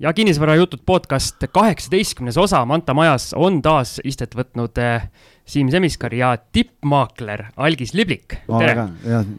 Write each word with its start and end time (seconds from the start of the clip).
ja 0.00 0.12
kinnisvarajutud 0.12 0.80
podcast 0.86 1.44
kaheksateistkümnes 1.52 2.38
osa 2.40 2.64
Manta 2.64 2.94
Majas 2.94 3.34
on 3.36 3.60
taas 3.62 3.98
istet 4.04 4.32
võtnud 4.36 4.78
äh, 4.80 5.10
Siim 5.50 5.66
Semiskar 5.72 6.12
ja 6.14 6.28
tippmaakler 6.52 7.40
Algis 7.58 7.90
Liblik, 7.98 8.36
tere! 8.46 8.84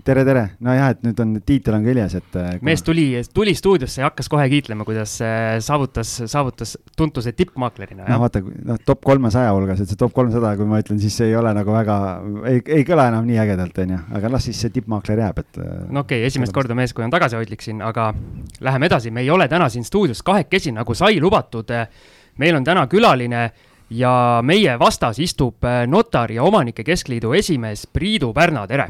tere, 0.04 0.23
tere! 0.27 0.41
nojah, 0.59 0.89
et 0.91 1.05
nüüd 1.05 1.21
on, 1.23 1.38
tiitel 1.47 1.77
on 1.77 1.86
küljes, 1.86 2.18
et 2.20 2.36
äh, 2.36 2.49
kuna... 2.57 2.68
mees 2.68 2.84
tuli, 2.84 3.05
tuli 3.31 3.54
stuudiosse 3.55 4.04
ja 4.04 4.09
hakkas 4.09 4.27
kohe 4.32 4.50
kiitlema, 4.52 4.84
kuidas 4.88 5.13
äh, 5.23 5.54
saavutas, 5.63 6.11
saavutas 6.27 6.75
tuntuse 7.00 7.32
tippmaaklerina. 7.38 8.09
noh, 8.09 8.20
vaata, 8.25 8.43
noh, 8.43 8.82
top 8.84 9.05
kolmesaja 9.07 9.54
hulgas, 9.55 9.86
et 9.86 9.93
see 9.93 10.02
top 10.02 10.11
kolmsada, 10.18 10.52
kui 10.59 10.68
ma 10.68 10.82
ütlen, 10.84 11.00
siis 11.00 11.16
ei 11.23 11.38
ole 11.39 11.55
nagu 11.55 11.77
väga, 11.77 11.97
ei, 12.52 12.59
ei 12.82 12.84
kõla 12.91 13.07
enam 13.14 13.32
nii 13.32 13.39
ägedalt, 13.46 13.82
on 13.86 13.96
ju, 13.96 14.04
aga 14.20 14.36
las 14.36 14.50
siis 14.50 14.59
see 14.66 14.75
tippmaakler 14.75 15.23
jääb, 15.23 15.41
et 15.46 15.64
äh, 15.64 15.73
no 15.88 16.04
okei 16.04 16.20
okay,, 16.20 16.28
esimest 16.28 16.55
korda 16.59 16.75
mees, 16.75 16.91
kui 16.98 17.07
on 17.07 17.16
tagasihoidlik 17.16 17.64
siin, 17.64 17.80
aga 17.88 18.12
läheme 18.59 18.91
edasi, 18.91 19.16
me 19.16 19.23
ei 19.23 19.32
ole 19.32 19.48
täna 19.48 19.71
siin 19.71 19.88
stuudios 19.88 20.25
kahekesi, 20.28 20.75
nagu 20.75 20.91
sai 20.98 21.23
lubatud. 21.23 21.71
meil 22.41 22.55
on 22.55 22.63
täna 22.63 22.88
külaline 22.88 23.52
ja 23.91 24.40
meie 24.44 24.80
vastas 24.80 25.20
istub 25.20 25.63
äh, 25.63 25.84
Notar- 25.88 26.32
ja 26.32 26.44
Omanike 26.44 26.84
Keskliidu 26.84 27.34
esimees 27.34 27.88
Priidu 27.88 28.34
Pärna, 28.34 28.66
tere! 28.68 28.88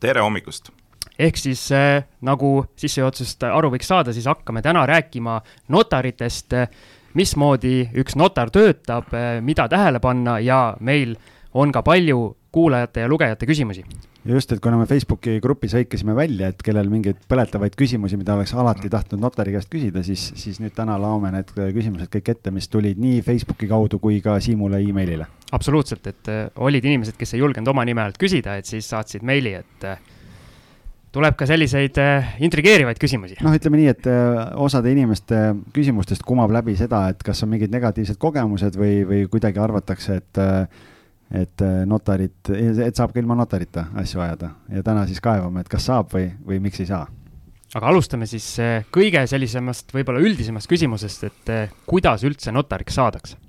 tere 0.00 0.20
hommikust! 0.20 0.70
ehk 1.18 1.36
siis 1.36 1.64
äh, 1.72 2.04
nagu 2.20 2.64
sissejuhatusest 2.76 3.46
aru 3.48 3.70
võiks 3.72 3.88
saada, 3.88 4.12
siis 4.12 4.26
hakkame 4.28 4.62
täna 4.62 4.84
rääkima 4.88 5.40
notaritest, 5.72 6.56
mismoodi 7.14 7.90
üks 8.00 8.16
notar 8.16 8.50
töötab, 8.50 9.12
äh, 9.16 9.38
mida 9.40 9.68
tähele 9.68 10.00
panna 10.00 10.38
ja 10.40 10.76
meil 10.80 11.16
on 11.54 11.72
ka 11.72 11.82
palju 11.82 12.36
kuulajate 12.52 13.00
ja 13.00 13.08
lugejate 13.08 13.46
küsimusi 13.46 13.84
just, 14.24 14.52
et 14.52 14.60
kuna 14.62 14.78
me 14.78 14.86
Facebooki 14.86 15.38
grupis 15.42 15.74
hõikasime 15.76 16.14
välja, 16.16 16.52
et 16.52 16.62
kellel 16.64 16.90
mingeid 16.92 17.18
põletavaid 17.30 17.74
küsimusi, 17.78 18.18
mida 18.20 18.36
oleks 18.36 18.54
alati 18.54 18.90
tahtnud 18.92 19.22
notari 19.22 19.54
käest 19.56 19.70
küsida, 19.72 20.04
siis, 20.06 20.28
siis 20.38 20.60
nüüd 20.62 20.74
täna 20.76 20.98
laome 21.00 21.32
need 21.34 21.50
küsimused 21.56 22.10
kõik 22.12 22.32
ette, 22.34 22.54
mis 22.54 22.70
tulid 22.70 23.00
nii 23.02 23.22
Facebooki 23.26 23.68
kaudu 23.70 23.98
kui 24.02 24.20
ka 24.24 24.38
Siimule 24.42 24.80
emailile. 24.82 25.26
absoluutselt, 25.52 26.06
et 26.06 26.32
äh, 26.32 26.48
olid 26.56 26.84
inimesed, 26.84 27.18
kes 27.18 27.34
ei 27.34 27.42
julgenud 27.42 27.68
oma 27.74 27.84
nime 27.88 28.02
alt 28.04 28.18
küsida, 28.20 28.56
et 28.58 28.68
siis 28.68 28.88
saatsid 28.88 29.26
meili, 29.26 29.56
et 29.58 29.88
äh, 29.88 29.98
tuleb 31.12 31.36
ka 31.36 31.46
selliseid 31.48 31.98
äh, 32.00 32.32
intrigeerivaid 32.46 33.02
küsimusi. 33.02 33.40
noh, 33.42 33.58
ütleme 33.58 33.82
nii, 33.82 33.90
et 33.90 34.08
osade 34.54 34.94
inimeste 34.94 35.42
küsimustest 35.74 36.22
kumab 36.26 36.54
läbi 36.54 36.78
seda, 36.78 37.08
et 37.10 37.26
kas 37.26 37.42
on 37.42 37.52
mingid 37.56 37.74
negatiivsed 37.74 38.22
kogemused 38.22 38.78
või, 38.78 39.02
või 39.08 39.26
kuidagi 39.34 39.62
arvatakse, 39.62 40.22
et 40.22 40.42
et 41.32 41.64
äh, 41.64 41.82
notarit, 41.88 42.50
et 42.52 42.96
saab 42.96 43.14
ka 43.14 43.20
ilma 43.22 43.36
notarita 43.38 43.86
asju 44.02 44.20
ajada 44.20 44.52
ja 44.72 44.84
täna 44.84 45.06
siis 45.08 45.20
kaevame, 45.24 45.62
et 45.62 45.70
kas 45.72 45.88
saab 45.88 46.12
või, 46.12 46.28
või 46.46 46.60
miks 46.66 46.82
ei 46.84 46.90
saa. 46.90 47.06
aga 47.74 47.88
alustame 47.88 48.28
siis 48.28 48.46
äh, 48.60 48.84
kõige 48.92 49.24
sellisemast, 49.26 49.94
võib-olla 49.96 50.20
üldisemast 50.20 50.68
küsimusest, 50.68 51.24
et 51.30 51.52
äh, 51.52 51.72
kuidas 51.88 52.24
üldse 52.28 52.52
notariks 52.52 53.00
saadakse? 53.00 53.40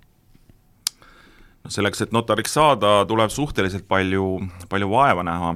no 1.63 1.71
selleks, 1.71 2.05
et 2.05 2.15
notariks 2.15 2.55
saada, 2.55 3.01
tuleb 3.09 3.31
suhteliselt 3.31 3.87
palju, 3.87 4.27
palju 4.69 4.89
vaeva 4.91 5.27
näha. 5.27 5.55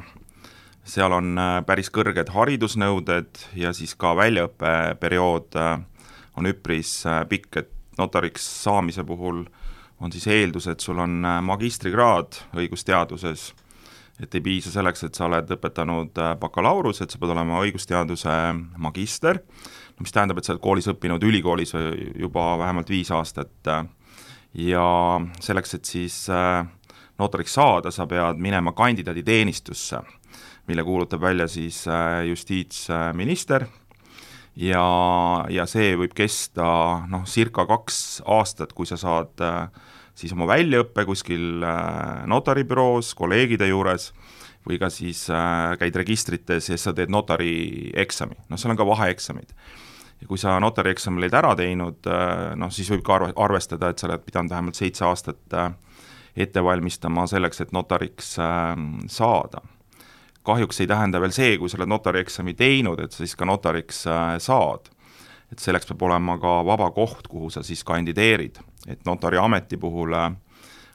seal 0.87 1.11
on 1.11 1.39
päris 1.67 1.89
kõrged 1.91 2.31
haridusnõuded 2.31 3.47
ja 3.55 3.71
siis 3.75 3.95
ka 3.95 4.15
väljaõppeperiood 4.15 5.55
on 6.37 6.51
üpris 6.51 7.01
pikk, 7.29 7.63
et 7.63 7.71
notariks 7.97 8.43
saamise 8.63 9.03
puhul 9.03 9.45
äh, 9.45 9.66
on 9.99 10.11
siis 10.13 10.27
eeldus, 10.29 10.67
et 10.69 10.83
sul 10.83 10.99
on 11.01 11.25
äh, 11.25 11.39
magistrikraad 11.45 12.41
õigusteaduses, 12.57 13.49
et 14.21 14.35
ei 14.35 14.43
piisa 14.45 14.71
selleks, 14.73 15.05
et 15.07 15.17
sa 15.17 15.25
oled 15.27 15.49
õpetanud 15.57 16.21
äh, 16.21 16.33
bakalaureuse, 16.41 17.05
et 17.05 17.13
sa 17.13 17.21
pead 17.21 17.33
olema 17.33 17.61
õigusteaduse 17.65 18.35
magister, 18.81 19.41
mis 20.01 20.13
tähendab, 20.13 20.37
et 20.37 20.47
sa 20.47 20.53
oled 20.53 20.63
koolis 20.63 20.89
õppinud 20.93 21.23
ülikoolis 21.25 21.73
juba 22.19 22.51
vähemalt 22.61 22.89
viis 22.93 23.09
aastat 23.13 23.71
ja 24.53 24.85
selleks, 25.41 25.73
et 25.79 25.89
siis 25.89 26.19
äh, 26.29 26.61
notariks 27.17 27.57
saada, 27.57 27.91
sa 27.91 28.05
pead 28.09 28.37
minema 28.41 28.75
kandidaaditeenistusse, 28.77 30.03
mille 30.69 30.83
kuulutab 30.85 31.23
välja 31.23 31.47
siis 31.49 31.85
justiitsminister 32.27 33.65
ja, 34.57 34.85
ja 35.53 35.65
see 35.69 35.93
võib 35.99 36.15
kesta 36.17 36.67
noh, 37.09 37.25
circa 37.29 37.67
kaks 37.69 38.21
aastat, 38.25 38.73
kui 38.77 38.89
sa 38.89 38.97
saad 38.99 39.43
äh, 39.45 39.67
siis 40.17 40.33
oma 40.35 40.47
väljaõppe 40.49 41.05
kuskil 41.07 41.63
äh, 41.65 42.25
notaribüroos 42.29 43.13
kolleegide 43.17 43.69
juures 43.69 44.11
või 44.67 44.79
ka 44.81 44.89
siis 44.91 45.27
äh, 45.31 45.75
käid 45.79 45.95
registrites 45.99 46.71
ja 46.71 46.79
sa 46.81 46.95
teed 46.97 47.13
notari 47.13 47.91
eksami, 47.95 48.39
noh, 48.49 48.59
seal 48.59 48.73
on 48.73 48.79
ka 48.79 48.87
vaheeksamid. 48.87 49.53
ja 50.21 50.27
kui 50.27 50.41
sa 50.41 50.57
notarieksami 50.63 51.21
oled 51.21 51.37
ära 51.37 51.53
teinud, 51.55 52.07
noh, 52.57 52.73
siis 52.73 52.89
võib 52.89 53.03
ka 53.05 53.19
arve, 53.19 53.33
arvestada, 53.37 53.91
et 53.91 54.01
sa 54.01 54.09
oled 54.09 54.25
pidanud 54.25 54.49
vähemalt 54.49 54.79
seitse 54.79 55.05
aastat 55.05 55.59
ette 56.37 56.63
valmistama 56.63 57.27
selleks, 57.29 57.61
et 57.61 57.73
notariks 57.73 58.33
saada 59.13 59.61
kahjuks 60.47 60.81
ei 60.81 60.87
tähenda 60.87 61.21
veel 61.21 61.35
see, 61.35 61.57
kui 61.59 61.69
sa 61.69 61.79
oled 61.79 61.91
notarieksami 61.91 62.55
teinud, 62.57 63.01
et 63.03 63.11
sa 63.11 63.23
siis 63.23 63.35
ka 63.35 63.47
notariks 63.47 64.05
äh, 64.11 64.37
saad. 64.43 64.93
et 65.51 65.61
selleks 65.63 65.87
peab 65.87 66.01
olema 66.03 66.33
ka 66.43 66.57
vaba 66.67 66.89
koht, 66.91 67.29
kuhu 67.31 67.47
sa 67.49 67.61
siis 67.63 67.83
kandideerid, 67.87 68.57
et 68.87 69.05
notari 69.07 69.39
ameti 69.39 69.77
puhul 69.79 70.11
äh, 70.13 70.33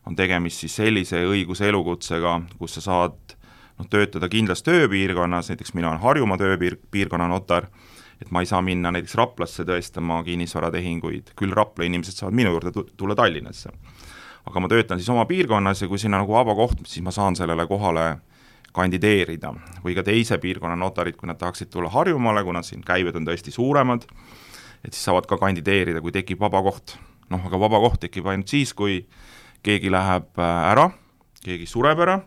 on 0.07 0.17
tegemist 0.17 0.61
siis 0.61 0.75
sellise 0.77 1.23
õiguse 1.25 1.69
elukutsega, 1.71 2.35
kus 2.59 2.77
sa 2.77 2.83
saad 2.85 3.37
noh, 3.79 3.89
töötada 3.89 4.29
kindlas 4.29 4.65
tööpiirkonnas, 4.67 5.53
näiteks 5.53 5.75
mina 5.79 5.91
olen 5.91 6.03
Harjumaa 6.03 6.39
tööpiirkonna 6.41 7.29
notar, 7.31 7.69
et 8.21 8.31
ma 8.31 8.43
ei 8.43 8.51
saa 8.51 8.63
minna 8.63 8.93
näiteks 8.95 9.15
Raplasse 9.19 9.65
tõestama 9.69 10.21
kinnisvaratehinguid, 10.27 11.33
küll 11.39 11.55
Rapla 11.57 11.89
inimesed 11.89 12.19
saavad 12.19 12.37
minu 12.39 12.53
juurde 12.55 12.75
tulla 12.97 13.17
Tallinnasse. 13.19 13.73
aga 14.47 14.61
ma 14.61 14.69
töötan 14.69 14.99
siis 14.99 15.09
oma 15.09 15.25
piirkonnas 15.25 15.83
ja 15.83 15.89
kui 15.89 15.99
sinna 15.99 16.19
nagu 16.19 16.33
vaba 16.35 16.55
koht, 16.55 16.83
siis 16.87 17.03
ma 17.05 17.11
saan 17.15 17.37
sellele 17.39 17.67
kohale 17.71 18.19
kandideerida 18.73 19.53
või 19.85 19.95
ka 19.97 20.05
teise 20.07 20.39
piirkonna 20.41 20.77
notarid, 20.81 21.17
kui 21.17 21.29
nad 21.29 21.39
tahaksid 21.41 21.71
tulla 21.73 21.91
Harjumaale, 21.93 22.45
kuna 22.45 22.63
siin 22.65 22.83
käibed 22.87 23.17
on 23.19 23.27
tõesti 23.29 23.53
suuremad, 23.55 24.07
et 24.83 24.93
siis 24.93 25.05
saavad 25.09 25.29
ka 25.29 25.39
kandideerida, 25.41 26.01
kui 26.01 26.13
tekib 26.15 26.41
vaba 26.41 26.63
koht. 26.65 26.97
noh, 27.33 27.47
aga 27.47 27.59
vaba 27.61 27.79
koht 27.81 28.01
tekib 28.03 28.27
ainult 28.29 28.49
siis, 28.49 28.75
kui 28.77 29.07
keegi 29.65 29.91
läheb 29.91 30.39
äh, 30.39 30.71
ära, 30.73 30.91
keegi 31.45 31.67
sureb 31.67 32.01
ära 32.05 32.19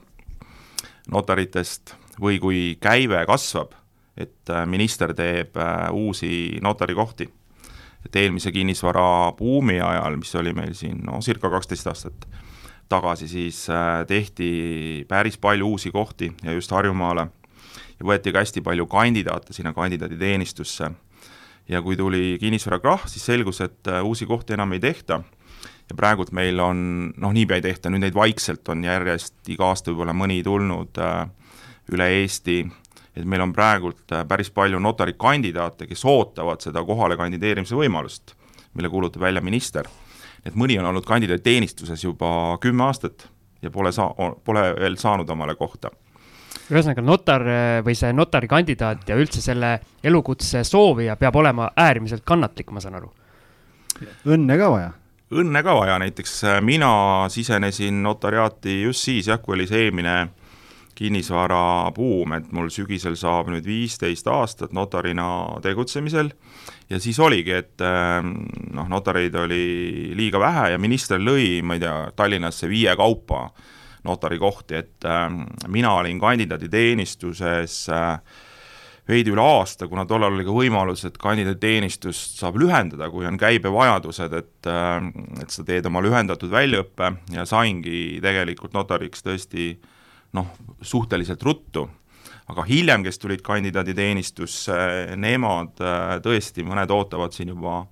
notaritest 1.11 1.93
või 2.21 2.39
kui 2.41 2.61
käive 2.81 3.19
kasvab, 3.27 3.75
et 4.17 4.49
äh, 4.49 4.65
minister 4.65 5.13
teeb 5.13 5.57
äh, 5.57 5.89
uusi 5.93 6.59
notarikohti. 6.61 7.29
et 8.05 8.15
eelmise 8.15 8.51
kinnisvara 8.51 9.31
buumi 9.37 9.79
ajal, 9.81 10.17
mis 10.17 10.35
oli 10.35 10.53
meil 10.53 10.73
siin 10.77 11.01
no 11.05 11.21
circa 11.25 11.49
kaksteist 11.49 11.87
aastat 11.87 12.27
tagasi, 12.89 13.27
siis 13.27 13.65
äh, 13.69 14.05
tehti 14.07 15.05
päris 15.09 15.37
palju 15.37 15.67
uusi 15.67 15.91
kohti 15.91 16.31
ja 16.43 16.53
just 16.53 16.71
Harjumaale 16.71 17.27
ja 17.99 18.05
võeti 18.05 18.33
ka 18.33 18.43
hästi 18.43 18.61
palju 18.61 18.85
kandidaate 18.87 19.53
sinna 19.53 19.73
kandidaaditeenistusse. 19.73 20.91
ja 21.67 21.81
kui 21.81 21.97
tuli 21.97 22.37
kinnisvarakrahh, 22.39 23.07
siis 23.09 23.25
selgus, 23.25 23.61
et 23.61 23.87
äh, 23.87 24.03
uusi 24.03 24.25
kohti 24.25 24.53
enam 24.53 24.73
ei 24.73 24.79
tehta. 24.79 25.21
Ja 25.89 25.95
praegult 25.95 26.31
meil 26.31 26.59
on, 26.59 27.13
noh, 27.17 27.33
niipea 27.33 27.57
ei 27.57 27.61
tehta, 27.61 27.89
nüüd 27.89 28.01
neid 28.01 28.13
vaikselt 28.13 28.69
on 28.69 28.83
järjest 28.83 29.49
iga 29.53 29.67
aasta 29.69 29.91
võib-olla 29.91 30.13
mõni 30.17 30.41
tulnud 30.43 30.97
äh, 31.01 31.27
üle 31.93 32.09
Eesti, 32.21 32.63
et 33.15 33.25
meil 33.25 33.41
on 33.41 33.53
praegult 33.53 34.13
päris 34.27 34.49
palju 34.53 34.79
notarikandidaate, 34.81 35.87
kes 35.87 36.05
ootavad 36.05 36.61
seda 36.61 36.81
kohale 36.85 37.17
kandideerimise 37.17 37.77
võimalust, 37.77 38.33
mille 38.73 38.89
kuulutab 38.89 39.21
välja 39.21 39.41
minister 39.41 39.89
et 40.45 40.55
mõni 40.55 40.79
on 40.79 40.85
olnud 40.85 41.05
kandidaatteenistuses 41.05 42.03
juba 42.03 42.57
kümme 42.61 42.83
aastat 42.87 43.27
ja 43.61 43.71
pole 43.71 43.91
saa-, 43.91 44.33
pole 44.45 44.65
veel 44.79 44.97
saanud 45.01 45.29
omale 45.29 45.55
kohta 45.55 45.91
ühesõnaga, 46.71 47.01
notar 47.05 47.43
või 47.85 47.93
see 47.97 48.13
notarikandidaat 48.15 49.09
ja 49.09 49.17
üldse 49.19 49.41
selle 49.43 49.77
elukutse 50.03 50.63
soovija 50.65 51.15
peab 51.19 51.35
olema 51.35 51.69
äärmiselt 51.77 52.25
kannatlik, 52.25 52.71
ma 52.71 52.81
saan 52.81 52.97
aru? 53.01 53.11
õnne 54.25 54.57
ka 54.59 54.69
vaja? 54.73 54.93
õnne 55.35 55.61
ka 55.65 55.75
vaja, 55.77 55.99
näiteks 56.01 56.33
äh, 56.45 56.57
mina 56.61 56.89
sisenesin 57.29 58.01
notariaati 58.03 58.81
just 58.83 59.05
siis 59.07 59.29
jah, 59.29 59.41
kui 59.41 59.55
oli 59.57 59.67
see 59.69 59.87
eelmine 59.87 60.15
kinnisvarabuum, 60.95 62.37
et 62.37 62.51
mul 62.55 62.69
sügisel 62.71 63.17
saab 63.19 63.49
nüüd 63.51 63.65
viisteist 63.67 64.27
aastat 64.31 64.71
notarina 64.73 65.27
tegutsemisel 65.63 66.31
ja 66.89 66.99
siis 66.99 67.19
oligi, 67.19 67.53
et 67.55 67.81
ähm, 67.81 68.35
noh, 68.75 68.89
notareid 68.89 69.35
oli 69.41 70.13
liiga 70.17 70.39
vähe 70.41 70.71
ja 70.75 70.81
minister 70.81 71.21
lõi, 71.21 71.61
ma 71.65 71.77
ei 71.77 71.83
tea, 71.83 71.95
Tallinnasse 72.15 72.69
viie 72.69 72.93
kaupa 72.97 73.47
notarikohti, 74.05 74.81
et 74.81 75.07
ähm, 75.09 75.45
mina 75.73 75.95
olin 75.97 76.19
kandidaaditeenistuses 76.21 77.79
äh, 77.89 78.43
veidi 79.09 79.33
üle 79.33 79.41
aasta, 79.41 79.89
kuna 79.89 80.05
tollal 80.09 80.33
oli 80.33 80.45
ka 80.45 80.53
võimalus, 80.53 81.05
et 81.07 81.17
kandidaaditeenistust 81.21 82.39
saab 82.41 82.57
lühendada, 82.61 83.09
kui 83.13 83.25
on 83.25 83.37
käibevajadused, 83.41 84.37
et 84.37 84.69
ähm, 84.69 85.11
et 85.41 85.53
sa 85.53 85.65
teed 85.65 85.89
oma 85.89 86.01
lühendatud 86.05 86.53
väljaõppe 86.53 87.11
ja 87.33 87.45
saingi 87.49 88.21
tegelikult 88.23 88.77
notariks 88.77 89.25
tõesti 89.25 89.73
noh, 90.37 90.53
suhteliselt 90.81 91.43
ruttu 91.45 91.87
aga 92.51 92.65
hiljem, 92.67 93.03
kes 93.05 93.19
tulid 93.21 93.41
kandidaaditeenistusse, 93.45 94.77
nemad 95.21 95.81
äh, 95.81 96.17
tõesti, 96.25 96.65
mõned 96.67 96.91
ootavad 96.93 97.33
siin 97.35 97.53
juba 97.53 97.85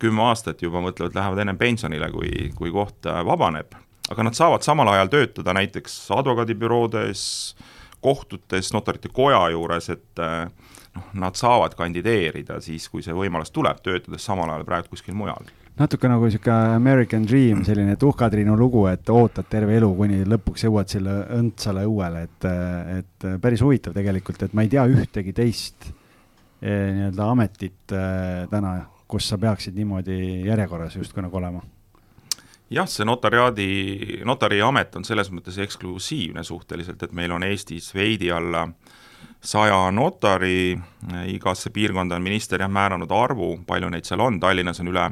kümme 0.00 0.24
aastat 0.30 0.62
juba 0.64 0.80
mõtlevad, 0.80 1.12
lähevad 1.16 1.42
ennem 1.42 1.58
pensionile, 1.60 2.08
kui, 2.12 2.30
kui 2.56 2.72
koht 2.72 3.04
vabaneb. 3.04 3.76
aga 4.10 4.24
nad 4.24 4.34
saavad 4.34 4.64
samal 4.64 4.88
ajal 4.88 5.12
töötada 5.12 5.52
näiteks 5.54 5.98
advokaadibüroodes, 6.16 7.22
kohtutes, 8.00 8.72
notarite 8.72 9.12
koja 9.12 9.42
juures, 9.52 9.90
et 9.92 10.22
noh, 10.96 11.04
nad 11.12 11.36
saavad 11.36 11.76
kandideerida 11.76 12.62
siis, 12.64 12.88
kui 12.88 13.04
see 13.04 13.14
võimalus 13.14 13.52
tuleb, 13.52 13.84
töötades 13.84 14.24
samal 14.24 14.48
ajal 14.48 14.64
praegu 14.64 14.96
kuskil 14.96 15.14
mujal 15.14 15.52
natuke 15.80 16.08
nagu 16.08 16.28
sihuke 16.28 16.52
American 16.52 17.24
Dream, 17.24 17.62
selline 17.64 17.96
tuhkatriinu 18.00 18.56
lugu, 18.58 18.84
et 18.90 19.08
ootad 19.08 19.48
terve 19.48 19.78
elu, 19.78 19.88
kuni 19.96 20.20
lõpuks 20.28 20.66
jõuad 20.66 20.92
selle 20.92 21.14
õndsale 21.38 21.86
õuele, 21.88 22.24
et, 22.28 22.48
et 22.98 23.28
päris 23.40 23.62
huvitav 23.64 23.96
tegelikult, 23.96 24.44
et 24.44 24.56
ma 24.56 24.66
ei 24.66 24.72
tea 24.72 24.84
ühtegi 24.90 25.32
teist 25.36 25.88
eh, 25.88 26.90
nii-öelda 26.96 27.28
ametit 27.32 27.94
eh, 27.96 28.42
täna, 28.52 28.74
kus 29.10 29.30
sa 29.32 29.40
peaksid 29.40 29.78
niimoodi 29.78 30.18
järjekorras 30.46 30.98
justkui 31.00 31.24
nagu 31.24 31.40
olema. 31.40 31.64
Jah, 32.70 32.86
see 32.86 33.08
notariaadi, 33.08 33.70
notariamet 34.28 35.00
on 35.00 35.06
selles 35.08 35.32
mõttes 35.34 35.56
eksklusiivne 35.64 36.44
suhteliselt, 36.46 37.00
et 37.02 37.16
meil 37.16 37.32
on 37.34 37.42
Eestis 37.42 37.88
veidi 37.96 38.28
alla 38.30 38.68
saja 39.40 39.80
notari, 39.90 40.76
igasse 41.32 41.72
piirkonda 41.74 42.20
on 42.20 42.22
minister 42.22 42.60
jah 42.62 42.70
määranud 42.70 43.10
arvu, 43.10 43.54
palju 43.66 43.88
neid 43.90 44.06
seal 44.06 44.22
on, 44.22 44.38
Tallinnas 44.38 44.84
on 44.84 44.92
üle 44.92 45.08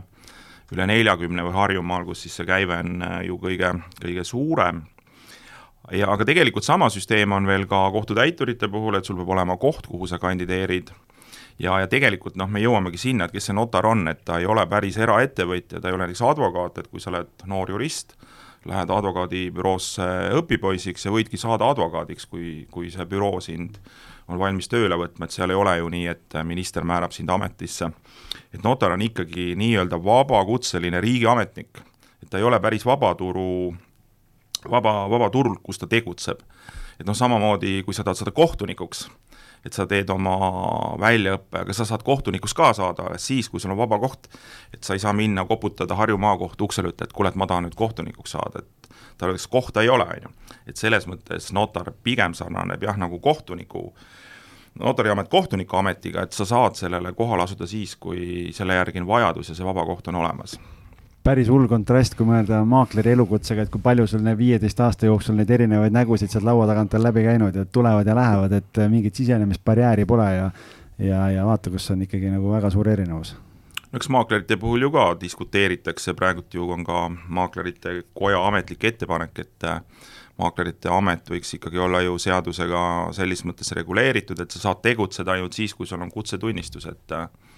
üle 0.75 0.87
neljakümne 0.89 1.45
või 1.47 1.57
Harjumaal, 1.57 2.07
kus 2.09 2.27
siis 2.27 2.39
see 2.39 2.47
käive 2.49 2.79
on 2.83 3.03
äh, 3.05 3.19
ju 3.29 3.39
kõige, 3.41 3.73
kõige 4.03 4.25
suurem. 4.25 4.83
ja 5.93 6.11
aga 6.13 6.25
tegelikult 6.29 6.65
sama 6.65 6.91
süsteem 6.93 7.33
on 7.33 7.47
veel 7.47 7.67
ka 7.67 7.87
kohtutäiturite 7.93 8.69
puhul, 8.69 8.99
et 8.99 9.05
sul 9.05 9.17
peab 9.17 9.31
olema 9.37 9.57
koht, 9.57 9.87
kuhu 9.87 10.07
sa 10.07 10.19
kandideerid, 10.19 10.91
ja, 11.59 11.79
ja 11.81 11.87
tegelikult 11.89 12.37
noh, 12.37 12.51
me 12.51 12.61
jõuamegi 12.61 13.01
sinna, 13.01 13.27
et 13.27 13.33
kes 13.33 13.49
see 13.49 13.57
notar 13.57 13.87
on, 13.87 14.07
et 14.09 14.25
ta 14.25 14.39
ei 14.39 14.47
ole 14.47 14.67
päris 14.69 14.99
eraettevõtja, 15.01 15.81
ta 15.81 15.89
ei 15.89 15.97
ole 15.97 16.07
näiteks 16.07 16.25
advokaat, 16.29 16.79
et 16.79 16.91
kui 16.93 17.01
sa 17.01 17.11
oled 17.13 17.47
noor 17.49 17.73
jurist, 17.73 18.15
lähed 18.69 18.91
advokaadibüroosse 18.91 20.07
õpipoisiks 20.37 21.07
ja 21.07 21.15
võidki 21.15 21.41
saada 21.41 21.71
advokaadiks, 21.73 22.27
kui, 22.29 22.67
kui 22.71 22.91
see 22.93 23.07
büroo 23.09 23.41
sind 23.41 23.79
on 24.29 24.39
valmis 24.39 24.69
tööle 24.69 24.97
võtma, 25.01 25.27
et 25.27 25.35
seal 25.35 25.53
ei 25.53 25.59
ole 25.59 25.77
ju 25.79 25.91
nii, 25.93 26.07
et 26.13 26.39
minister 26.45 26.85
määrab 26.85 27.13
sind 27.17 27.31
ametisse. 27.31 27.91
et 28.55 28.65
notar 28.65 28.93
on 28.93 29.03
ikkagi 29.03 29.55
nii-öelda 29.57 29.99
vabakutseline 30.05 31.01
riigiametnik, 31.01 31.79
et 32.23 32.31
ta 32.31 32.39
ei 32.39 32.45
ole 32.45 32.61
päris 32.61 32.87
vabaturu, 32.87 33.75
vaba, 34.71 35.09
vabaturul, 35.11 35.57
kus 35.63 35.79
ta 35.79 35.87
tegutseb. 35.87 36.41
et 37.01 37.07
noh, 37.07 37.17
samamoodi 37.17 37.83
kui 37.85 37.95
sa 37.95 38.05
tahad 38.05 38.17
saada 38.17 38.31
kohtunikuks, 38.31 39.09
et 39.67 39.73
sa 39.73 39.87
teed 39.87 40.11
oma 40.11 40.37
väljaõppe, 41.01 41.63
aga 41.63 41.75
sa 41.75 41.85
saad 41.85 42.03
kohtunikuks 42.07 42.55
ka 42.55 42.73
saada 42.73 43.09
alles 43.09 43.27
siis, 43.27 43.49
kui 43.49 43.61
sul 43.61 43.73
on 43.75 43.79
vaba 43.79 43.99
koht. 43.99 44.29
et 44.75 44.85
sa 44.85 44.95
ei 44.95 44.99
saa 44.99 45.13
minna 45.13 45.45
koputada 45.45 45.95
Harju 45.95 46.19
maakohtu 46.19 46.65
uksele, 46.65 46.89
ütle, 46.89 47.05
et 47.05 47.13
kuule, 47.13 47.29
et 47.29 47.37
ma 47.37 47.47
tahan 47.47 47.69
nüüd 47.69 47.75
kohtunikuks 47.79 48.37
saada, 48.37 48.61
et 48.61 48.78
tal 49.19 49.33
öeldakse, 49.33 49.51
kohta 49.51 49.83
ei 49.83 49.89
ole, 49.89 50.07
on 50.07 50.29
ju. 50.29 50.33
et 50.67 50.77
selles 50.77 51.07
mõttes 51.11 51.53
notar 51.53 51.93
pigem 52.03 52.35
sarnaneb 52.35 52.83
jah, 52.83 52.97
nagu 52.97 53.21
kohtuniku 53.21 53.93
notariamet 54.79 55.29
kohtunikuametiga, 55.29 56.23
et 56.23 56.33
sa 56.33 56.47
saad 56.47 56.79
sellele 56.79 57.13
kohale 57.19 57.43
asuda 57.43 57.67
siis, 57.67 57.97
kui 57.97 58.51
selle 58.55 58.79
järgi 58.79 59.03
on 59.03 59.09
vajadus 59.09 59.49
ja 59.51 59.59
see 59.59 59.67
vaba 59.67 59.87
koht 59.87 60.09
on 60.09 60.21
olemas 60.23 60.59
päris 61.29 61.51
hull 61.53 61.67
kontrast, 61.69 62.15
kui 62.17 62.25
mõelda 62.25 62.63
maakleri 62.65 63.11
elukutsega, 63.13 63.67
et 63.67 63.71
kui 63.73 63.83
palju 63.85 64.07
sul 64.09 64.25
viieteist 64.39 64.79
aasta 64.81 65.11
jooksul 65.11 65.37
neid 65.37 65.51
erinevaid 65.53 65.93
nägusid 65.93 66.33
sealt 66.33 66.47
laua 66.47 66.65
tagant 66.71 66.95
on 66.97 67.03
läbi 67.05 67.27
käinud 67.27 67.59
ja 67.59 67.67
tulevad 67.69 68.07
ja 68.09 68.15
lähevad, 68.17 68.55
et 68.57 68.81
mingit 68.89 69.19
sisenemisbarjääri 69.21 70.07
pole 70.09 70.29
ja 70.33 70.47
ja, 70.99 71.31
ja 71.31 71.45
vaata, 71.47 71.71
kus 71.71 71.91
on 71.91 72.03
ikkagi 72.03 72.31
nagu 72.33 72.51
väga 72.53 72.71
suur 72.75 72.89
erinevus. 72.89 73.35
Eks 73.99 74.11
maaklerite 74.15 74.57
puhul 74.61 74.87
ju 74.87 74.93
ka 74.95 75.09
diskuteeritakse, 75.21 76.15
praegult 76.19 76.55
ju 76.55 76.71
on 76.71 76.87
ka 76.87 77.09
maaklerite 77.29 78.03
koja 78.15 78.41
ametlik 78.47 78.85
ettepanek, 78.93 79.43
et 79.43 79.69
maaklerite 80.39 80.91
amet 80.95 81.31
võiks 81.33 81.57
ikkagi 81.59 81.81
olla 81.83 82.01
ju 82.05 82.15
seadusega 82.23 82.83
selles 83.17 83.43
mõttes 83.49 83.75
reguleeritud, 83.75 84.39
et 84.41 84.55
sa 84.55 84.69
saad 84.69 84.83
tegutseda 84.87 85.35
ainult 85.35 85.59
siis, 85.59 85.75
kui 85.75 85.87
sul 85.87 86.03
on 86.05 86.13
kutsetunnistus, 86.15 86.87
et 86.87 87.17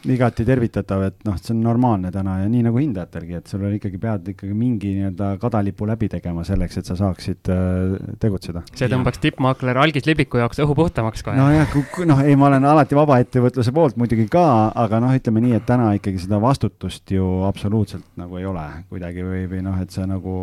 igati 0.09 0.45
tervitatav, 0.49 1.03
et 1.11 1.25
noh, 1.29 1.37
see 1.41 1.53
on 1.55 1.61
normaalne 1.65 2.13
täna 2.15 2.39
ja 2.41 2.49
nii 2.51 2.65
nagu 2.65 2.81
hindajatelgi, 2.81 3.37
et 3.41 3.51
sul 3.51 3.65
on 3.67 3.75
ikkagi, 3.77 3.99
pead 4.01 4.31
ikkagi 4.33 4.55
mingi 4.57 4.95
nii-öelda 4.97 5.33
kadalipu 5.43 5.89
läbi 5.89 6.09
tegema 6.13 6.45
selleks, 6.47 6.81
et 6.81 6.89
sa 6.89 6.97
saaksid 6.97 7.51
äh, 7.53 7.97
tegutseda. 8.23 8.63
see 8.73 8.89
tõmbaks 8.91 9.21
tippmaakler 9.21 9.81
Algis 9.83 10.09
Libiku 10.09 10.41
jaoks 10.41 10.63
õhu 10.65 10.77
puhtamaks 10.79 11.25
kohe. 11.27 11.37
nojah, 11.37 11.77
noh, 12.09 12.23
ei, 12.25 12.37
ma 12.41 12.49
olen 12.49 12.69
alati 12.71 12.97
vabaettevõtluse 12.97 13.75
poolt 13.77 13.99
muidugi 14.01 14.27
ka, 14.33 14.47
aga 14.81 15.03
noh, 15.05 15.13
ütleme 15.17 15.45
nii, 15.45 15.59
et 15.59 15.69
täna 15.69 15.93
ikkagi 15.99 16.25
seda 16.25 16.41
vastutust 16.43 17.13
ju 17.13 17.29
absoluutselt 17.49 18.07
nagu 18.21 18.41
ei 18.41 18.49
ole 18.49 18.65
kuidagi 18.89 19.27
või, 19.27 19.45
või 19.51 19.63
noh, 19.67 19.77
et 19.83 19.93
see 19.93 20.07
nagu 20.09 20.37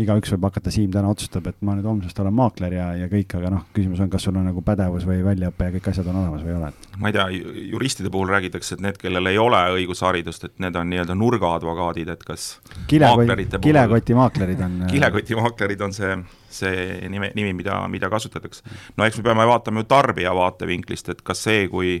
igaüks 0.00 0.34
võib 0.34 0.48
hakata, 0.50 0.72
Siim 0.74 0.90
täna 0.90 1.12
otsustab, 1.12 1.46
et 1.46 1.60
ma 1.62 1.76
nüüd 1.76 1.86
homsest 1.86 2.18
olen 2.18 2.34
maakler 2.34 2.74
ja, 2.74 2.88
ja 2.98 3.06
kõik, 3.12 3.36
aga 3.38 3.52
noh, 3.54 3.66
küsimus 3.76 4.02
on, 4.02 4.10
kas 4.10 4.26
sul 4.26 4.34
on 4.40 4.48
nagu 4.48 4.64
pädevus 4.64 5.06
või 5.06 5.20
väljaõpe 5.22 5.68
ja 5.68 5.74
kõik 5.76 5.90
asjad 5.92 6.08
on 6.10 6.18
olemas 6.24 6.42
või 6.42 6.50
ei 6.50 6.58
ole. 6.58 6.72
ma 6.98 7.10
ei 7.10 7.14
tea, 7.14 7.26
juristide 7.70 8.10
puhul 8.10 8.32
räägitakse, 8.32 8.74
et 8.74 8.82
need, 8.82 8.98
kellel 9.04 9.30
ei 9.30 9.38
ole 9.40 9.60
õigusharidust, 9.78 10.48
et 10.48 10.58
need 10.64 10.76
on 10.80 10.90
nii-öelda 10.90 11.16
nurgaadvokaadid, 11.18 12.10
et 12.14 12.24
kas 12.26 12.48
kilekoti, 12.90 13.60
kilekotimaaklerid 13.64 14.62
on 14.64 14.76
äh, 14.86 14.92
kilekotimaaklerid 14.92 15.84
on 15.84 15.96
see, 15.96 16.16
see 16.52 17.00
nime, 17.12 17.30
nimi, 17.36 17.54
mida, 17.60 17.78
mida 17.92 18.10
kasutatakse. 18.12 18.64
no 18.96 19.06
eks 19.06 19.20
me 19.20 19.26
peame 19.30 19.48
vaatama 19.50 19.84
ju 19.84 19.90
tarbija 19.90 20.34
vaatevinklist, 20.36 21.12
et 21.14 21.26
kas 21.26 21.44
see, 21.48 21.66
kui 21.72 21.98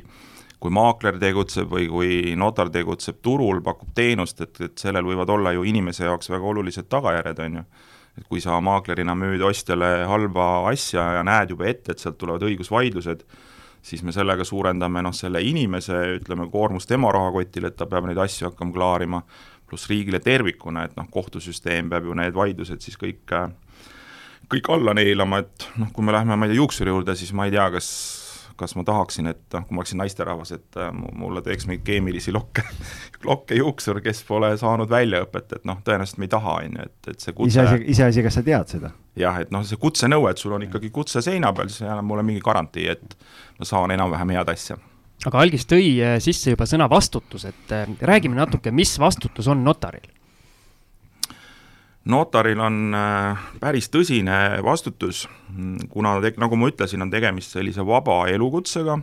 kui 0.64 0.72
maakler 0.72 1.18
tegutseb 1.20 1.68
või 1.68 1.88
kui 1.92 2.12
notar 2.40 2.70
tegutseb 2.72 3.18
turul, 3.20 3.58
pakub 3.60 3.90
teenust, 3.96 4.38
et, 4.40 4.60
et 4.64 4.80
sellel 4.80 5.04
võivad 5.04 5.28
olla 5.34 5.52
ju 5.52 5.66
inimese 5.68 6.06
jaoks 6.06 6.30
väga 6.32 6.48
olulised 6.54 6.88
tagajärjed, 6.88 7.42
on 7.44 7.58
ju. 7.58 7.64
et 8.14 8.28
kui 8.30 8.40
sa 8.40 8.56
maaklerina 8.64 9.12
müüd 9.18 9.42
ostjale 9.44 10.06
halba 10.08 10.46
asja 10.70 11.04
ja 11.18 11.26
näed 11.26 11.52
juba 11.52 11.66
ette, 11.68 11.92
et 11.92 12.00
sealt 12.00 12.16
tulevad 12.16 12.46
õigusvaidlused, 12.48 13.26
siis 13.84 14.02
me 14.02 14.14
sellega 14.16 14.44
suurendame 14.48 15.02
noh, 15.04 15.12
selle 15.14 15.42
inimese, 15.44 15.98
ütleme, 16.18 16.48
koormust 16.52 16.88
tema 16.88 17.12
rahakotile, 17.12 17.70
et 17.70 17.76
ta 17.76 17.88
peab 17.90 18.08
neid 18.08 18.20
asju 18.24 18.48
hakkama 18.48 18.72
klaarima, 18.72 19.20
pluss 19.68 19.88
riigile 19.90 20.20
tervikuna, 20.24 20.86
et 20.88 20.96
noh, 20.96 21.08
kohtusüsteem 21.12 21.90
peab 21.92 22.08
ju 22.08 22.16
need 22.16 22.36
vaidlused 22.36 22.84
siis 22.84 22.96
kõik, 23.00 23.36
kõik 24.52 24.70
alla 24.72 24.96
neelama, 24.96 25.42
et 25.44 25.68
noh, 25.80 25.92
kui 25.92 26.06
me 26.06 26.16
läheme, 26.16 26.36
ma 26.36 26.48
ei 26.48 26.54
tea, 26.54 26.62
juuksuri 26.62 26.94
juurde, 26.94 27.16
siis 27.18 27.34
ma 27.36 27.48
ei 27.48 27.54
tea, 27.54 27.68
kas 27.76 27.90
kas 28.60 28.76
ma 28.78 28.84
tahaksin, 28.86 29.28
et 29.32 29.42
noh, 29.54 29.66
kui 29.66 29.76
ma 29.76 29.82
oleksin 29.82 30.00
naisterahvas, 30.02 30.54
et 30.56 30.78
äh, 30.80 30.92
mulle 30.94 31.42
teeks 31.44 31.68
mingeid 31.68 31.84
keemilisi 31.86 32.34
lokke 32.34 32.64
lokke 33.28 33.58
juuksur, 33.58 34.00
kes 34.04 34.24
pole 34.28 34.52
saanud 34.60 34.90
väljaõpet, 34.90 35.58
et 35.58 35.68
noh, 35.68 35.82
tõenäoliselt 35.84 36.22
me 36.22 36.28
ei 36.28 36.34
taha, 36.36 36.56
on 36.62 36.78
ju, 36.78 36.88
et, 36.88 37.12
et 37.12 37.26
see 37.26 37.36
kutse 37.36 37.52
iseasi, 37.54 37.84
iseasi, 37.96 38.24
kas 38.26 38.40
sa 38.40 38.46
tead 38.46 38.74
seda? 38.76 38.94
jah, 39.18 39.38
et 39.44 39.54
noh, 39.54 39.66
see 39.66 39.80
kutsenõue, 39.80 40.32
et 40.32 40.42
sul 40.42 40.56
on 40.56 40.66
ikkagi 40.66 40.90
kutse 40.94 41.22
seina 41.24 41.52
peal, 41.56 41.70
siis 41.72 41.86
annab 41.86 42.08
mulle 42.08 42.26
mingi 42.26 42.42
garantii, 42.44 42.88
et 42.96 43.16
ma 43.60 43.68
saan 43.68 43.94
enam-vähem 43.94 44.36
head 44.36 44.52
asja 44.54 44.78
aga 45.28 45.40
Algis 45.40 45.64
tõi 45.68 45.86
äh, 46.02 46.18
sisse 46.22 46.54
juba 46.54 46.66
sõna 46.68 46.88
vastutus, 46.90 47.46
et 47.48 47.72
äh, 47.74 47.88
räägime 48.02 48.38
natuke, 48.38 48.72
mis 48.74 48.96
vastutus 49.00 49.48
on 49.50 49.64
notaril? 49.64 50.13
Notaril 52.04 52.60
on 52.60 52.94
äh, 52.96 53.44
päris 53.60 53.88
tõsine 53.92 54.60
vastutus, 54.64 55.24
kuna 55.92 56.18
te, 56.20 56.34
nagu 56.40 56.58
ma 56.60 56.68
ütlesin, 56.72 57.02
on 57.04 57.12
tegemist 57.12 57.56
sellise 57.56 57.84
vaba 57.86 58.24
elukutsega, 58.32 58.98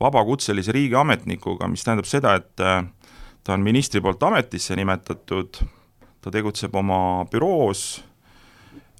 vabakutselise 0.00 0.74
riigiametnikuga, 0.74 1.68
mis 1.70 1.86
tähendab 1.86 2.08
seda, 2.10 2.34
et 2.40 2.64
äh, 2.64 2.82
ta 3.44 3.54
on 3.54 3.66
ministri 3.66 4.02
poolt 4.02 4.22
ametisse 4.26 4.76
nimetatud, 4.78 5.62
ta 6.20 6.32
tegutseb 6.34 6.74
oma 6.76 7.24
büroos, 7.30 8.02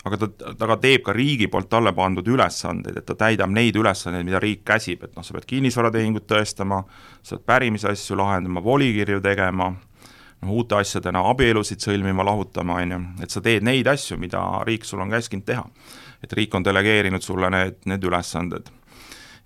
aga 0.06 0.22
ta, 0.22 0.54
ta 0.56 0.70
ka 0.70 0.78
teeb 0.80 1.04
ka 1.04 1.12
riigi 1.16 1.50
poolt 1.50 1.68
talle 1.72 1.92
pandud 1.96 2.26
ülesandeid, 2.30 3.02
et 3.02 3.06
ta 3.08 3.18
täidab 3.18 3.50
neid 3.52 3.76
ülesandeid, 3.76 4.24
mida 4.28 4.40
riik 4.40 4.62
käsib, 4.68 5.04
et 5.04 5.18
noh, 5.18 5.26
sa 5.26 5.36
pead 5.36 5.48
kinnisvaratehingut 5.50 6.28
tõestama, 6.30 6.84
sa 7.22 7.36
pead 7.36 7.46
pärimise 7.50 7.90
asju 7.90 8.16
lahendama, 8.22 8.62
volikirju 8.64 9.20
tegema 9.24 9.72
noh, 10.40 10.52
uute 10.52 10.78
asjadena 10.80 11.22
abielusid 11.30 11.82
sõlmima, 11.84 12.24
lahutama, 12.26 12.80
on 12.82 12.94
ju, 12.94 13.00
et 13.24 13.32
sa 13.32 13.42
teed 13.44 13.64
neid 13.66 13.88
asju, 13.90 14.18
mida 14.20 14.42
riik 14.66 14.86
sul 14.88 15.02
on 15.04 15.12
käskinud 15.12 15.46
teha. 15.46 15.64
et 16.22 16.32
riik 16.32 16.54
on 16.54 16.64
delegeerinud 16.64 17.22
sulle 17.24 17.48
need, 17.50 17.78
need 17.84 18.04
ülesanded. 18.04 18.70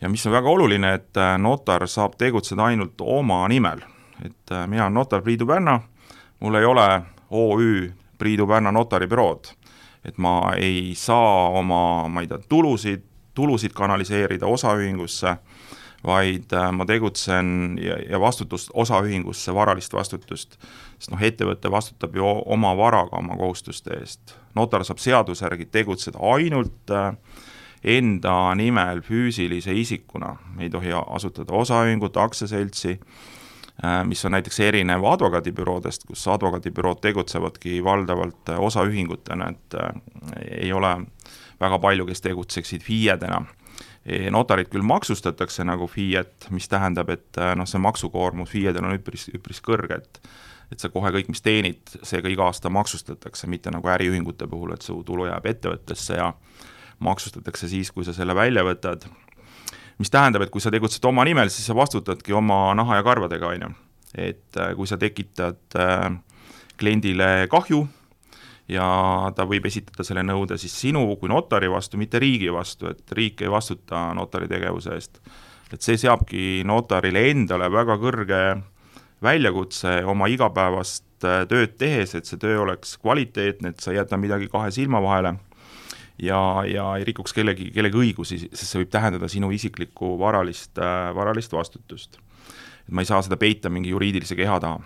ja 0.00 0.08
mis 0.08 0.26
on 0.26 0.32
väga 0.32 0.50
oluline, 0.50 0.94
et 0.94 1.16
äh, 1.16 1.38
notar 1.38 1.88
saab 1.88 2.16
tegutseda 2.18 2.64
ainult 2.64 3.00
oma 3.00 3.48
nimel, 3.48 3.80
et 4.24 4.52
äh, 4.52 4.66
mina 4.66 4.84
olen 4.84 4.94
notar 4.94 5.22
Priidu 5.22 5.46
Pärna, 5.46 5.80
mul 6.40 6.54
ei 6.54 6.64
ole 6.64 7.02
OÜ 7.30 7.92
Priidu 8.18 8.46
Pärna 8.46 8.72
notaribürood, 8.72 9.52
et 10.04 10.18
ma 10.18 10.54
ei 10.56 10.94
saa 10.94 11.48
oma, 11.48 12.08
ma 12.08 12.20
ei 12.20 12.26
tea, 12.28 12.38
tulusid, 12.48 13.02
tulusid 13.34 13.72
kanaliseerida 13.74 14.46
osaühingusse 14.46 15.36
vaid 16.04 16.52
äh, 16.52 16.70
ma 16.72 16.84
tegutsen 16.86 17.78
ja, 17.82 17.96
ja 18.10 18.20
vastutust 18.20 18.70
osaühingusse, 18.74 19.54
varalist 19.54 19.94
vastutust, 19.94 20.58
sest 20.98 21.12
noh, 21.12 21.22
ettevõte 21.22 21.70
vastutab 21.72 22.16
ju 22.16 22.26
oma 22.26 22.74
varaga 22.76 23.18
oma 23.18 23.38
kohustuste 23.40 23.96
eest. 24.00 24.36
notar 24.54 24.84
saab 24.84 25.00
seaduse 25.02 25.44
järgi 25.46 25.66
tegutseda 25.72 26.20
ainult 26.34 26.92
äh, 26.92 27.14
enda 27.84 28.54
nimel 28.56 29.00
füüsilise 29.04 29.74
isikuna, 29.76 30.36
ei 30.60 30.70
tohi 30.70 30.92
asutada 30.94 31.52
osaühingut, 31.52 32.16
aktsiaseltsi, 32.16 32.98
mis 34.08 34.24
on 34.24 34.32
näiteks 34.32 34.60
erinev 34.64 35.04
advokaadibüroodest, 35.04 36.06
kus 36.08 36.22
advokaadibürood 36.32 37.02
tegutsevadki 37.04 37.82
valdavalt 37.84 38.54
osaühingutena, 38.56 39.50
et 39.50 39.76
ei 40.62 40.72
ole 40.72 40.94
väga 41.60 41.78
palju, 41.82 42.06
kes 42.06 42.24
tegutseksid 42.24 42.86
FIE-dena 42.86 43.42
notarid 44.30 44.68
küll 44.68 44.84
maksustatakse 44.84 45.64
nagu 45.64 45.86
FIE-t, 45.88 46.50
mis 46.52 46.68
tähendab, 46.68 47.08
et 47.14 47.38
noh, 47.56 47.68
see 47.68 47.80
maksukoormus 47.80 48.50
FIE-del 48.50 48.84
on 48.84 48.98
üpris, 48.98 49.30
üpris 49.32 49.62
kõrge, 49.64 50.02
et 50.02 50.20
et 50.72 50.80
sa 50.80 50.90
kohe 50.90 51.10
kõik, 51.14 51.28
mis 51.30 51.42
teenid, 51.44 51.92
seega 52.02 52.30
iga 52.32 52.48
aasta 52.48 52.70
maksustatakse, 52.72 53.46
mitte 53.50 53.70
nagu 53.70 53.88
äriühingute 53.94 54.48
puhul, 54.50 54.72
et 54.74 54.82
su 54.82 54.96
tulu 55.06 55.28
jääb 55.28 55.46
ettevõttesse 55.50 56.18
ja 56.18 56.30
maksustatakse 57.04 57.68
siis, 57.70 57.92
kui 57.94 58.06
sa 58.06 58.14
selle 58.16 58.34
välja 58.34 58.64
võtad. 58.66 59.04
mis 59.98 60.10
tähendab, 60.10 60.42
et 60.42 60.50
kui 60.50 60.60
sa 60.60 60.72
tegutsed 60.74 61.04
oma 61.04 61.22
nimel, 61.24 61.50
siis 61.52 61.66
sa 61.68 61.74
vastutadki 61.76 62.32
oma 62.32 62.74
naha 62.74 62.96
ja 62.96 63.02
karvadega, 63.06 63.46
on 63.46 63.60
ju. 63.62 63.68
et 64.14 64.56
äh, 64.56 64.74
kui 64.74 64.86
sa 64.86 64.96
tekitad 64.98 65.78
kliendile 66.78 67.46
kahju 67.50 67.86
ja 68.68 68.86
ta 69.36 69.44
võib 69.48 69.66
esitada 69.68 70.04
selle 70.06 70.24
nõude 70.24 70.56
siis 70.60 70.74
sinu 70.86 71.04
kui 71.20 71.28
notari 71.28 71.68
vastu, 71.70 71.98
mitte 72.00 72.20
riigi 72.22 72.52
vastu, 72.52 72.88
et 72.92 73.12
riik 73.16 73.42
ei 73.44 73.50
vastuta 73.52 74.06
notari 74.16 74.48
tegevuse 74.48 74.94
eest. 74.94 75.20
et 75.72 75.82
see 75.82 75.98
seabki 75.98 76.62
notarile 76.64 77.26
endale 77.30 77.70
väga 77.72 77.98
kõrge 77.98 78.40
väljakutse 79.24 80.02
oma 80.08 80.28
igapäevast 80.32 81.26
äh, 81.26 81.44
tööd 81.48 81.76
tehes, 81.80 82.14
et 82.14 82.28
see 82.28 82.40
töö 82.40 82.62
oleks 82.64 82.96
kvaliteetne, 83.02 83.72
et 83.72 83.80
sa 83.80 83.92
ei 83.92 83.98
jäta 83.98 84.18
midagi 84.20 84.48
kahe 84.52 84.70
silma 84.74 85.00
vahele 85.02 85.36
ja, 86.22 86.40
ja 86.68 86.88
ei 86.98 87.06
rikuks 87.08 87.34
kellegi, 87.36 87.70
kellegi 87.74 88.00
õigusi, 88.00 88.40
sest 88.46 88.68
see 88.68 88.82
võib 88.82 88.92
tähendada 88.94 89.28
sinu 89.30 89.50
isiklikku 89.54 90.14
varalist, 90.20 90.76
äh, 90.78 91.08
varalist 91.16 91.52
vastutust. 91.52 92.20
et 92.84 92.92
ma 92.92 93.02
ei 93.02 93.08
saa 93.08 93.22
seda 93.24 93.36
peita 93.40 93.70
mingi 93.72 93.92
juriidilise 93.92 94.36
keha 94.36 94.60
taha. 94.60 94.80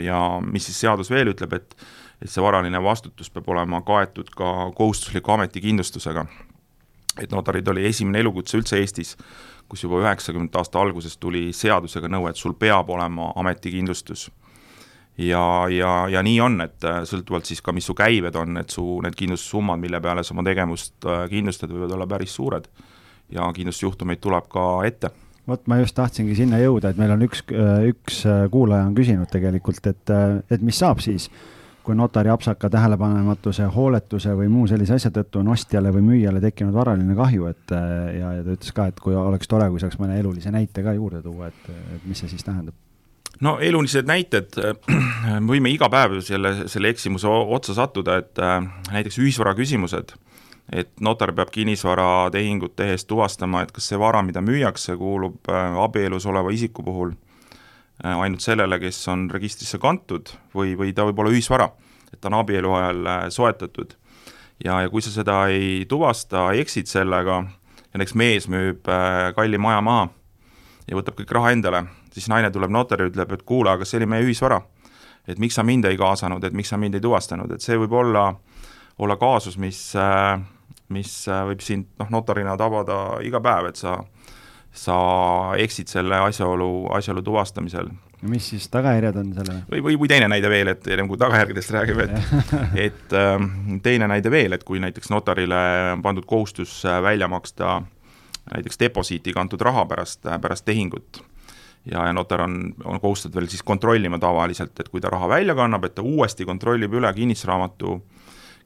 ja 0.00 0.20
mis 0.44 0.68
siis 0.68 0.80
seadus 0.80 1.10
veel 1.10 1.32
ütleb, 1.34 1.52
et 1.52 1.76
et 2.24 2.32
see 2.32 2.42
varaline 2.42 2.80
vastutus 2.82 3.28
peab 3.30 3.48
olema 3.52 3.82
kaetud 3.84 4.30
ka 4.36 4.70
kohustusliku 4.76 5.36
ametikindlustusega. 5.36 6.26
et 7.22 7.30
notarid 7.30 7.68
oli 7.68 7.84
esimene 7.86 8.18
elukutse 8.18 8.58
üldse 8.58 8.78
Eestis, 8.80 9.16
kus 9.68 9.84
juba 9.84 10.00
üheksakümnendate 10.02 10.58
aasta 10.58 10.80
alguses 10.80 11.16
tuli 11.16 11.52
seadusega 11.54 12.08
nõue, 12.10 12.32
et 12.32 12.40
sul 12.40 12.56
peab 12.58 12.90
olema 12.90 13.30
ametikindlustus. 13.36 14.30
ja, 15.18 15.44
ja, 15.70 15.92
ja 16.08 16.22
nii 16.22 16.40
on, 16.40 16.60
et 16.60 16.84
äh, 16.84 17.02
sõltuvalt 17.04 17.44
siis 17.46 17.60
ka, 17.62 17.72
mis 17.72 17.86
su 17.86 17.94
käived 17.94 18.34
on, 18.34 18.56
et 18.56 18.70
su 18.70 18.84
need 19.04 19.14
kindlustussummad, 19.14 19.78
mille 19.78 20.00
peale 20.00 20.24
sa 20.24 20.34
oma 20.34 20.42
tegevust 20.48 21.04
äh, 21.04 21.28
kindlustad, 21.30 21.70
võivad 21.70 21.92
olla 21.92 22.06
päris 22.06 22.34
suured. 22.34 22.64
ja 23.30 23.52
kindlustusjuhtumeid 23.52 24.20
tuleb 24.20 24.48
ka 24.48 24.64
ette 24.84 25.10
vot 25.48 25.66
ma 25.68 25.76
just 25.76 25.94
tahtsingi 25.94 26.34
sinna 26.34 26.56
jõuda, 26.56 26.90
et 26.90 26.96
meil 26.96 27.12
on 27.12 27.22
üks, 27.28 27.44
äh, 27.52 27.84
üks 27.92 28.24
kuulaja 28.50 28.88
on 28.88 28.94
küsinud 28.96 29.28
tegelikult, 29.28 29.86
et, 29.86 30.14
et 30.50 30.64
mis 30.64 30.78
saab 30.80 31.04
siis, 31.04 31.28
kui 31.84 31.94
notari 31.94 32.32
apsaka 32.32 32.70
tähelepanematuse, 32.72 33.66
hooletuse 33.74 34.32
või 34.38 34.48
muu 34.48 34.66
sellise 34.70 34.96
asja 34.96 35.10
tõttu 35.14 35.42
on 35.42 35.52
ostjale 35.52 35.92
või 35.94 36.06
müüjale 36.08 36.40
tekkinud 36.40 36.74
varaline 36.74 37.16
kahju, 37.18 37.50
et 37.52 37.74
ja, 37.74 38.32
ja 38.38 38.46
ta 38.46 38.56
ütles 38.56 38.72
ka, 38.74 38.88
et 38.88 39.00
kui 39.04 39.16
oleks 39.18 39.50
tore, 39.50 39.68
kui 39.70 39.82
saaks 39.82 40.00
mõne 40.00 40.16
elulise 40.20 40.52
näite 40.54 40.84
ka 40.86 40.96
juurde 40.96 41.20
tuua, 41.22 41.52
et, 41.52 41.70
et 41.96 42.08
mis 42.08 42.24
see 42.24 42.32
siis 42.32 42.46
tähendab? 42.46 42.74
no 43.44 43.56
elulised 43.60 44.08
näited, 44.08 44.56
võime 45.50 45.72
iga 45.74 45.90
päev 45.92 46.20
selle, 46.24 46.68
selle 46.70 46.92
eksimuse 46.94 47.28
otsa 47.28 47.76
sattuda, 47.76 48.20
et 48.22 48.40
äh, 48.42 48.60
näiteks 48.92 49.18
ühisvara 49.20 49.54
küsimused, 49.58 50.14
et 50.72 50.92
notar 51.04 51.34
peab 51.36 51.50
kinnisvaratehingut 51.52 52.76
tehes 52.78 53.04
tuvastama, 53.10 53.64
et 53.64 53.74
kas 53.74 53.90
see 53.90 54.00
vara, 54.00 54.22
mida 54.24 54.40
müüakse, 54.44 54.96
kuulub 54.96 55.50
abielus 55.50 56.26
oleva 56.30 56.54
isiku 56.54 56.86
puhul 56.86 57.12
ainult 58.02 58.42
sellele, 58.42 58.78
kes 58.82 58.98
on 59.08 59.28
registrisse 59.30 59.78
kantud 59.78 60.32
või, 60.54 60.74
või 60.78 60.92
ta 60.94 61.06
võib 61.06 61.20
olla 61.22 61.34
ühisvara, 61.34 61.68
et 62.12 62.20
ta 62.20 62.30
on 62.30 62.40
abielu 62.40 62.72
ajal 62.74 63.06
äh, 63.06 63.22
soetatud. 63.30 63.94
ja, 64.64 64.80
ja 64.82 64.90
kui 64.90 65.02
sa 65.02 65.10
seda 65.14 65.46
ei 65.52 65.84
tuvasta, 65.88 66.50
eksid 66.52 66.90
sellega, 66.90 67.44
näiteks 67.94 68.14
mees 68.14 68.48
müüb 68.48 68.88
äh, 68.90 69.32
kalli 69.36 69.58
maja 69.58 69.80
maha 69.80 70.08
ja 70.88 70.96
võtab 70.98 71.20
kõik 71.20 71.32
raha 71.32 71.52
endale, 71.54 71.84
siis 72.12 72.28
naine 72.28 72.50
tuleb 72.50 72.70
notari, 72.70 73.08
ütleb, 73.10 73.32
et 73.32 73.42
kuule, 73.42 73.70
aga 73.70 73.86
see 73.86 74.00
oli 74.02 74.10
meie 74.10 74.26
ühisvara. 74.26 74.60
et 75.26 75.38
miks 75.38 75.54
sa 75.54 75.62
mind 75.62 75.84
ei 75.88 75.96
kaasanud, 75.96 76.44
et 76.44 76.52
miks 76.52 76.68
sa 76.68 76.76
mind 76.76 76.94
ei 76.94 77.00
tuvastanud, 77.00 77.52
et 77.52 77.62
see 77.62 77.78
võib 77.80 77.92
olla, 77.96 78.34
olla 78.98 79.16
kaasus, 79.16 79.56
mis, 79.56 79.94
mis 80.92 81.12
võib 81.28 81.62
sind 81.64 81.86
noh, 81.98 82.10
notarina 82.10 82.56
tabada 82.60 83.22
iga 83.24 83.40
päev, 83.40 83.70
et 83.70 83.80
sa 83.80 83.96
sa 84.74 84.96
eksid 85.58 85.88
selle 85.88 86.18
asjaolu, 86.26 86.88
asjaolu 86.94 87.22
tuvastamisel. 87.22 87.88
mis 88.24 88.46
siis 88.50 88.66
tagajärjed 88.72 89.16
on 89.20 89.32
sellele? 89.36 89.62
või, 89.70 89.82
või, 89.84 89.96
või 90.00 90.08
teine 90.10 90.28
näide 90.32 90.50
veel, 90.50 90.70
et 90.72 90.86
ennem 90.90 91.08
kui 91.08 91.20
tagajärgedest 91.20 91.74
räägime, 91.76 92.06
et 92.08 92.48
et 92.88 93.14
äh, 93.14 93.34
teine 93.82 94.08
näide 94.10 94.32
veel, 94.32 94.56
et 94.56 94.64
kui 94.64 94.80
näiteks 94.82 95.12
notarile 95.12 95.60
on 95.92 96.02
pandud 96.02 96.26
kohustus 96.26 96.80
äh, 96.88 97.02
välja 97.02 97.28
maksta 97.28 97.82
näiteks 98.50 98.80
deposiiti 98.80 99.32
kantud 99.32 99.62
raha 99.62 99.86
pärast, 99.86 100.26
äh, 100.26 100.40
pärast 100.40 100.64
tehingut, 100.64 101.22
ja, 101.84 102.06
ja 102.08 102.16
notar 102.16 102.42
on, 102.48 102.74
on 102.84 103.00
kohustatud 103.00 103.38
veel 103.38 103.52
siis 103.52 103.62
kontrollima 103.62 104.18
tavaliselt, 104.18 104.74
et 104.80 104.90
kui 104.90 105.04
ta 105.04 105.12
raha 105.14 105.28
välja 105.36 105.54
kannab, 105.54 105.86
et 105.86 105.94
ta 105.94 106.02
uuesti 106.02 106.48
kontrollib 106.48 106.98
üle 106.98 107.12
kinnistusraamatu, 107.14 108.00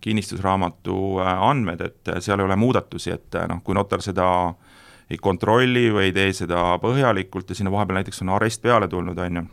kinnistusraamatu 0.00 0.97
äh, 1.21 1.45
andmed, 1.50 1.85
et 1.85 2.17
seal 2.25 2.41
ei 2.41 2.49
ole 2.49 2.57
muudatusi, 2.57 3.12
et 3.19 3.43
noh, 3.50 3.61
kui 3.67 3.77
notar 3.77 4.07
seda 4.07 4.31
äh, 4.49 4.68
ei 5.11 5.19
kontrolli 5.23 5.88
või 5.93 6.09
ei 6.09 6.15
tee 6.17 6.33
seda 6.37 6.62
põhjalikult 6.83 7.50
ja 7.50 7.59
sinna 7.59 7.73
vahepeal 7.73 8.03
näiteks 8.03 8.23
on 8.25 8.35
arest 8.37 8.62
peale 8.62 8.88
tulnud, 8.88 9.19
on 9.25 9.41
ju, 9.41 9.45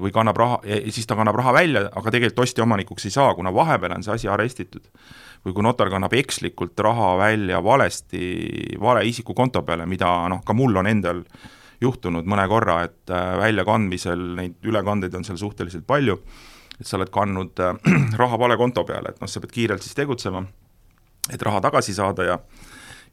või 0.00 0.12
kannab 0.12 0.38
raha, 0.40 0.60
siis 0.88 1.04
ta 1.06 1.16
kannab 1.18 1.36
raha 1.36 1.52
välja, 1.52 1.82
aga 1.92 2.12
tegelikult 2.14 2.46
ostja 2.46 2.64
omanikuks 2.64 3.04
ei 3.04 3.12
saa, 3.12 3.34
kuna 3.36 3.52
vahepeal 3.52 3.98
on 3.98 4.06
see 4.06 4.14
asi 4.14 4.30
arestitud. 4.32 4.88
või 5.44 5.52
kui 5.52 5.62
notar 5.62 5.90
kannab 5.92 6.14
ekslikult 6.16 6.80
raha 6.80 7.18
välja 7.20 7.58
valesti, 7.62 8.76
vale 8.80 9.04
isiku 9.04 9.34
konto 9.34 9.60
peale, 9.62 9.84
mida 9.86 10.08
noh, 10.32 10.40
ka 10.40 10.56
mul 10.56 10.76
on 10.80 10.86
endal 10.86 11.20
juhtunud 11.84 12.24
mõne 12.24 12.46
korra, 12.48 12.82
et 12.88 13.12
äh, 13.12 13.36
väljakandmisel 13.42 14.22
neid 14.38 14.54
ülekandeid 14.64 15.14
on 15.18 15.26
seal 15.26 15.36
suhteliselt 15.36 15.86
palju, 15.86 16.16
et 16.78 16.88
sa 16.88 16.96
oled 16.96 17.12
kandnud 17.12 17.60
äh, 17.60 17.76
raha 18.22 18.38
vale 18.40 18.56
konto 18.56 18.86
peale, 18.88 19.12
et 19.12 19.20
noh, 19.20 19.30
sa 19.30 19.42
pead 19.42 19.52
kiirelt 19.52 19.84
siis 19.84 19.98
tegutsema, 19.98 20.44
et 21.32 21.42
raha 21.42 21.60
tagasi 21.68 21.92
saada 21.96 22.30
ja 22.30 22.38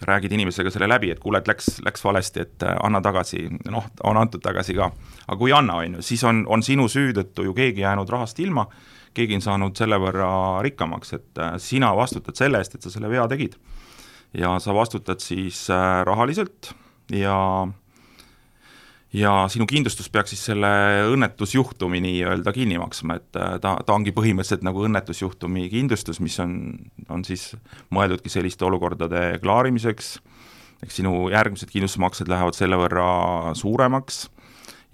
räägid 0.07 0.31
inimesega 0.31 0.71
selle 0.73 0.87
läbi, 0.89 1.11
et 1.11 1.19
kuule, 1.19 1.41
et 1.41 1.49
läks, 1.49 1.79
läks 1.85 2.03
valesti, 2.03 2.45
et 2.45 2.65
äh, 2.65 2.77
anna 2.83 3.01
tagasi, 3.01 3.47
noh, 3.69 3.89
on 4.07 4.17
antud 4.17 4.43
tagasi 4.43 4.75
ka. 4.77 4.91
aga 5.27 5.37
kui 5.39 5.51
ei 5.51 5.57
anna, 5.57 5.77
on 5.81 5.99
ju, 5.99 6.05
siis 6.05 6.23
on, 6.27 6.43
on 6.49 6.63
sinu 6.65 6.87
süü 6.91 7.13
tõttu 7.17 7.45
ju 7.47 7.53
keegi 7.57 7.85
jäänud 7.85 8.09
rahast 8.09 8.39
ilma, 8.39 8.67
keegi 9.17 9.37
on 9.39 9.45
saanud 9.45 9.77
selle 9.77 9.99
võrra 10.01 10.31
rikkamaks, 10.65 11.13
et 11.17 11.41
äh, 11.41 11.55
sina 11.61 11.93
vastutad 11.97 12.39
selle 12.39 12.61
eest, 12.61 12.75
et 12.75 12.85
sa 12.85 12.93
selle 12.93 13.11
vea 13.11 13.27
tegid. 13.31 13.57
ja 14.33 14.57
sa 14.63 14.73
vastutad 14.73 15.19
siis 15.19 15.69
äh, 15.69 16.03
rahaliselt 16.07 16.73
ja 17.11 17.67
ja 19.13 19.31
sinu 19.51 19.67
kindlustus 19.67 20.09
peaks 20.11 20.33
siis 20.33 20.43
selle 20.51 20.69
õnnetusjuhtumi 21.11 21.99
nii-öelda 22.05 22.53
kinni 22.55 22.79
maksma, 22.79 23.19
et 23.19 23.39
äh, 23.39 23.55
ta, 23.63 23.75
ta 23.85 23.95
ongi 23.95 24.13
põhimõtteliselt 24.15 24.63
nagu 24.65 24.85
õnnetusjuhtumi 24.87 25.67
kindlustus, 25.71 26.21
mis 26.23 26.37
on, 26.43 26.53
on 27.11 27.25
siis 27.27 27.51
mõeldudki 27.91 28.31
selliste 28.31 28.65
olukordade 28.67 29.41
klaarimiseks, 29.43 30.13
eks 30.81 31.01
sinu 31.01 31.27
järgmised 31.33 31.71
kindlustusmaksed 31.73 32.31
lähevad 32.31 32.57
selle 32.57 32.79
võrra 32.79 33.09
suuremaks 33.57 34.23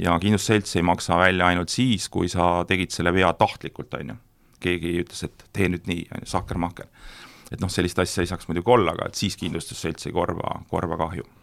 ja 0.02 0.18
kindlustusselts 0.22 0.76
ei 0.78 0.86
maksa 0.86 1.22
välja 1.22 1.52
ainult 1.52 1.74
siis, 1.74 2.10
kui 2.10 2.30
sa 2.30 2.66
tegid 2.68 2.94
selle 2.94 3.14
vea 3.14 3.30
tahtlikult, 3.38 3.94
on 4.02 4.14
ju. 4.14 4.20
keegi 4.60 4.98
ütles, 5.04 5.22
et 5.28 5.50
tee 5.54 5.70
nüüd 5.70 5.86
nii, 5.86 6.08
on 6.16 6.26
ju, 6.26 6.34
sahker-mahker. 6.34 6.90
et 7.52 7.62
noh, 7.62 7.70
sellist 7.70 8.00
asja 8.02 8.26
ei 8.26 8.30
saaks 8.34 8.50
muidugi 8.50 8.74
olla, 8.74 8.98
aga 8.98 9.12
et 9.12 9.16
siis 9.16 9.38
kindlustusselts 9.38 10.10
ei 10.10 10.16
korva, 10.16 10.64
korva 10.74 10.98
kahju 11.06 11.37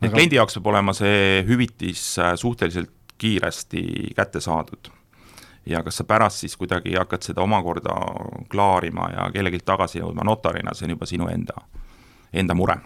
et 0.00 0.08
aga... 0.08 0.16
kliendi 0.16 0.38
jaoks 0.38 0.56
peab 0.56 0.70
olema 0.72 0.94
see 0.96 1.42
hüvitis 1.48 2.04
äh, 2.20 2.32
suhteliselt 2.40 2.92
kiiresti 3.20 3.82
kätte 4.16 4.40
saadud. 4.40 4.90
ja 5.66 5.82
kas 5.84 6.00
sa 6.00 6.04
pärast 6.08 6.40
siis 6.40 6.56
kuidagi 6.56 6.94
hakkad 6.96 7.22
seda 7.22 7.42
omakorda 7.44 7.94
klaarima 8.50 9.10
ja 9.12 9.26
kellelgi 9.32 9.60
tagasi 9.64 10.00
jõudma 10.00 10.24
notarina, 10.24 10.72
see 10.74 10.88
on 10.88 10.96
juba 10.96 11.06
sinu 11.06 11.28
enda, 11.28 11.60
enda 12.32 12.56
mure 12.56 12.78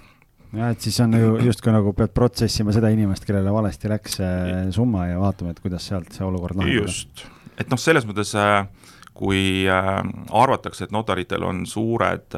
jah, 0.54 0.72
et 0.74 0.82
siis 0.82 0.98
on 1.04 1.14
ju 1.18 1.36
justkui 1.46 1.72
nagu 1.74 1.94
pead 1.94 2.10
protsessima 2.14 2.74
seda 2.74 2.90
inimest, 2.94 3.26
kellele 3.28 3.54
valesti 3.54 3.90
läks 3.94 4.18
see 4.18 4.58
summa 4.74 5.06
ja 5.12 5.22
vaatama, 5.22 5.54
et 5.54 5.62
kuidas 5.62 5.86
sealt 5.86 6.10
see 6.12 6.26
olukord 6.26 6.58
lahendada. 6.58 6.82
just, 6.82 7.26
et 7.58 7.70
noh, 7.70 7.78
selles 7.78 8.06
mõttes 8.10 8.34
äh, 8.38 8.66
kui 9.14 9.68
äh, 9.70 9.90
arvatakse, 10.34 10.88
et 10.88 10.94
notaritel 10.94 11.46
on 11.46 11.62
suured 11.70 12.34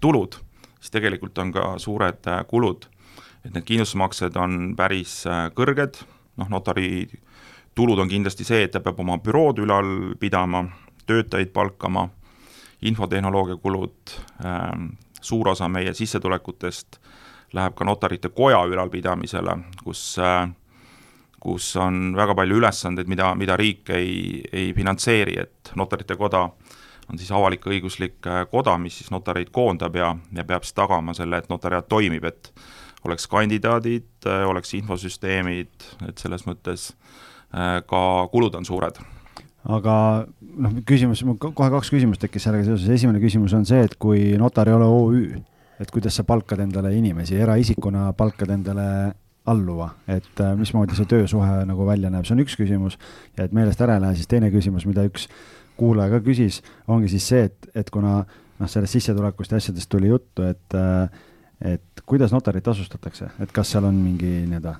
tulud, 0.00 0.40
siis 0.80 0.96
tegelikult 0.96 1.44
on 1.44 1.52
ka 1.52 1.74
suured 1.82 2.24
kulud 2.48 2.88
et 3.44 3.54
need 3.54 3.64
kindlustusmaksed 3.64 4.36
on 4.40 4.74
päris 4.78 5.20
äh, 5.26 5.48
kõrged, 5.56 6.02
noh, 6.40 6.50
notari 6.52 7.06
tulud 7.78 7.98
on 8.02 8.10
kindlasti 8.10 8.46
see, 8.46 8.64
et 8.66 8.74
ta 8.74 8.82
peab 8.82 9.00
oma 9.04 9.18
bürood 9.22 9.60
ülal 9.62 10.14
pidama, 10.20 10.64
töötajaid 11.06 11.52
palkama, 11.54 12.08
infotehnoloogia 12.88 13.58
kulud, 13.62 14.14
ähm, 14.44 14.92
suur 15.20 15.48
osa 15.54 15.68
meie 15.68 15.94
sissetulekutest 15.94 17.00
läheb 17.56 17.74
ka 17.74 17.86
notarite 17.86 18.28
koja 18.34 18.60
ülalpidamisele, 18.68 19.54
kus 19.84 20.02
äh, 20.22 20.48
kus 21.40 21.70
on 21.78 22.16
väga 22.18 22.34
palju 22.34 22.58
ülesandeid, 22.58 23.08
mida, 23.10 23.30
mida 23.38 23.56
riik 23.58 23.90
ei, 23.94 24.42
ei 24.52 24.72
finantseeri, 24.74 25.38
et 25.38 25.72
notarite 25.78 26.16
koda 26.18 26.48
on 27.08 27.18
siis 27.18 27.30
avalik-õiguslik 27.32 28.26
äh, 28.26 28.42
koda, 28.50 28.74
mis 28.80 28.98
siis 29.00 29.12
notareid 29.14 29.52
koondab 29.54 29.96
ja, 29.96 30.12
ja 30.34 30.44
peab 30.44 30.66
siis 30.66 30.76
tagama 30.76 31.14
selle, 31.16 31.40
et 31.40 31.48
notariaat 31.48 31.88
toimib, 31.88 32.26
et 32.28 32.50
oleks 33.06 33.28
kandidaadid, 33.30 34.08
äh, 34.26 34.46
oleks 34.48 34.74
infosüsteemid, 34.78 35.86
et 36.08 36.18
selles 36.18 36.44
mõttes 36.48 36.90
äh, 37.54 37.78
ka 37.86 38.02
kulud 38.32 38.58
on 38.58 38.66
suured. 38.68 38.98
Aga 39.68 39.94
noh, 40.40 40.80
küsimus, 40.88 41.22
mul 41.26 41.36
kohe 41.38 41.70
kaks 41.74 41.90
küsimust 41.92 42.22
tekkis 42.22 42.46
sellega 42.46 42.70
seoses, 42.70 42.88
esimene 42.94 43.20
küsimus 43.22 43.54
on 43.58 43.66
see, 43.68 43.82
et 43.84 43.98
kui 44.00 44.32
notar 44.40 44.70
ei 44.70 44.76
ole 44.76 44.88
OÜ, 44.88 45.22
et 45.78 45.90
kuidas 45.94 46.16
sa 46.18 46.24
palkad 46.26 46.62
endale 46.64 46.94
inimesi, 46.96 47.36
eraisikuna 47.38 48.08
palkad 48.18 48.54
endale 48.54 48.88
alluva, 49.48 49.92
et 50.10 50.42
äh, 50.44 50.54
mismoodi 50.58 50.96
see 50.96 51.08
töösuhe 51.08 51.62
nagu 51.68 51.86
välja 51.88 52.10
näeb, 52.12 52.26
see 52.26 52.36
on 52.36 52.42
üks 52.44 52.56
küsimus. 52.58 52.98
ja 53.36 53.46
et 53.46 53.54
meelest 53.56 53.80
ära 53.84 53.96
ei 53.96 54.04
lähe, 54.04 54.18
siis 54.18 54.30
teine 54.30 54.50
küsimus, 54.52 54.86
mida 54.88 55.06
üks 55.08 55.28
kuulaja 55.78 56.16
ka 56.16 56.22
küsis, 56.26 56.60
ongi 56.90 57.10
siis 57.12 57.28
see, 57.30 57.46
et, 57.48 57.70
et 57.78 57.90
kuna 57.94 58.20
noh, 58.24 58.68
sellest 58.68 58.98
sissetulekust 58.98 59.54
ja 59.54 59.60
asjadest 59.62 59.90
tuli 59.90 60.10
juttu, 60.10 60.44
et 60.48 60.76
äh, 60.76 61.08
et 61.58 62.02
kuidas 62.06 62.32
notarit 62.32 62.62
tasustatakse, 62.64 63.32
et 63.42 63.52
kas 63.54 63.72
seal 63.74 63.88
on 63.88 63.96
mingi 63.98 64.44
nii-öelda, 64.46 64.74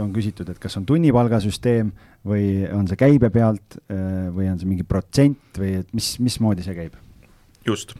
on 0.00 0.12
küsitud, 0.14 0.48
et 0.48 0.60
kas 0.60 0.78
on 0.80 0.86
tunnipalgasüsteem 0.88 1.92
või 2.28 2.46
on 2.72 2.88
see 2.88 3.00
käibe 3.00 3.28
pealt 3.34 3.76
äh, 3.84 4.30
või 4.32 4.48
on 4.52 4.60
see 4.60 4.70
mingi 4.70 4.86
protsent 4.88 5.60
või 5.60 5.76
et 5.82 5.92
mis, 5.96 6.14
mismoodi 6.22 6.64
see 6.64 6.76
käib? 6.78 6.96
just. 7.68 7.92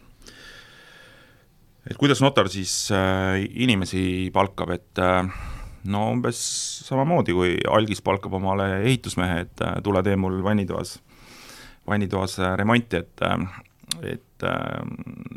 et 1.85 1.99
kuidas 2.01 2.23
notar 2.25 2.49
siis 2.53 2.73
äh, 2.95 3.43
inimesi 3.53 4.31
palkab, 4.33 4.73
et 4.79 5.03
äh, 5.03 5.29
no 5.85 6.07
umbes 6.13 6.39
samamoodi, 6.87 7.35
kui 7.37 7.57
algis 7.71 8.03
palkab 8.05 8.37
omale 8.39 8.69
ehitusmehe, 8.83 9.43
et 9.47 9.65
äh, 9.65 9.77
tule 9.85 10.03
tee 10.07 10.17
mul 10.17 10.41
vannitoas, 10.45 10.97
vannitoas 11.89 12.39
äh, 12.41 12.55
remonti, 12.59 13.03
et 13.03 13.25
äh, 13.27 13.45
et 14.01 14.45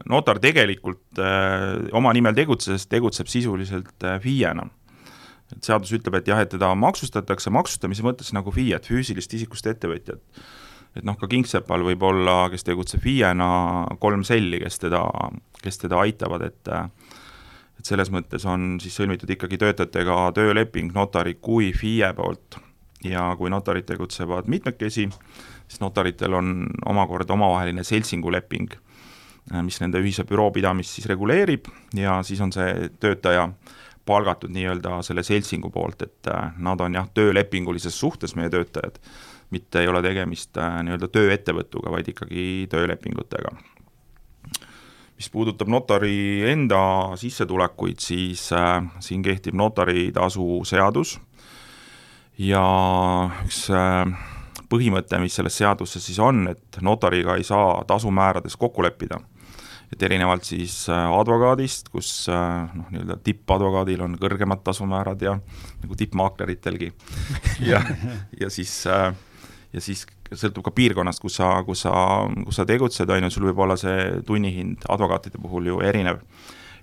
notar 0.10 0.40
tegelikult 0.42 1.20
oma 1.94 2.14
nimel 2.16 2.36
tegutsedes 2.38 2.88
tegutseb 2.90 3.30
sisuliselt 3.30 4.06
FIE-na. 4.24 4.68
et 5.54 5.68
seadus 5.68 5.92
ütleb, 5.94 6.16
et 6.18 6.30
jah, 6.32 6.40
et 6.42 6.50
teda 6.50 6.72
maksustatakse 6.80 7.52
maksustamise 7.54 8.06
mõttes 8.06 8.32
nagu 8.34 8.52
FIE-t, 8.52 8.88
füüsilist 8.90 9.34
isikust 9.38 9.68
ettevõtjat. 9.68 10.22
et 10.96 11.04
noh, 11.04 11.18
ka 11.20 11.28
kingsepal 11.28 11.84
võib 11.84 12.04
olla, 12.08 12.50
kes 12.50 12.64
tegutseb 12.64 13.04
FIE-na, 13.04 13.50
kolm 14.00 14.24
selli, 14.24 14.60
kes 14.64 14.80
teda, 14.88 15.04
kes 15.62 15.84
teda 15.84 16.02
aitavad, 16.06 16.48
et 16.50 16.74
et 17.76 17.86
selles 17.86 18.10
mõttes 18.10 18.46
on 18.48 18.78
siis 18.82 18.96
sõlmitud 18.96 19.30
ikkagi 19.36 19.60
töötajatega 19.62 20.32
tööleping 20.34 20.94
notari 20.96 21.36
kui 21.36 21.74
FIE 21.76 22.14
poolt 22.16 22.58
ja 23.06 23.28
kui 23.38 23.52
notarid 23.54 23.86
tegutsevad 23.86 24.50
mitmekesi, 24.50 25.10
siis 25.68 25.82
notaritel 25.82 26.34
on 26.34 26.68
omakorda 26.86 27.34
omavaheline 27.34 27.84
seltsinguleping, 27.84 28.76
mis 29.62 29.80
nende 29.82 30.02
ühise 30.02 30.26
büroo 30.26 30.50
pidamist 30.54 30.96
siis 30.96 31.06
reguleerib 31.10 31.68
ja 31.94 32.20
siis 32.26 32.42
on 32.42 32.54
see 32.54 32.90
töötaja 33.00 33.50
palgatud 34.06 34.54
nii-öelda 34.54 35.00
selle 35.06 35.24
seltsingu 35.26 35.70
poolt, 35.74 36.02
et 36.06 36.30
äh, 36.30 36.52
nad 36.58 36.82
on 36.82 36.94
jah, 36.94 37.08
töölepingulises 37.14 37.98
suhtes 38.00 38.36
meie 38.38 38.52
töötajad, 38.54 39.00
mitte 39.54 39.82
ei 39.82 39.90
ole 39.90 40.02
tegemist 40.06 40.58
äh, 40.62 40.82
nii-öelda 40.86 41.10
tööettevõtuga, 41.14 41.94
vaid 41.94 42.12
ikkagi 42.14 42.68
töölepingutega. 42.72 43.56
Mis 45.16 45.30
puudutab 45.32 45.70
notari 45.72 46.44
enda 46.52 47.16
sissetulekuid, 47.18 48.02
siis 48.04 48.50
äh, 48.54 48.84
siin 49.00 49.24
kehtib 49.26 49.58
notaritasu 49.58 50.62
seadus 50.68 51.18
ja 52.38 52.66
üks 53.46 53.66
äh, 53.74 54.35
põhimõte, 54.70 55.20
mis 55.22 55.36
selles 55.38 55.58
seaduses 55.58 56.06
siis 56.06 56.20
on, 56.20 56.48
et 56.52 56.80
notariga 56.82 57.36
ei 57.38 57.44
saa 57.44 57.84
tasumäärades 57.88 58.58
kokku 58.58 58.84
leppida. 58.84 59.20
et 59.94 60.02
erinevalt 60.04 60.44
siis 60.44 60.90
äh, 60.90 61.12
advokaadist, 61.20 61.90
kus 61.94 62.28
äh, 62.30 62.74
noh, 62.74 62.88
nii-öelda 62.92 63.20
tippadvokaadil 63.24 64.02
on 64.02 64.18
kõrgemad 64.18 64.64
tasumäärad 64.66 65.22
ja 65.22 65.38
nagu 65.84 65.96
tippmaakleritelgi 65.96 66.92
ja, 67.72 67.82
ja 68.40 68.50
siis 68.50 68.88
äh, 68.88 69.14
ja 69.76 69.84
siis 69.84 70.06
sõltub 70.34 70.66
ka 70.66 70.74
piirkonnast, 70.76 71.22
kus 71.22 71.40
sa, 71.40 71.52
kus 71.68 71.84
sa, 71.86 71.94
kus 72.48 72.60
sa 72.60 72.66
tegutsed, 72.68 73.10
on 73.12 73.28
ju, 73.28 73.34
sul 73.34 73.50
võib 73.50 73.64
olla 73.66 73.78
see 73.80 74.22
tunnihind 74.28 74.88
advokaatide 74.92 75.42
puhul 75.42 75.72
ju 75.72 75.82
erinev. 75.86 76.24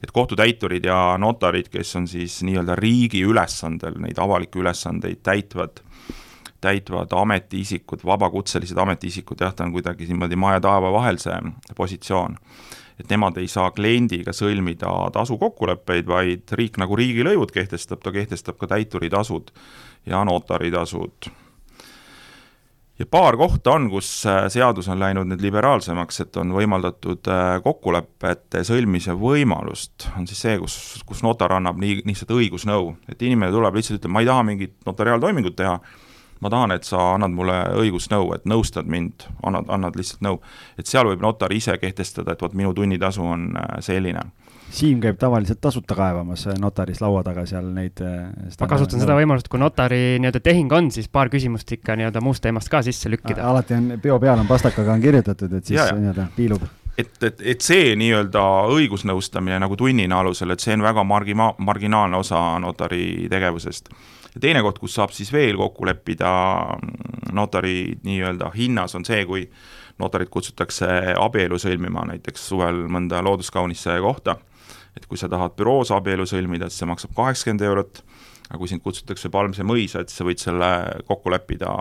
et 0.02 0.11
kohtutäiturid 0.11 0.85
ja 0.85 1.16
notarid, 1.18 1.68
kes 1.70 1.96
on 1.96 2.09
siis 2.11 2.40
nii-öelda 2.42 2.74
riigi 2.74 3.20
ülesandel 3.22 4.00
neid 4.02 4.18
avalikke 4.18 4.59
ülesandeid 4.59 5.20
täitvad, 5.22 5.78
täitvad 6.62 7.12
ametiisikud, 7.16 8.05
vabakutselised 8.07 8.79
ametiisikud, 8.79 9.42
jah, 9.42 9.55
ta 9.55 9.66
on 9.66 9.75
kuidagi 9.75 10.09
niimoodi 10.11 10.38
maa 10.38 10.57
ja 10.57 10.64
taeva 10.68 10.92
vahel, 10.94 11.20
see 11.22 11.37
positsioon. 11.77 12.38
et 13.01 13.09
nemad 13.11 13.38
ei 13.40 13.48
saa 13.48 13.70
kliendiga 13.75 14.35
sõlmida 14.37 14.90
tasukokkuleppeid, 15.12 16.07
vaid 16.07 16.53
riik 16.59 16.77
nagu 16.79 16.96
riigilõivud 16.96 17.51
kehtestab, 17.51 18.03
ta 18.05 18.12
kehtestab 18.12 18.61
ka 18.61 18.68
täituritasud 18.75 19.51
ja 20.07 20.25
notaritasud 20.25 21.33
ja 23.03 23.07
paar 23.11 23.37
kohta 23.37 23.72
on, 23.72 23.88
kus 23.90 24.09
äh, 24.27 24.44
seadus 24.53 24.88
on 24.92 25.01
läinud 25.01 25.27
nüüd 25.31 25.42
liberaalsemaks, 25.42 26.20
et 26.25 26.37
on 26.40 26.53
võimaldatud 26.55 27.29
äh, 27.31 27.57
kokkulepete 27.64 28.62
sõlmise 28.66 29.16
võimalust, 29.18 30.09
on 30.18 30.29
siis 30.31 30.42
see, 30.44 30.59
kus, 30.62 30.77
kus 31.09 31.22
notar 31.27 31.57
annab 31.57 31.81
nii, 31.83 32.03
lihtsalt 32.07 32.35
õigusnõu, 32.37 32.92
et 33.11 33.22
inimene 33.27 33.51
tuleb 33.55 33.79
lihtsalt 33.79 34.01
ütleb, 34.01 34.14
ma 34.14 34.22
ei 34.22 34.31
taha 34.31 34.46
mingit 34.46 34.77
notariaaltoimingut 34.87 35.57
teha, 35.59 35.79
ma 36.42 36.50
tahan, 36.50 36.74
et 36.74 36.87
sa 36.88 37.12
annad 37.14 37.35
mulle 37.35 37.57
õigusnõu, 37.78 38.33
et 38.37 38.46
nõustad 38.50 38.88
mind, 38.90 39.26
annad, 39.46 39.70
annad 39.72 39.96
lihtsalt 39.98 40.24
nõu. 40.26 40.40
et 40.78 40.90
seal 40.90 41.07
võib 41.07 41.22
notar 41.22 41.52
ise 41.55 41.76
kehtestada, 41.78 42.35
et 42.35 42.42
vot 42.42 42.55
minu 42.59 42.74
tunnitasu 42.74 43.22
on 43.22 43.52
äh, 43.57 43.76
selline 43.81 44.31
Siim 44.72 45.02
käib 45.05 45.18
tavaliselt 45.20 45.59
tasuta 45.61 45.92
kaevamas 45.92 46.46
notaris 46.57 47.02
laua 47.05 47.20
taga 47.26 47.42
seal 47.44 47.66
neid. 47.76 48.00
Äh, 48.00 48.55
ma 48.61 48.68
kasutan 48.70 48.96
no. 48.96 49.05
seda 49.05 49.16
võimalust, 49.18 49.50
kui 49.52 49.61
notari 49.61 49.98
nii-öelda 50.16 50.40
tehing 50.40 50.72
on, 50.72 50.88
siis 50.94 51.11
paar 51.12 51.28
küsimust 51.33 51.74
ikka 51.76 51.96
nii-öelda 52.00 52.22
muust 52.24 52.40
teemast 52.40 52.72
ka 52.72 52.81
sisse 52.87 53.12
lükkida. 53.12 53.44
alati 53.50 53.76
on, 53.76 53.90
peo 54.00 54.16
peal 54.22 54.40
on 54.40 54.48
pastakaga 54.48 54.94
on 54.96 55.05
kirjutatud, 55.05 55.52
et 55.59 55.68
siis 55.68 55.83
nii-öelda 55.92 56.31
piilub 56.37 56.64
et, 56.98 57.12
et, 57.22 57.44
et 57.55 57.64
see 57.64 57.92
nii-öelda 58.00 58.42
õigusnõustamine 58.72 59.61
nagu 59.61 59.76
tunnina 59.76 60.22
alusel, 60.22 60.52
et 60.55 60.64
see 60.64 60.76
on 60.76 60.85
väga 60.85 61.05
margima-, 61.05 61.52
marginaalne 61.61 62.20
osa 62.20 62.40
notari 62.62 63.28
tegevusest. 63.33 63.92
Ja 64.34 64.40
teine 64.40 64.62
koht, 64.64 64.80
kus 64.80 64.94
saab 64.96 65.12
siis 65.14 65.32
veel 65.32 65.58
kokku 65.60 65.86
leppida 65.86 66.30
mm, 66.76 67.32
notari 67.36 67.98
nii-öelda 68.04 68.52
hinnas, 68.56 68.96
on 68.98 69.04
see, 69.08 69.24
kui 69.28 69.46
notarid 70.00 70.30
kutsutakse 70.32 70.88
abielu 71.20 71.58
sõlmima 71.60 72.06
näiteks 72.08 72.48
suvel 72.52 72.84
mõnda 72.92 73.22
looduskaunisse 73.24 73.98
kohta. 74.02 74.38
Et 74.96 75.06
kui 75.08 75.16
sa 75.16 75.28
tahad 75.32 75.54
büroos 75.56 75.92
abielu 75.94 76.26
sõlmida, 76.28 76.68
et 76.68 76.74
see 76.74 76.88
maksab 76.88 77.14
kaheksakümmend 77.16 77.64
eurot, 77.64 78.02
aga 78.50 78.58
kui 78.60 78.68
sind 78.68 78.82
kutsutakse 78.84 79.30
Palmse 79.32 79.64
mõisa, 79.64 80.02
et 80.02 80.12
sa 80.12 80.26
võid 80.28 80.40
selle 80.42 80.68
kokku 81.08 81.32
leppida. 81.32 81.72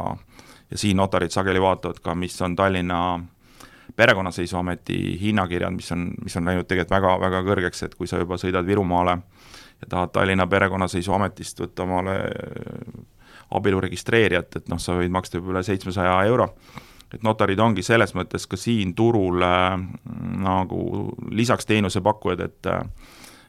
Ja 0.72 0.80
siin 0.80 0.96
notarid 0.96 1.34
sageli 1.34 1.60
vaatavad 1.60 2.00
ka, 2.00 2.16
mis 2.16 2.38
on 2.46 2.56
Tallinna 2.56 3.02
perekonnaseisuameti 3.96 5.18
hinnakirjad, 5.20 5.74
mis 5.76 5.92
on, 5.92 6.06
mis 6.24 6.38
on 6.40 6.48
läinud 6.48 6.70
tegelikult 6.70 6.94
väga, 6.96 7.18
väga 7.26 7.42
kõrgeks, 7.50 7.84
et 7.84 7.98
kui 8.00 8.08
sa 8.08 8.22
juba 8.22 8.40
sõidad 8.40 8.64
Virumaale 8.64 9.18
ja 9.82 9.90
tahad 9.90 10.14
Tallinna 10.14 10.48
perekonnaseisuametist 10.48 11.60
võtta 11.64 11.84
omale 11.84 12.18
abielu 13.52 13.82
registreerijat, 13.82 14.56
et 14.56 14.70
noh, 14.72 14.80
sa 14.80 14.96
võid 15.00 15.12
maksta 15.12 15.40
juba 15.40 15.56
üle 15.56 15.64
seitsmesaja 15.66 16.16
euro. 16.30 16.48
Et 17.12 17.24
notarid 17.28 17.60
ongi 17.60 17.84
selles 17.84 18.14
mõttes 18.16 18.48
ka 18.48 18.60
siin 18.60 18.94
turul 18.96 19.44
äh, 19.44 19.74
nagu 20.40 20.84
lisaks 21.36 21.68
teenusepakkujad, 21.68 22.46
et 22.48 22.72
äh, 22.72 22.86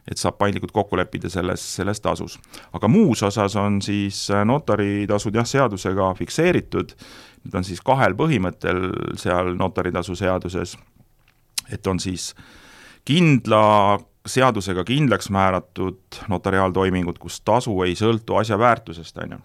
et 0.03 0.18
saab 0.18 0.35
paindlikult 0.35 0.73
kokku 0.75 0.99
leppida 0.99 1.29
selles, 1.31 1.62
selles 1.77 2.01
tasus. 2.03 2.38
aga 2.75 2.88
muus 2.88 3.23
osas 3.23 3.55
on 3.57 3.79
siis 3.83 4.25
äh, 4.31 4.45
notaritasud 4.45 5.35
jah, 5.35 5.47
seadusega 5.47 6.14
fikseeritud, 6.18 6.95
need 7.45 7.55
on 7.55 7.64
siis 7.64 7.81
kahel 7.81 8.16
põhimõttel 8.18 8.88
seal 9.18 9.55
notaritasu 9.55 10.18
seaduses, 10.18 10.75
et 11.71 11.87
on 11.87 12.03
siis 12.03 12.33
kindla 13.07 13.99
seadusega 14.26 14.85
kindlaks 14.87 15.30
määratud 15.35 16.22
notariaaltoimingud, 16.30 17.18
kus 17.18 17.40
tasu 17.40 17.74
ei 17.82 17.96
sõltu 17.98 18.37
asja 18.38 18.58
väärtusest, 18.58 19.18
on 19.24 19.37
ju 19.37 19.40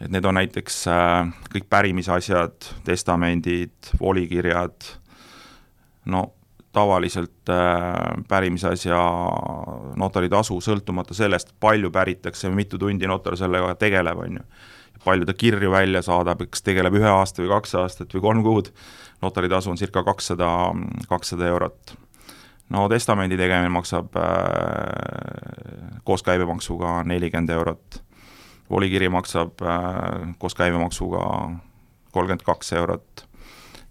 et 0.00 0.12
need 0.12 0.24
on 0.28 0.36
näiteks 0.36 0.82
äh, 0.92 1.28
kõik 1.52 1.68
pärimisasjad, 1.72 2.68
testamendid, 2.84 3.92
volikirjad, 4.00 4.88
no 6.12 6.24
tavaliselt 6.76 7.48
äh, 7.52 7.94
pärimisasja 8.28 8.98
notaritasu, 9.96 10.58
sõltumata 10.60 11.16
sellest, 11.16 11.54
palju 11.60 11.90
päritakse 11.92 12.50
mitu 12.52 12.78
tundi 12.78 13.08
notar 13.08 13.38
sellega 13.40 13.74
tegeleb, 13.80 14.20
on 14.26 14.40
ju. 14.40 14.48
palju 15.06 15.26
ta 15.26 15.34
kirju 15.38 15.70
välja 15.70 16.02
saadab, 16.02 16.42
kas 16.50 16.64
tegeleb 16.66 16.96
ühe 16.98 17.08
aasta 17.08 17.42
või 17.42 17.52
kaks 17.54 17.74
aastat 17.78 18.14
või 18.14 18.24
kolm 18.24 18.42
kuud, 18.42 18.72
notaritasu 19.22 19.70
on 19.70 19.78
circa 19.80 20.02
kakssada, 20.04 20.48
kakssada 21.08 21.46
eurot. 21.46 21.94
No 22.74 22.88
testamendi 22.88 23.38
tegemine 23.38 23.70
maksab 23.74 24.16
äh, 24.16 24.24
koos 26.04 26.22
käibemaksuga 26.26 27.02
nelikümmend 27.04 27.50
eurot. 27.54 28.02
Volikiri 28.70 29.08
maksab 29.08 29.62
äh, 29.62 30.34
koos 30.38 30.54
käibemaksuga 30.58 31.22
kolmkümmend 32.12 32.42
kaks 32.46 32.72
eurot, 32.72 33.26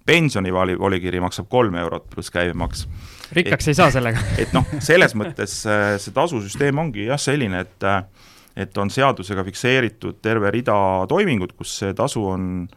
pensionivali 0.05 0.79
volikiri 0.79 1.19
maksab 1.21 1.47
kolm 1.49 1.75
eurot 1.75 2.09
pluss 2.09 2.31
käibemaks. 2.33 2.87
rikkaks 3.31 3.67
et, 3.67 3.67
ei 3.67 3.73
saa 3.73 3.91
sellega. 3.91 4.23
et 4.43 4.53
noh, 4.53 4.65
selles 4.79 5.15
mõttes 5.15 5.59
äh, 5.69 5.95
see 6.01 6.15
tasusüsteem 6.15 6.77
ongi 6.77 7.09
jah, 7.09 7.21
selline, 7.21 7.65
et 7.65 7.91
et 8.55 8.77
on 8.79 8.87
seadusega 8.89 9.43
fikseeritud 9.43 10.21
terve 10.23 10.47
rida 10.51 10.75
toimingud, 11.11 11.51
kus 11.59 11.73
see 11.81 11.93
tasu 11.93 12.21
on 12.31 12.67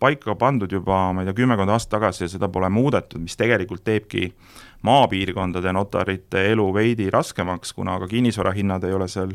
paika 0.00 0.34
pandud 0.38 0.72
juba, 0.72 1.12
ma 1.14 1.22
ei 1.22 1.28
tea, 1.28 1.36
kümmekond 1.42 1.70
aastat 1.74 1.96
tagasi 1.96 2.24
ja 2.24 2.30
seda 2.32 2.48
pole 2.50 2.70
muudetud, 2.70 3.22
mis 3.22 3.36
tegelikult 3.38 3.84
teebki 3.86 4.28
maapiirkondade 4.82 5.72
notarite 5.72 6.44
elu 6.52 6.68
veidi 6.74 7.10
raskemaks, 7.10 7.72
kuna 7.72 7.98
ka 7.98 8.08
kinnisvara 8.08 8.52
hinnad 8.56 8.84
ei 8.84 8.94
ole 8.94 9.08
seal 9.08 9.34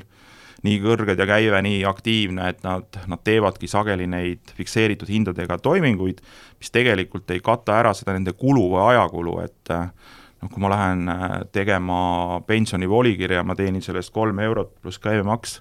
nii 0.64 0.80
kõrged 0.80 1.20
ja 1.20 1.28
käive 1.28 1.60
nii 1.66 1.84
aktiivne, 1.86 2.48
et 2.54 2.64
nad, 2.64 2.88
nad 3.12 3.22
teevadki 3.24 3.68
sageli 3.68 4.08
neid 4.08 4.54
fikseeritud 4.56 5.10
hindadega 5.12 5.58
toiminguid, 5.60 6.22
mis 6.60 6.72
tegelikult 6.72 7.32
ei 7.36 7.44
kata 7.44 7.82
ära 7.82 7.92
seda 7.98 8.16
nende 8.16 8.32
kulu 8.40 8.70
või 8.72 8.86
ajakulu, 8.94 9.40
et 9.44 9.74
noh, 9.74 10.52
kui 10.52 10.64
ma 10.64 10.72
lähen 10.72 11.10
äh, 11.12 11.40
tegema 11.52 12.42
pensioni 12.48 12.88
volikirja, 12.90 13.44
ma 13.44 13.56
teenin 13.60 13.84
sellest 13.84 14.14
kolm 14.16 14.40
eurot 14.44 14.78
pluss 14.82 15.04
käibemaks 15.04 15.60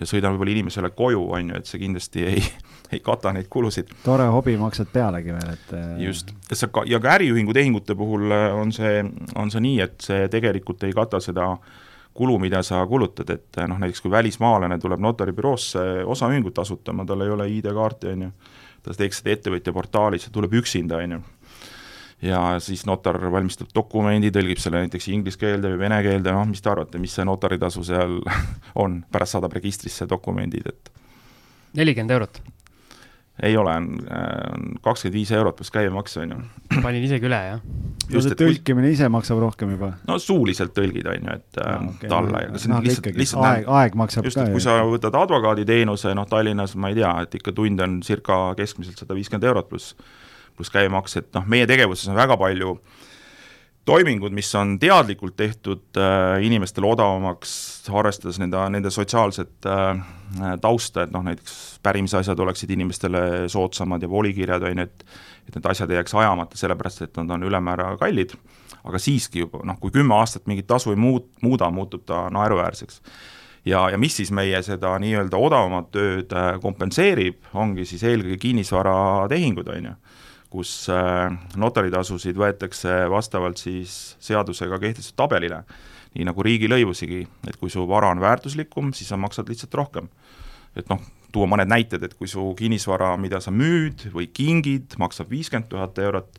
ja 0.00 0.08
sõidan 0.08 0.34
võib-olla 0.34 0.54
inimesele 0.54 0.90
koju, 0.96 1.22
on 1.36 1.52
ju, 1.52 1.60
et 1.60 1.68
see 1.68 1.80
kindlasti 1.82 2.24
ei, 2.28 2.42
ei 2.94 3.00
kata 3.04 3.34
neid 3.36 3.48
kulusid. 3.52 3.92
tore 4.04 4.26
hobi, 4.32 4.56
maksad 4.60 4.90
pealegi 4.92 5.34
veel, 5.34 5.54
et 5.54 5.76
äh, 5.76 5.94
just, 6.06 6.32
et 6.48 6.58
sa 6.58 6.70
ka, 6.72 6.86
ja 6.88 7.00
ka 7.02 7.16
äriühingu 7.18 7.54
tehingute 7.56 7.96
puhul 7.98 8.32
äh, 8.32 8.48
on 8.56 8.72
see, 8.72 9.02
on 9.36 9.52
see 9.52 9.64
nii, 9.68 9.78
et 9.84 9.96
see 10.04 10.28
tegelikult 10.32 10.84
ei 10.88 10.96
kata 10.96 11.20
seda 11.20 11.52
kulu, 12.12 12.36
mida 12.40 12.60
sa 12.64 12.82
kulutad, 12.88 13.30
et 13.32 13.62
noh, 13.68 13.78
näiteks 13.80 14.02
kui 14.04 14.12
välismaalane 14.12 14.76
tuleb 14.80 15.00
notaribüroosse 15.00 16.04
osaühingut 16.04 16.58
asutama, 16.60 17.06
tal 17.08 17.24
ei 17.24 17.32
ole 17.32 17.48
ID-kaarti, 17.54 18.12
on 18.12 18.26
ju, 18.26 18.32
ta 18.84 18.96
teeks 18.96 19.22
seda 19.22 19.32
ettevõtja 19.36 19.72
portaalis, 19.72 20.26
ta 20.26 20.34
tuleb 20.34 20.60
üksinda, 20.60 21.00
on 21.00 21.16
ju 21.16 21.22
ja 22.22 22.40
siis 22.62 22.86
notar 22.86 23.18
valmistab 23.32 23.72
dokumendi, 23.74 24.30
tõlgib 24.34 24.60
selle 24.62 24.84
näiteks 24.84 25.10
inglise 25.12 25.40
keelde 25.40 25.72
või 25.74 25.82
vene 25.82 26.00
keelde, 26.06 26.34
noh, 26.34 26.46
mis 26.48 26.62
te 26.62 26.70
arvate, 26.70 27.02
mis 27.02 27.14
see 27.18 27.26
notaritasu 27.26 27.84
seal 27.86 28.20
on, 28.82 29.02
pärast 29.12 29.38
saadab 29.38 29.54
registrisse 29.58 30.08
dokumendid, 30.10 30.70
et 30.70 30.92
nelikümmend 31.78 32.18
eurot? 32.18 32.42
ei 33.42 33.56
ole, 33.56 33.72
on 33.74 33.86
kakskümmend 34.84 35.16
viis 35.16 35.30
eurot 35.34 35.56
pluss 35.56 35.72
käibemaks, 35.72 36.14
on 36.20 36.34
ju. 36.34 36.38
panin 36.84 37.02
isegi 37.02 37.26
üle, 37.26 37.38
jah. 37.48 37.62
no 38.12 38.22
see 38.22 38.38
tõlkimine 38.38 38.92
ise 38.92 39.08
maksab 39.10 39.40
rohkem 39.42 39.72
juba? 39.74 39.94
no 40.06 40.18
suuliselt 40.22 40.76
tõlgid, 40.76 41.08
on 41.10 41.30
ju, 41.30 41.36
et 41.40 41.60
no, 41.62 41.94
okay, 41.96 42.10
talle 42.12 42.46
no,, 42.52 42.60
see 42.60 42.70
on 42.70 42.76
no, 42.76 42.82
lihtsalt, 42.86 43.12
lihtsalt 43.18 43.48
aeg, 43.48 43.70
aeg 43.80 43.96
maksab 43.98 44.28
just, 44.28 44.38
et 44.38 44.52
kui 44.54 44.62
sa 44.62 44.78
võtad 44.86 45.16
advokaaditeenuse, 45.24 46.12
noh 46.14 46.28
Tallinnas 46.30 46.76
ma 46.78 46.92
ei 46.92 47.00
tea, 47.00 47.14
et 47.24 47.40
ikka 47.40 47.56
tund 47.56 47.82
on 47.82 48.02
circa 48.06 48.44
keskmiselt 48.58 49.00
sada 49.00 49.16
viiskümmend 49.18 49.48
eurot 49.50 49.72
pluss 49.72 49.96
pluss 50.56 50.72
käibemaks, 50.72 51.16
et 51.20 51.32
noh, 51.36 51.46
meie 51.48 51.66
tegevuses 51.70 52.10
on 52.12 52.18
väga 52.18 52.36
palju 52.40 52.76
toimingud, 53.84 54.30
mis 54.34 54.50
on 54.54 54.76
teadlikult 54.78 55.34
tehtud 55.36 55.98
äh, 55.98 56.38
inimestele 56.46 56.86
odavamaks, 56.86 57.52
arvestades 57.90 58.38
nende, 58.38 58.60
nende 58.70 58.92
sotsiaalset 58.94 59.66
äh, 59.66 60.02
tausta, 60.62 61.06
et 61.06 61.14
noh, 61.14 61.24
näiteks 61.26 61.58
pärimisasjad 61.82 62.38
oleksid 62.38 62.70
inimestele 62.70 63.48
soodsamad 63.50 64.02
ja 64.02 64.10
volikirjad, 64.10 64.62
on 64.70 64.84
ju, 64.84 64.88
et 64.88 65.06
et 65.48 65.56
need 65.56 65.66
asjad 65.66 65.90
ei 65.90 65.98
jääks 65.98 66.14
ajamata, 66.14 66.58
sellepärast 66.58 67.02
et 67.02 67.16
nad 67.18 67.30
on 67.34 67.42
ülemäära 67.48 67.96
kallid, 67.98 68.36
aga 68.86 68.98
siiski 69.02 69.42
juba 69.42 69.62
noh, 69.66 69.78
kui 69.80 69.90
kümme 69.94 70.14
aastat 70.14 70.46
mingit 70.46 70.68
tasu 70.70 70.92
ei 70.94 70.98
muut-, 70.98 71.30
muuda, 71.42 71.70
muutub 71.70 72.04
ta 72.06 72.28
naeruväärseks. 72.30 73.00
Ja, 73.66 73.84
ja 73.90 73.98
mis 73.98 74.16
siis 74.18 74.32
meie 74.34 74.58
seda 74.66 74.96
nii-öelda 74.98 75.38
odavamat 75.38 75.92
tööd 75.94 76.32
äh, 76.34 76.56
kompenseerib, 76.62 77.44
ongi 77.54 77.86
siis 77.86 78.02
eelkõige 78.06 78.40
kinnisvaratehingud, 78.42 79.70
on 79.70 79.90
ju 79.90 79.94
kus 80.52 80.72
äh, 80.92 81.32
notaritasusid 81.56 82.36
võetakse 82.38 83.06
vastavalt 83.10 83.60
siis 83.62 84.16
seadusega 84.22 84.78
kehtestatud 84.82 85.18
tabelile, 85.24 85.62
nii 86.12 86.28
nagu 86.28 86.44
riigilõivusigi, 86.44 87.22
et 87.48 87.56
kui 87.60 87.72
su 87.72 87.86
vara 87.88 88.12
on 88.12 88.20
väärtuslikum, 88.20 88.92
siis 88.96 89.08
sa 89.12 89.16
maksad 89.20 89.48
lihtsalt 89.48 89.74
rohkem. 89.80 90.10
et 90.76 90.88
noh, 90.88 91.00
tuua 91.32 91.48
mõned 91.48 91.68
näited, 91.68 92.02
et 92.04 92.14
kui 92.16 92.28
su 92.28 92.52
kinnisvara, 92.56 93.14
mida 93.20 93.40
sa 93.44 93.52
müüd 93.52 94.06
või 94.12 94.28
kingid, 94.32 94.96
maksab 95.00 95.28
viiskümmend 95.32 95.68
tuhat 95.68 95.98
eurot, 96.00 96.38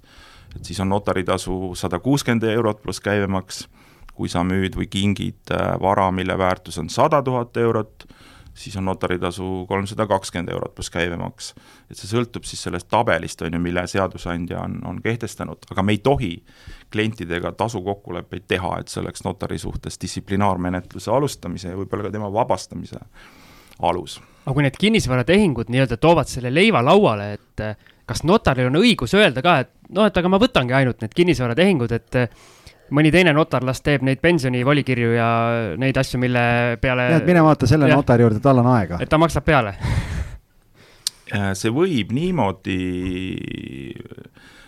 et 0.56 0.66
siis 0.66 0.80
on 0.82 0.90
notaritasu 0.90 1.74
sada 1.78 2.00
kuuskümmend 2.02 2.46
eurot 2.50 2.82
pluss 2.82 3.02
käibemaks, 3.02 3.68
kui 4.14 4.30
sa 4.30 4.44
müüd 4.46 4.78
või 4.78 4.90
kingid 4.90 5.54
äh, 5.54 5.74
vara, 5.82 6.10
mille 6.14 6.38
väärtus 6.38 6.78
on 6.82 6.90
sada 6.94 7.22
tuhat 7.26 7.58
eurot, 7.58 8.06
siis 8.54 8.76
on 8.78 8.86
notaritasu 8.86 9.66
kolmsada 9.68 10.06
kakskümmend 10.08 10.52
eurot 10.54 10.76
pluss 10.76 10.90
käibemaks. 10.94 11.54
et 11.92 11.98
see 11.98 12.10
sõltub 12.10 12.46
siis 12.46 12.64
sellest 12.64 12.88
tabelist, 12.90 13.42
on 13.42 13.54
ju, 13.54 13.60
mille 13.60 13.86
seadusandja 13.88 14.62
on, 14.62 14.80
on 14.86 15.02
kehtestanud, 15.02 15.66
aga 15.72 15.84
me 15.84 15.96
ei 15.96 16.02
tohi 16.04 16.34
klientidega 16.92 17.52
tasukokkuleppeid 17.58 18.48
teha, 18.48 18.78
et 18.80 18.88
see 18.88 19.02
oleks 19.02 19.24
notari 19.26 19.58
suhtes 19.58 19.98
distsiplinaarmenetluse 20.02 21.12
alustamise 21.12 21.74
ja 21.74 21.80
võib-olla 21.80 22.08
ka 22.08 22.14
tema 22.14 22.30
vabastamise 22.34 23.02
alus. 23.80 24.20
aga 24.46 24.54
kui 24.54 24.66
need 24.66 24.78
kinnisvaratehingud 24.80 25.72
nii-öelda 25.74 25.98
toovad 25.98 26.30
selle 26.30 26.54
leiva 26.54 26.84
lauale, 26.86 27.34
et 27.34 27.68
kas 28.06 28.24
notaril 28.28 28.70
on 28.70 28.82
õigus 28.82 29.16
öelda 29.18 29.42
ka, 29.42 29.60
et 29.64 29.72
noh, 29.96 30.08
et 30.08 30.18
aga 30.18 30.30
ma 30.30 30.40
võtangi 30.42 30.76
ainult 30.76 31.02
need 31.02 31.14
kinnisvaratehingud, 31.16 31.92
et 31.96 32.20
mõni 32.92 33.12
teine 33.14 33.34
notar 33.36 33.64
las 33.66 33.82
teeb 33.84 34.04
neid 34.06 34.22
pensionivolikirju 34.24 35.14
ja 35.16 35.28
neid 35.80 35.98
asju, 36.00 36.20
mille 36.22 36.44
peale. 36.82 37.08
jah, 37.12 37.22
et 37.22 37.30
mine 37.30 37.44
vaata 37.46 37.70
selle 37.70 37.90
ja, 37.90 37.98
notari 38.00 38.26
juurde, 38.26 38.42
tal 38.44 38.60
on 38.64 38.70
aega. 38.74 39.00
et 39.02 39.10
ta 39.10 39.20
maksab 39.22 39.46
peale 39.48 39.76
äh, 41.36 41.52
see 41.58 41.72
võib 41.74 42.12
niimoodi, 42.16 42.80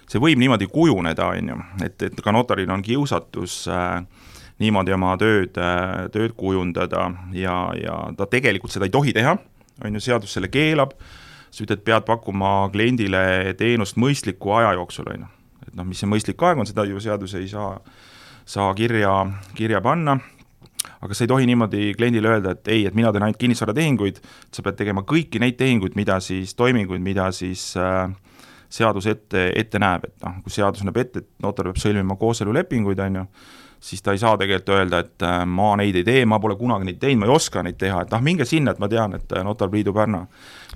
see 0.07 0.21
võib 0.21 0.39
niimoodi 0.41 0.69
kujuneda, 0.71 1.33
on 1.33 1.51
ju, 1.53 1.59
et, 1.85 2.07
et 2.09 2.23
ka 2.23 2.35
notaril 2.35 2.71
on 2.71 2.85
kiusatus 2.85 3.65
äh, 3.71 3.99
niimoodi 4.63 4.95
oma 4.95 5.15
tööd 5.21 5.59
äh,, 5.59 6.07
tööd 6.15 6.37
kujundada 6.39 7.09
ja, 7.35 7.59
ja 7.79 7.99
ta 8.17 8.29
tegelikult 8.31 8.73
seda 8.73 8.87
ei 8.87 8.95
tohi 8.95 9.13
teha, 9.15 9.37
on 9.83 9.99
ju, 9.99 10.03
seadus 10.03 10.37
selle 10.37 10.49
keelab, 10.51 10.95
sa 11.51 11.63
ütled, 11.63 11.83
pead 11.87 12.07
pakkuma 12.07 12.57
kliendile 12.71 13.55
teenust 13.59 13.99
mõistliku 13.99 14.55
aja 14.57 14.75
jooksul, 14.79 15.11
on 15.11 15.25
ju 15.25 15.34
et 15.75 15.81
noh, 15.81 15.87
mis 15.87 15.99
see 15.99 16.07
mõistlik 16.07 16.39
aeg 16.47 16.61
on, 16.61 16.67
seda 16.69 16.85
ju 16.87 17.01
seadus 17.03 17.33
ei 17.35 17.49
saa, 17.51 17.73
saa 18.47 18.69
kirja, 18.77 19.11
kirja 19.57 19.81
panna, 19.83 20.15
aga 21.03 21.17
sa 21.17 21.25
ei 21.25 21.31
tohi 21.31 21.49
niimoodi 21.49 21.89
kliendile 21.99 22.31
öelda, 22.31 22.53
et 22.55 22.71
ei, 22.71 22.85
et 22.87 22.95
mina 22.95 23.11
teen 23.11 23.25
ainult 23.27 23.41
kinnisvaratehinguid, 23.41 24.21
sa 24.55 24.63
pead 24.63 24.79
tegema 24.79 25.03
kõiki 25.03 25.41
neid 25.43 25.57
tehinguid, 25.59 25.97
mida 25.99 26.21
siis, 26.23 26.55
toiminguid, 26.55 27.03
mida 27.03 27.27
siis 27.35 27.73
äh, 27.75 28.07
seadus 28.71 29.09
ette, 29.11 29.49
ette 29.51 29.81
näeb, 29.83 30.07
et 30.07 30.15
noh, 30.23 30.39
kui 30.45 30.55
seadus 30.55 30.85
näeb 30.87 31.03
ette, 31.03 31.25
et 31.25 31.29
notar 31.43 31.67
peab 31.67 31.81
sõlmima 31.83 32.15
kooselulepinguid, 32.23 33.03
on 33.09 33.19
ju, 33.19 33.25
siis 33.85 34.01
ta 34.05 34.15
ei 34.15 34.23
saa 34.23 34.39
tegelikult 34.39 34.77
öelda, 34.77 35.03
et 35.03 35.27
äh, 35.27 35.41
ma 35.43 35.73
neid 35.81 35.99
ei 35.99 36.07
tee, 36.07 36.23
ma 36.23 36.39
pole 36.39 36.55
kunagi 36.55 36.87
neid 36.87 37.03
teinud, 37.03 37.25
ma 37.25 37.27
ei 37.27 37.35
oska 37.35 37.65
neid 37.67 37.81
teha, 37.83 38.05
et 38.05 38.15
noh, 38.15 38.23
minge 38.23 38.47
sinna, 38.47 38.71
et 38.71 38.79
ma 38.79 38.87
tean, 38.91 39.19
et 39.19 39.35
äh, 39.35 39.43
Notar 39.43 39.73
Priidu 39.73 39.91
Pärna 39.97 40.23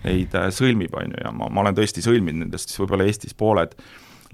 neid 0.03 0.35
äh, 0.35 0.51
sõlmib, 0.51 0.91
on 0.99 1.15
ju, 1.15 1.23
ja 1.23 1.31
ma, 1.31 1.47
ma 1.47 1.63
olen 1.63 1.79
tõesti 1.79 2.03
sõlminud 2.03 2.49
nendest 2.49 2.73
siis 2.73 2.83
võib-olla 2.83 3.07
Eestis 3.07 3.39
pooled 3.39 3.79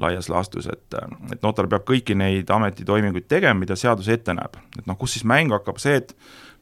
laias 0.02 0.30
laastus, 0.30 0.68
et, 0.72 0.98
et 1.32 1.44
notar 1.44 1.68
peab 1.72 1.86
kõiki 1.88 2.16
neid 2.18 2.50
ametitoiminguid 2.52 3.28
tegema, 3.32 3.60
mida 3.60 3.78
seadus 3.80 4.10
ette 4.12 4.34
näeb. 4.36 4.58
et 4.80 4.86
noh, 4.88 4.98
kus 5.00 5.16
siis 5.16 5.26
mäng 5.28 5.54
hakkab 5.56 5.80
see, 5.82 6.02
et 6.02 6.16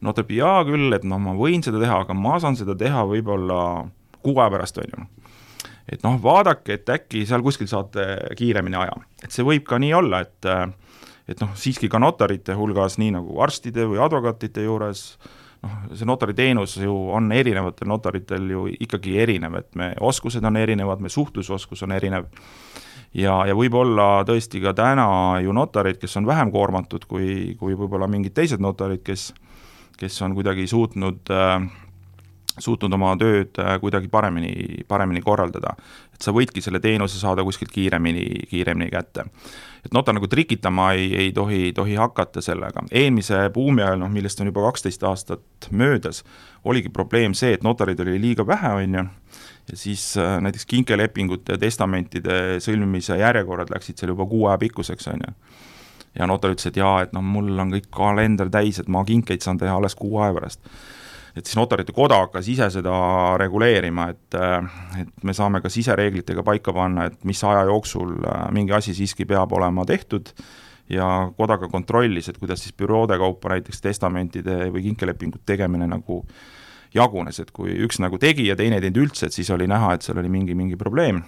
notar 0.04 0.24
ütleb 0.24 0.38
jaa 0.38 0.64
küll, 0.64 0.92
et 0.94 1.04
noh, 1.04 1.18
ma 1.18 1.34
võin 1.34 1.62
seda 1.62 1.80
teha, 1.82 2.00
aga 2.04 2.14
ma 2.14 2.38
saan 2.40 2.56
seda 2.56 2.74
teha 2.74 3.04
võib-olla 3.04 3.88
kuu 4.22 4.38
aja 4.38 4.50
pärast, 4.50 4.78
on 4.78 4.90
ju. 4.90 5.06
et 5.92 6.02
noh, 6.02 6.18
vaadake, 6.20 6.78
et 6.78 6.88
äkki 6.88 7.26
seal 7.26 7.42
kuskil 7.42 7.68
saate 7.68 8.34
kiiremini 8.36 8.76
aja, 8.76 8.94
et 9.22 9.30
see 9.30 9.44
võib 9.44 9.64
ka 9.68 9.78
nii 9.78 9.94
olla, 9.94 10.20
et 10.24 10.50
et 11.26 11.40
noh, 11.40 11.54
siiski 11.56 11.88
ka 11.88 11.98
notarite 11.98 12.52
hulgas, 12.52 12.98
nii 13.00 13.14
nagu 13.14 13.38
arstide 13.40 13.86
või 13.88 14.00
advokaatide 14.04 14.66
juures, 14.66 15.16
noh, 15.64 15.76
see 15.96 16.04
notariteenus 16.04 16.76
ju 16.82 16.92
on 17.16 17.32
erinevatel 17.32 17.88
notaritel 17.88 18.50
ju 18.50 18.66
ikkagi 18.76 19.18
erinev, 19.18 19.56
et 19.56 19.70
me 19.74 19.94
oskused 20.00 20.44
on 20.44 20.56
erinevad, 20.60 21.00
me 21.00 21.08
suhtlusoskus 21.08 21.82
on 21.82 21.96
erinev 21.96 22.28
ja, 23.14 23.38
ja 23.48 23.54
võib-olla 23.56 24.24
tõesti 24.26 24.62
ka 24.64 24.74
täna 24.76 25.06
ju 25.44 25.54
notarid, 25.56 26.00
kes 26.02 26.16
on 26.20 26.26
vähem 26.26 26.52
koormatud 26.54 27.06
kui, 27.08 27.54
kui 27.60 27.78
võib-olla 27.78 28.08
mingid 28.10 28.34
teised 28.36 28.62
notarid, 28.62 29.02
kes, 29.06 29.32
kes 29.98 30.20
on 30.26 30.34
kuidagi 30.36 30.66
suutnud 30.70 31.32
äh, 31.32 31.70
suutnud 32.58 32.92
oma 32.94 33.14
tööd 33.18 33.58
äh, 33.58 33.76
kuidagi 33.82 34.08
paremini, 34.10 34.84
paremini 34.88 35.22
korraldada. 35.22 35.74
et 36.14 36.22
sa 36.22 36.30
võidki 36.30 36.62
selle 36.62 36.78
teenuse 36.80 37.18
saada 37.18 37.42
kuskilt 37.42 37.72
kiiremini, 37.74 38.46
kiiremini 38.50 38.90
kätte. 38.90 39.24
et 39.84 39.92
notar 39.92 40.14
nagu 40.14 40.28
trikitama 40.30 40.92
ei, 40.92 41.10
ei 41.16 41.32
tohi, 41.32 41.72
tohi 41.72 41.94
hakata 41.94 42.40
sellega. 42.40 42.84
eelmise 42.90 43.50
buumi 43.54 43.82
ajal, 43.82 43.98
noh 43.98 44.10
millest 44.10 44.40
on 44.40 44.52
juba 44.52 44.62
kaksteist 44.70 45.02
aastat 45.02 45.68
möödas, 45.70 46.24
oligi 46.64 46.88
probleem 46.88 47.34
see, 47.34 47.54
et 47.54 47.62
notareid 47.62 48.00
oli 48.00 48.20
liiga 48.20 48.46
vähe, 48.46 48.72
on 48.82 48.94
ju, 48.94 49.04
ja 49.70 49.76
siis 49.76 50.16
äh, 50.16 50.40
näiteks 50.40 50.66
kinkelepingute 50.66 51.56
ja 51.56 51.58
testamentide 51.58 52.58
sõlmimise 52.64 53.16
järjekorrad 53.20 53.72
läksid 53.72 54.00
seal 54.00 54.12
juba 54.12 54.26
kuu 54.28 54.46
aja 54.48 54.58
pikkuseks, 54.60 55.08
on 55.12 55.24
ju. 55.26 55.36
ja 56.18 56.28
notar 56.30 56.54
ütles, 56.54 56.68
et 56.68 56.80
jaa, 56.80 56.98
et 57.04 57.14
noh, 57.16 57.24
mul 57.24 57.52
on 57.58 57.72
kõik 57.74 57.88
kalender 57.94 58.52
täis, 58.52 58.80
et 58.80 58.88
ma 58.88 59.04
kinkeid 59.04 59.44
saan 59.44 59.60
teha 59.60 59.76
alles 59.76 59.96
kuu 59.98 60.18
aja 60.20 60.34
pärast. 60.36 60.60
et 61.34 61.46
siis 61.46 61.56
notarite 61.58 61.92
koda 61.92 62.20
hakkas 62.26 62.48
ise 62.48 62.68
seda 62.70 62.98
reguleerima, 63.40 64.10
et, 64.12 64.36
et 65.00 65.24
me 65.24 65.34
saame 65.34 65.60
ka 65.60 65.72
sisereeglitega 65.72 66.44
paika 66.46 66.72
panna, 66.72 67.08
et 67.10 67.24
mis 67.24 67.44
aja 67.44 67.64
jooksul 67.70 68.14
mingi 68.52 68.72
asi 68.72 68.94
siiski 68.94 69.24
peab 69.24 69.52
olema 69.52 69.84
tehtud 69.84 70.30
ja 70.90 71.30
koda 71.36 71.58
ka 71.58 71.68
kontrollis, 71.68 72.28
et 72.28 72.38
kuidas 72.38 72.62
siis 72.62 72.76
büroode 72.76 73.16
kaupa 73.18 73.54
näiteks 73.54 73.80
testamentide 73.80 74.68
või 74.72 74.84
kinkelepingute 74.90 75.42
tegemine 75.46 75.88
nagu 75.88 76.20
jagunes, 76.94 77.40
et 77.42 77.50
kui 77.54 77.74
üks 77.86 78.00
nagu 78.02 78.18
tegi 78.22 78.48
ja 78.48 78.56
teine 78.58 78.78
ei 78.78 78.84
teinud 78.84 79.04
üldse, 79.06 79.28
et 79.28 79.36
siis 79.36 79.50
oli 79.54 79.68
näha, 79.70 79.94
et 79.94 80.06
seal 80.06 80.20
oli 80.22 80.30
mingi, 80.32 80.54
mingi 80.58 80.78
probleem. 80.80 81.22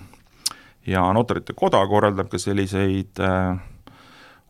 ja 0.86 1.02
notarite 1.12 1.52
koda 1.58 1.80
korraldab 1.90 2.28
ka 2.30 2.38
selliseid 2.38 3.18
äh, 3.18 3.56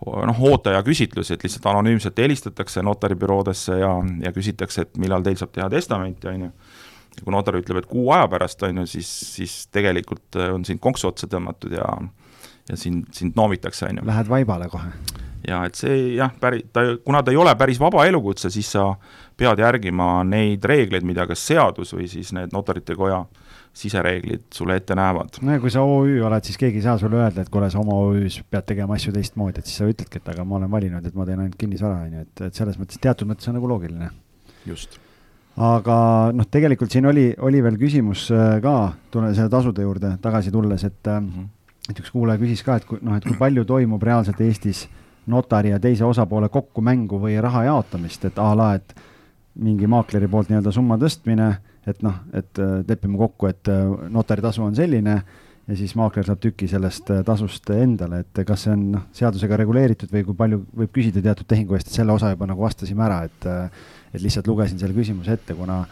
noh, 0.05 0.43
ootajaküsitlusi, 0.51 1.35
et 1.35 1.47
lihtsalt 1.47 1.71
anonüümselt 1.73 2.19
helistatakse 2.19 2.83
notaribüroodesse 2.85 3.79
ja, 3.81 3.95
ja 4.21 4.33
küsitakse, 4.33 4.85
et 4.85 5.01
millal 5.01 5.25
teil 5.25 5.39
saab 5.41 5.55
teha 5.57 5.71
testamenti, 5.73 6.29
on 6.29 6.49
ju. 6.49 6.51
ja 7.17 7.25
kui 7.25 7.33
notar 7.33 7.57
ütleb, 7.57 7.81
et 7.81 7.89
kuu 7.89 8.11
aja 8.13 8.29
pärast, 8.29 8.63
on 8.69 8.83
ju, 8.83 8.87
siis, 8.99 9.11
siis 9.39 9.57
tegelikult 9.73 10.37
on 10.53 10.69
sind 10.69 10.85
konksu 10.85 11.09
otsa 11.13 11.31
tõmmatud 11.33 11.79
ja 11.79 11.89
ja 12.69 12.77
sind, 12.77 13.07
sind 13.15 13.37
noomitakse, 13.39 13.87
on 13.87 14.01
ju. 14.01 14.07
Lähed 14.07 14.29
vaibale 14.29 14.69
kohe. 14.69 14.91
Ja 15.47 15.65
et 15.67 15.79
see 15.79 16.17
jah, 16.17 16.33
päri-, 16.41 16.65
ta, 16.73 16.85
kuna 17.05 17.23
ta 17.23 17.31
ei 17.31 17.41
ole 17.41 17.55
päris 17.57 17.81
vaba 17.81 18.07
elukutse, 18.07 18.51
siis 18.51 18.71
sa 18.77 18.93
pead 19.37 19.59
järgima 19.59 20.25
neid 20.25 20.65
reegleid, 20.65 21.05
mida 21.07 21.27
kas 21.27 21.45
seadus 21.47 21.93
või 21.95 22.09
siis 22.11 22.33
need 22.37 22.55
notarite 22.55 22.97
koja 22.97 23.21
äh, 23.23 23.47
sisereeglid 23.77 24.43
sulle 24.55 24.77
ette 24.77 24.95
näevad. 24.97 25.39
no 25.43 25.53
ja 25.53 25.61
kui 25.61 25.71
sa 25.73 25.83
OÜ 25.85 26.21
oled, 26.25 26.45
siis 26.49 26.57
keegi 26.61 26.81
ei 26.81 26.85
saa 26.87 26.97
sulle 26.99 27.19
öelda, 27.21 27.45
et 27.45 27.51
kuule, 27.53 27.69
sa 27.71 27.81
oma 27.83 27.97
OÜ-s 28.07 28.41
pead 28.51 28.65
tegema 28.71 28.97
asju 28.97 29.13
teistmoodi, 29.13 29.61
et 29.61 29.69
siis 29.69 29.83
sa 29.83 29.89
ütledki, 29.91 30.23
et 30.23 30.31
aga 30.33 30.47
ma 30.49 30.57
olen 30.57 30.71
valinud, 30.73 31.05
et 31.05 31.17
ma 31.17 31.27
teen 31.29 31.43
ainult 31.43 31.59
kinnisvara, 31.61 32.07
on 32.07 32.15
ju, 32.17 32.23
et, 32.25 32.45
et 32.49 32.61
selles 32.63 32.79
mõttes 32.81 33.03
teatud 33.03 33.29
mõttes 33.29 33.51
on 33.51 33.59
nagu 33.59 33.69
loogiline. 33.69 34.09
just. 34.67 34.97
aga 35.61 35.99
noh, 36.37 36.49
tegelikult 36.53 36.97
siin 36.97 37.09
oli, 37.13 37.27
oli 37.49 37.61
veel 37.65 37.77
küsimus 37.81 38.31
äh, 38.33 38.57
ka, 38.65 38.77
tule 39.13 39.35
selle 39.37 39.53
tasude 39.53 39.85
juurde 39.85 40.15
tagasi 40.25 40.55
tulles, 40.55 40.85
et 40.85 41.13
mm, 41.13 41.29
-hmm. 41.29 41.91
et 41.91 42.01
üks 42.01 42.13
kuulaja 42.17 42.41
küsis 42.41 42.65
ka, 42.65 42.81
et 42.81 42.89
kui 42.89 42.99
noh, 43.03 43.17
et 43.17 43.29
kui 43.29 43.37
palju 43.37 43.65
toimub 43.65 44.03
reaalselt 44.03 44.41
Eestis 44.41 44.87
notari 45.27 45.73
ja 45.73 45.81
teise 45.83 46.05
osapoole 46.05 46.49
kokkumängu 46.49 47.21
või 47.23 47.39
raha 47.43 47.65
jaotamist, 47.67 48.25
et 48.29 48.39
a 48.39 48.53
la, 48.57 48.75
et 48.79 48.95
mingi 49.57 49.89
maakleri 49.89 50.29
poolt 50.29 50.51
nii-öelda 50.53 50.73
summa 50.75 50.99
tõstmine 51.01 51.55
et 51.87 52.03
noh, 52.05 52.17
et 52.35 52.61
äh, 52.63 52.79
lepime 52.87 53.19
kokku, 53.21 53.49
et 53.51 53.71
äh, 53.71 53.85
notaritasu 54.13 54.65
on 54.67 54.75
selline 54.77 55.17
ja 55.67 55.77
siis 55.79 55.95
maakler 55.99 56.27
saab 56.27 56.41
tüki 56.43 56.69
sellest 56.71 57.11
äh, 57.15 57.23
tasust 57.27 57.71
endale, 57.75 58.25
et 58.25 58.43
kas 58.47 58.67
see 58.67 58.75
on 58.75 58.85
noh, 58.97 59.07
seadusega 59.17 59.59
reguleeritud 59.63 60.11
või 60.13 60.25
kui 60.27 60.39
palju 60.39 60.61
võib 60.83 60.93
küsida 60.99 61.23
teatud 61.23 61.49
tehingu 61.51 61.79
eest, 61.79 61.91
et 61.91 62.01
selle 62.01 62.15
osa 62.15 62.33
juba 62.35 62.51
nagu 62.51 62.67
vastasime 62.67 63.07
ära, 63.07 63.23
et 63.29 63.49
et 64.17 64.23
lihtsalt 64.23 64.47
lugesin 64.49 64.79
selle 64.81 64.97
küsimuse 64.97 65.35
ette, 65.39 65.55
kuna 65.59 65.85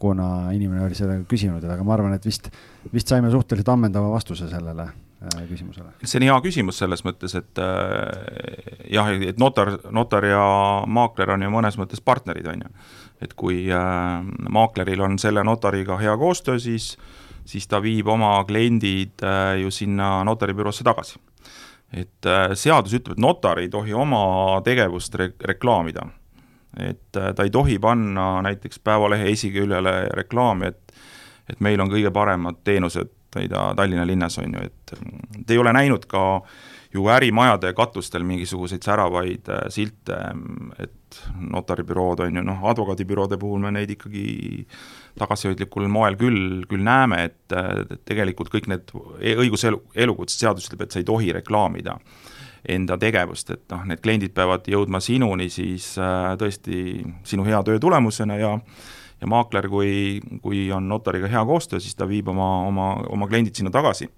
kuna 0.00 0.48
inimene 0.56 0.80
oli 0.86 0.96
seda 0.96 1.18
küsinud, 1.28 1.60
aga 1.60 1.84
ma 1.84 1.92
arvan, 1.92 2.14
et 2.16 2.24
vist, 2.24 2.46
vist 2.88 3.10
saime 3.10 3.28
suhteliselt 3.32 3.68
ammendava 3.68 4.08
vastuse 4.08 4.46
sellele 4.48 4.86
küsimusele. 5.48 5.92
see 6.04 6.20
on 6.20 6.28
hea 6.28 6.40
küsimus 6.44 6.80
selles 6.80 7.04
mõttes, 7.04 7.34
et 7.36 7.60
äh, 7.60 8.84
jah, 8.96 9.10
et 9.28 9.38
notar, 9.38 9.76
notar 9.92 10.24
ja 10.24 10.44
maakler 10.86 11.36
on 11.36 11.42
ju 11.44 11.50
mõnes 11.52 11.76
mõttes 11.80 12.00
partnerid, 12.04 12.48
on 12.48 12.66
ju 12.66 12.74
et 13.20 13.34
kui 13.36 13.66
äh, 13.68 14.22
maakleril 14.48 15.02
on 15.04 15.18
selle 15.20 15.44
notariga 15.44 15.98
hea 16.00 16.16
koostöö, 16.16 16.58
siis 16.58 16.94
siis 17.50 17.66
ta 17.68 17.80
viib 17.82 18.08
oma 18.08 18.32
kliendid 18.48 19.24
äh, 19.24 19.58
ju 19.62 19.70
sinna 19.74 20.20
notaribüroosse 20.24 20.84
tagasi. 20.84 21.18
et 21.92 22.26
äh, 22.26 22.52
seadus 22.54 22.94
ütleb, 22.94 23.16
et 23.16 23.22
notar 23.22 23.58
ei 23.58 23.68
tohi 23.68 23.92
oma 23.92 24.60
tegevust 24.64 25.14
re-, 25.14 25.32
reklaamida. 25.44 26.06
et 26.78 27.16
äh, 27.16 27.32
ta 27.34 27.42
ei 27.42 27.50
tohi 27.50 27.78
panna 27.78 28.42
näiteks 28.42 28.78
Päevalehe 28.78 29.30
esiküljele 29.30 30.08
reklaami, 30.14 30.66
et 30.66 30.92
et 31.50 31.60
meil 31.60 31.80
on 31.82 31.90
kõige 31.90 32.12
paremad 32.14 32.60
teenused, 32.64 33.08
tea, 33.30 33.64
Tallinna 33.76 34.06
linnas 34.06 34.38
on 34.38 34.54
ju, 34.54 34.66
et 34.66 34.94
te 35.46 35.54
ei 35.54 35.58
ole 35.58 35.72
näinud 35.76 36.06
ka 36.10 36.42
ju 36.94 37.06
ärimajade 37.06 37.72
katustel 37.78 38.24
mingisuguseid 38.26 38.82
säravaid 38.82 39.48
äh, 39.48 39.68
silte, 39.70 40.16
et 40.82 41.20
notaribürood 41.38 42.24
on 42.26 42.40
ju, 42.40 42.42
noh, 42.46 42.64
advokaadibüroode 42.72 43.38
puhul 43.38 43.62
me 43.62 43.70
neid 43.74 43.90
ikkagi 43.94 44.24
tagasihoidlikul 45.18 45.88
moel 45.90 46.18
küll, 46.18 46.64
küll 46.70 46.82
näeme, 46.86 47.24
et, 47.30 47.54
tegelikult 48.06 48.50
kõik 48.52 48.68
need 48.70 48.92
e-, 49.20 49.36
õiguselu, 49.44 49.80
elukutsed 49.94 50.42
seadus 50.42 50.68
ütleb, 50.68 50.86
et 50.86 50.94
sa 50.94 51.02
ei 51.02 51.08
tohi 51.08 51.32
reklaamida 51.34 51.98
enda 52.68 52.98
tegevust, 53.00 53.50
et 53.54 53.62
noh, 53.72 53.84
need 53.88 54.02
kliendid 54.04 54.34
peavad 54.36 54.66
jõudma 54.68 55.00
sinuni 55.02 55.48
siis 55.52 55.92
äh, 55.98 56.32
tõesti 56.40 57.00
sinu 57.26 57.46
hea 57.46 57.62
töö 57.66 57.80
tulemusena 57.80 58.36
ja 58.40 58.56
ja 59.20 59.30
maakler, 59.30 59.68
kui, 59.68 60.20
kui 60.42 60.68
on 60.72 60.88
notariga 60.88 61.28
hea 61.28 61.42
koostöö, 61.44 61.80
siis 61.80 61.96
ta 61.98 62.08
viib 62.08 62.28
oma, 62.32 62.52
oma, 62.68 62.94
oma 63.10 63.28
kliendid 63.28 63.58
sinna 63.58 63.72
tagasi 63.74 64.08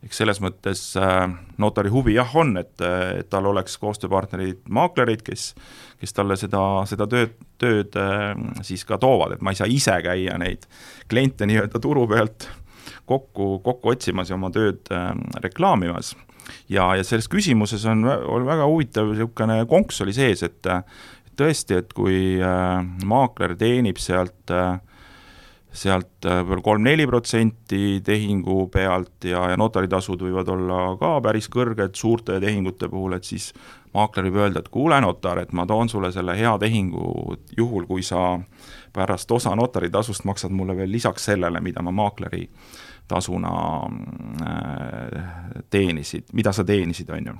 eks 0.00 0.16
selles 0.22 0.38
mõttes 0.40 0.82
äh, 0.96 1.26
notari 1.60 1.90
huvi 1.92 2.14
jah 2.16 2.30
on, 2.40 2.54
et, 2.56 2.72
et 2.80 3.28
tal 3.28 3.50
oleks 3.50 3.76
koostööpartnerid, 3.82 4.62
maaklerid, 4.72 5.20
kes 5.26 5.50
kes 6.00 6.16
talle 6.16 6.36
seda, 6.40 6.62
seda 6.88 7.06
tööd, 7.10 7.36
tööd 7.60 7.96
äh, 8.00 8.32
siis 8.66 8.86
ka 8.88 8.98
toovad, 9.00 9.36
et 9.36 9.44
ma 9.44 9.52
ei 9.52 9.60
saa 9.60 9.68
ise 9.70 9.98
käia 10.04 10.38
neid 10.40 10.64
kliente 11.10 11.48
nii-öelda 11.48 11.82
turu 11.82 12.06
pealt 12.10 12.48
kokku, 13.08 13.58
kokku 13.64 13.92
otsimas 13.92 14.32
ja 14.32 14.38
oma 14.38 14.52
tööd 14.54 14.88
äh, 14.94 15.12
reklaamimas. 15.44 16.14
ja, 16.72 16.88
ja 16.96 17.04
selles 17.04 17.28
küsimuses 17.28 17.84
on, 17.90 18.06
on 18.08 18.46
väga 18.48 18.66
huvitav 18.66 19.12
niisugune 19.12 19.60
konks 19.68 20.00
oli 20.00 20.16
sees, 20.16 20.42
et 20.42 20.72
tõesti, 21.40 21.80
et 21.80 21.92
kui 21.96 22.38
maakler 23.08 23.56
teenib 23.58 23.98
sealt 24.00 24.52
äh, 24.54 24.78
sealt 25.72 26.26
äh, 26.26 26.40
võib-olla 26.42 26.64
kolm-neli 26.64 27.06
protsenti 27.06 28.00
tehingu 28.04 28.64
pealt 28.72 29.26
ja, 29.28 29.44
ja 29.52 29.58
notaritasud 29.58 30.22
võivad 30.26 30.48
olla 30.50 30.80
ka 30.98 31.12
päris 31.22 31.46
kõrged 31.52 31.94
suurte 31.98 32.40
tehingute 32.42 32.88
puhul, 32.90 33.14
et 33.14 33.26
siis 33.26 33.50
maakler 33.94 34.26
võib 34.28 34.40
öelda, 34.42 34.64
et 34.64 34.70
kuule, 34.72 34.98
notar, 35.02 35.38
et 35.42 35.52
ma 35.54 35.66
toon 35.70 35.88
sulle 35.88 36.10
selle 36.14 36.34
hea 36.38 36.56
tehingu 36.58 37.36
juhul, 37.56 37.86
kui 37.86 38.02
sa 38.06 38.40
pärast 38.94 39.30
osa 39.30 39.54
notaritasust 39.58 40.26
maksad 40.26 40.54
mulle 40.54 40.74
veel 40.76 40.90
lisaks 40.90 41.30
sellele, 41.30 41.62
mida 41.62 41.82
ma 41.86 41.94
maakleri 41.94 42.48
tasuna 43.10 43.54
äh, 44.46 45.30
teenisid, 45.70 46.34
mida 46.34 46.54
sa 46.54 46.66
teenisid, 46.66 47.14
on 47.14 47.30
ju 47.32 47.38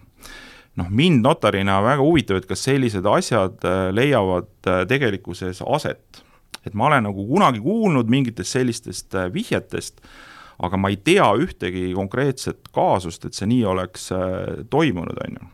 noh, 0.80 0.88
mind 0.90 1.22
notarina 1.26 1.78
väga 1.84 2.02
huvitab, 2.04 2.40
et 2.40 2.48
kas 2.50 2.64
sellised 2.66 3.06
asjad 3.06 3.68
äh, 3.68 3.86
leiavad 3.94 4.50
tegelikkuses 4.88 5.62
aset. 5.66 6.24
Et 6.66 6.74
ma 6.76 6.90
olen 6.90 7.06
nagu 7.08 7.24
kunagi 7.28 7.62
kuulnud 7.64 8.10
mingitest 8.12 8.58
sellistest 8.58 9.16
äh, 9.16 9.30
vihjetest, 9.32 10.02
aga 10.60 10.76
ma 10.76 10.90
ei 10.92 10.98
tea 11.00 11.28
ühtegi 11.40 11.90
konkreetset 11.96 12.68
kaasust, 12.74 13.24
et 13.24 13.36
see 13.36 13.48
nii 13.48 13.64
oleks 13.70 14.10
äh, 14.16 14.66
toimunud, 14.72 15.22
on 15.24 15.38
ju 15.38 15.48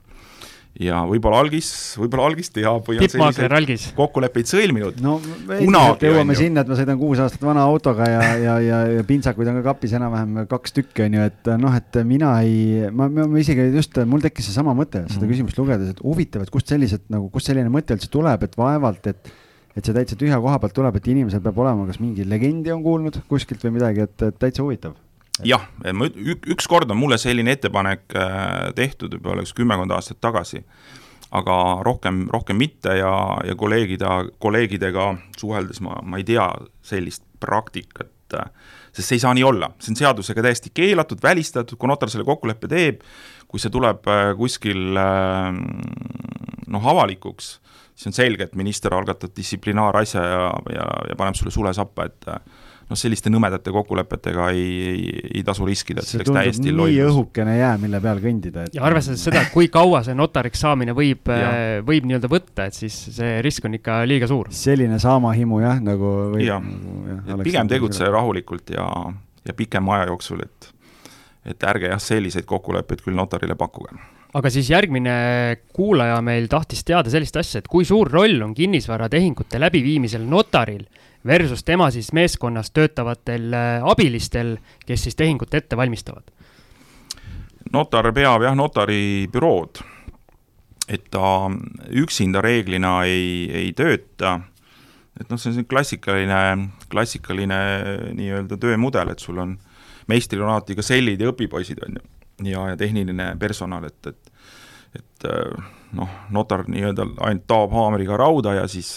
ja 0.82 1.00
võib-olla 1.08 1.40
algis, 1.44 1.68
võib-olla 2.00 2.26
algis 2.30 2.50
teab 2.52 2.84
või 2.88 2.98
on 3.00 3.34
selliseid 3.36 3.94
kokkuleppeid 3.96 4.50
sõlminud. 4.50 4.98
no 5.04 5.16
kunagi 5.48 6.10
jõuame 6.10 6.36
sinna, 6.38 6.64
et 6.64 6.72
ma 6.72 6.78
sõidan 6.78 6.98
kuus 7.00 7.22
aastat 7.22 7.46
vana 7.46 7.64
autoga 7.64 8.08
ja, 8.10 8.26
ja, 8.42 8.58
ja, 8.64 8.82
ja 8.98 9.06
pintsakuid 9.08 9.48
on 9.52 9.60
ka 9.60 9.64
kapis 9.70 9.96
enam-vähem 9.96 10.44
kaks 10.50 10.76
tükki, 10.76 11.06
on 11.06 11.16
ju, 11.18 11.30
et 11.30 11.50
noh, 11.62 11.78
et 11.80 12.00
mina 12.08 12.34
ei, 12.44 12.90
ma, 12.90 13.08
ma, 13.08 13.24
ma 13.30 13.40
isegi 13.40 13.70
just, 13.74 13.96
mul 14.08 14.24
tekkis 14.24 14.50
seesama 14.50 14.76
mõte 14.76 15.06
seda 15.08 15.24
mm. 15.24 15.32
küsimust 15.32 15.62
lugedes, 15.62 15.94
et 15.94 16.04
huvitav, 16.04 16.44
et 16.44 16.52
kust 16.52 16.72
sellised 16.72 17.08
nagu, 17.12 17.30
kust 17.32 17.48
selline 17.52 17.72
mõte 17.72 17.96
üldse 17.96 18.12
tuleb, 18.12 18.44
et 18.46 18.60
vaevalt, 18.60 19.12
et 19.12 19.34
et 19.76 19.84
see 19.84 19.92
täitsa 19.92 20.16
tühja 20.16 20.38
koha 20.40 20.56
pealt 20.60 20.72
tuleb, 20.76 20.96
et 20.96 21.08
inimesel 21.12 21.42
peab 21.44 21.58
olema, 21.60 21.84
kas 21.88 21.98
mingi 22.00 22.24
legendi 22.24 22.72
on 22.72 22.80
kuulnud 22.84 23.18
kuskilt 23.28 23.60
või 23.66 23.74
midagi, 23.76 24.06
et, 24.06 24.22
et 24.24 24.38
täitsa 24.40 24.64
huvitav. 24.64 24.96
Jah, 25.44 25.66
ma 25.92 26.08
ük, 26.08 26.46
ükskord 26.56 26.90
on 26.90 27.00
mulle 27.00 27.18
selline 27.20 27.56
ettepanek 27.56 28.14
äh, 28.16 28.70
tehtud 28.76 29.12
juba 29.18 29.34
oleks 29.34 29.52
kümmekond 29.56 29.92
aastat 29.92 30.20
tagasi, 30.24 30.62
aga 31.36 31.56
rohkem, 31.84 32.24
rohkem 32.32 32.56
mitte 32.60 32.96
ja, 33.00 33.12
ja 33.44 33.56
kolleegide, 33.58 34.08
kolleegidega 34.42 35.10
suheldes 35.38 35.82
ma, 35.84 35.98
ma 36.02 36.20
ei 36.20 36.26
tea 36.28 36.46
sellist 36.86 37.26
praktikat, 37.42 38.12
äh, 38.38 38.48
sest 38.96 39.10
see 39.10 39.18
ei 39.18 39.24
saa 39.26 39.34
nii 39.36 39.46
olla, 39.46 39.70
see 39.82 39.92
on 39.92 40.00
seadusega 40.00 40.46
täiesti 40.46 40.72
keelatud, 40.74 41.20
välistatud, 41.22 41.78
kui 41.78 41.90
notar 41.90 42.12
selle 42.12 42.24
kokkuleppe 42.28 42.70
teeb, 42.72 43.04
kui 43.46 43.60
see 43.62 43.72
tuleb 43.72 44.08
äh, 44.08 44.32
kuskil 44.38 44.96
noh, 46.66 46.90
avalikuks 46.94 47.56
siis 47.96 48.10
on 48.10 48.16
selge, 48.16 48.44
et 48.44 48.56
minister 48.58 48.92
algatab 48.92 49.32
distsiplinaarasja 49.36 50.22
ja, 50.22 50.46
ja, 50.72 50.86
ja 51.10 51.16
paneb 51.16 51.36
sulle 51.38 51.52
sule 51.54 51.72
sappa, 51.76 52.04
et 52.10 52.26
noh, 52.86 52.98
selliste 52.98 53.30
nõmedate 53.32 53.72
kokkulepetega 53.74 54.48
ei, 54.54 54.66
ei, 54.90 55.06
ei 55.38 55.42
tasu 55.46 55.66
riskida, 55.66 56.02
et 56.02 56.10
see 56.10 56.20
oleks 56.20 56.34
täiesti 56.36 56.72
lollus. 56.72 56.92
nii 56.92 57.02
õhukene 57.08 57.56
jää, 57.58 57.72
mille 57.82 58.00
peal 58.04 58.22
kõndida 58.22 58.66
et.... 58.66 58.76
ja 58.76 58.84
arvestades 58.86 59.24
seda, 59.26 59.42
et 59.42 59.52
kui 59.54 59.70
kaua 59.72 60.02
see 60.06 60.16
notariks 60.18 60.62
saamine 60.62 60.94
võib, 60.96 61.30
võib 61.86 62.08
nii-öelda 62.08 62.30
võtta, 62.30 62.68
et 62.70 62.78
siis 62.78 62.96
see 63.18 63.36
risk 63.44 63.66
on 63.66 63.78
ikka 63.78 64.00
liiga 64.08 64.30
suur. 64.30 64.50
selline 64.54 65.00
saamahimu 65.02 65.60
jah, 65.64 65.82
nagu 65.82 66.12
võib 66.36 66.46
ja. 66.46 66.60
nagu 66.62 67.30
jah, 67.32 67.46
pigem 67.46 67.72
tegutse 67.74 68.10
rahulikult 68.12 68.74
ja, 68.76 68.86
ja 69.46 69.56
pikema 69.56 69.98
aja 69.98 70.10
jooksul, 70.12 70.46
et 70.46 70.72
et 71.46 71.62
ärge 71.62 71.90
jah, 71.92 72.02
selliseid 72.02 72.46
kokkuleppeid 72.46 73.04
küll 73.06 73.18
notarile 73.18 73.54
pakkuge 73.58 73.94
aga 74.36 74.50
siis 74.52 74.68
järgmine 74.70 75.16
kuulaja 75.74 76.18
meil 76.24 76.48
tahtis 76.50 76.82
teada 76.86 77.10
sellist 77.12 77.38
asja, 77.40 77.62
et 77.62 77.70
kui 77.70 77.86
suur 77.88 78.10
roll 78.12 78.42
on 78.44 78.54
kinnisvaratehingute 78.56 79.60
läbiviimisel 79.62 80.26
notaril, 80.28 80.84
versus 81.26 81.64
tema 81.64 81.90
siis 81.90 82.12
meeskonnas 82.16 82.70
töötavatel 82.70 83.54
abilistel, 83.82 84.56
kes 84.86 85.08
siis 85.08 85.18
tehingut 85.18 85.54
ette 85.54 85.76
valmistavad? 85.76 86.32
notar 87.72 88.12
peab 88.14 88.44
jah, 88.46 88.54
notaribürood, 88.56 89.80
et 90.88 91.08
ta 91.10 91.48
üksinda 91.90 92.42
reeglina 92.44 93.00
ei, 93.08 93.46
ei 93.50 93.72
tööta, 93.76 94.36
et 95.18 95.30
noh, 95.30 95.40
see 95.40 95.54
on 95.54 95.66
klassikaline, 95.68 96.42
klassikaline 96.92 97.58
nii-öelda 98.16 98.58
töömudel, 98.62 99.10
et 99.12 99.24
sul 99.24 99.42
on 99.42 99.56
meistril 100.10 100.44
on 100.44 100.54
alati 100.54 100.76
ka 100.78 100.84
sellid 100.86 101.22
ja 101.22 101.32
õpipoisid, 101.32 101.82
on 101.86 101.98
ju, 101.98 102.06
ja, 102.52 102.68
ja 102.72 102.78
tehniline 102.78 103.32
personal, 103.40 103.88
et, 103.90 104.12
et 104.12 104.32
et 104.96 105.26
noh, 105.96 106.08
notar 106.32 106.62
nii-öelda 106.70 107.04
ainult 107.26 107.42
taob 107.50 107.74
haamriga 107.76 108.16
rauda 108.16 108.54
ja 108.56 108.62
siis 108.70 108.94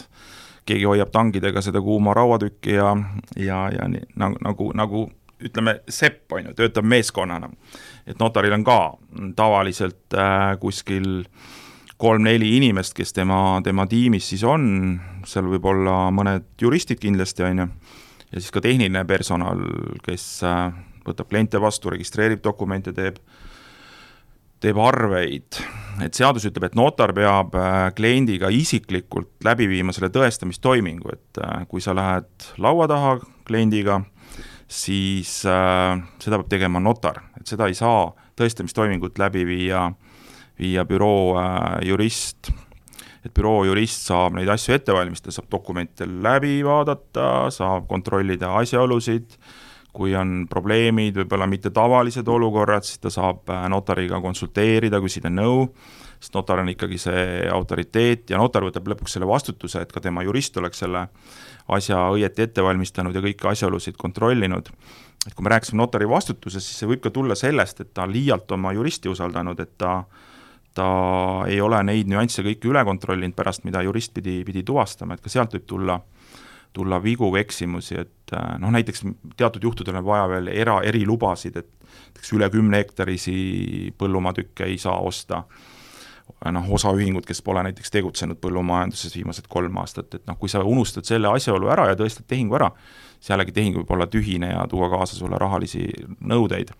keegi 0.69 0.88
hoiab 0.88 1.12
tangidega 1.13 1.63
seda 1.65 1.82
kuuma 1.84 2.13
rauatükki 2.17 2.75
ja, 2.77 2.93
ja, 3.38 3.63
ja 3.73 3.88
nii, 3.91 4.12
nagu, 4.19 4.38
nagu, 4.45 4.69
nagu 4.77 5.05
ütleme, 5.39 5.77
sepp, 5.89 6.27
on 6.36 6.49
ju, 6.49 6.55
töötab 6.58 6.88
meeskonnana. 6.88 7.49
et 8.08 8.19
notaril 8.19 8.53
on 8.58 8.65
ka 8.67 8.79
tavaliselt 9.36 10.15
äh, 10.17 10.58
kuskil 10.60 11.23
kolm-neli 11.99 12.55
inimest, 12.58 12.93
kes 12.95 13.13
tema, 13.13 13.60
tema 13.63 13.86
tiimis 13.88 14.29
siis 14.32 14.43
on, 14.47 14.99
seal 15.27 15.47
võib 15.51 15.65
olla 15.67 16.10
mõned 16.15 16.47
juristid 16.62 16.99
kindlasti, 16.99 17.43
on 17.43 17.63
ju, 17.63 17.67
ja 18.32 18.39
siis 18.39 18.51
ka 18.55 18.63
tehniline 18.63 19.03
personal, 19.08 19.63
kes 20.05 20.27
äh, 20.47 20.69
võtab 21.08 21.29
kliente 21.32 21.62
vastu, 21.62 21.91
registreerib 21.93 22.43
dokumente, 22.43 22.93
teeb, 22.95 23.19
teeb 24.63 24.79
arveid, 24.83 25.59
et 26.03 26.15
seadus 26.15 26.45
ütleb, 26.49 26.67
et 26.67 26.77
notar 26.77 27.13
peab 27.15 27.55
äh, 27.55 27.89
kliendiga 27.95 28.51
isiklikult 28.51 29.31
läbi 29.47 29.69
viima 29.71 29.95
selle 29.95 30.11
tõestamistoimingu, 30.13 31.11
et 31.15 31.41
äh, 31.43 31.63
kui 31.71 31.83
sa 31.83 31.95
lähed 31.95 32.49
laua 32.61 32.87
taha 32.91 33.15
kliendiga, 33.47 34.01
siis 34.67 35.39
äh, 35.47 35.95
seda 36.19 36.41
peab 36.41 36.49
tegema 36.51 36.81
notar, 36.83 37.23
et 37.39 37.47
seda 37.47 37.69
ei 37.69 37.77
saa 37.77 38.09
tõestamistoimingut 38.39 39.19
läbi 39.19 39.45
viia, 39.47 39.87
viia 40.59 40.85
büroo 40.87 41.39
jurist. 41.83 42.51
Et 43.19 43.33
büroo 43.35 43.65
jurist 43.67 44.05
saab 44.07 44.37
neid 44.37 44.47
asju 44.47 44.77
ette 44.77 44.93
valmistada, 44.95 45.33
saab 45.35 45.49
dokumente 45.51 46.05
läbi 46.07 46.61
vaadata, 46.63 47.49
saab 47.51 47.89
kontrollida 47.89 48.53
asjaolusid, 48.61 49.35
kui 49.99 50.15
on 50.15 50.45
probleemid, 50.49 51.17
võib-olla 51.19 51.47
mitte 51.49 51.73
tavalised 51.75 52.27
olukorrad, 52.31 52.88
siis 52.88 53.01
ta 53.03 53.12
saab 53.13 53.49
äh, 53.51 53.65
notariga 53.71 54.21
konsulteerida, 54.23 55.01
küsida 55.03 55.31
nõu, 55.33 55.67
sest 56.19 56.35
notar 56.35 56.63
on 56.63 56.71
ikkagi 56.71 56.99
see 57.01 57.25
autoriteet 57.51 58.31
ja 58.31 58.39
notar 58.39 58.63
võtab 58.67 58.88
lõpuks 58.93 59.17
selle 59.17 59.27
vastutuse, 59.27 59.83
et 59.83 59.91
ka 59.91 60.03
tema 60.03 60.23
jurist 60.27 60.57
oleks 60.59 60.83
selle 60.85 61.07
asja 61.75 62.05
õieti 62.15 62.47
ette 62.47 62.63
valmistanud 62.65 63.15
ja 63.15 63.23
kõiki 63.23 63.47
asjaolusid 63.51 63.99
kontrollinud. 63.99 64.71
et 65.27 65.35
kui 65.35 65.43
me 65.43 65.51
rääkisime 65.51 65.81
notari 65.81 66.07
vastutusest, 66.09 66.65
siis 66.65 66.79
see 66.79 66.88
võib 66.89 67.03
ka 67.03 67.12
tulla 67.12 67.35
sellest, 67.35 67.81
et 67.81 67.93
ta 67.93 68.07
liialt 68.07 68.51
oma 68.55 68.71
juristi 68.73 69.12
usaldanud, 69.12 69.59
et 69.59 69.77
ta 69.77 70.03
ta 70.73 70.85
ei 71.49 71.57
ole 71.59 71.81
neid 71.83 72.07
nüansse 72.07 72.43
kõiki 72.45 72.69
üle 72.69 72.83
kontrollinud 72.85 73.35
pärast, 73.35 73.65
mida 73.65 73.81
jurist 73.83 74.13
pidi, 74.13 74.38
pidi 74.47 74.62
tuvastama, 74.63 75.17
et 75.17 75.21
ka 75.21 75.31
sealt 75.33 75.55
võib 75.57 75.65
tulla 75.67 75.97
äh, 75.97 76.18
tulla 76.73 77.03
vigu 77.03 77.32
eksimusi, 77.36 77.97
et 77.99 78.34
äh, 78.34 78.53
noh, 78.62 78.71
näiteks 78.71 79.03
teatud 79.38 79.63
juhtudel 79.63 79.99
on 79.99 80.05
vaja 80.05 80.29
veel 80.29 80.51
era, 80.53 80.79
erilubasid, 80.86 81.58
et 81.58 81.69
näiteks 81.89 82.34
üle 82.38 82.49
kümne 82.53 82.82
hektarisi 82.84 83.93
põllumaatükke 83.97 84.67
ei 84.69 84.77
saa 84.77 84.99
osta, 84.99 85.43
noh, 86.53 86.71
osaühingud, 86.77 87.25
kes 87.27 87.41
pole 87.45 87.63
näiteks 87.65 87.91
tegutsenud 87.91 88.39
põllumajanduses 88.41 89.15
viimased 89.17 89.49
kolm 89.49 89.82
aastat, 89.82 90.13
et 90.19 90.27
noh, 90.29 90.38
kui 90.39 90.51
sa 90.51 90.62
unustad 90.63 91.08
selle 91.10 91.32
asjaolu 91.32 91.71
ära 91.73 91.89
ja 91.89 91.97
tõestad 91.99 92.27
tehingu 92.29 92.58
ära, 92.60 92.69
siis 93.17 93.34
jällegi 93.34 93.55
tehing 93.55 93.82
võib 93.82 93.93
olla 93.95 94.08
tühine 94.08 94.53
ja 94.53 94.65
tuua 94.69 94.91
kaasa 94.93 95.17
sulle 95.17 95.39
rahalisi 95.41 95.88
nõudeid. 96.21 96.73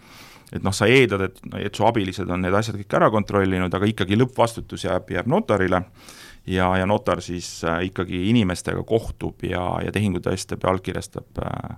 et 0.52 0.64
noh, 0.64 0.74
sa 0.74 0.88
eeldad, 0.90 1.22
et, 1.22 1.42
et 1.60 1.76
su 1.76 1.86
abilised 1.86 2.30
on 2.30 2.42
need 2.42 2.54
asjad 2.54 2.78
kõik 2.80 2.96
ära 2.98 3.10
kontrollinud, 3.14 3.74
aga 3.74 3.86
ikkagi 3.86 4.18
lõppvastutus 4.18 4.86
jääb, 4.88 5.12
jääb 5.14 5.28
notarile 5.30 5.84
ja, 6.50 6.70
ja 6.78 6.88
notar 6.90 7.22
siis 7.22 7.48
äh, 7.64 7.84
ikkagi 7.90 8.24
inimestega 8.30 8.84
kohtub 8.88 9.44
ja, 9.46 9.64
ja 9.86 9.94
tehingu 9.94 10.22
tõestab 10.24 10.64
ja 10.64 10.74
allkirjastab 10.74 11.42
äh, 11.46 11.76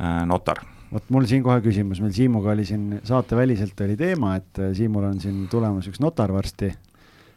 äh, 0.00 0.18
notar. 0.28 0.62
vot 0.92 1.08
mul 1.14 1.28
siin 1.30 1.42
kohe 1.46 1.62
küsimus, 1.64 2.02
meil 2.04 2.12
Siimuga 2.16 2.52
oli 2.52 2.66
siin 2.68 3.00
saateväliselt 3.04 3.80
oli 3.86 3.96
teema, 3.98 4.36
et 4.40 4.62
Siimul 4.76 5.08
on 5.08 5.22
siin 5.22 5.46
tulemas 5.50 5.88
üks 5.90 6.02
notar 6.04 6.32
varsti, 6.34 6.70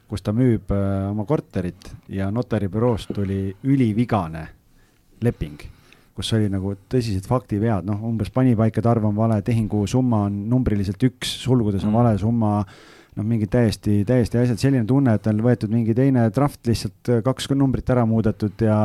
kus 0.07 0.23
ta 0.23 0.33
müüb 0.35 0.71
oma 1.11 1.25
korterit 1.27 1.89
ja 2.09 2.29
notaribüroost 2.31 3.15
tuli 3.15 3.49
ülivigane 3.63 4.45
leping 5.21 5.65
kus 6.17 6.31
oli 6.33 6.47
nagu 6.49 6.71
tõsised 6.89 7.27
faktivead, 7.29 7.85
noh, 7.85 7.99
umbes 8.09 8.31
panipaikade 8.33 8.89
arv 8.89 9.05
on 9.05 9.13
vale, 9.13 9.37
tehingu 9.45 9.83
summa 9.89 10.23
on 10.25 10.39
numbriliselt 10.49 11.03
üks, 11.05 11.29
sulgudes 11.43 11.83
on 11.85 11.91
mm. 11.91 11.97
vale 11.99 12.17
summa 12.17 12.53
noh, 13.17 13.25
mingid 13.27 13.51
täiesti, 13.53 14.01
täiesti 14.07 14.39
asjad, 14.41 14.59
selline 14.61 14.85
tunne, 14.87 15.15
et 15.17 15.27
on 15.29 15.41
võetud 15.45 15.73
mingi 15.73 15.95
teine 15.97 16.27
draft 16.33 16.67
lihtsalt 16.69 17.11
äh, 17.11 17.21
kaks 17.25 17.49
numbrit 17.57 17.89
ära 17.93 18.05
muudetud 18.09 18.63
ja, 18.63 18.79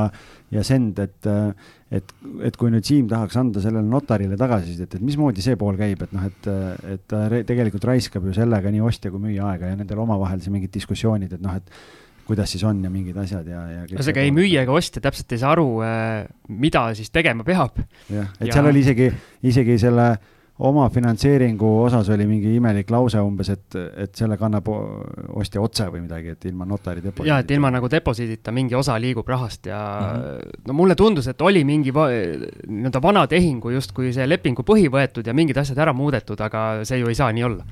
ja 0.53 0.65
send, 0.67 1.01
et, 1.03 1.29
äh, 1.29 1.73
et, 1.93 2.15
et 2.49 2.59
kui 2.61 2.73
nüüd 2.73 2.87
Siim 2.89 3.09
tahaks 3.11 3.39
anda 3.41 3.63
sellele 3.65 3.87
notarile 3.89 4.39
tagasisidet, 4.41 4.99
et 4.99 5.05
mismoodi 5.05 5.45
see 5.45 5.59
pool 5.61 5.79
käib, 5.81 6.05
et 6.07 6.15
noh, 6.17 6.29
et, 6.29 6.53
et 6.95 7.05
ta 7.11 7.27
tegelikult 7.31 7.89
raiskab 7.93 8.29
ju 8.29 8.37
sellega 8.37 8.73
nii 8.73 8.85
ostja 8.85 9.13
kui 9.13 9.23
müüja 9.29 9.53
aega 9.53 9.73
ja 9.73 9.81
nendel 9.81 10.03
omavahel 10.05 10.43
siin 10.43 10.57
mingid 10.57 10.73
diskussioonid, 10.75 11.37
et 11.37 11.45
noh, 11.45 11.59
et 11.61 11.77
kuidas 12.23 12.53
siis 12.55 12.63
on 12.65 12.79
ja 12.85 12.91
mingid 12.93 13.17
asjad 13.19 13.49
ja, 13.51 13.65
ja. 13.67 13.87
ühesõnaga 13.91 14.23
ei 14.23 14.31
müüja 14.35 14.63
ega 14.63 14.77
ostja 14.77 15.03
täpselt 15.03 15.33
ei 15.35 15.41
saa 15.43 15.57
aru, 15.57 15.67
äh, 15.85 16.23
mida 16.49 16.87
siis 16.97 17.11
tegema 17.13 17.45
peab. 17.45 17.83
jah, 18.09 18.31
et 18.39 18.49
ja... 18.49 18.55
seal 18.55 18.71
oli 18.71 18.85
isegi, 18.85 19.11
isegi 19.51 19.81
selle 19.83 20.13
äh, 20.15 20.31
omafinantseeringu 20.63 21.69
osas 21.83 22.09
oli 22.15 22.27
mingi 22.27 22.55
imelik 22.57 22.91
lause 22.91 23.21
umbes, 23.21 23.49
et, 23.51 23.77
et 24.05 24.15
selle 24.15 24.37
kannab 24.39 24.69
ostja 24.71 25.63
otse 25.63 25.89
või 25.91 26.05
midagi, 26.05 26.37
et 26.37 26.47
ilma 26.51 26.67
notari 26.69 27.03
deposiidita. 27.03 27.29
jaa, 27.29 27.43
et 27.43 27.51
ilma 27.57 27.73
nagu 27.75 27.91
deposiidita 27.91 28.55
mingi 28.55 28.77
osa 28.79 28.95
liigub 29.03 29.29
rahast 29.29 29.67
ja 29.67 29.81
mm 30.01 30.21
-hmm. 30.23 30.63
no 30.69 30.77
mulle 30.79 30.95
tundus, 30.95 31.27
et 31.29 31.43
oli 31.43 31.65
mingi 31.65 31.93
nii-öelda 31.93 33.03
vana 33.03 33.27
tehingu 33.27 33.71
justkui 33.71 34.13
see 34.13 34.29
lepingu 34.29 34.63
põhi 34.63 34.89
võetud 34.91 35.27
ja 35.27 35.35
mingid 35.35 35.57
asjad 35.57 35.79
ära 35.79 35.93
muudetud, 35.93 36.41
aga 36.41 36.85
see 36.85 36.99
ju 36.99 37.09
ei 37.09 37.15
saa 37.15 37.33
nii 37.33 37.45
olla. 37.45 37.65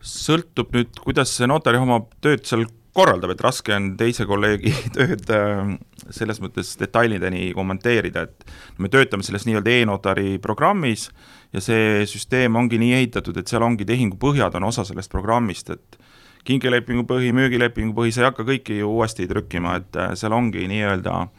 sõltub 0.00 0.70
nüüd, 0.72 1.00
kuidas 1.04 1.36
see 1.36 1.46
notari 1.46 1.78
oma 1.78 2.00
tööd 2.20 2.44
seal 2.44 2.64
korraldab, 2.92 3.30
et 3.30 3.40
raske 3.40 3.74
on 3.74 3.96
teise 3.96 4.26
kolleegi 4.26 4.72
tööd 4.96 5.30
äh, 5.30 5.78
selles 6.14 6.40
mõttes 6.42 6.74
detailideni 6.80 7.50
kommenteerida, 7.56 8.26
et 8.28 8.52
me 8.78 8.90
töötame 8.92 9.26
selles 9.26 9.46
nii-öelda 9.48 9.74
e-notari 9.80 10.38
programmis 10.42 11.08
ja 11.52 11.62
see 11.64 12.06
süsteem 12.08 12.56
ongi 12.56 12.80
nii 12.80 12.94
ehitatud, 13.00 13.36
et 13.40 13.50
seal 13.50 13.64
ongi 13.66 13.86
tehingu 13.88 14.18
põhjad 14.20 14.56
on 14.58 14.68
osa 14.70 14.84
sellest 14.88 15.12
programmist, 15.12 15.70
et 15.74 16.00
kinkelepingu 16.48 17.04
põhi, 17.08 17.32
müügilepingu 17.36 17.96
põhi, 17.96 18.12
sa 18.14 18.22
ei 18.22 18.30
hakka 18.30 18.46
kõiki 18.48 18.80
ju 18.80 18.90
uuesti 18.96 19.28
trükkima, 19.28 19.78
et 19.82 20.00
äh, 20.00 20.12
seal 20.18 20.36
ongi 20.36 20.64
nii-öelda 20.70 21.20
äh, 21.22 21.30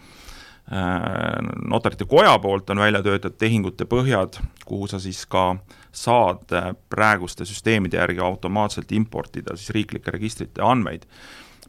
notarite 1.69 2.05
koja 2.10 2.36
poolt 2.43 2.69
on 2.69 2.84
välja 2.84 3.01
töötatud 3.05 3.39
tehingute 3.41 3.89
põhjad, 3.89 4.41
kuhu 4.69 4.89
sa 4.91 5.01
siis 5.01 5.23
ka 5.29 5.51
saad 5.91 6.51
praeguste 6.89 7.47
süsteemide 7.49 7.97
järgi 7.97 8.21
automaatselt 8.21 8.91
importida 8.93 9.55
siis 9.58 9.73
riiklike 9.73 10.12
registrite 10.13 10.62
andmeid 10.62 11.08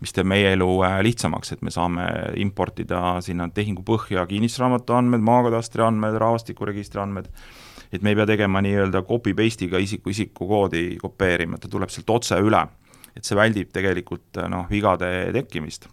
mis 0.01 0.15
teeb 0.17 0.29
meie 0.29 0.55
elu 0.55 0.69
äh, 0.87 0.99
lihtsamaks, 1.05 1.55
et 1.55 1.63
me 1.67 1.73
saame 1.75 2.07
importida 2.41 3.19
sinna 3.25 3.49
tehingu 3.55 3.85
põhja 3.87 4.25
kinnistusraamatu 4.29 4.97
andmed, 4.97 5.25
maakadastri 5.27 5.85
andmed, 5.85 6.17
rahvastikuregistri 6.21 7.03
andmed, 7.03 7.31
et 7.93 8.03
me 8.03 8.13
ei 8.13 8.19
pea 8.19 8.29
tegema 8.33 8.63
nii-öelda 8.65 9.05
copy-paste'iga 9.09 9.81
isiku 9.83 10.13
isikukoodi 10.15 10.85
kopeerima, 11.01 11.61
ta 11.61 11.69
tuleb 11.69 11.93
sealt 11.93 12.17
otse 12.17 12.41
üle. 12.41 12.67
et 13.11 13.27
see 13.27 13.35
väldib 13.35 13.73
tegelikult 13.75 14.39
äh, 14.39 14.47
noh, 14.49 14.69
vigade 14.71 15.33
tekkimist. 15.35 15.89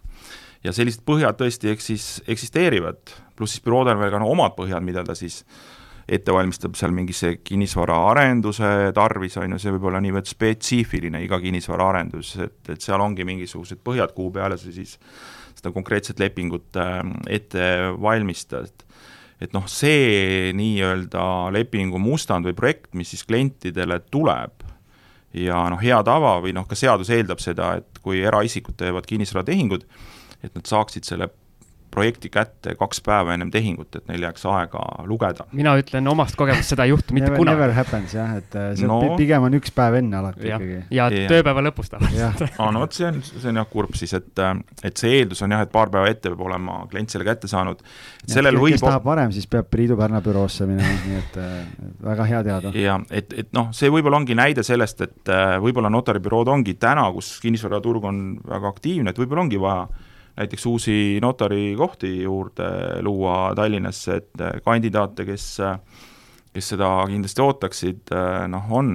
ja 0.64 0.72
sellised 0.72 1.02
põhjad 1.06 1.36
tõesti 1.38 1.72
eksis-, 1.74 2.22
eksisteerivad, 2.28 3.16
pluss 3.36 3.56
siis 3.56 3.64
büroodel 3.64 3.96
on 3.96 4.02
veel 4.02 4.14
ka 4.14 4.22
no 4.22 4.30
omad 4.30 4.54
põhjad, 4.56 4.82
mida 4.82 5.04
ta 5.04 5.14
siis 5.18 5.42
äh, 5.42 5.77
ette 6.08 6.32
valmistab 6.32 6.76
seal 6.78 6.92
mingisse 6.96 7.34
kinnisvaraarenduse 7.44 8.70
tarvis, 8.96 9.36
on 9.40 9.54
ju, 9.54 9.60
see 9.60 9.74
võib 9.74 9.88
olla 9.90 10.00
niivõrd 10.00 10.28
spetsiifiline, 10.30 11.20
iga 11.24 11.40
kinnisvaraarendus, 11.42 12.30
et, 12.44 12.60
et 12.74 12.84
seal 12.84 13.02
ongi 13.04 13.26
mingisugused 13.28 13.82
põhjad, 13.84 14.14
kuhu 14.16 14.32
peale 14.38 14.56
sa 14.60 14.72
siis 14.72 14.96
seda 15.58 15.72
konkreetset 15.74 16.20
lepingut 16.22 16.78
äh, 16.80 17.02
ette 17.38 17.64
valmistad. 18.00 18.70
et 19.38 19.52
noh, 19.54 19.68
see 19.70 20.50
nii-öelda 20.58 21.52
lepingu 21.54 22.00
mustand 22.02 22.48
või 22.48 22.56
projekt, 22.58 22.88
mis 22.98 23.12
siis 23.12 23.22
klientidele 23.28 24.00
tuleb, 24.10 24.64
ja 25.36 25.60
noh, 25.70 25.78
hea 25.82 25.98
tava 26.06 26.38
või 26.42 26.54
noh, 26.56 26.66
ka 26.66 26.78
seadus 26.78 27.12
eeldab 27.14 27.42
seda, 27.42 27.76
et 27.78 28.00
kui 28.02 28.22
eraisikud 28.24 28.74
teevad 28.80 29.06
kinnisvaratehingud, 29.06 29.84
et 30.42 30.54
nad 30.54 30.66
saaksid 30.66 31.06
selle 31.06 31.28
projekti 31.90 32.30
kätte 32.32 32.74
kaks 32.78 33.00
päeva 33.04 33.34
ennem 33.34 33.50
tehingut, 33.54 33.94
et 33.96 34.08
neil 34.10 34.22
jääks 34.28 34.44
aega 34.48 34.82
lugeda. 35.08 35.46
mina 35.52 35.74
ütlen 35.80 36.08
omast 36.10 36.36
kogemust, 36.38 36.68
seda 36.72 36.84
ei 36.86 36.92
juhtu 36.92 37.16
mitte 37.16 37.30
never, 37.30 37.40
kunagi. 37.40 37.60
Never 37.60 37.74
happens 37.76 38.14
jah, 38.14 38.36
et 38.38 38.56
äh, 38.58 38.70
see 38.78 38.88
No. 38.88 39.16
pigem 39.18 39.44
on 39.44 39.56
üks 39.58 39.72
päev 39.74 39.98
enne 40.00 40.16
alati 40.20 40.48
ja, 40.48 40.56
ikkagi. 40.58 40.78
ja 40.94 41.08
tööpäeva 41.30 41.64
lõpus 41.68 41.90
tavaliselt. 41.92 42.44
aa, 42.60 42.70
no 42.74 42.82
vot, 42.84 42.96
see 42.96 43.08
on, 43.08 43.20
see 43.26 43.50
on 43.50 43.60
jah 43.60 43.68
kurb 43.70 43.96
siis, 43.98 44.14
et 44.16 44.42
et 44.84 45.00
see 45.00 45.18
eeldus 45.18 45.42
on 45.44 45.54
jah, 45.56 45.64
et 45.66 45.72
paar 45.72 45.92
päeva 45.92 46.08
ette 46.12 46.30
peab 46.32 46.44
olema 46.46 46.80
klient 46.90 47.12
selle 47.12 47.26
kätte 47.28 47.50
saanud. 47.50 47.82
et 48.24 48.34
sellel 48.36 48.56
kes 48.58 48.64
võib 48.64 48.84
tahab 48.84 49.08
varem, 49.08 49.32
siis 49.34 49.48
peab 49.50 49.68
Priidu 49.72 49.96
Pärna 49.98 50.20
büroosse 50.24 50.66
minema, 50.68 50.98
nii 51.06 51.18
et 51.20 51.38
äh, 51.42 51.54
väga 52.04 52.28
hea 52.32 52.42
teada. 52.50 52.74
ja 52.78 52.98
et, 53.10 53.32
et 53.44 53.52
noh, 53.56 53.72
see 53.76 53.90
võib-olla 53.92 54.20
ongi 54.22 54.36
näide 54.38 54.64
sellest, 54.66 55.00
et 55.08 55.32
äh, 55.32 55.56
võib-olla 55.62 55.90
notaribürood 55.92 56.50
ongi 56.52 56.76
täna, 56.80 57.08
kus 57.14 57.36
kinnisvaraturg 57.44 58.04
on 58.08 58.22
väga 58.48 58.70
aktiivne, 58.74 59.10
et 59.12 59.18
võib-olla 59.20 59.46
ongi 59.46 59.60
vaja 59.62 59.88
näiteks 60.38 60.66
uusi 60.70 60.96
notarikohti 61.22 62.12
juurde 62.22 62.68
luua 63.02 63.52
Tallinnasse, 63.58 64.20
et 64.22 64.44
äh, 64.44 64.60
kandidaate, 64.64 65.26
kes 65.28 65.56
kes 66.58 66.72
seda 66.74 66.88
kindlasti 67.06 67.42
ootaksid, 67.44 68.12
noh 68.48 68.70
on. 68.74 68.94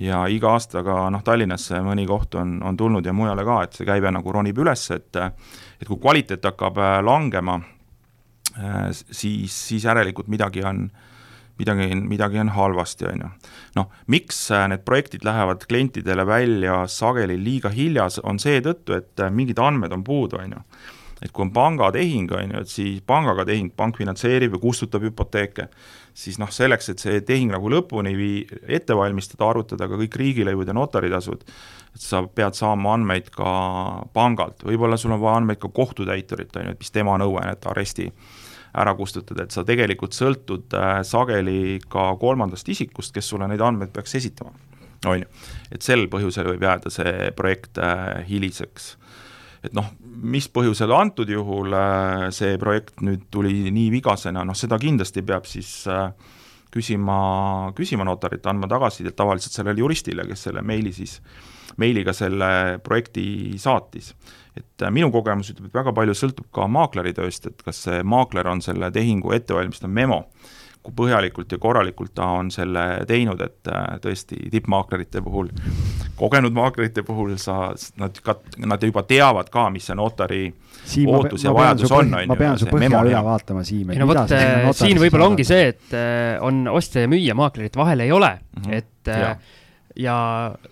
Ja 0.00 0.24
iga 0.32 0.54
aastaga 0.56 0.94
noh, 1.12 1.22
Tallinnasse 1.24 1.80
mõni 1.84 2.06
koht 2.08 2.34
on, 2.40 2.56
on 2.64 2.76
tulnud 2.76 3.06
ja 3.06 3.12
mujale 3.12 3.44
ka, 3.44 3.60
et 3.64 3.76
see 3.76 3.86
käive 3.88 4.10
nagu 4.12 4.32
ronib 4.32 4.58
üles, 4.58 4.86
et 4.94 5.16
et 5.20 5.88
kui 5.88 6.00
kvaliteet 6.00 6.44
hakkab 6.44 6.80
äh, 6.80 6.96
langema, 7.04 7.60
siis, 8.90 9.54
siis 9.54 9.84
järelikult 9.84 10.28
midagi 10.28 10.64
on, 10.66 10.88
midagi, 11.60 11.88
midagi 12.00 12.40
on 12.42 12.52
halvasti, 12.56 13.08
on 13.10 13.24
ju. 13.24 13.32
noh, 13.78 13.90
miks 14.12 14.38
äh, 14.54 14.66
need 14.72 14.86
projektid 14.86 15.26
lähevad 15.26 15.66
klientidele 15.68 16.26
välja 16.26 16.82
sageli 16.88 17.38
liiga 17.40 17.72
hilja, 17.74 18.08
on 18.24 18.40
seetõttu, 18.42 18.96
et 18.96 19.20
äh, 19.20 19.30
mingid 19.30 19.60
andmed 19.62 19.92
on 19.96 20.06
puudu, 20.06 20.40
on 20.40 20.58
ju 20.58 20.64
et 21.20 21.32
kui 21.36 21.44
on 21.44 21.50
pangatehing, 21.52 22.30
on 22.32 22.54
ju, 22.54 22.62
et 22.64 22.70
siis 22.70 23.00
pangaga 23.06 23.44
tehing, 23.48 23.70
pank 23.76 23.98
finantseerib 24.00 24.56
ja 24.56 24.60
kustutab 24.62 25.04
hüpoteeke, 25.04 25.66
siis 26.16 26.38
noh, 26.40 26.48
selleks, 26.52 26.90
et 26.92 27.02
see 27.02 27.20
tehing 27.26 27.52
nagu 27.52 27.70
lõpuni 27.72 28.14
vii-, 28.16 28.60
ette 28.78 28.96
valmistada, 28.96 29.50
arvutada 29.50 29.88
ka 29.90 30.00
kõik 30.00 30.16
riigilõivud 30.22 30.72
ja 30.72 30.76
notaritasud, 30.76 31.44
et 31.94 32.06
sa 32.06 32.22
pead 32.24 32.56
saama 32.56 32.94
andmeid 32.96 33.28
ka 33.34 33.50
pangalt, 34.16 34.64
võib-olla 34.66 34.96
sul 35.00 35.12
on 35.16 35.20
vaja 35.22 35.42
andmeid 35.42 35.60
ka 35.60 35.72
kohtutäiturilt, 35.76 36.56
on 36.56 36.70
ju, 36.70 36.76
et 36.76 36.86
mis 36.86 36.94
tema 36.96 37.18
nõue 37.20 37.42
on, 37.42 37.52
et 37.52 37.68
aresti 37.68 38.08
ära 38.74 38.94
kustutada, 38.98 39.44
et 39.44 39.54
sa 39.54 39.64
tegelikult 39.66 40.14
sõltud 40.16 40.76
äh, 40.78 41.00
sageli 41.06 41.80
ka 41.90 42.12
kolmandast 42.20 42.68
isikust, 42.70 43.14
kes 43.14 43.32
sulle 43.32 43.48
neid 43.50 43.62
andmeid 43.64 43.92
peaks 43.94 44.14
esitama, 44.20 44.52
on 45.06 45.22
ju. 45.24 45.28
et 45.74 45.82
sel 45.82 46.06
põhjusel 46.12 46.52
võib 46.52 46.66
jääda 46.66 46.92
see 46.94 47.30
projekt 47.36 47.80
äh, 47.82 48.20
hiliseks 48.28 48.94
et 49.66 49.74
noh, 49.76 49.90
mis 50.00 50.46
põhjusel 50.48 50.92
antud 50.96 51.28
juhul 51.28 51.74
äh, 51.76 52.28
see 52.34 52.58
projekt 52.62 53.02
nüüd 53.04 53.26
tuli 53.32 53.72
nii 53.74 53.90
vigasena, 53.98 54.44
noh 54.46 54.56
seda 54.56 54.78
kindlasti 54.80 55.26
peab 55.26 55.48
siis 55.50 55.82
küsima, 56.70 57.20
küsima 57.76 58.06
notarit, 58.06 58.46
andma 58.46 58.68
tagasisidet 58.70 59.16
tavaliselt 59.18 59.54
sellele 59.54 59.82
juristile, 59.82 60.24
kes 60.28 60.46
selle 60.46 60.62
meili 60.62 60.92
siis, 60.94 61.18
meiliga 61.80 62.14
selle 62.16 62.78
projekti 62.84 63.58
saatis. 63.58 64.12
Et 64.60 64.86
äh, 64.86 64.92
minu 64.94 65.10
kogemus 65.14 65.52
ütleb, 65.52 65.70
et 65.70 65.82
väga 65.82 65.94
palju 65.96 66.16
sõltub 66.16 66.48
ka 66.54 66.68
maakleri 66.70 67.14
tööst, 67.16 67.50
et 67.50 67.66
kas 67.66 67.84
see 67.86 68.00
maakler 68.06 68.48
on 68.50 68.62
selle 68.64 68.92
tehingu 68.94 69.34
ette 69.36 69.56
valmistanud 69.56 69.94
memo, 69.96 70.24
kui 70.80 70.94
põhjalikult 70.96 71.50
ja 71.52 71.58
korralikult 71.60 72.14
ta 72.16 72.30
on 72.38 72.48
selle 72.52 72.82
teinud, 73.08 73.40
et 73.44 73.68
tõesti 74.00 74.38
tippmaaklerite 74.52 75.20
puhul, 75.24 75.50
kogenud 76.16 76.56
maaklerite 76.56 77.04
puhul 77.04 77.34
sa, 77.40 77.74
nad 78.00 78.16
ka, 78.24 78.38
nad 78.64 78.86
juba 78.88 79.04
teavad 79.04 79.52
ka, 79.52 79.66
mis 79.74 79.90
see 79.90 79.98
notari 79.98 80.46
Siim, 80.80 81.10
ootus 81.12 81.44
ja 81.44 81.52
vajadus 81.52 81.92
on, 81.92 82.14
on 82.14 82.24
ju. 82.24 82.30
ma 82.32 82.38
pean 82.40 82.56
su 82.60 82.70
põhja 82.70 83.04
üle 83.04 83.24
vaatama, 83.26 83.64
Siim. 83.68 83.92
ei 83.92 84.00
no 84.00 84.08
vot, 84.08 84.32
siin 84.80 85.02
võib-olla 85.02 85.28
ongi 85.28 85.44
see, 85.44 85.68
et 85.74 85.96
on 86.48 86.64
ostja 86.72 87.04
ja 87.04 87.12
müüja 87.12 87.36
maaklerit 87.36 87.76
vahel 87.76 88.06
ei 88.06 88.16
ole 88.16 88.32
mm, 88.38 88.62
-hmm. 88.62 88.80
et 88.80 89.12
ja, 89.12 89.34
ja 90.00 90.16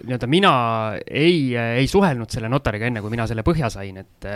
nii-öelda 0.04 0.28
mina 0.30 0.52
ei, 1.04 1.52
ei 1.56 1.88
suhelnud 1.90 2.30
selle 2.32 2.50
notariga 2.52 2.88
enne, 2.88 3.02
kui 3.04 3.12
mina 3.12 3.26
selle 3.28 3.44
põhja 3.46 3.70
sain, 3.72 4.00
et 4.00 4.28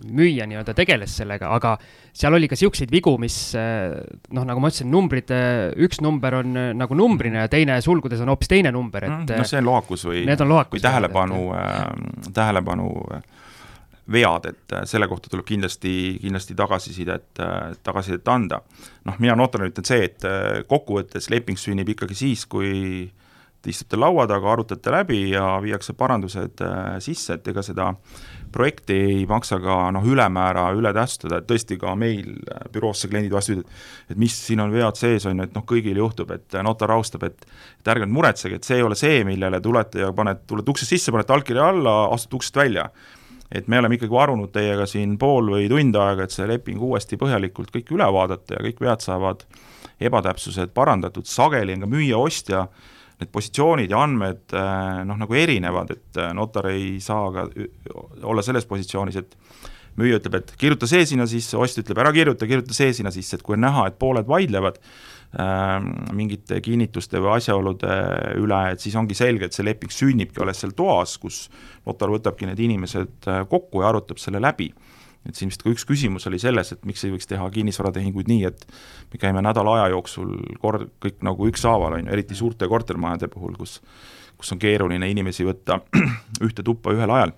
müüja 0.00 0.46
nii-öelda 0.48 0.74
tegeles 0.76 1.12
sellega, 1.20 1.50
aga 1.52 1.74
seal 2.16 2.34
oli 2.36 2.48
ka 2.48 2.56
niisuguseid 2.56 2.92
vigu, 2.92 3.12
mis 3.20 3.36
noh, 3.56 4.46
nagu 4.48 4.62
ma 4.62 4.70
ütlesin, 4.70 4.88
numbrid, 4.92 5.32
üks 5.84 6.00
number 6.04 6.38
on 6.40 6.56
nagu 6.78 6.96
numbrina 6.96 7.44
ja 7.44 7.52
teine 7.52 7.76
sulgudes 7.84 8.22
on 8.24 8.32
hoopis 8.32 8.50
teine 8.50 8.72
number, 8.74 9.04
et 9.06 9.34
no 9.36 9.44
see 9.48 9.60
on 9.60 9.68
lohakus 9.68 10.06
või, 10.08 10.24
või 10.24 10.82
tähelepanu 10.82 11.44
äh,, 11.58 11.84
tähelepanu 12.32 12.90
vead, 14.10 14.48
et 14.50 14.74
selle 14.90 15.06
kohta 15.06 15.30
tuleb 15.30 15.46
kindlasti, 15.46 15.92
kindlasti 16.22 16.56
tagasisidet, 16.58 17.28
tagasisidet 17.84 18.28
anda. 18.32 18.58
noh, 19.06 19.20
mina 19.22 19.36
notarina 19.38 19.70
ütlen 19.70 19.86
see, 19.86 20.08
et 20.08 20.24
kokkuvõttes 20.66 21.28
leping 21.30 21.60
sünnib 21.60 21.92
ikkagi 21.92 22.16
siis, 22.18 22.42
kui 22.50 22.72
te 23.06 23.20
istute 23.68 23.98
laua 23.98 24.26
taga, 24.30 24.52
arutate 24.52 24.92
läbi 24.94 25.18
ja 25.34 25.58
viiakse 25.62 25.92
parandused 25.98 26.62
sisse, 27.04 27.36
et 27.36 27.48
ega 27.52 27.62
seda 27.64 27.90
projekti 28.52 28.94
ei 28.94 29.26
maksa 29.28 29.60
ka 29.62 29.76
noh, 29.94 30.04
ülemäära 30.06 30.70
üle 30.76 30.92
tähtsustada, 30.96 31.40
et 31.40 31.48
tõesti 31.50 31.78
ka 31.80 31.94
meil 31.98 32.34
büroosse 32.72 33.10
kliendid 33.10 33.34
vastu 33.34 33.58
ütlevad, 33.58 33.78
et 34.10 34.20
mis 34.20 34.34
siin 34.46 34.62
on 34.64 34.72
vead 34.74 34.98
sees, 34.98 35.26
on 35.28 35.38
ju, 35.38 35.46
et 35.46 35.54
noh, 35.56 35.64
kõigil 35.68 36.00
juhtub, 36.00 36.32
et 36.34 36.58
notar 36.66 36.94
austab, 36.96 37.28
et 37.28 37.46
et 37.80 37.88
ärge 37.88 38.04
nüüd 38.04 38.16
muretsege, 38.18 38.58
et 38.58 38.66
see 38.66 38.80
ei 38.80 38.84
ole 38.84 38.98
see, 38.98 39.22
millele 39.24 39.60
tulete 39.64 40.02
ja 40.02 40.10
panete, 40.16 40.44
tulete 40.50 40.72
uksest 40.72 40.96
sisse, 40.96 41.12
panete 41.14 41.32
allkirja 41.36 41.70
alla, 41.72 41.96
astute 42.14 42.40
uksest 42.40 42.56
välja. 42.56 42.90
et 43.50 43.66
me 43.68 43.78
oleme 43.78 43.96
ikkagi 43.96 44.12
varunud 44.14 44.52
teiega 44.54 44.84
siin 44.86 45.16
pool 45.18 45.48
või 45.50 45.64
tund 45.68 45.96
aega, 45.98 46.22
et 46.22 46.30
see 46.30 46.46
leping 46.46 46.78
uuesti 46.78 47.16
põhjalikult 47.18 47.72
kõik 47.74 47.88
üle 47.96 48.06
vaadata 48.06 48.54
ja 48.54 48.60
kõik 48.62 48.78
vead 48.80 49.02
saavad, 49.02 49.42
ebatäpsused 50.00 50.70
parandatud, 50.70 51.26
sageli 51.26 51.74
on 51.74 51.82
ka 51.82 51.88
müüja-ostja 51.90 52.60
need 53.20 53.32
positsioonid 53.32 53.92
ja 53.92 54.00
andmed 54.04 54.54
noh, 55.06 55.18
nagu 55.20 55.36
erinevad, 55.36 55.92
et 55.94 56.20
notar 56.36 56.70
ei 56.72 56.98
saa 57.04 57.28
ka 57.34 57.46
olla 58.24 58.44
selles 58.44 58.66
positsioonis, 58.68 59.20
et 59.20 59.36
müüja 60.00 60.20
ütleb, 60.20 60.38
et 60.40 60.52
kirjuta 60.58 60.88
see 60.88 61.06
sinna 61.12 61.26
sisse, 61.28 61.58
ostja 61.60 61.84
ütleb, 61.84 62.00
ära 62.00 62.12
kirjuta, 62.14 62.48
kirjuta 62.48 62.76
see 62.76 62.92
sinna 62.96 63.12
sisse, 63.14 63.36
et 63.36 63.44
kui 63.46 63.56
on 63.56 63.64
näha, 63.66 63.88
et 63.90 63.98
pooled 64.00 64.28
vaidlevad 64.30 64.78
äh, 64.80 65.74
mingite 66.16 66.60
kinnituste 66.64 67.20
või 67.20 67.34
asjaolude 67.36 67.98
üle, 68.40 68.60
et 68.72 68.84
siis 68.84 68.96
ongi 68.98 69.18
selge, 69.18 69.50
et 69.50 69.56
see 69.56 69.66
leping 69.66 69.92
sünnibki 69.94 70.42
alles 70.44 70.62
seal 70.62 70.72
toas, 70.78 71.18
kus 71.20 71.42
notar 71.86 72.12
võtabki 72.12 72.48
need 72.48 72.62
inimesed 72.68 73.30
kokku 73.50 73.84
ja 73.84 73.92
arutab 73.92 74.22
selle 74.22 74.42
läbi 74.42 74.70
et 75.28 75.36
siin 75.36 75.50
vist 75.52 75.62
ka 75.64 75.70
üks 75.72 75.84
küsimus 75.88 76.26
oli 76.30 76.38
selles, 76.40 76.72
et 76.72 76.86
miks 76.88 77.04
ei 77.04 77.12
võiks 77.12 77.28
teha 77.28 77.50
kinnisvaratehinguid 77.52 78.30
nii, 78.30 78.46
et 78.48 78.64
me 79.12 79.20
käime 79.20 79.42
nädala 79.44 79.76
aja 79.76 79.90
jooksul 79.92 80.32
kord 80.62 80.88
kõik 81.02 81.20
nagu 81.26 81.50
ükshaaval, 81.50 81.98
on 81.98 82.08
ju, 82.08 82.14
eriti 82.16 82.38
suurte 82.38 82.68
kortermajade 82.70 83.28
puhul, 83.32 83.58
kus 83.60 83.80
kus 84.40 84.54
on 84.56 84.60
keeruline 84.60 85.10
inimesi 85.12 85.44
võtta 85.44 85.80
ühte 86.46 86.64
tuppa 86.64 86.94
ühel 86.96 87.12
ajal. 87.12 87.34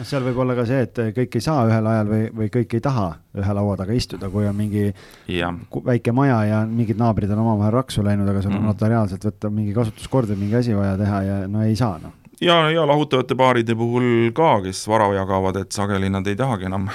seal 0.00 0.24
võib 0.24 0.40
olla 0.44 0.56
ka 0.58 0.64
see, 0.66 0.86
et 0.86 1.00
kõik 1.16 1.36
ei 1.38 1.44
saa 1.44 1.66
ühel 1.68 1.90
ajal 1.92 2.10
või, 2.10 2.22
või 2.40 2.48
kõik 2.54 2.74
ei 2.78 2.82
taha 2.84 3.08
ühe 3.38 3.54
laua 3.58 3.76
taga 3.78 3.94
istuda, 3.96 4.30
kui 4.32 4.48
on 4.48 4.56
mingi 4.58 4.88
ja. 5.30 5.52
väike 5.90 6.14
maja 6.16 6.40
ja 6.48 6.62
mingid 6.66 6.98
naabrid 7.00 7.30
on 7.34 7.44
omavahel 7.44 7.76
raksu 7.78 8.04
läinud, 8.04 8.28
aga 8.28 8.42
sul 8.42 8.54
on 8.56 8.62
mm. 8.62 8.72
notariaalselt 8.72 9.28
võtta 9.30 9.52
mingi 9.52 9.76
kasutuskord 9.76 10.34
või 10.34 10.46
mingi 10.46 10.58
asi 10.62 10.74
vaja 10.76 10.96
teha 11.00 11.22
ja 11.28 11.38
no 11.46 11.62
ei 11.68 11.78
saa 11.78 12.00
noh 12.02 12.21
ja, 12.42 12.56
ja 12.70 12.86
lahutavate 12.88 13.36
paaride 13.38 13.76
puhul 13.78 14.30
ka, 14.36 14.54
kes 14.66 14.84
vara 14.90 15.10
jagavad, 15.16 15.60
et 15.62 15.74
sageli 15.74 16.10
nad 16.12 16.26
ei 16.26 16.38
tahagi 16.38 16.68
enam 16.70 16.88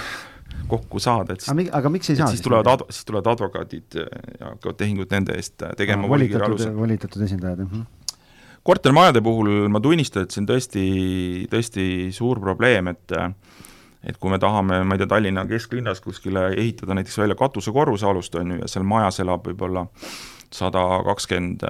kokku 0.67 0.99
saada, 0.99 1.37
et 1.37 1.45
aga, 1.51 1.67
aga 1.79 1.91
miks 1.93 2.11
ei 2.11 2.19
saa 2.19 2.27
siis 2.31 2.43
tulevad 2.43 2.67
ad-, 2.73 2.87
siis 2.91 3.07
tulevad 3.07 3.29
advokaadid 3.31 3.99
ja 3.99 4.07
hakkavad 4.49 4.79
tehingut 4.79 5.13
nende 5.15 5.37
eest 5.39 5.63
tegema 5.79 6.09
alusel. 6.09 6.73
volitatud 6.75 7.23
esindajad, 7.23 7.63
jah. 7.63 8.17
kortermajade 8.67 9.23
puhul 9.23 9.69
ma 9.71 9.79
tunnistan, 9.83 10.27
et 10.27 10.35
see 10.35 10.43
on 10.43 10.49
tõesti, 10.49 10.85
tõesti 11.53 11.87
suur 12.15 12.43
probleem, 12.43 12.91
et 12.95 13.17
et 14.07 14.15
kui 14.21 14.31
me 14.31 14.37
tahame, 14.39 14.83
ma 14.87 14.95
ei 14.95 15.01
tea, 15.01 15.09
Tallinna 15.09 15.43
kesklinnas 15.49 15.99
kuskile 16.03 16.51
ehitada 16.53 16.95
näiteks 16.95 17.17
välja 17.17 17.35
katusekorruse 17.35 18.05
alust, 18.07 18.35
on 18.39 18.53
ju, 18.53 18.59
ja 18.61 18.69
seal 18.71 18.85
majas 18.87 19.19
elab 19.23 19.47
võib-olla 19.49 19.87
sada 20.53 20.81
kakskümmend, 21.05 21.63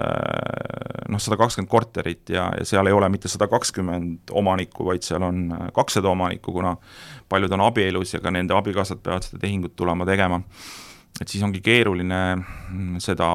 noh, 1.10 1.22
sada 1.22 1.38
kakskümmend 1.40 1.70
korterit 1.70 2.30
ja, 2.30 2.48
ja 2.58 2.66
seal 2.68 2.86
ei 2.86 2.94
ole 2.94 3.08
mitte 3.12 3.30
sada 3.30 3.48
kakskümmend 3.50 4.30
omanikku, 4.38 4.86
vaid 4.86 5.06
seal 5.06 5.24
on 5.26 5.48
kakssada 5.74 6.10
omanikku, 6.12 6.54
kuna 6.54 6.76
paljud 7.28 7.52
on 7.56 7.66
abielus 7.66 8.14
ja 8.14 8.22
ka 8.22 8.32
nende 8.34 8.54
abikaasad 8.56 9.02
peavad 9.02 9.26
seda 9.26 9.42
tehingut 9.42 9.76
tulema 9.76 10.06
tegema. 10.06 10.40
et 11.20 11.28
siis 11.28 11.42
ongi 11.42 11.58
keeruline 11.60 12.38
seda 13.02 13.26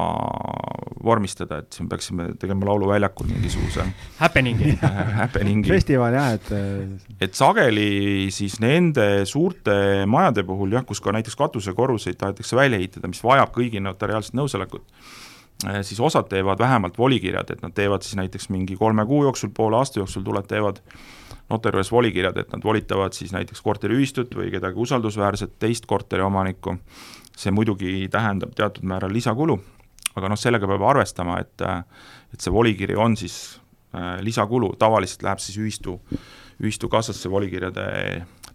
vormistada, 1.04 1.58
et 1.60 1.76
siin 1.76 1.90
peaksime 1.92 2.30
tegema 2.40 2.70
Lauluväljakul 2.70 3.28
mingisuguse 3.28 3.84
happening'i 4.22 4.78
happening'i. 5.22 5.68
festival 5.68 6.16
jah, 6.16 6.38
et 6.38 7.28
et 7.28 7.36
sageli 7.36 8.30
siis 8.32 8.60
nende 8.64 9.26
suurte 9.28 10.06
majade 10.08 10.46
puhul 10.48 10.78
jah, 10.78 10.86
kus 10.88 11.04
ka 11.04 11.12
näiteks 11.12 11.36
katusekorruseid 11.36 12.22
tahetakse 12.22 12.56
välja 12.56 12.80
ehitada, 12.80 13.12
mis 13.12 13.24
vajab 13.24 13.52
kõigi 13.56 13.84
notariaalset 13.84 14.38
nõusolekut, 14.40 14.88
siis 15.82 16.00
osad 16.00 16.28
teevad 16.30 16.60
vähemalt 16.60 16.98
volikirjad, 16.98 17.50
et 17.54 17.62
nad 17.64 17.74
teevad 17.76 18.04
siis 18.04 18.18
näiteks 18.20 18.50
mingi 18.50 18.76
kolme 18.76 19.06
kuu 19.06 19.24
jooksul, 19.24 19.54
poole 19.56 19.78
aasta 19.78 20.00
jooksul 20.00 20.24
tulevad, 20.24 20.48
teevad 20.50 20.82
notari 21.50 21.78
juures 21.78 21.92
volikirjad, 21.92 22.38
et 22.38 22.52
nad 22.54 22.64
volitavad 22.64 23.16
siis 23.16 23.34
näiteks 23.36 23.62
korteriühistut 23.62 24.36
või 24.36 24.52
kedagi 24.54 24.80
usaldusväärset 24.80 25.58
teist 25.60 25.86
korteriomanikku, 25.90 26.76
see 27.38 27.54
muidugi 27.56 28.08
tähendab 28.12 28.54
teatud 28.58 28.86
määral 28.88 29.14
lisakulu, 29.14 29.58
aga 30.16 30.32
noh, 30.32 30.40
sellega 30.40 30.70
peab 30.70 30.88
arvestama, 30.94 31.40
et 31.44 31.68
et 32.34 32.42
see 32.42 32.54
volikiri 32.54 32.96
on 32.98 33.14
siis 33.18 33.60
äh, 33.94 34.18
lisakulu, 34.26 34.72
tavaliselt 34.82 35.22
läheb 35.26 35.42
siis 35.42 35.58
ühistu, 35.62 36.00
ühistu 36.64 36.90
kassasse 36.90 37.30
volikirjade 37.30 37.86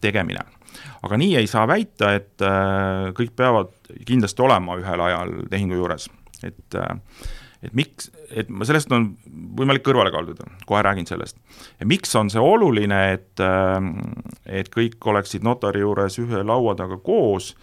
tegemine. 0.01 0.43
aga 1.03 1.17
nii 1.17 1.37
ei 1.39 1.47
saa 1.47 1.67
väita, 1.69 2.13
et 2.15 2.43
äh, 2.43 3.13
kõik 3.15 3.37
peavad 3.37 3.71
kindlasti 4.07 4.43
olema 4.43 4.77
ühel 4.81 5.01
ajal 5.01 5.35
tehingu 5.51 5.79
juures, 5.79 6.09
et 6.47 6.75
äh, 6.75 6.97
et 7.63 7.75
miks, 7.75 8.11
et 8.31 8.51
ma 8.51 8.67
sellest 8.67 8.93
on 8.95 9.09
võimalik 9.59 9.83
kõrvale 9.87 10.13
kalduda, 10.15 10.47
kohe 10.67 10.83
räägin 10.87 11.09
sellest. 11.09 11.37
miks 11.85 12.15
on 12.17 12.31
see 12.31 12.43
oluline, 12.43 13.01
et, 13.17 13.41
äh, 13.43 13.79
et 14.47 14.71
kõik 14.71 15.03
oleksid 15.03 15.43
notari 15.47 15.83
juures 15.83 16.19
ühe 16.23 16.45
laua 16.45 16.77
taga 16.79 16.99
koos 17.03 17.55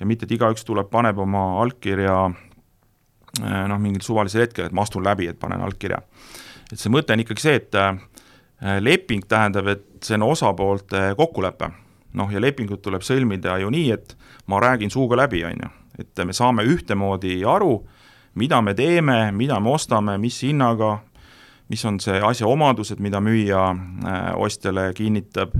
ja 0.00 0.06
mitte, 0.06 0.26
et 0.26 0.34
igaüks 0.34 0.66
tuleb, 0.66 0.90
paneb 0.90 1.18
oma 1.18 1.60
allkirja 1.62 2.16
äh, 2.26 3.62
noh, 3.70 3.78
mingil 3.78 4.02
suvalisel 4.02 4.46
hetkel, 4.46 4.66
et 4.66 4.74
ma 4.74 4.82
astun 4.82 5.06
läbi, 5.06 5.28
et 5.30 5.38
panen 5.38 5.62
allkirja. 5.62 6.02
et 6.72 6.78
see 6.78 6.90
mõte 6.90 7.14
on 7.14 7.22
ikkagi 7.22 7.46
see, 7.46 7.54
et 7.62 7.80
leping 8.80 9.26
tähendab, 9.28 9.66
et 9.68 9.86
see 10.02 10.16
on 10.18 10.30
osapoolte 10.30 11.12
kokkulepe. 11.16 11.70
noh, 12.14 12.30
ja 12.30 12.40
lepingut 12.40 12.82
tuleb 12.82 13.02
sõlmida 13.02 13.58
ju 13.58 13.70
nii, 13.70 13.90
et 13.90 14.16
ma 14.46 14.60
räägin 14.60 14.90
suuga 14.90 15.16
läbi, 15.16 15.44
on 15.44 15.62
ju, 15.62 15.70
et 15.98 16.26
me 16.26 16.32
saame 16.32 16.62
ühtemoodi 16.66 17.44
aru, 17.46 17.84
mida 18.34 18.60
me 18.62 18.74
teeme, 18.74 19.32
mida 19.32 19.60
me 19.60 19.70
ostame, 19.70 20.18
mis 20.18 20.42
hinnaga, 20.42 20.98
mis 21.68 21.84
on 21.84 22.00
see 22.02 22.20
asja 22.20 22.48
omadused, 22.50 23.00
mida 23.00 23.20
müüja 23.24 23.70
äh, 23.70 24.28
ostjale 24.36 24.90
kinnitab, 24.96 25.54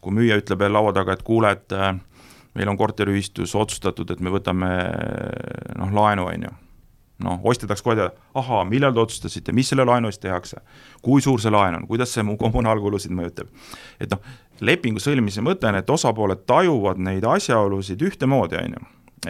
kui 0.00 0.12
müüja 0.12 0.38
ütleb 0.40 0.64
veel 0.64 0.74
laua 0.74 0.92
taga, 0.96 1.14
et 1.14 1.22
kuule, 1.26 1.52
et 1.54 1.72
äh, 1.76 1.94
meil 2.54 2.70
on 2.70 2.78
korteriühistus 2.78 3.54
otsustatud, 3.58 4.10
et 4.10 4.20
me 4.22 4.32
võtame 4.34 4.70
noh, 5.78 5.90
laenu, 5.94 6.28
on 6.30 6.46
ju. 6.48 6.52
noh, 7.24 7.44
ostja 7.46 7.68
tahaks 7.70 7.82
kohe 7.82 7.96
teada, 7.98 8.12
ahaa, 8.34 8.64
millal 8.68 8.94
te 8.94 9.02
otsustasite, 9.04 9.52
mis 9.54 9.68
selle 9.70 9.86
laenu 9.86 10.10
eest 10.10 10.22
tehakse, 10.22 10.60
kui 11.02 11.22
suur 11.22 11.42
see 11.42 11.52
laen 11.52 11.78
on, 11.78 11.86
kuidas 11.90 12.12
see 12.14 12.24
mu 12.26 12.36
kommunaalkulusid 12.40 13.14
mõjutab. 13.14 13.50
et 14.00 14.10
noh, 14.10 14.22
lepingu 14.60 15.02
sõlmimise 15.02 15.42
mõte 15.42 15.68
on, 15.68 15.78
et 15.78 15.90
osapooled 15.90 16.44
tajuvad 16.46 16.98
neid 17.02 17.24
asjaolusid 17.26 18.02
ühtemoodi, 18.02 18.58
on 18.62 18.76
ju. 18.78 18.86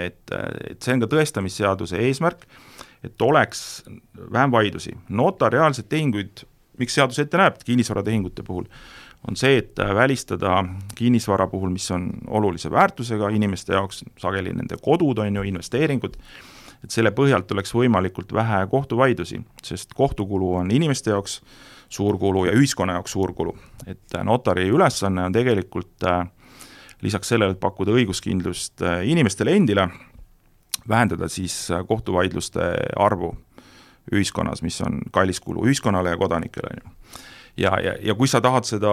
et, 0.07 0.23
et 0.71 0.83
see 0.83 0.97
on 0.97 1.05
ka 1.05 1.11
tõestamisseaduse 1.17 2.01
eesmärk 2.09 2.49
et 3.05 3.23
oleks 3.23 3.85
vähem 4.33 4.51
vaidlusi. 4.51 4.97
notariaalseid 5.09 5.89
tehinguid, 5.89 6.45
miks 6.79 6.95
seadus 6.95 7.19
ette 7.19 7.39
näeb 7.39 7.61
kinnisvaratehingute 7.65 8.43
puhul, 8.43 8.65
on 9.29 9.37
see, 9.37 9.59
et 9.59 9.79
välistada 9.95 10.65
kinnisvara 10.95 11.47
puhul, 11.47 11.71
mis 11.73 11.91
on 11.91 12.11
olulise 12.29 12.71
väärtusega 12.71 13.29
inimeste 13.33 13.73
jaoks, 13.73 14.05
sageli 14.21 14.53
nende 14.53 14.77
kodud, 14.83 15.19
on 15.19 15.37
ju, 15.37 15.47
investeeringud, 15.49 16.19
et 16.85 16.93
selle 16.93 17.13
põhjalt 17.17 17.53
oleks 17.53 17.73
võimalikult 17.75 18.35
vähe 18.37 18.67
kohtuvaidlusi, 18.71 19.41
sest 19.65 19.95
kohtukulu 19.97 20.55
on 20.61 20.71
inimeste 20.71 21.15
jaoks 21.15 21.41
suur 21.89 22.19
kulu 22.19 22.45
ja 22.49 22.53
ühiskonna 22.57 22.99
jaoks 22.99 23.13
suur 23.13 23.33
kulu. 23.33 23.57
et 23.87 24.17
notari 24.25 24.69
ülesanne 24.69 25.25
on 25.25 25.33
tegelikult 25.33 26.05
äh, 26.09 26.27
lisaks 27.03 27.29
sellele, 27.29 27.53
et 27.55 27.61
pakkuda 27.61 27.93
õiguskindlust 27.93 28.83
äh, 28.83 29.03
inimestele 29.09 29.57
endile, 29.57 29.89
vähendada 30.89 31.29
siis 31.29 31.71
äh, 31.71 31.87
kohtuvaidluste 31.87 32.75
arvu 32.97 33.35
ühiskonnas, 34.13 34.63
mis 34.63 34.81
on 34.85 35.01
kallis 35.13 35.41
kulu 35.41 35.65
ühiskonnale 35.65 36.13
ja 36.13 36.17
kodanikele, 36.21 36.71
on 36.71 36.83
ju. 36.83 36.91
ja, 37.57 37.73
ja, 37.81 37.95
ja 38.03 38.15
kui 38.15 38.29
sa 38.29 38.41
tahad 38.45 38.69
seda 38.69 38.93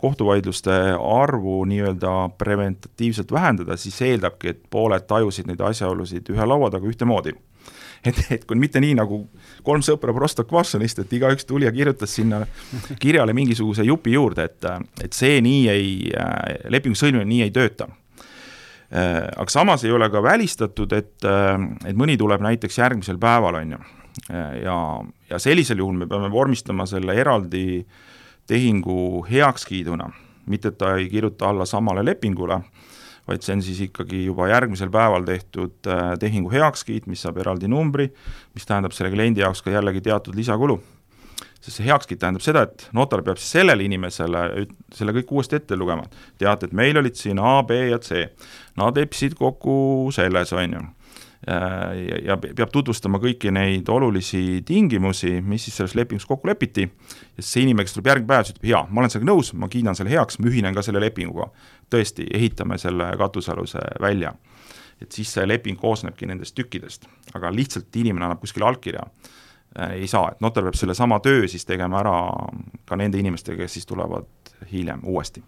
kohtuvaidluste 0.00 0.78
arvu 0.96 1.64
nii-öelda 1.68 2.30
preventatiivselt 2.38 3.32
vähendada, 3.32 3.76
siis 3.76 4.00
eeldabki, 4.02 4.48
et 4.48 4.62
pooled 4.70 5.04
tajusid 5.06 5.50
neid 5.50 5.60
asjaolusid 5.60 6.32
ühe 6.32 6.46
laua 6.46 6.70
taga 6.72 6.88
ühtemoodi 6.88 7.36
et, 8.04 8.20
et 8.30 8.44
kui 8.48 8.58
mitte 8.58 8.80
nii 8.82 8.94
nagu 8.98 9.22
kolm 9.66 9.84
sõpra 9.84 10.14
Prostokvassonist, 10.16 11.02
et 11.02 11.14
igaüks 11.18 11.46
tuli 11.48 11.68
ja 11.68 11.72
kirjutas 11.74 12.14
sinna 12.16 12.42
kirjale 13.02 13.34
mingisuguse 13.36 13.84
jupi 13.86 14.14
juurde, 14.16 14.48
et, 14.48 14.68
et 15.04 15.16
see 15.16 15.40
nii 15.44 15.62
ei, 15.72 15.90
äh, 16.16 16.60
lepingu 16.72 16.98
sõlmimine 16.98 17.28
nii 17.28 17.42
ei 17.48 17.54
tööta. 17.54 17.90
Äh, 18.90 19.28
aga 19.36 19.50
samas 19.50 19.84
ei 19.86 19.92
ole 19.94 20.08
ka 20.10 20.22
välistatud, 20.22 20.90
et, 20.92 21.22
äh, 21.22 21.54
et 21.86 21.96
mõni 21.96 22.16
tuleb 22.18 22.42
näiteks 22.42 22.80
järgmisel 22.80 23.20
päeval, 23.22 23.60
on 23.60 23.76
ju. 23.76 23.78
Äh, 24.34 24.56
ja, 24.64 24.76
ja 25.30 25.38
sellisel 25.38 25.78
juhul 25.78 26.00
me 26.00 26.08
peame 26.10 26.30
vormistama 26.30 26.88
selle 26.90 27.14
eraldi 27.14 27.84
tehingu 28.50 29.22
heakskiiduna, 29.30 30.10
mitte 30.50 30.72
et 30.72 30.78
ta 30.80 30.96
ei 30.98 31.06
kirjuta 31.12 31.52
alla 31.52 31.68
samale 31.70 32.02
lepingule, 32.02 32.58
vaid 33.30 33.46
see 33.46 33.54
on 33.54 33.62
siis 33.62 33.78
ikkagi 33.86 34.24
juba 34.24 34.48
järgmisel 34.50 34.90
päeval 34.90 35.22
tehtud 35.22 35.86
tehingu 36.18 36.50
heakskiit, 36.50 37.06
mis 37.06 37.22
saab 37.22 37.38
eraldi 37.38 37.70
numbri, 37.70 38.08
mis 38.58 38.66
tähendab 38.66 38.96
selle 38.96 39.12
kliendi 39.14 39.44
jaoks 39.44 39.62
ka 39.62 39.70
jällegi 39.70 40.02
teatud 40.02 40.34
lisakulu 40.34 40.80
sest 41.60 41.76
see 41.76 41.86
heakskiit 41.88 42.20
tähendab 42.22 42.44
seda, 42.44 42.64
et 42.66 42.86
notar 42.96 43.22
peab 43.24 43.40
siis 43.40 43.52
sellele 43.58 43.84
inimesele 43.84 44.64
selle 44.96 45.14
kõik 45.18 45.32
uuesti 45.36 45.58
ette 45.60 45.76
lugema. 45.76 46.06
teate, 46.40 46.70
et 46.70 46.76
meil 46.76 46.96
olid 46.96 47.18
siin 47.20 47.38
A, 47.38 47.60
B 47.62 47.76
ja 47.90 47.98
C. 48.00 48.30
Nad 48.80 48.96
leppisid 48.96 49.36
kokku 49.38 50.08
selles, 50.14 50.52
on 50.56 50.76
ju. 50.76 50.82
ja, 51.50 52.18
ja 52.24 52.36
peab 52.36 52.68
tutvustama 52.72 53.16
kõiki 53.20 53.48
neid 53.52 53.88
olulisi 53.88 54.60
tingimusi, 54.66 55.38
mis 55.40 55.64
siis 55.64 55.78
selles 55.80 55.94
lepingus 55.96 56.26
kokku 56.28 56.50
lepiti, 56.50 56.84
ja 56.84 57.44
see 57.44 57.64
inimene, 57.64 57.86
kes 57.88 57.96
tuleb 57.96 58.10
järgmine 58.10 58.28
päev, 58.28 58.50
ütleb 58.52 58.68
jaa, 58.68 58.82
ma 58.90 59.00
olen 59.00 59.12
sellega 59.12 59.30
nõus, 59.30 59.54
ma 59.56 59.70
kiidan 59.72 59.96
selle 59.96 60.12
heaks, 60.12 60.36
ma 60.40 60.50
ühinen 60.52 60.76
ka 60.76 60.84
selle 60.84 61.00
lepinguga. 61.00 61.48
tõesti, 61.90 62.28
ehitame 62.36 62.78
selle 62.78 63.08
katusealuse 63.18 63.80
välja. 64.00 64.34
et 65.00 65.12
siis 65.12 65.32
see 65.32 65.46
leping 65.48 65.80
koosnebki 65.80 66.26
nendest 66.28 66.54
tükkidest, 66.54 67.08
aga 67.34 67.48
lihtsalt 67.52 67.96
inimene 67.96 68.26
annab 68.26 68.40
kuskile 68.44 68.66
allkirja 68.68 69.06
Äh, 69.78 69.90
ei 69.90 70.06
saa, 70.06 70.32
et 70.32 70.40
notar 70.42 70.66
peab 70.66 70.74
sellesama 70.74 71.20
töö 71.22 71.46
siis 71.48 71.62
tegema 71.66 72.00
ära 72.00 72.14
ka 72.88 72.96
nende 72.98 73.20
inimestega, 73.22 73.62
kes 73.62 73.78
siis 73.78 73.86
tulevad 73.86 74.26
hiljem 74.72 75.04
uuesti. 75.06 75.44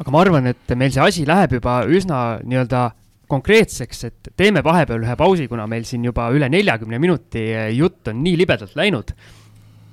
Aga 0.00 0.14
ma 0.14 0.22
arvan, 0.24 0.50
et 0.50 0.76
meil 0.76 0.92
see 0.94 1.04
asi 1.04 1.24
läheb 1.28 1.58
juba 1.58 1.82
üsna 1.90 2.20
nii-öelda 2.42 2.88
konkreetseks, 3.30 4.02
et 4.08 4.34
teeme 4.36 4.62
vahepeal 4.64 5.04
ühe 5.04 5.16
pausi, 5.18 5.48
kuna 5.50 5.66
meil 5.70 5.86
siin 5.88 6.04
juba 6.04 6.28
üle 6.34 6.48
neljakümne 6.52 7.00
minuti 7.02 7.46
jutt 7.76 8.12
on 8.12 8.20
nii 8.24 8.36
libedalt 8.42 8.76
läinud. 8.78 9.14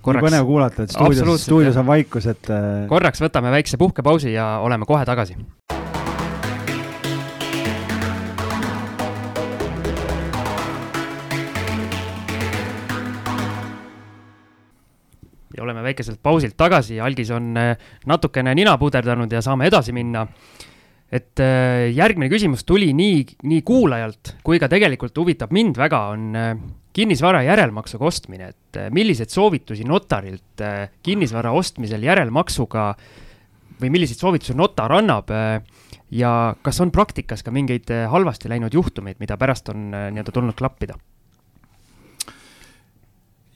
nii 0.01 0.23
põnev 0.25 0.47
kuulata, 0.49 0.83
et 0.83 0.95
stuudios, 0.95 1.45
stuudios 1.45 1.77
on 1.77 1.87
vaikus, 1.87 2.27
et 2.31 2.49
äh, 2.49 2.87
korraks 2.89 3.21
võtame 3.21 3.53
väikse 3.53 3.77
puhkepausi 3.81 4.33
ja 4.33 4.55
oleme 4.65 4.89
kohe 4.89 5.05
tagasi 5.05 5.37
oleme 15.63 15.83
väikeselt 15.85 16.21
pausilt 16.23 16.57
tagasi, 16.59 16.99
Algis 17.01 17.31
on 17.33 17.55
äh, 17.59 17.75
natukene 18.09 18.53
nina 18.57 18.77
puderdanud 18.81 19.31
ja 19.31 19.41
saame 19.45 19.69
edasi 19.69 19.93
minna. 19.95 20.27
et 21.11 21.39
äh, 21.43 21.91
järgmine 21.91 22.29
küsimus 22.31 22.63
tuli 22.63 22.93
nii, 22.95 23.25
nii 23.43 23.61
kuulajalt 23.67 24.37
kui 24.47 24.59
ka 24.59 24.69
tegelikult 24.71 25.17
huvitab 25.17 25.51
mind 25.51 25.75
väga, 25.77 25.99
on 26.13 26.37
äh, 26.39 26.53
kinnisvara 26.95 27.43
järelmaksuga 27.43 28.07
ostmine, 28.07 28.51
et 28.51 28.79
milliseid 28.91 29.31
soovitusi 29.31 29.83
notarilt 29.87 30.63
kinnisvara 31.03 31.51
ostmisel 31.55 32.03
järelmaksuga 32.03 32.89
või 33.81 33.91
milliseid 33.95 34.19
soovitusi 34.19 34.55
notar 34.59 34.91
annab 34.97 35.31
ja 36.11 36.33
kas 36.61 36.81
on 36.83 36.91
praktikas 36.91 37.43
ka 37.47 37.51
mingeid 37.55 37.91
halvasti 38.11 38.51
läinud 38.51 38.75
juhtumeid, 38.75 39.19
mida 39.23 39.39
pärast 39.39 39.71
on 39.71 39.87
nii-öelda 39.91 40.35
tulnud 40.35 40.59
klappida? 40.59 40.99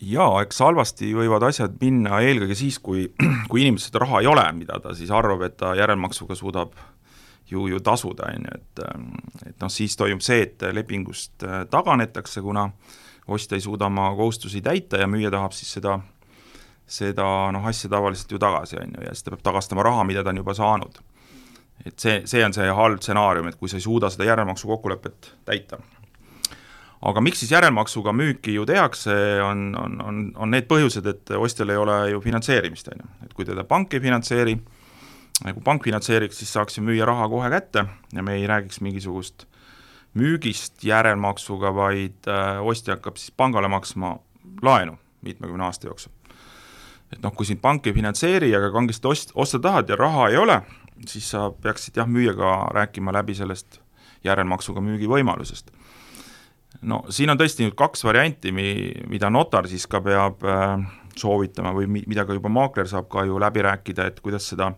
Jaa, 0.01 0.41
eks 0.43 0.59
halvasti 0.59 1.11
võivad 1.15 1.45
asjad 1.47 1.77
minna 1.81 2.19
eelkõige 2.23 2.57
siis, 2.57 2.79
kui, 2.83 3.07
kui 3.51 3.63
inimesel 3.63 3.91
seda 3.91 4.03
raha 4.03 4.21
ei 4.23 4.29
ole, 4.31 4.45
mida 4.57 4.79
ta 4.83 4.95
siis 4.97 5.11
arvab, 5.13 5.45
et 5.47 5.57
ta 5.59 5.75
järelmaksuga 5.77 6.35
suudab 6.35 6.75
ju, 7.51 7.67
ju 7.71 7.79
tasuda, 7.79 8.31
on 8.33 8.47
ju, 8.49 8.59
et 8.59 8.83
et 9.49 9.61
noh, 9.61 9.71
siis 9.71 9.95
toimub 9.97 10.23
see, 10.25 10.41
et 10.47 10.67
lepingust 10.73 11.45
äh, 11.45 11.63
taganetakse, 11.71 12.41
kuna 12.41 12.69
ostja 13.27 13.57
ei 13.57 13.63
suuda 13.63 13.87
oma 13.89 14.11
kohustusi 14.15 14.61
täita 14.61 14.99
ja 15.01 15.07
müüja 15.09 15.31
tahab 15.33 15.53
siis 15.55 15.71
seda, 15.77 15.99
seda 16.85 17.25
noh, 17.53 17.65
asja 17.65 17.89
tavaliselt 17.89 18.31
ju 18.31 18.39
tagasi, 18.41 18.79
on 18.81 18.95
ju, 18.97 19.03
ja 19.07 19.13
siis 19.13 19.25
ta 19.25 19.33
peab 19.33 19.45
tagastama 19.45 19.85
raha, 19.85 20.03
mida 20.03 20.23
ta 20.23 20.33
on 20.33 20.43
juba 20.43 20.53
saanud. 20.53 20.99
et 21.85 21.99
see, 21.99 22.21
see 22.25 22.45
on 22.45 22.53
see 22.53 22.67
halb 22.71 23.01
stsenaarium, 23.01 23.47
et 23.47 23.59
kui 23.59 23.69
sa 23.69 23.77
ei 23.77 23.83
suuda 23.83 24.09
seda 24.09 24.25
järelmaksu 24.25 24.67
kokkulepet 24.67 25.33
täita 25.45 25.77
aga 27.05 27.21
miks 27.21 27.43
siis 27.43 27.51
järelmaksuga 27.53 28.13
müüki 28.15 28.55
ju 28.55 28.65
tehakse, 28.65 29.13
on, 29.45 29.67
on, 29.79 29.99
on, 30.01 30.21
on 30.41 30.53
need 30.53 30.67
põhjused, 30.69 31.05
et 31.09 31.35
ostjal 31.37 31.73
ei 31.73 31.81
ole 31.81 31.97
ju 32.13 32.21
finantseerimist, 32.23 32.89
on 32.93 33.03
ju, 33.03 33.11
et 33.27 33.35
kui 33.37 33.45
teda 33.47 33.65
pank 33.67 33.93
ei 33.93 34.01
finantseeri, 34.03 34.55
kui 35.45 35.65
pank 35.65 35.85
finantseeriks, 35.85 36.39
siis 36.41 36.53
saaks 36.55 36.79
ju 36.79 36.85
müüja 36.85 37.05
raha 37.09 37.27
kohe 37.29 37.51
kätte 37.53 37.85
ja 38.13 38.25
me 38.25 38.39
ei 38.39 38.47
räägiks 38.49 38.81
mingisugust 38.81 39.45
müügist 40.15 40.83
järelmaksuga, 40.87 41.73
vaid 41.75 42.29
äh, 42.31 42.61
ostja 42.63 42.95
hakkab 42.95 43.19
siis 43.19 43.33
pangale 43.35 43.67
maksma 43.71 44.15
laenu 44.63 44.95
mitmekümne 45.25 45.65
aasta 45.67 45.89
jooksul. 45.89 46.11
et 47.11 47.21
noh, 47.21 47.33
kui 47.35 47.45
sind 47.45 47.61
pank 47.61 47.85
ei 47.87 47.93
finantseeri, 47.93 48.49
aga 48.55 48.71
kangesti 48.73 49.07
ost-, 49.07 49.33
osta 49.35 49.59
tahad 49.61 49.89
ja 49.89 49.95
raha 49.99 50.29
ei 50.31 50.37
ole, 50.37 50.61
siis 51.07 51.29
sa 51.31 51.49
peaksid 51.51 51.99
jah, 51.99 52.07
müüjaga 52.07 52.71
rääkima 52.73 53.13
läbi 53.13 53.35
sellest 53.35 53.79
järelmaksuga 54.25 54.81
müügi 54.81 55.09
võimalusest. 55.09 55.69
No 56.89 57.01
siin 57.13 57.31
on 57.33 57.39
tõesti 57.39 57.65
nüüd 57.65 57.75
kaks 57.77 58.05
varianti, 58.05 58.53
mi-, 58.55 58.93
mida 59.09 59.31
notar 59.33 59.69
siis 59.69 59.87
ka 59.89 60.01
peab 60.05 60.43
äh, 60.45 60.75
soovitama 61.17 61.73
või 61.75 61.89
mi-, 61.91 62.05
mida 62.09 62.25
ka 62.27 62.37
juba 62.37 62.51
maakler 62.53 62.89
saab 62.89 63.09
ka 63.11 63.25
ju 63.27 63.39
läbi 63.41 63.63
rääkida, 63.65 64.09
et 64.11 64.21
kuidas 64.23 64.49
seda 64.51 64.71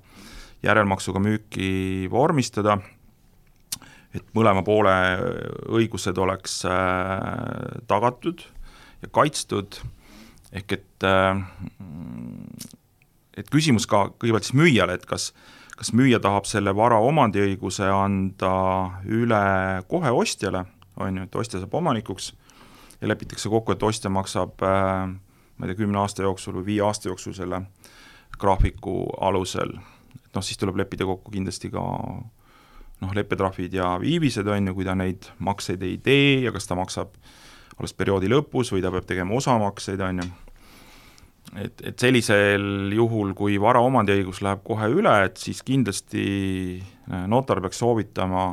järelmaksuga 0.65 1.21
müüki 1.21 2.07
vormistada, 2.11 2.79
et 4.15 4.25
mõlema 4.37 4.63
poole 4.65 4.95
õigused 5.77 6.17
oleks 6.21 6.61
äh, 6.69 7.83
tagatud 7.89 8.41
ja 9.03 9.11
kaitstud, 9.13 9.81
ehk 10.55 10.79
et 10.79 11.05
äh, 11.05 11.43
et 13.37 13.53
küsimus 13.53 13.85
ka 13.85 14.07
kõigepealt 14.17 14.47
siis 14.47 14.57
müüjale, 14.57 14.97
et 14.97 15.05
kas 15.05 15.31
kas 15.77 15.91
müüja 15.93 16.17
tahab 16.17 16.47
selle 16.49 16.71
vara 16.73 16.97
omandiõiguse 17.05 17.85
anda 17.85 18.49
üle 19.05 19.41
kohe 19.91 20.09
ostjale, 20.09 20.63
on 20.97 21.17
ju, 21.17 21.23
et 21.23 21.35
ostja 21.35 21.61
saab 21.61 21.73
omanikuks 21.79 22.33
ja 23.01 23.07
lepitakse 23.07 23.49
kokku, 23.49 23.75
et 23.75 23.83
ostja 23.83 24.09
maksab 24.13 24.63
äh, 24.65 25.15
ma 25.57 25.65
ei 25.65 25.73
tea, 25.73 25.81
kümne 25.81 26.01
aasta 26.01 26.25
jooksul 26.25 26.59
või 26.59 26.71
viie 26.73 26.81
aasta 26.85 27.09
jooksul 27.09 27.35
selle 27.37 27.61
graafiku 28.37 29.03
alusel, 29.25 29.73
et 30.17 30.33
noh, 30.35 30.45
siis 30.45 30.59
tuleb 30.61 30.77
leppida 30.77 31.07
kokku 31.09 31.33
kindlasti 31.33 31.71
ka 31.73 31.83
noh, 33.01 33.13
leppetrahvid 33.17 33.77
ja 33.77 33.95
viivised, 34.01 34.47
on 34.47 34.69
ju, 34.69 34.75
kui 34.77 34.85
ta 34.85 34.95
neid 34.97 35.29
makseid 35.43 35.83
ei 35.85 35.97
tee 36.03 36.43
ja 36.45 36.53
kas 36.53 36.69
ta 36.69 36.77
maksab 36.77 37.15
alles 37.77 37.93
perioodi 37.97 38.29
lõpus 38.29 38.71
või 38.73 38.83
ta 38.85 38.91
peab 38.93 39.07
tegema 39.09 39.37
osamakseid, 39.37 40.01
on 40.01 40.21
ju. 40.23 40.29
Et, 41.63 41.81
et 41.89 41.95
sellisel 41.95 42.91
juhul, 42.91 43.31
kui 43.37 43.55
vara 43.61 43.79
omandiõigus 43.85 44.41
läheb 44.43 44.65
kohe 44.67 44.89
üle, 44.91 45.13
et 45.25 45.39
siis 45.39 45.61
kindlasti 45.65 46.25
äh, 46.81 47.23
notar 47.29 47.61
peaks 47.63 47.79
soovitama 47.81 48.49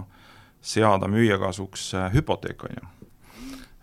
seada 0.65 1.09
müüja 1.11 1.39
kasuks 1.39 1.91
äh, 1.95 2.11
hüpoteek, 2.15 2.65
on 2.65 2.77
ju. 2.79 2.91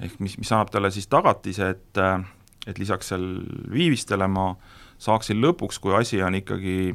ehk 0.02 0.20
mis, 0.20 0.38
mis 0.42 0.52
annab 0.52 0.72
talle 0.74 0.90
siis 0.92 1.08
tagatise, 1.08 1.70
et, 1.76 2.02
äh, 2.02 2.24
et 2.68 2.82
lisaks 2.82 3.14
seal 3.14 3.26
viivistele 3.72 4.28
ma 4.28 4.56
saaksin 5.02 5.42
lõpuks, 5.42 5.80
kui 5.82 5.94
asi 5.98 6.22
on 6.22 6.38
ikkagi 6.38 6.94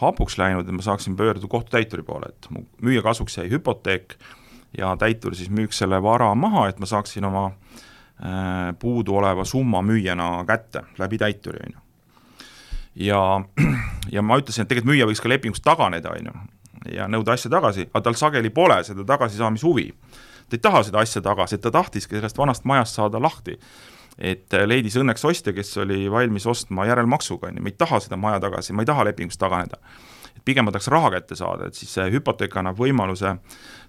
hapuks 0.00 0.36
läinud, 0.40 0.68
et 0.68 0.76
ma 0.76 0.84
saaksin 0.84 1.16
pöörduda 1.16 1.48
kohtutäituri 1.48 2.04
poole, 2.04 2.28
et 2.28 2.50
mu 2.52 2.66
müüja 2.84 3.04
kasuks 3.04 3.38
jäi 3.38 3.48
hüpoteek 3.52 4.18
ja 4.76 4.92
täitur 5.00 5.34
siis 5.36 5.50
müüks 5.52 5.80
selle 5.80 6.02
vara 6.02 6.34
maha, 6.34 6.66
et 6.68 6.80
ma 6.80 6.88
saaksin 6.88 7.24
oma 7.24 7.46
äh, 7.48 8.74
puuduoleva 8.78 9.44
summa 9.48 9.82
müüjana 9.82 10.44
kätte 10.48 10.84
läbi 11.00 11.18
täituri, 11.18 11.64
on 11.66 11.72
ju. 11.72 11.80
ja, 13.08 13.22
ja 14.12 14.22
ma 14.22 14.40
ütlesin, 14.42 14.66
et 14.66 14.72
tegelikult 14.72 14.92
müüja 14.92 15.08
võiks 15.08 15.24
ka 15.24 15.32
lepingust 15.32 15.64
taganeda, 15.64 16.12
on 16.12 16.30
ju, 16.30 16.36
ja 16.92 17.08
nõuda 17.10 17.36
asja 17.36 17.50
tagasi, 17.50 17.88
aga 17.92 18.04
tal 18.08 18.16
sageli 18.18 18.50
pole 18.50 18.78
seda 18.84 19.04
tagasisaamishuvi. 19.06 19.92
ta 20.48 20.56
ei 20.56 20.62
taha 20.62 20.82
seda 20.86 20.98
asja 21.02 21.22
tagasi, 21.22 21.58
ta 21.58 21.70
tahtiski 21.70 22.14
sellest 22.16 22.38
vanast 22.38 22.64
majast 22.64 22.94
saada 22.94 23.22
lahti. 23.22 23.58
et 24.18 24.52
leidis 24.66 24.96
õnneks 24.96 25.24
ostja, 25.28 25.52
kes 25.52 25.76
oli 25.76 26.10
valmis 26.10 26.46
ostma 26.46 26.86
järelmaksuga, 26.86 27.48
on 27.48 27.56
ju, 27.56 27.62
ma 27.62 27.68
ei 27.68 27.74
taha 27.78 28.00
seda 28.00 28.16
maja 28.16 28.40
tagasi, 28.40 28.72
ma 28.72 28.82
ei 28.82 28.86
taha 28.86 29.04
lepingust 29.04 29.40
taganeda. 29.40 29.76
et 30.36 30.44
pigem 30.44 30.64
ma 30.64 30.72
tahaks 30.72 30.88
raha 30.88 31.10
kätte 31.10 31.36
saada, 31.36 31.66
et 31.66 31.74
siis 31.74 31.92
see 31.94 32.10
hüpoteek 32.10 32.56
annab 32.56 32.78
võimaluse 32.78 33.36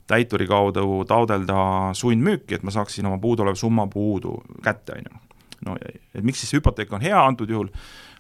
täituri 0.08 0.48
kaudu 0.48 1.06
taodelda 1.08 1.94
sundmüüki, 1.94 2.56
et 2.56 2.64
ma 2.64 2.72
saaksin 2.72 3.06
oma 3.06 3.18
puuduoleva 3.18 3.56
summa 3.56 3.88
puudu 3.88 4.42
kätte, 4.64 4.98
on 4.98 5.10
ju. 5.10 5.20
no 5.66 5.78
et 5.86 6.24
miks 6.24 6.40
siis 6.44 6.54
hüpoteek 6.54 6.94
on 6.94 7.02
hea 7.02 7.26
antud 7.26 7.50
juhul, 7.50 7.70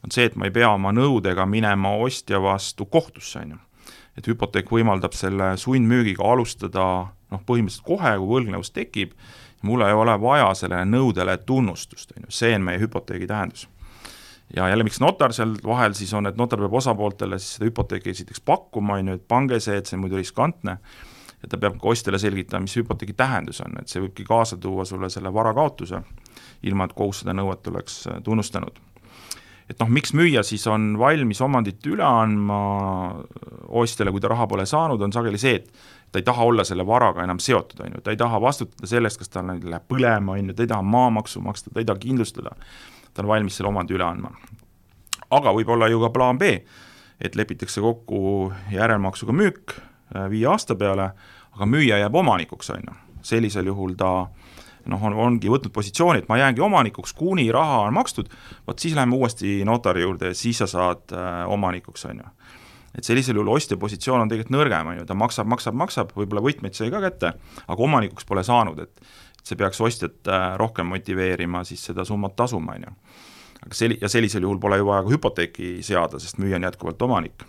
on 0.03 0.11
see, 0.11 0.25
et 0.27 0.35
ma 0.35 0.47
ei 0.47 0.53
pea 0.53 0.69
oma 0.73 0.93
nõudega 0.95 1.45
minema 1.45 1.95
ostja 2.03 2.41
vastu 2.41 2.85
kohtusse, 2.85 3.39
on 3.39 3.55
ju. 3.55 3.63
Et 4.17 4.27
hüpoteek 4.27 4.71
võimaldab 4.71 5.13
selle 5.13 5.53
sundmüügiga 5.61 6.25
alustada 6.25 6.85
noh, 7.31 7.41
põhimõtteliselt 7.45 7.85
kohe, 7.87 8.13
kui 8.17 8.31
võlgnevus 8.33 8.71
tekib, 8.73 9.13
mul 9.67 9.83
ei 9.85 9.93
ole 9.93 10.15
vaja 10.21 10.53
sellele 10.57 10.85
nõudele 10.89 11.37
tunnustust, 11.45 12.13
on 12.17 12.27
ju, 12.27 12.37
see 12.41 12.55
on 12.55 12.65
meie 12.65 12.81
hüpoteegi 12.81 13.27
tähendus 13.29 13.67
ja 14.55 14.69
jälle, 14.69 14.83
miks 14.83 14.99
notar 15.03 15.33
seal 15.35 15.57
vahel 15.65 15.93
siis 15.97 16.13
on, 16.15 16.27
et 16.29 16.37
notar 16.39 16.61
peab 16.63 16.73
osapooltele 16.79 17.39
siis 17.39 17.57
seda 17.57 17.67
hüpoteeki 17.67 18.13
esiteks 18.13 18.41
pakkuma, 18.47 18.95
on 19.01 19.11
ju, 19.11 19.19
et 19.19 19.27
pange 19.27 19.59
see, 19.59 19.75
et 19.77 19.89
see 19.89 19.97
on 19.97 20.05
muidu 20.05 20.19
riskantne, 20.19 20.77
ja 21.41 21.51
ta 21.51 21.59
peab 21.61 21.77
ka 21.81 21.91
ostjale 21.91 22.19
selgitama, 22.21 22.65
mis 22.65 22.77
hüpoteegi 22.79 23.15
tähendus 23.17 23.61
on, 23.65 23.75
et 23.81 23.91
see 23.91 24.01
võibki 24.03 24.25
kaasa 24.27 24.57
tuua 24.61 24.85
sulle 24.87 25.09
selle 25.13 25.33
vara 25.33 25.53
kaotuse, 25.57 26.01
ilma 26.63 26.87
et 26.87 26.95
kohus 26.97 27.23
seda 27.23 27.35
nõuet 27.37 27.67
oleks 27.71 27.99
äh, 28.07 28.21
tunnustanud. 28.23 28.79
Et 29.69 29.79
noh, 29.81 29.89
miks 29.91 30.13
müüja 30.15 30.43
siis 30.47 30.63
on 30.71 30.95
valmis 30.99 31.41
omandit 31.43 31.85
üle 31.89 32.05
andma 32.05 32.59
ostjale, 33.67 34.13
kui 34.15 34.23
ta 34.23 34.31
raha 34.31 34.47
pole 34.47 34.65
saanud, 34.65 35.01
on 35.01 35.13
sageli 35.15 35.39
see, 35.41 35.59
et 35.59 35.71
ta 36.11 36.21
ei 36.21 36.27
taha 36.27 36.45
olla 36.47 36.63
selle 36.67 36.85
varaga 36.87 37.25
enam 37.25 37.41
seotud, 37.43 37.83
on 37.83 37.97
ju, 37.97 38.03
ta 38.03 38.13
ei 38.13 38.19
taha 38.19 38.39
vastutada 38.41 38.87
selle 38.87 39.11
eest, 39.11 39.19
kas 39.19 39.33
tal 39.33 39.51
läheb 39.51 39.89
põlema, 39.91 40.37
on 40.37 40.53
ju, 40.53 40.55
ta 40.55 40.63
ei 40.63 40.71
taha 40.71 40.85
maamaksu 40.87 41.43
maksta, 41.43 41.73
ta 41.73 41.83
ei 41.83 41.89
taha 41.89 41.99
kindlustada, 42.03 42.55
ta 43.13 43.25
on 43.25 43.31
valmis 43.33 43.59
selle 43.59 43.73
omandi 43.73 43.97
üle 43.97 44.07
andma. 44.07 44.31
aga 45.29 45.51
võib 45.51 45.69
olla 45.75 45.91
ju 45.91 45.99
ka 46.05 46.13
plaan 46.15 46.39
B, 46.39 46.55
et 47.19 47.35
lepitakse 47.35 47.81
kokku 47.83 48.53
järelmaksuga 48.71 49.33
müük, 49.35 49.75
Äh, 50.15 50.29
viie 50.29 50.47
aasta 50.47 50.75
peale, 50.75 51.11
aga 51.55 51.67
müüja 51.67 51.99
jääb 51.99 52.15
omanikuks, 52.15 52.69
on 52.75 52.87
ju. 52.87 52.95
sellisel 53.27 53.65
juhul 53.67 53.95
ta 53.99 54.27
noh, 54.91 55.03
on, 55.09 55.15
ongi 55.27 55.51
võtnud 55.51 55.73
positsiooni, 55.75 56.23
et 56.23 56.29
ma 56.31 56.39
jäängi 56.39 56.63
omanikuks, 56.63 57.13
kuni 57.17 57.47
raha 57.53 57.83
on 57.87 57.95
makstud, 57.97 58.31
vot 58.67 58.79
siis 58.79 58.95
läheme 58.97 59.15
uuesti 59.17 59.59
notari 59.67 60.05
juurde 60.05 60.31
ja 60.31 60.37
siis 60.37 60.61
sa 60.63 60.69
saad 60.71 61.13
äh, 61.15 61.43
omanikuks, 61.51 62.05
on 62.09 62.23
ju. 62.23 62.33
et 62.97 63.03
sellisel 63.03 63.37
juhul 63.37 63.53
ostja 63.55 63.77
positsioon 63.77 64.25
on 64.25 64.31
tegelikult 64.31 64.57
nõrgem, 64.57 64.91
on 64.93 65.01
ju, 65.01 65.07
ta 65.07 65.17
maksab, 65.17 65.49
maksab, 65.51 65.77
maksab, 65.77 66.13
võib-olla 66.17 66.43
võtmeid 66.45 66.77
sai 66.77 66.91
ka 66.93 67.01
kätte, 67.03 67.33
aga 67.67 67.89
omanikuks 67.89 68.25
pole 68.25 68.43
saanud, 68.47 68.79
et 68.85 69.07
see 69.43 69.59
peaks 69.59 69.81
ostjat 69.81 70.31
äh, 70.31 70.49
rohkem 70.59 70.89
motiveerima 70.91 71.63
siis 71.67 71.83
seda 71.91 72.05
summat 72.05 72.35
tasuma, 72.35 72.79
on 72.79 72.87
ju. 72.87 72.95
aga 73.65 73.75
sel-, 73.81 73.99
ja 74.01 74.09
sellisel 74.11 74.47
juhul 74.47 74.59
pole 74.59 74.79
ju 74.81 74.89
vaja 74.89 75.05
ka 75.05 75.13
hüpoteeki 75.13 75.77
seada, 75.85 76.19
sest 76.19 76.41
müüja 76.41 76.59
on 76.59 76.67
jätkuvalt 76.69 77.07
omanik 77.07 77.47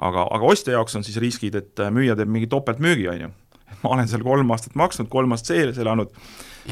aga, 0.00 0.24
aga 0.24 0.52
ostja 0.52 0.76
jaoks 0.76 0.96
on 0.98 1.06
siis 1.06 1.18
riskid, 1.22 1.56
et 1.58 1.82
äh, 1.82 1.92
müüja 1.94 2.16
teeb 2.18 2.30
mingi 2.32 2.48
topeltmüügi, 2.50 3.08
on 3.12 3.26
ju. 3.26 3.30
ma 3.82 3.94
olen 3.96 4.08
seal 4.10 4.24
kolm 4.26 4.50
aastat 4.54 4.76
maksnud, 4.78 5.10
kolm 5.12 5.36
aastat 5.36 5.54
sees 5.54 5.80
elanud. 5.82 6.12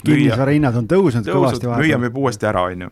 Kinnisvara 0.05 0.55
hinnad 0.55 0.76
on 0.78 0.89
tõusnud 0.91 1.28
kõvasti 1.28 1.68
vahepeal. 1.68 1.84
müüja 1.84 2.01
müüb 2.03 2.18
uuesti 2.20 2.49
ära, 2.49 2.64
on 2.68 2.86
ju. 2.86 2.91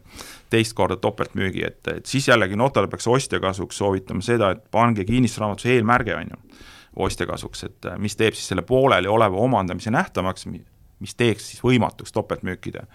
teist 0.50 0.76
korda 0.78 0.96
topeltmüügi, 1.02 1.64
et, 1.66 1.80
et 1.90 2.06
siis 2.06 2.28
jällegi 2.28 2.56
notar 2.56 2.88
peaks 2.88 3.08
ostja 3.10 3.40
kasuks 3.42 3.80
soovitama 3.82 4.22
seda, 4.22 4.52
et 4.54 4.62
pange 4.70 5.04
kinnistusraamatus 5.04 5.66
eelmärge, 5.74 6.14
on 6.14 6.32
ju, 6.32 6.62
ostja 7.06 7.26
kasuks, 7.26 7.64
et 7.66 7.90
mis 7.98 8.16
teeb 8.16 8.38
siis 8.38 8.52
selle 8.52 8.62
pooleli 8.62 9.10
oleva 9.10 9.42
omandamise 9.42 9.90
nähtamaks, 9.90 10.46
mis 10.46 11.18
teeks 11.18 11.50
siis 11.50 11.64
võimatuks 11.64 12.14
topeltmüükide 12.14 12.86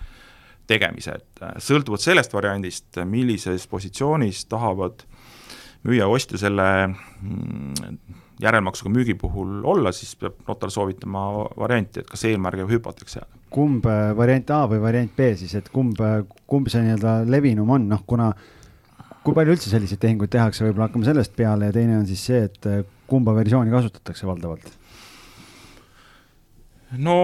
tegemise, 0.71 1.17
et 1.19 1.43
sõltuvalt 1.61 2.03
sellest 2.03 2.33
variandist, 2.33 3.01
millises 3.05 3.67
positsioonis 3.67 4.45
tahavad 4.49 5.03
müüja 5.87 6.07
ostja 6.07 6.39
selle 6.41 6.67
mm, 6.87 7.99
järelmaksuga 8.41 8.91
müügi 8.93 9.15
puhul 9.19 9.61
olla, 9.67 9.91
siis 9.95 10.15
peab 10.19 10.39
notar 10.47 10.71
soovitama 10.73 11.27
varianti, 11.59 12.01
et 12.01 12.09
kas 12.09 12.25
eelmärge 12.29 12.65
või 12.65 12.77
hüpoteek 12.77 13.11
seada. 13.11 13.40
Kumb 13.51 13.85
äh, 13.89 14.11
variant 14.17 14.51
A 14.55 14.63
või 14.71 14.81
variant 14.83 15.13
B 15.17 15.31
siis, 15.39 15.53
et 15.59 15.69
kumb, 15.73 15.99
äh, 16.03 16.21
kumb 16.49 16.71
see 16.71 16.83
nii-öelda 16.85 17.21
levinum 17.29 17.69
on, 17.75 17.87
noh 17.91 18.03
kuna 18.07 18.31
kui 19.21 19.35
palju 19.37 19.55
üldse 19.55 19.69
selliseid 19.69 20.01
tehinguid 20.01 20.31
tehakse, 20.33 20.63
võib-olla 20.65 20.89
hakkame 20.89 21.07
sellest 21.07 21.35
peale 21.37 21.69
ja 21.69 21.75
teine 21.75 21.99
on 21.99 22.07
siis 22.09 22.23
see, 22.29 22.45
et 22.47 22.69
äh, 22.69 22.85
kumba 23.11 23.35
versiooni 23.37 23.73
kasutatakse 23.73 24.29
valdavalt? 24.29 24.71
no 26.99 27.17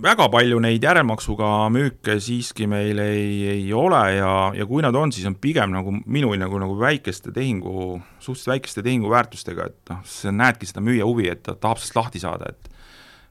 väga 0.00 0.28
palju 0.32 0.60
neid 0.64 0.84
järelmaksuga 0.84 1.50
müüke 1.72 2.16
siiski 2.22 2.68
meil 2.70 3.00
ei, 3.02 3.32
ei 3.56 3.66
ole 3.76 4.02
ja, 4.16 4.32
ja 4.56 4.66
kui 4.68 4.84
nad 4.84 4.96
on, 4.96 5.12
siis 5.12 5.26
on 5.28 5.36
pigem 5.40 5.72
nagu 5.74 5.92
minu 6.04 6.32
hinnangul 6.34 6.62
nagu 6.62 6.76
väikeste 6.80 7.32
tehingu, 7.36 7.98
suhteliselt 8.20 8.54
väikeste 8.54 8.84
tehinguväärtustega, 8.86 9.68
et 9.70 9.92
noh, 9.92 10.00
sa 10.08 10.32
näedki 10.32 10.68
seda 10.68 10.84
müüja 10.84 11.08
huvi, 11.08 11.30
et 11.32 11.44
ta 11.46 11.56
tahab 11.56 11.80
sellest 11.80 12.00
lahti 12.00 12.22
saada, 12.22 12.52
et 12.52 12.75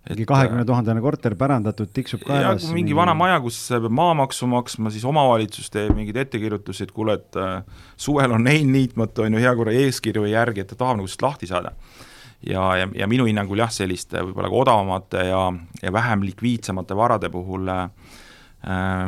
mingi 0.10 0.26
kahekümne 0.30 0.66
tuhandene 0.66 1.02
korter 1.02 1.36
pärandatud, 1.40 1.90
tiksub 1.94 2.26
kaelas. 2.28 2.68
mingi 2.74 2.96
vana 2.96 3.16
maja, 3.18 3.40
kus 3.42 3.58
peab 3.74 3.88
maamaksu 3.90 4.50
maksma, 4.52 4.92
siis 4.94 5.06
omavalitsus 5.08 5.72
teeb 5.74 5.96
mingeid 5.98 6.20
ettekirjutusi, 6.26 6.86
et 6.86 6.94
kuule, 6.96 7.18
et 7.20 7.40
äh, 7.42 7.64
suvel 7.98 8.36
on 8.38 8.46
hein 8.50 8.74
niitmatu, 8.74 9.26
on 9.26 9.38
ju, 9.38 9.46
hea 9.46 9.56
korra 9.58 9.74
eeskirju 9.86 10.28
ei 10.28 10.36
järgi, 10.36 10.62
et 10.62 10.74
ta 10.74 10.78
tahab 10.84 11.00
nagu 11.02 11.10
sellest 11.10 11.26
lahti 11.26 11.50
saada 11.50 11.74
ja, 12.46 12.76
ja, 12.78 12.88
ja 12.94 13.08
minu 13.10 13.26
hinnangul 13.30 13.60
jah, 13.64 13.72
selliste 13.74 14.22
võib-olla 14.28 14.52
ka 14.52 14.62
odavamate 14.62 15.26
ja, 15.30 15.42
ja 15.82 15.94
vähem 15.94 16.26
likviidsemate 16.28 16.98
varade 16.98 17.30
puhul 17.34 17.70
äh, 17.72 17.90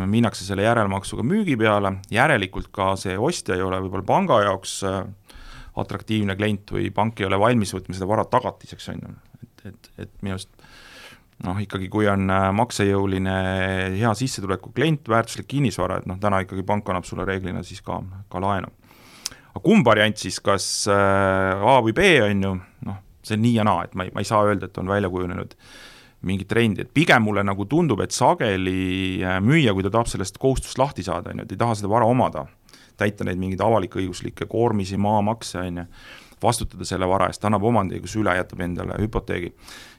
minnakse 0.09 0.45
selle 0.47 0.65
järelmaksuga 0.65 1.25
müügi 1.25 1.57
peale, 1.59 1.97
järelikult 2.13 2.71
ka 2.73 2.95
see 2.99 3.17
ostja 3.17 3.57
ei 3.57 3.65
ole 3.65 3.81
võib-olla 3.85 4.07
panga 4.07 4.41
jaoks 4.47 4.79
äh, 4.87 5.01
atraktiivne 5.77 6.37
klient 6.37 6.73
või 6.73 6.89
pank 6.93 7.21
ei 7.21 7.29
ole 7.29 7.39
valmis 7.39 7.73
võtma 7.75 7.95
seda 7.97 8.09
vara 8.09 8.25
tagatiseks, 8.25 8.89
on 8.95 9.03
ju, 9.03 9.17
et, 9.43 9.65
et, 9.71 9.91
et 10.05 10.13
minu 10.25 10.37
arust 10.37 10.56
noh, 11.45 11.59
ikkagi 11.61 11.89
kui 11.93 12.07
on 12.09 12.29
äh, 12.33 12.47
maksejõuline 12.55 13.35
hea 13.97 14.13
sissetuleku 14.17 14.71
klient, 14.75 15.05
väärtuslik 15.09 15.49
kinnisvara, 15.51 16.01
et 16.01 16.09
noh, 16.09 16.17
täna 16.21 16.41
ikkagi 16.45 16.65
pank 16.67 16.89
annab 16.89 17.05
sulle 17.07 17.27
reeglina 17.27 17.63
siis 17.65 17.83
ka, 17.85 17.99
ka 18.31 18.41
laenu. 18.41 18.71
aga 19.51 19.63
kumb 19.63 19.85
variant 19.85 20.17
siis, 20.17 20.39
kas 20.43 20.87
äh, 20.91 21.61
A 21.61 21.77
või 21.85 21.93
B, 21.97 22.09
on 22.25 22.43
ju, 22.47 22.55
noh, 22.89 23.03
see 23.25 23.37
on 23.37 23.45
nii 23.45 23.55
ja 23.59 23.67
naa, 23.67 23.85
et 23.85 23.95
ma 23.97 24.07
ei, 24.07 24.13
ma 24.15 24.23
ei 24.23 24.29
saa 24.29 24.43
öelda, 24.47 24.69
et 24.69 24.81
on 24.81 24.89
välja 24.89 25.11
kujunenud 25.13 25.55
mingit 26.27 26.49
trendi, 26.49 26.81
et 26.81 26.93
pigem 26.93 27.27
mulle 27.27 27.43
nagu 27.45 27.67
tundub, 27.69 28.01
et 28.01 28.15
sageli 28.15 29.21
äh, 29.21 29.37
müüja, 29.43 29.75
kui 29.77 29.85
ta 29.85 29.93
tahab 29.93 30.09
sellest 30.09 30.39
kohustust 30.41 30.81
lahti 30.81 31.05
saada, 31.05 31.33
on 31.33 31.43
ju, 31.43 31.47
et 31.47 31.53
ei 31.53 31.61
taha 31.61 31.77
seda 31.77 31.91
vara 31.91 32.07
omada, 32.09 32.47
täita 32.97 33.27
neid 33.27 33.37
mingeid 33.37 33.61
avalik-õiguslikke 33.61 34.49
koormisi, 34.49 34.97
maamakse, 34.97 35.61
on 35.61 35.83
ju, 35.83 35.91
vastutada 36.43 36.85
selle 36.85 37.07
vara 37.09 37.27
eest, 37.31 37.45
annab 37.45 37.63
omandiõiguse 37.65 38.19
üle, 38.21 38.35
jätab 38.37 38.61
endale 38.65 38.97
hüpoteegi 39.01 39.53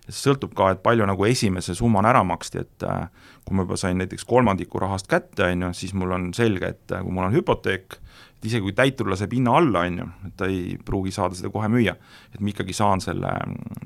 see 0.09 0.31
sõltub 0.31 0.55
ka, 0.57 0.73
et 0.73 0.83
palju 0.85 1.07
nagu 1.09 1.27
esimese 1.29 1.75
summana 1.77 2.13
ära 2.13 2.23
maksti, 2.27 2.63
et 2.65 2.87
äh, 2.89 3.09
kui 3.45 3.57
ma 3.57 3.65
juba 3.67 3.79
sain 3.81 3.99
näiteks 4.01 4.25
kolmandiku 4.29 4.81
rahast 4.81 5.09
kätte, 5.11 5.51
on 5.53 5.67
ju, 5.67 5.73
siis 5.77 5.93
mul 5.97 6.15
on 6.17 6.31
selge, 6.37 6.73
et 6.75 6.95
äh, 6.95 7.03
kui 7.05 7.15
mul 7.15 7.29
on 7.29 7.37
hüpoteek, 7.37 7.99
et 8.39 8.49
isegi 8.49 8.65
kui 8.65 8.77
täitur 8.77 9.11
laseb 9.13 9.35
hinna 9.37 9.59
alla, 9.61 9.85
on 9.89 10.01
ju, 10.03 10.09
et 10.29 10.39
ta 10.41 10.49
ei 10.49 10.79
pruugi 10.85 11.13
saada 11.15 11.37
seda 11.39 11.53
kohe 11.53 11.69
müüa, 11.73 11.95
et 12.33 12.41
ma 12.41 12.55
ikkagi 12.55 12.77
saan 12.77 13.05
selle, 13.05 13.35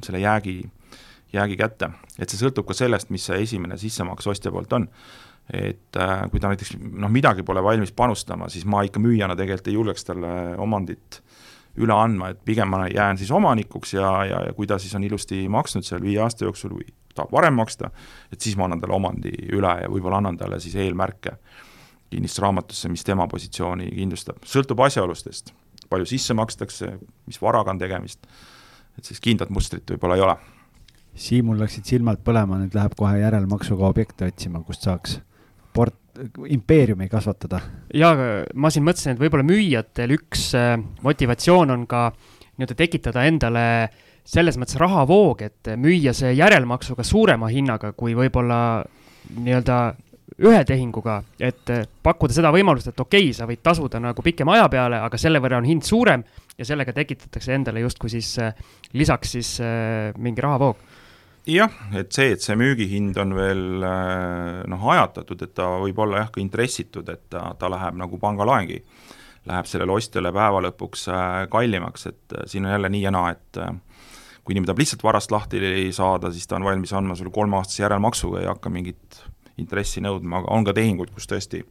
selle 0.05 0.23
jäägi, 0.23 0.61
jäägi 1.35 1.59
kätte. 1.59 1.91
et 2.19 2.31
see 2.31 2.39
sõltub 2.39 2.69
ka 2.69 2.77
sellest, 2.77 3.11
mis 3.11 3.27
see 3.27 3.43
esimene 3.43 3.79
sissemaks 3.81 4.27
ostja 4.31 4.55
poolt 4.55 4.73
on. 4.79 4.89
et 5.53 5.99
äh, 5.99 6.31
kui 6.31 6.41
ta 6.41 6.53
näiteks 6.53 6.77
noh, 6.79 7.11
midagi 7.11 7.43
pole 7.43 7.63
valmis 7.65 7.91
panustama, 7.93 8.47
siis 8.49 8.65
ma 8.65 8.85
ikka 8.87 9.01
müüjana 9.03 9.35
tegelikult 9.37 9.69
ei 9.69 9.75
julgeks 9.75 10.05
talle 10.07 10.31
omandit 10.63 11.19
üle 11.81 11.95
andma, 11.97 12.33
et 12.33 12.41
pigem 12.45 12.69
ma 12.69 12.87
jään 12.89 13.19
siis 13.21 13.31
omanikuks 13.33 13.95
ja, 13.95 14.11
ja, 14.29 14.43
ja 14.49 14.53
kui 14.57 14.67
ta 14.69 14.79
siis 14.83 14.95
on 14.99 15.05
ilusti 15.07 15.47
maksnud 15.49 15.87
seal 15.87 16.03
viie 16.05 16.21
aasta 16.21 16.45
jooksul 16.45 16.75
või 16.77 16.89
tahab 17.15 17.33
varem 17.33 17.57
maksta, 17.57 17.91
et 18.33 18.41
siis 18.41 18.57
ma 18.57 18.67
annan 18.69 18.81
talle 18.81 18.97
omandi 18.97 19.33
üle 19.53 19.73
ja 19.83 19.91
võib-olla 19.93 20.21
annan 20.23 20.39
talle 20.41 20.61
siis 20.61 20.77
eelmärke 20.81 21.37
kinnistusraamatusse, 22.13 22.91
mis 22.93 23.05
tema 23.09 23.27
positsiooni 23.29 23.89
kindlustab, 23.97 24.43
sõltub 24.49 24.81
asjaolustest, 24.85 25.55
palju 25.93 26.09
sisse 26.09 26.37
makstakse, 26.37 26.97
mis 27.29 27.41
varaga 27.41 27.73
on 27.73 27.81
tegemist, 27.81 28.27
et 28.99 29.09
siis 29.09 29.21
kindlat 29.25 29.53
mustrit 29.53 29.89
võib-olla 29.95 30.19
ei 30.19 30.25
ole. 30.27 30.37
Siimul 31.17 31.61
läksid 31.61 31.89
silmad 31.89 32.21
põlema, 32.25 32.59
nüüd 32.61 32.77
läheb 32.77 32.97
kohe 32.97 33.19
järelmaksuga 33.21 33.89
objekte 33.89 34.29
otsima, 34.29 34.61
kust 34.65 34.85
saaks 34.89 35.19
impeeriumi 36.49 37.09
kasvatada. 37.09 37.61
jaa, 37.95 38.15
ma 38.55 38.71
siin 38.71 38.85
mõtlesin, 38.87 39.15
et 39.15 39.23
võib-olla 39.23 39.47
müüjatel 39.47 40.17
üks 40.19 40.51
äh, 40.59 40.77
motivatsioon 41.03 41.73
on 41.75 41.87
ka 41.91 42.11
nii-öelda 42.13 42.77
tekitada 42.79 43.25
endale 43.29 43.67
selles 44.25 44.59
mõttes 44.61 44.79
rahavoog, 44.79 45.43
et 45.43 45.73
müüa 45.81 46.13
see 46.15 46.35
järelmaksuga 46.37 47.05
suurema 47.07 47.49
hinnaga 47.51 47.93
kui 47.97 48.15
võib-olla 48.15 48.59
nii-öelda 49.35 49.79
ühe 50.43 50.63
tehinguga, 50.67 51.19
et 51.43 51.71
pakkuda 52.03 52.35
seda 52.35 52.53
võimalust, 52.55 52.89
et 52.93 53.01
okei 53.01 53.29
okay,, 53.29 53.35
sa 53.37 53.47
võid 53.49 53.61
tasuda 53.65 54.01
nagu 54.03 54.23
pikema 54.25 54.57
aja 54.57 54.69
peale, 54.73 55.01
aga 55.03 55.19
selle 55.21 55.43
võrra 55.43 55.61
on 55.61 55.69
hind 55.69 55.85
suurem 55.87 56.25
ja 56.59 56.67
sellega 56.69 56.95
tekitatakse 56.97 57.55
endale 57.55 57.83
justkui 57.85 58.13
siis 58.13 58.35
äh, 58.43 58.55
lisaks 58.97 59.37
siis 59.37 59.55
äh, 59.65 60.13
mingi 60.19 60.45
rahavoog 60.45 60.92
jah, 61.49 61.73
et 61.99 62.13
see, 62.15 62.33
et 62.37 62.43
see 62.43 62.57
müügihind 62.59 63.19
on 63.23 63.35
veel 63.37 63.87
äh, 63.87 64.63
noh, 64.71 64.85
ajatatud, 64.95 65.43
et 65.43 65.55
ta 65.57 65.69
võib 65.83 65.99
olla 66.05 66.23
jah, 66.23 66.31
ka 66.35 66.43
intressitud, 66.43 67.09
et 67.11 67.25
ta, 67.33 67.49
ta 67.59 67.71
läheb 67.73 67.99
nagu 67.99 68.19
pangalaengi, 68.23 68.79
läheb 69.51 69.67
sellele 69.67 69.97
ostjale 69.97 70.33
päeva 70.35 70.63
lõpuks 70.69 71.09
äh, 71.11 71.27
kallimaks, 71.53 72.07
et 72.13 72.37
äh, 72.37 72.47
siin 72.51 72.69
on 72.69 72.77
jälle 72.77 72.93
nii 72.93 73.03
ja 73.09 73.15
naa, 73.15 73.35
et 73.35 73.63
kui 74.43 74.55
inimene 74.55 74.71
tahab 74.71 74.83
lihtsalt 74.83 75.05
varast 75.07 75.35
lahti 75.35 75.61
saada, 75.95 76.33
siis 76.35 76.49
ta 76.51 76.59
on 76.59 76.67
valmis 76.67 76.95
andma 76.99 77.19
sulle 77.19 77.35
kolmeaastase 77.35 77.85
järelmaksuga, 77.85 78.43
ei 78.43 78.51
hakka 78.51 78.71
mingit 78.75 79.23
intressi 79.61 80.03
nõudma, 80.03 80.43
aga 80.43 80.55
on 80.55 80.67
ka 80.67 80.75
tehinguid, 80.79 81.13
kus 81.15 81.29
tõesti, 81.31 81.63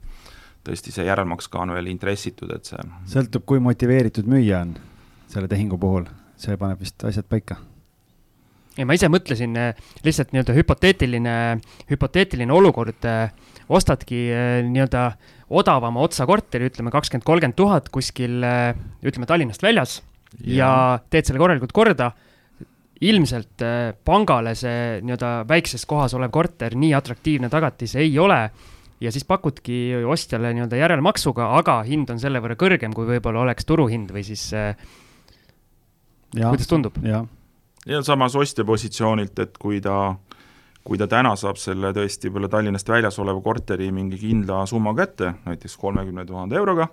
tõesti 0.67 0.93
see 0.95 1.07
järelmaks 1.07 1.51
ka 1.51 1.63
on 1.63 1.75
veel 1.75 1.91
intressitud, 1.91 2.51
et 2.55 2.67
see 2.67 2.87
sõltub, 3.15 3.47
kui 3.47 3.63
motiveeritud 3.63 4.27
müüja 4.31 4.63
on 4.67 4.77
selle 5.31 5.51
tehingu 5.51 5.79
puhul, 5.79 6.07
see 6.39 6.59
paneb 6.59 6.83
vist 6.83 7.03
asjad 7.07 7.27
paika 7.31 7.59
ja 8.81 8.87
ma 8.89 8.97
ise 8.97 9.09
mõtlesin 9.11 9.55
äh, 9.59 9.75
lihtsalt 10.05 10.33
nii-öelda 10.33 10.55
hüpoteetiline, 10.57 11.35
hüpoteetiline 11.91 12.53
olukord, 12.55 13.05
äh, 13.07 13.31
ostadki 13.71 14.23
äh, 14.33 14.61
nii-öelda 14.67 15.05
odavama 15.51 16.03
otsa 16.05 16.25
korteri, 16.29 16.69
ütleme 16.71 16.93
kakskümmend, 16.93 17.27
kolmkümmend 17.27 17.57
tuhat 17.59 17.89
kuskil 17.91 18.39
ütleme 19.03 19.27
Tallinnast 19.27 19.63
väljas 19.65 19.97
ja, 20.39 20.53
ja 20.55 20.69
teed 21.11 21.27
selle 21.27 21.41
korralikult 21.41 21.73
korda, 21.75 22.11
ilmselt 23.03 23.63
pangale 24.07 24.53
see 24.55 25.01
nii-öelda 25.03 25.31
väikses 25.49 25.83
kohas 25.89 26.13
olev 26.15 26.31
korter 26.31 26.77
nii 26.77 26.93
atraktiivne 26.95 27.49
tagatis 27.51 27.97
ei 27.99 28.13
ole 28.21 28.39
ja 29.03 29.11
siis 29.11 29.25
pakudki 29.27 30.05
ostjale 30.07 30.53
nii-öelda 30.55 30.79
järelmaksuga, 30.79 31.49
aga 31.59 31.81
hind 31.83 32.13
on 32.13 32.21
selle 32.21 32.39
võrra 32.39 32.55
kõrgem, 32.61 32.95
kui 32.95 33.09
võib-olla 33.09 33.43
oleks 33.43 33.67
turuhind 33.67 34.13
või 34.15 34.23
siis 34.23 34.47
ja, 34.55 36.47
kuidas 36.47 36.69
tundub? 36.71 36.95
jah 37.03 37.27
ja 37.85 38.01
samas 38.03 38.35
ostja 38.35 38.65
positsioonilt, 38.65 39.39
et 39.39 39.57
kui 39.61 39.81
ta, 39.81 40.15
kui 40.83 40.99
ta 41.01 41.07
täna 41.09 41.33
saab 41.39 41.59
selle 41.61 41.93
tõesti 41.95 42.29
võib-olla 42.29 42.51
Tallinnast 42.51 42.89
väljas 42.89 43.19
oleva 43.21 43.41
korteri 43.41 43.91
mingi 43.95 44.19
kindla 44.21 44.65
summa 44.69 44.93
kätte, 44.97 45.33
näiteks 45.45 45.77
kolmekümne 45.81 46.25
tuhande 46.25 46.59
euroga, 46.59 46.87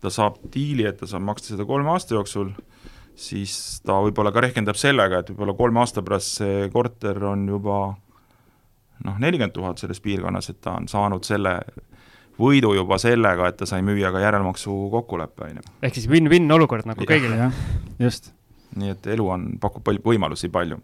ta 0.00 0.12
saab 0.12 0.40
diili, 0.54 0.86
et 0.88 0.98
ta 1.00 1.08
saab 1.10 1.26
maksta 1.28 1.54
seda 1.54 1.66
kolme 1.68 1.92
aasta 1.94 2.16
jooksul, 2.16 2.52
siis 3.16 3.80
ta 3.86 4.00
võib-olla 4.04 4.32
ka 4.34 4.44
rehkendab 4.44 4.78
sellega, 4.78 5.22
et 5.22 5.32
võib-olla 5.32 5.56
kolme 5.58 5.82
aasta 5.82 6.04
pärast 6.04 6.40
see 6.42 6.68
korter 6.74 7.22
on 7.24 7.46
juba 7.48 7.80
noh, 9.04 9.18
nelikümmend 9.20 9.54
tuhat 9.54 9.82
selles 9.82 10.00
piirkonnas, 10.04 10.50
et 10.52 10.60
ta 10.64 10.76
on 10.80 10.88
saanud 10.90 11.24
selle 11.26 11.58
võidu 12.36 12.74
juba 12.76 12.98
sellega, 13.00 13.48
et 13.48 13.56
ta 13.60 13.68
sai 13.68 13.80
müüa 13.84 14.10
ka 14.12 14.20
järelmaksu 14.20 14.74
kokkuleppe, 14.92 15.48
on 15.48 15.60
ju. 15.60 15.76
ehk 15.88 15.96
siis 15.96 16.08
win-win 16.12 16.50
olukord 16.52 16.88
nagu 16.88 17.08
kõigile. 17.08 17.50
just 18.02 18.35
nii 18.80 18.94
et 18.94 19.10
elu 19.16 19.26
on, 19.32 19.48
pakub 19.62 19.84
palju 19.86 20.04
võimalusi 20.04 20.50
palju. 20.52 20.78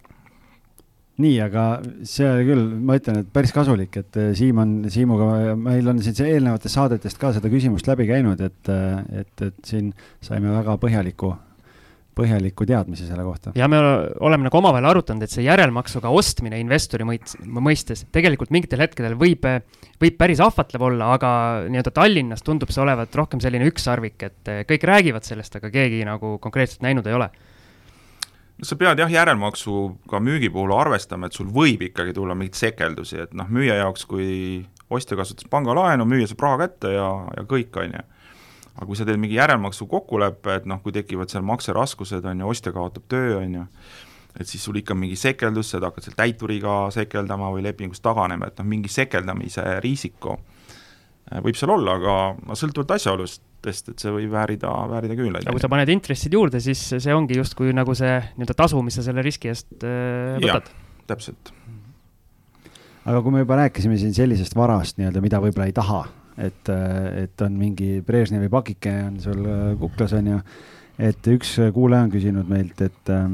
nii, 1.23 1.37
aga 1.45 1.67
see 2.09 2.27
oli 2.27 2.49
küll, 2.49 2.67
ma 2.89 2.97
ütlen, 2.99 3.21
et 3.23 3.31
päris 3.35 3.53
kasulik, 3.55 4.01
et 4.01 4.19
eh, 4.19 4.33
Siim 4.39 4.59
on, 4.63 4.75
Siimuga, 4.91 5.55
meil 5.61 5.93
on 5.93 6.01
siin 6.03 6.19
eelnevatest 6.27 6.79
saadetest 6.79 7.21
ka 7.21 7.35
seda 7.37 7.53
küsimust 7.53 7.87
läbi 7.87 8.09
käinud, 8.09 8.41
et, 8.43 8.61
eh, 8.73 9.23
et, 9.23 9.49
et 9.51 9.65
siin 9.69 9.93
saime 10.25 10.51
väga 10.57 10.79
põhjaliku 10.83 11.35
põhjalikku 12.17 12.67
teadmisi 12.69 13.07
selle 13.09 13.25
kohta. 13.25 13.53
ja 13.57 13.69
me 13.69 13.79
oleme 14.21 14.47
nagu 14.47 14.59
omavahel 14.59 14.89
arutanud, 14.91 15.25
et 15.25 15.33
see 15.33 15.47
järelmaksuga 15.47 16.11
ostmine 16.13 16.59
investori 16.61 17.07
mõist-, 17.09 17.39
mõistes 17.41 18.05
tegelikult 18.13 18.53
mingitel 18.53 18.85
hetkedel 18.85 19.17
võib, 19.21 19.47
võib 20.03 20.19
päris 20.21 20.43
ahvatlev 20.45 20.89
olla, 20.91 21.13
aga 21.17 21.31
nii-öelda 21.73 21.95
Tallinnas 21.97 22.45
tundub 22.45 22.73
see 22.73 22.85
olevat 22.85 23.15
rohkem 23.17 23.41
selline 23.41 23.69
ükssarvik, 23.71 24.29
et 24.29 24.53
kõik 24.69 24.85
räägivad 24.93 25.29
sellest, 25.29 25.57
aga 25.61 25.73
keegi 25.73 26.05
nagu 26.09 26.37
konkreetselt 26.43 26.85
näinud 26.85 27.09
ei 27.09 27.17
ole 27.17 27.31
sa 28.63 28.79
pead 28.79 29.01
jah, 29.03 29.11
järelmaksuga 29.11 30.21
müügi 30.23 30.51
puhul 30.53 30.73
arvestama, 30.77 31.27
et 31.29 31.37
sul 31.37 31.51
võib 31.53 31.83
ikkagi 31.89 32.15
tulla 32.15 32.37
mingeid 32.39 32.59
sekeldusi, 32.59 33.19
et 33.25 33.35
noh, 33.37 33.49
müüja 33.51 33.81
jaoks, 33.81 34.07
kui 34.11 34.63
ostja 34.93 35.19
kasutas 35.19 35.49
pangalaenu, 35.51 36.07
müüja 36.09 36.31
saab 36.31 36.45
raha 36.47 36.61
kätte 36.67 36.95
ja, 36.95 37.09
ja 37.37 37.45
kõik, 37.49 37.75
on 37.83 37.97
ju. 37.99 38.05
aga 38.77 38.87
kui 38.89 38.97
sa 38.97 39.07
teed 39.09 39.21
mingi 39.21 39.37
järelmaksu 39.37 39.89
kokkuleppe, 39.91 40.61
et 40.61 40.71
noh, 40.71 40.81
kui 40.85 40.95
tekivad 40.95 41.33
seal 41.33 41.45
makseraskused, 41.49 42.25
on 42.25 42.45
ju, 42.45 42.55
ostja 42.55 42.73
kaotab 42.73 43.09
töö, 43.11 43.37
on 43.41 43.59
ju, 43.59 43.67
et 44.39 44.49
siis 44.49 44.63
sul 44.65 44.79
ikka 44.81 44.97
mingi 44.97 45.19
sekeldus, 45.19 45.75
sa 45.75 45.83
hakkad 45.83 46.07
seal 46.07 46.17
täituriga 46.17 46.87
sekeldama 46.95 47.51
või 47.53 47.67
lepingust 47.67 48.05
taganema, 48.05 48.49
et 48.49 48.63
noh, 48.63 48.69
mingi 48.69 48.93
sekeldamise 48.93 49.81
riisiku 49.85 50.39
võib 51.41 51.57
seal 51.57 51.73
olla, 51.73 51.97
aga 51.99 52.57
sõltuvalt 52.59 52.95
asjaolust 52.99 53.43
sest 53.67 53.93
et 53.93 54.03
see 54.03 54.13
võib 54.15 54.33
väärida, 54.33 54.71
väärida 54.91 55.17
küll. 55.19 55.37
aga 55.39 55.55
kui 55.55 55.63
sa 55.63 55.71
paned 55.73 55.93
intressid 55.93 56.35
juurde, 56.35 56.61
siis 56.63 56.81
see 56.97 57.15
ongi 57.15 57.39
justkui 57.39 57.75
nagu 57.77 57.95
see 57.99 58.15
nii-öelda 58.21 58.57
tasu, 58.59 58.81
mis 58.85 58.99
sa 58.99 59.05
selle 59.07 59.25
riski 59.25 59.53
eest 59.53 59.87
äh, 59.87 60.41
võtad. 60.43 60.73
täpselt. 61.11 61.53
aga 63.05 63.23
kui 63.23 63.35
me 63.35 63.45
juba 63.45 63.63
rääkisime 63.65 63.99
siin 64.01 64.17
sellisest 64.17 64.57
varast 64.59 64.99
nii-öelda, 65.01 65.23
mida 65.25 65.41
võib-olla 65.43 65.69
ei 65.71 65.77
taha, 65.77 66.03
et, 66.49 66.73
et 67.23 67.47
on 67.47 67.57
mingi 67.59 67.95
Brežnevi 68.07 68.51
pakike 68.53 68.97
on 69.09 69.23
sul 69.23 69.47
äh, 69.47 69.65
kuklas, 69.81 70.17
on 70.19 70.35
ju, 70.35 70.43
et 71.11 71.33
üks 71.35 71.57
kuulaja 71.75 72.09
on 72.09 72.15
küsinud 72.15 72.51
meilt, 72.51 72.83
et 72.83 73.15
äh, 73.15 73.29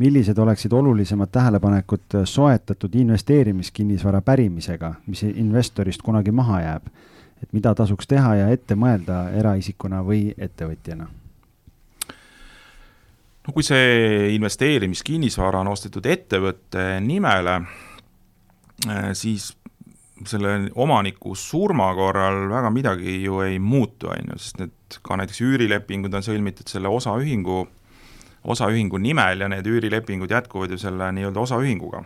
millised 0.00 0.38
oleksid 0.38 0.72
olulisemad 0.74 1.30
tähelepanekud 1.34 2.22
soetatud 2.26 2.94
investeerimiskinnisvara 2.98 4.22
pärimisega, 4.26 4.96
mis 5.06 5.22
investorist 5.30 6.02
kunagi 6.02 6.34
maha 6.34 6.62
jääb 6.62 6.94
et 7.42 7.52
mida 7.52 7.74
tasuks 7.74 8.08
teha 8.10 8.34
ja 8.40 8.48
ette 8.52 8.76
mõelda 8.78 9.28
eraisikuna 9.38 10.02
või 10.06 10.28
ettevõtjana? 10.38 11.08
no 13.44 13.52
kui 13.52 13.66
see 13.66 14.30
investeerimiskinnisvara 14.34 15.60
on 15.60 15.68
ostetud 15.74 16.06
ettevõtte 16.08 16.86
nimele, 17.04 17.58
eh, 18.88 19.10
siis 19.12 19.50
selle 20.24 20.70
omaniku 20.80 21.34
surma 21.36 21.90
korral 21.94 22.46
väga 22.48 22.70
midagi 22.72 23.18
ju 23.22 23.42
ei 23.44 23.58
muutu, 23.58 24.08
on 24.14 24.32
ju, 24.32 24.38
sest 24.40 24.62
need 24.62 24.98
ka 25.02 25.18
näiteks 25.20 25.42
üürilepingud 25.44 26.14
on 26.14 26.24
sõlmitud 26.24 26.70
selle 26.70 26.88
osaühingu, 26.88 27.64
osaühingu 28.54 29.00
nimel 29.02 29.44
ja 29.44 29.50
need 29.52 29.66
üürilepingud 29.68 30.30
jätkuvad 30.30 30.72
ju 30.72 30.78
selle 30.80 31.10
nii-öelda 31.12 31.44
osaühinguga 31.44 32.04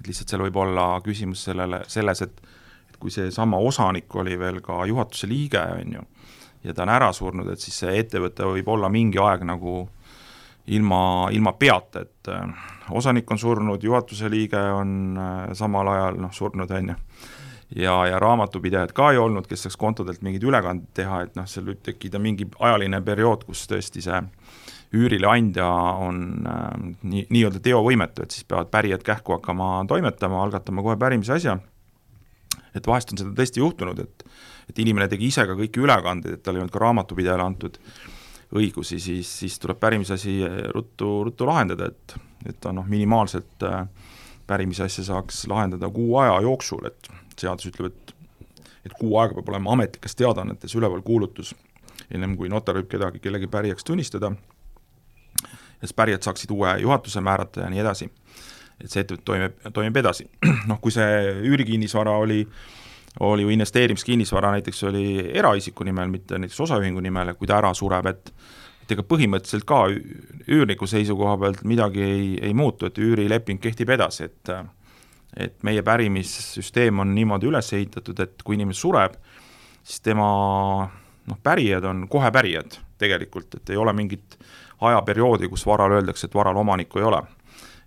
et 0.00 0.08
lihtsalt 0.08 0.32
seal 0.32 0.44
võib 0.46 0.56
olla 0.62 0.86
küsimus 1.04 1.44
sellele, 1.48 1.82
selles, 1.92 2.24
et 2.24 2.40
kui 3.00 3.10
seesama 3.10 3.58
osanik 3.58 4.14
oli 4.20 4.38
veel 4.38 4.60
ka 4.64 4.84
juhatuse 4.86 5.28
liige, 5.28 5.62
on 5.80 5.96
ju, 5.98 6.04
ja 6.64 6.74
ta 6.74 6.84
on 6.84 6.92
ära 6.92 7.12
surnud, 7.16 7.48
et 7.52 7.62
siis 7.62 7.80
see 7.84 7.96
ettevõte 8.02 8.46
võib 8.46 8.68
olla 8.68 8.90
mingi 8.92 9.18
aeg 9.22 9.44
nagu 9.48 9.88
ilma, 10.70 11.02
ilma 11.32 11.52
peata, 11.58 12.04
et 12.04 12.28
äh, 12.28 12.66
osanik 12.90 13.30
on 13.30 13.38
surnud, 13.38 13.82
juhatuse 13.82 14.30
liige 14.30 14.60
on 14.74 15.18
äh, 15.18 15.44
samal 15.58 15.88
ajal 15.88 16.20
noh, 16.20 16.32
surnud, 16.32 16.70
on 16.70 16.92
ju, 16.92 16.98
ja, 17.82 17.94
ja 18.10 18.18
raamatupidajad 18.22 18.92
ka 18.96 19.12
ei 19.14 19.22
olnud, 19.22 19.48
kes 19.50 19.66
saaks 19.66 19.78
kontodelt 19.80 20.22
mingeid 20.26 20.44
ülekandeid 20.46 20.92
teha, 20.94 21.22
et 21.26 21.38
noh, 21.38 21.48
seal 21.50 21.66
võib 21.70 21.82
tekkida 21.86 22.20
mingi 22.22 22.48
ajaline 22.58 23.02
periood, 23.06 23.46
kus 23.48 23.66
tõesti 23.70 24.04
see 24.04 24.20
üürileandja 24.96 25.66
on 26.02 26.22
äh, 26.50 26.70
nii, 27.02 27.26
nii-öelda 27.30 27.62
teovõimetu, 27.62 28.24
et 28.24 28.34
siis 28.34 28.46
peavad 28.48 28.70
pärijad 28.72 29.04
kähku 29.06 29.38
hakkama 29.38 29.78
toimetama, 29.88 30.42
algatama 30.44 30.82
kohe 30.86 30.96
pärimise 31.00 31.36
asja, 31.38 31.58
et 32.74 32.86
vahest 32.86 33.12
on 33.12 33.20
seda 33.20 33.34
tõesti 33.36 33.62
juhtunud, 33.62 34.00
et 34.04 34.24
et 34.70 34.78
inimene 34.78 35.08
tegi 35.10 35.26
ise 35.26 35.42
ka 35.48 35.56
kõiki 35.58 35.82
ülekandeid, 35.82 36.36
et 36.36 36.42
tal 36.46 36.54
ei 36.54 36.62
olnud 36.62 36.70
ka 36.70 36.78
raamatupidajale 36.78 37.42
antud 37.42 37.80
õigusi, 38.54 39.00
siis, 39.02 39.30
siis 39.40 39.56
tuleb 39.58 39.80
pärimisasi 39.82 40.36
ruttu, 40.74 41.08
ruttu 41.26 41.48
lahendada, 41.48 41.90
et 41.90 42.16
et 42.48 42.56
ta 42.62 42.72
noh, 42.72 42.86
minimaalselt 42.88 43.66
äh, 43.66 43.82
pärimise 44.48 44.86
asja 44.86 45.04
saaks 45.04 45.42
lahendada 45.50 45.90
kuu 45.92 46.14
aja 46.22 46.38
jooksul, 46.46 46.86
et 46.88 47.10
seadus 47.38 47.68
ütleb, 47.72 47.90
et 47.90 48.14
et 48.86 48.94
kuu 48.96 49.18
aega 49.20 49.36
peab 49.36 49.50
olema 49.52 49.74
ametlikes 49.74 50.16
teadaannetes 50.16 50.72
üleval 50.78 51.02
kuulutus, 51.04 51.52
ennem 52.08 52.32
kui 52.38 52.48
notar 52.48 52.78
võib 52.78 52.88
kedagi 52.88 53.20
kellegi 53.20 53.50
pärijaks 53.50 53.84
tunnistada 53.84 54.32
siis 55.80 55.94
pärijad 55.96 56.22
saaksid 56.22 56.50
uue 56.50 56.78
juhatuse 56.78 57.20
määrata 57.20 57.60
ja 57.60 57.70
nii 57.70 57.80
edasi. 57.80 58.10
Et 58.80 58.90
see 58.90 59.04
ettevõte 59.04 59.26
toimib, 59.26 59.58
toimib 59.76 59.98
edasi. 60.02 60.26
noh, 60.70 60.80
kui 60.82 60.94
see 60.94 61.34
üürikinnisvara 61.50 62.16
oli, 62.22 62.40
oli 63.26 63.44
ju 63.46 63.52
investeerimiskinnisvara 63.56 64.54
näiteks 64.56 64.82
oli 64.90 65.04
eraisiku 65.34 65.86
nimel, 65.86 66.10
mitte 66.12 66.38
näiteks 66.38 66.60
osaühingu 66.66 67.02
nimel, 67.04 67.34
kui 67.38 67.50
ta 67.50 67.60
ära 67.60 67.74
sureb, 67.76 68.10
et 68.10 68.34
et 68.90 68.96
ega 68.96 69.04
põhimõtteliselt 69.06 69.62
ka 69.68 69.84
üürniku 70.50 70.86
seisukoha 70.90 71.36
pealt 71.38 71.60
midagi 71.68 72.02
ei, 72.02 72.22
ei 72.48 72.54
muutu, 72.58 72.88
et 72.88 72.98
üürileping 72.98 73.60
kehtib 73.62 73.92
edasi, 73.94 74.26
et 74.26 74.54
et 75.36 75.60
meie 75.62 75.82
pärimissüsteem 75.86 76.98
on 76.98 77.12
niimoodi 77.14 77.46
üles 77.46 77.68
ehitatud, 77.76 78.18
et 78.18 78.42
kui 78.42 78.56
inimene 78.56 78.74
sureb, 78.74 79.14
siis 79.86 80.02
tema 80.02 80.26
noh, 81.30 81.38
pärijad 81.42 81.86
on 81.86 82.08
kohe 82.10 82.32
pärijad 82.34 82.80
tegelikult, 82.98 83.54
et 83.60 83.70
ei 83.70 83.78
ole 83.78 83.94
mingit 83.96 84.34
ajaperioodi, 84.80 85.48
kus 85.48 85.66
varal 85.66 86.00
öeldakse, 86.00 86.26
et 86.26 86.34
varal 86.34 86.58
omanikku 86.60 86.98
ei 86.98 87.06
ole. 87.06 87.22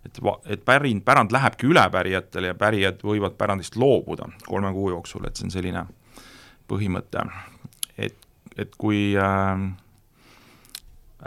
Et 0.04 0.20
et 0.46 0.64
pärind, 0.64 1.04
pärand 1.04 1.32
lähebki 1.32 1.66
üle 1.66 1.84
pärijatele 1.90 2.52
ja 2.52 2.54
pärijad 2.54 3.00
võivad 3.02 3.38
pärandist 3.40 3.76
loobuda 3.76 4.28
kolme 4.46 4.72
kuu 4.72 4.90
jooksul, 4.90 5.24
et 5.26 5.36
see 5.36 5.48
on 5.48 5.54
selline 5.54 5.86
põhimõte. 6.68 7.24
et, 7.98 8.16
et 8.56 8.76
kui 8.76 9.16
äh, 9.16 9.64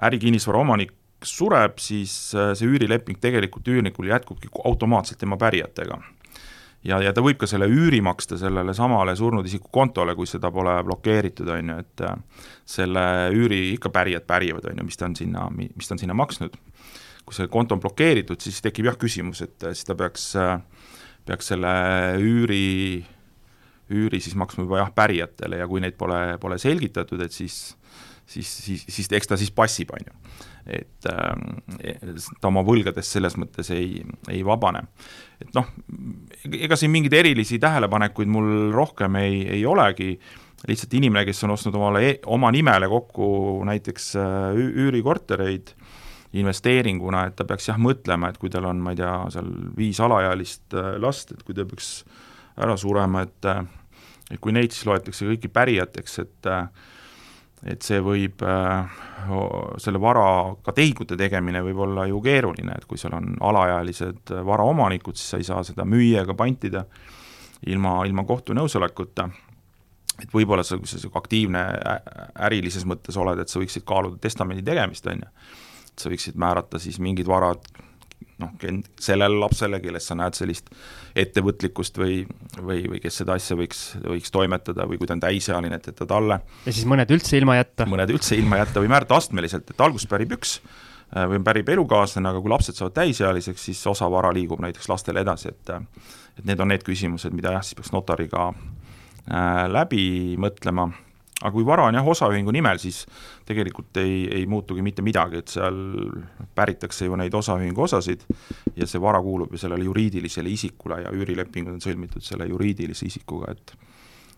ärikinnisvara 0.01 0.59
omanik 0.59 0.93
sureb, 1.23 1.80
siis 1.82 2.36
äh, 2.36 2.53
see 2.53 2.69
üürileping 2.69 3.19
tegelikult 3.19 3.67
üürnikul 3.67 4.11
jätkubki 4.11 4.49
automaatselt 4.63 5.19
tema 5.19 5.38
pärijatega 5.38 5.97
ja, 6.88 6.99
ja 7.01 7.13
ta 7.13 7.23
võib 7.25 7.39
ka 7.41 7.49
selle 7.49 7.67
üüri 7.71 7.99
maksta 8.05 8.38
sellele 8.39 8.73
samale 8.78 9.15
surnud 9.17 9.47
isiku 9.47 9.71
kontole, 9.73 10.15
kui 10.15 10.30
seda 10.30 10.51
pole 10.53 10.75
blokeeritud, 10.88 11.49
on 11.53 11.73
ju, 11.73 11.80
et 11.84 12.05
äh, 12.05 12.45
selle 12.78 13.03
üüri 13.36 13.73
ikka 13.73 13.91
pärijad 13.93 14.28
pärivad, 14.30 14.69
on 14.69 14.82
ju, 14.82 14.88
mis 14.88 14.99
ta 14.99 15.09
on 15.09 15.17
sinna, 15.17 15.47
mis 15.57 15.89
ta 15.89 15.97
on 15.97 16.03
sinna 16.03 16.17
maksnud. 16.17 16.57
Kui 17.28 17.36
see 17.36 17.49
konto 17.51 17.75
on 17.75 17.84
blokeeritud, 17.84 18.39
siis 18.39 18.61
tekib 18.63 18.88
jah 18.88 18.97
küsimus, 18.99 19.43
et 19.43 19.67
äh, 19.67 19.75
siis 19.75 19.88
ta 19.89 19.97
peaks, 19.99 20.30
äh, 20.39 20.55
peaks 21.28 21.51
selle 21.51 21.73
üüri, 22.23 23.03
üüri 23.91 24.21
siis 24.23 24.38
maksma 24.39 24.63
juba 24.63 24.80
jah, 24.80 24.93
pärijatele 24.95 25.59
ja 25.59 25.67
kui 25.67 25.84
neid 25.84 25.99
pole, 25.99 26.21
pole 26.41 26.59
selgitatud, 26.61 27.21
et 27.23 27.36
siis 27.36 27.75
siis, 28.28 28.47
siis, 28.63 28.86
siis 28.89 29.11
eks 29.11 29.30
ta 29.30 29.38
siis 29.39 29.51
passib, 29.55 29.91
on 29.95 30.07
ju. 30.07 30.15
et 30.78 31.07
äh, 31.07 32.25
ta 32.41 32.49
oma 32.49 32.63
võlgadest 32.67 33.15
selles 33.15 33.38
mõttes 33.39 33.71
ei, 33.75 34.01
ei 34.32 34.41
vabane. 34.45 34.84
et 35.41 35.53
noh, 35.55 35.69
ega 36.51 36.75
siin 36.80 36.91
mingeid 36.91 37.15
erilisi 37.15 37.59
tähelepanekuid 37.63 38.32
mul 38.32 38.73
rohkem 38.75 39.15
ei, 39.21 39.45
ei 39.59 39.65
olegi, 39.65 40.17
lihtsalt 40.67 40.97
inimene, 40.97 41.25
kes 41.28 41.43
on 41.45 41.55
ostnud 41.55 41.75
omale, 41.78 42.03
e-, 42.07 42.19
oma 42.34 42.51
nimele 42.51 42.89
kokku 42.91 43.30
näiteks 43.67 44.13
äh, 44.19 44.59
üürikortereid, 44.88 45.75
investeeringuna, 46.36 47.28
et 47.28 47.38
ta 47.39 47.45
peaks 47.47 47.69
jah 47.69 47.80
mõtlema, 47.80 48.32
et 48.32 48.38
kui 48.41 48.51
tal 48.51 48.67
on, 48.67 48.82
ma 48.84 48.93
ei 48.93 48.99
tea, 48.99 49.13
seal 49.34 49.47
viis 49.78 49.99
alaealist 50.03 50.75
äh, 50.75 50.95
last, 51.01 51.32
et 51.32 51.43
kui 51.47 51.55
ta 51.55 51.65
peaks 51.67 51.91
ära 52.59 52.75
surema, 52.80 53.23
et 53.28 53.47
äh, 53.47 53.63
et 54.28 54.41
kui 54.43 54.51
neid 54.51 54.73
siis 54.75 54.84
loetakse 54.89 55.23
kõiki 55.30 55.51
pärijateks, 55.53 56.19
et 56.25 56.51
äh, 56.51 56.67
et 57.67 57.82
see 57.82 57.97
võib, 58.05 58.43
selle 59.82 59.99
varaga 59.99 60.73
tehingute 60.78 61.15
tegemine 61.17 61.63
võib 61.65 61.80
olla 61.88 62.03
ju 62.05 62.19
keeruline, 62.21 62.75
et 62.78 62.86
kui 62.86 62.99
seal 63.01 63.15
on 63.17 63.32
alaealised 63.49 64.30
varaomanikud, 64.45 65.17
siis 65.17 65.32
sa 65.34 65.39
ei 65.41 65.47
saa 65.47 65.63
seda 65.65 65.82
müüa 65.89 66.21
ega 66.21 66.36
pantida 66.38 66.84
ilma, 67.65 67.95
ilma 68.05 68.28
kohtu 68.30 68.53
nõusolekuta, 68.53 69.25
et 70.21 70.38
võib-olla 70.38 70.61
sa, 70.63 70.78
kui 70.78 70.91
sa 70.91 71.01
aktiivne 71.17 71.63
ärilises 72.45 72.86
mõttes 72.86 73.17
oled, 73.17 73.41
et 73.41 73.49
sa 73.49 73.57
võiksid 73.57 73.88
kaaluda 73.89 74.21
testamendi 74.21 74.61
tegemist, 74.65 75.09
on 75.09 75.25
ju, 75.25 75.34
sa 75.99 76.11
võiksid 76.11 76.37
määrata 76.39 76.79
siis 76.81 76.99
mingid 77.03 77.27
varad 77.29 77.63
noh, 78.41 78.53
sellele 79.01 79.39
lapsele, 79.41 79.79
kellest 79.83 80.11
sa 80.11 80.17
näed 80.17 80.37
sellist 80.37 80.69
ettevõtlikkust 81.17 81.97
või, 82.01 82.19
või, 82.59 82.83
või 82.91 83.01
kes 83.01 83.21
seda 83.21 83.37
asja 83.37 83.57
võiks, 83.59 83.83
võiks 84.03 84.33
toimetada 84.33 84.85
või 84.89 84.99
kui 84.99 85.09
ta 85.09 85.15
on 85.17 85.23
täisealine, 85.23 85.79
et, 85.79 85.89
et 85.91 85.97
ta 85.97 86.07
talle 86.09 86.39
ja 86.65 86.73
siis 86.73 86.85
mõned 86.89 87.11
üldse 87.13 87.39
ilma 87.39 87.57
jätta? 87.59 87.87
mõned 87.89 88.13
üldse 88.13 88.37
ilma 88.37 88.61
jätta 88.61 88.83
või 88.83 88.91
määrata 88.93 89.17
astmeliselt, 89.17 89.73
et 89.73 89.81
alguses 89.87 90.09
pärib 90.09 90.37
üks 90.37 90.57
äh, 90.59 91.25
või 91.31 91.41
pärib 91.45 91.73
elukaaslane, 91.77 92.29
aga 92.29 92.43
kui 92.43 92.53
lapsed 92.53 92.77
saavad 92.77 92.97
täisealiseks, 92.99 93.67
siis 93.71 93.81
osa 93.89 94.09
vara 94.13 94.33
liigub 94.35 94.61
näiteks 94.63 94.89
lastele 94.91 95.25
edasi, 95.25 95.53
et 95.53 95.75
et 96.37 96.45
need 96.45 96.59
on 96.61 96.69
need 96.69 96.83
küsimused, 96.85 97.33
mida 97.33 97.55
jah, 97.55 97.63
siis 97.65 97.79
peaks 97.79 97.89
notariga 97.95 98.51
äh, 98.51 99.65
läbi 99.73 100.37
mõtlema 100.37 100.91
aga 101.41 101.51
kui 101.53 101.65
vara 101.65 101.85
on 101.85 101.97
jah, 101.97 102.07
osaühingu 102.07 102.53
nimel, 102.53 102.79
siis 102.81 103.03
tegelikult 103.45 103.99
ei, 104.01 104.23
ei 104.39 104.45
muutugi 104.49 104.81
mitte 104.85 105.03
midagi, 105.05 105.43
et 105.43 105.53
seal 105.53 105.77
päritakse 106.57 107.05
ju 107.05 107.17
neid 107.19 107.33
osaühingu 107.38 107.83
osasid 107.85 108.25
ja 108.75 108.88
see 108.89 109.01
vara 109.01 109.21
kuulub 109.21 109.53
ju 109.53 109.61
sellele 109.61 109.85
juriidilisele 109.85 110.49
isikule 110.49 111.03
ja 111.03 111.13
üürilepingud 111.13 111.75
on 111.75 111.83
sõlmitud 111.83 112.25
selle 112.25 112.49
juriidilise 112.49 113.05
isikuga, 113.09 113.53
et 113.53 113.77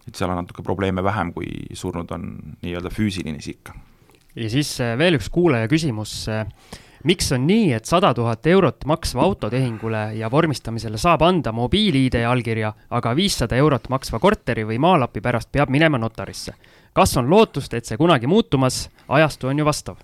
et 0.10 0.18
seal 0.18 0.32
on 0.32 0.40
natuke 0.42 0.64
probleeme 0.66 1.04
vähem, 1.06 1.32
kui 1.36 1.50
surnud 1.78 2.10
on 2.16 2.30
nii-öelda 2.64 2.90
füüsiline 2.90 3.40
isik. 3.40 3.72
ja 4.36 4.50
siis 4.50 4.74
eh, 4.84 4.98
veel 4.98 5.20
üks 5.20 5.30
kuulaja 5.32 5.70
küsimus 5.72 6.14
eh, 6.34 6.48
miks 7.08 7.32
on 7.32 7.46
nii, 7.48 7.72
et 7.78 7.86
sada 7.88 8.12
tuhat 8.14 8.48
eurot 8.48 8.86
maksva 8.90 9.24
autotehingule 9.24 10.04
ja 10.20 10.32
vormistamisele 10.32 10.98
saab 10.98 11.24
anda 11.24 11.54
mobiil-ID 11.56 12.20
allkirja, 12.28 12.74
aga 12.90 13.16
viissada 13.16 13.56
eurot 13.56 13.88
maksva 13.90 14.20
korteri 14.20 14.66
või 14.68 14.80
maalapi 14.82 15.22
pärast 15.22 15.52
peab 15.52 15.72
minema 15.72 16.02
notarisse? 16.02 16.58
Kas 16.94 17.18
on 17.18 17.30
lootust, 17.30 17.74
et 17.74 17.86
see 17.86 17.98
kunagi 17.98 18.28
muutumas, 18.28 18.88
ajastu 19.08 19.48
on 19.48 19.60
ju 19.60 19.66
vastav? 19.66 20.00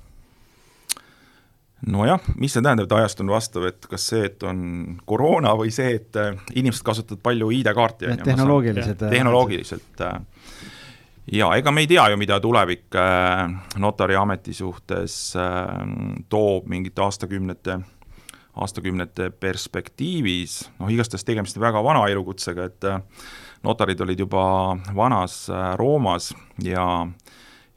nojah, 1.86 2.22
mis 2.40 2.54
see 2.56 2.64
tähendab, 2.64 2.88
et 2.88 2.96
ajastu 2.98 3.24
on 3.26 3.34
vastav, 3.36 3.68
et 3.70 3.88
kas 3.90 4.08
see, 4.12 4.24
et 4.30 4.44
on 4.48 4.60
koroona 5.08 5.54
või 5.58 5.74
see, 5.74 5.98
et 6.00 6.18
äh, 6.20 6.38
inimesed 6.56 6.86
kasutavad 6.86 7.22
palju 7.26 7.52
ID-kaarti? 7.60 8.16
tehnoloogilised. 8.24 9.04
tehnoloogiliselt 9.12 10.06
äh, 10.06 10.16
ja 11.36 11.52
ega 11.58 11.74
me 11.76 11.86
ei 11.86 11.90
tea 11.92 12.08
ju, 12.12 12.20
mida 12.22 12.40
tulevik 12.42 12.98
äh, 12.98 13.44
notariameti 13.82 14.56
suhtes 14.56 15.18
toob 16.30 16.70
mingite 16.72 17.06
aastakümnete, 17.06 17.80
aastakümnete 18.56 19.30
perspektiivis, 19.40 20.62
noh 20.80 20.94
igastahes 20.94 21.28
tegemist 21.28 21.60
väga 21.62 21.84
vana 21.86 22.08
elukutsega, 22.10 22.70
et 22.72 22.90
notarid 23.64 24.02
olid 24.02 24.20
juba 24.20 24.78
vanas 24.96 25.46
äh, 25.50 25.76
Roomas 25.80 26.34
ja 26.64 27.08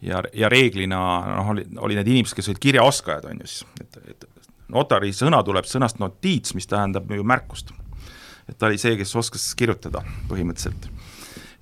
ja, 0.02 0.22
ja 0.32 0.48
reeglina 0.48 0.98
noh, 1.26 1.52
oli, 1.54 1.66
oli 1.78 1.98
need 1.98 2.10
inimesed, 2.12 2.36
kes 2.38 2.50
olid 2.52 2.62
kirjaoskajad, 2.62 3.28
on 3.30 3.42
ju 3.42 3.50
siis, 3.50 3.66
et, 3.82 4.00
et 4.14 4.28
notari 4.72 5.12
sõna 5.16 5.42
tuleb 5.46 5.68
sõnast 5.68 6.00
notiits, 6.02 6.54
mis 6.54 6.68
tähendab 6.70 7.10
ju 7.10 7.24
märkust. 7.26 7.72
et 8.48 8.56
ta 8.58 8.68
oli 8.70 8.78
see, 8.78 8.96
kes 8.96 9.16
oskas 9.16 9.50
kirjutada 9.58 10.02
põhimõtteliselt. 10.30 10.90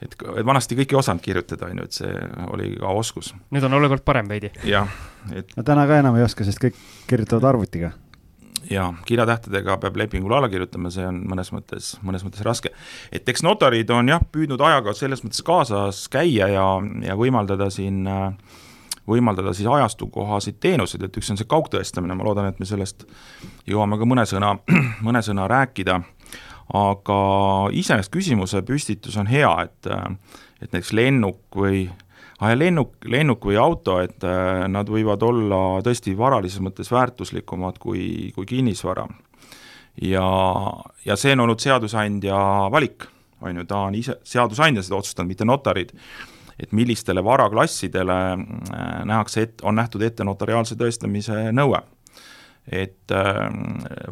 et, 0.02 0.14
et 0.14 0.46
vanasti 0.46 0.76
kõik 0.76 0.92
ei 0.92 1.00
osanud 1.00 1.24
kirjutada, 1.24 1.70
on 1.70 1.82
ju, 1.82 1.84
et 1.84 2.00
see 2.00 2.14
oli 2.52 2.74
ka 2.80 2.92
oskus. 2.92 3.34
nüüd 3.50 3.64
on 3.64 3.78
olukord 3.80 4.04
parem 4.04 4.28
veidi. 4.28 4.52
jah, 4.64 4.90
et 5.32 5.56
no 5.56 5.62
täna 5.62 5.86
ka 5.86 6.02
enam 6.02 6.18
ei 6.20 6.26
oska, 6.26 6.44
sest 6.44 6.62
kõik 6.62 6.76
kirjutavad 7.08 7.54
arvutiga 7.54 7.94
jaa, 8.70 8.90
kirjatähtedega 9.06 9.78
peab 9.82 9.96
lepingule 9.96 10.36
alla 10.36 10.48
kirjutama, 10.48 10.90
see 10.90 11.06
on 11.06 11.22
mõnes 11.30 11.52
mõttes, 11.54 11.94
mõnes 12.06 12.24
mõttes 12.26 12.44
raske. 12.46 12.72
et 13.12 13.28
eks 13.28 13.44
notarid 13.46 13.90
on 13.94 14.08
jah, 14.08 14.22
püüdnud 14.32 14.60
ajaga 14.60 14.94
selles 14.96 15.24
mõttes 15.24 15.42
kaasas 15.46 16.06
käia 16.12 16.48
ja, 16.52 16.66
ja 17.06 17.18
võimaldada 17.18 17.70
siin 17.70 18.06
võimaldada 19.06 19.52
siis 19.54 19.68
ajastukohaseid 19.70 20.58
teenuseid, 20.60 21.04
et 21.06 21.16
üks 21.18 21.30
on 21.30 21.38
see 21.38 21.48
kaugtõestamine, 21.48 22.16
ma 22.18 22.26
loodan, 22.26 22.48
et 22.50 22.58
me 22.58 22.66
sellest 22.66 23.06
jõuame 23.70 23.98
ka 24.00 24.08
mõne 24.08 24.26
sõna, 24.26 24.56
mõne 25.06 25.22
sõna 25.22 25.46
rääkida, 25.50 26.00
aga 26.74 27.20
iseenesest 27.70 28.12
küsimuse 28.14 28.62
püstitus 28.66 29.18
on 29.20 29.30
hea, 29.30 29.52
et 29.68 29.92
et 30.56 30.72
näiteks 30.72 30.94
lennuk 30.96 31.58
või 31.60 31.84
lennuk, 32.40 32.96
lennuk 33.04 33.44
või 33.48 33.56
auto, 33.56 33.98
et 34.04 34.24
nad 34.68 34.88
võivad 34.92 35.22
olla 35.24 35.60
tõesti 35.84 36.12
varalises 36.18 36.60
mõttes 36.60 36.90
väärtuslikumad 36.92 37.78
kui, 37.80 38.32
kui 38.34 38.46
kinnisvara. 38.46 39.06
ja, 40.02 40.26
ja 41.04 41.16
see 41.16 41.32
on 41.32 41.46
olnud 41.46 41.60
seadusandja 41.60 42.36
valik, 42.72 43.08
on 43.40 43.56
ju, 43.56 43.64
ta 43.64 43.86
on 43.88 43.94
ise, 43.94 44.18
seadusandja 44.24 44.82
seda 44.84 45.00
otsustanud, 45.00 45.32
mitte 45.32 45.48
notarid 45.48 45.94
et 46.60 46.72
millistele 46.72 47.24
varaklassidele 47.24 48.16
äh, 48.32 49.04
nähakse 49.04 49.42
ette, 49.46 49.66
on 49.66 49.76
nähtud 49.76 50.02
ette 50.02 50.24
notariaalse 50.24 50.76
tõestamise 50.80 51.50
nõue. 51.52 51.82
et 52.66 53.12
äh, 53.14 53.44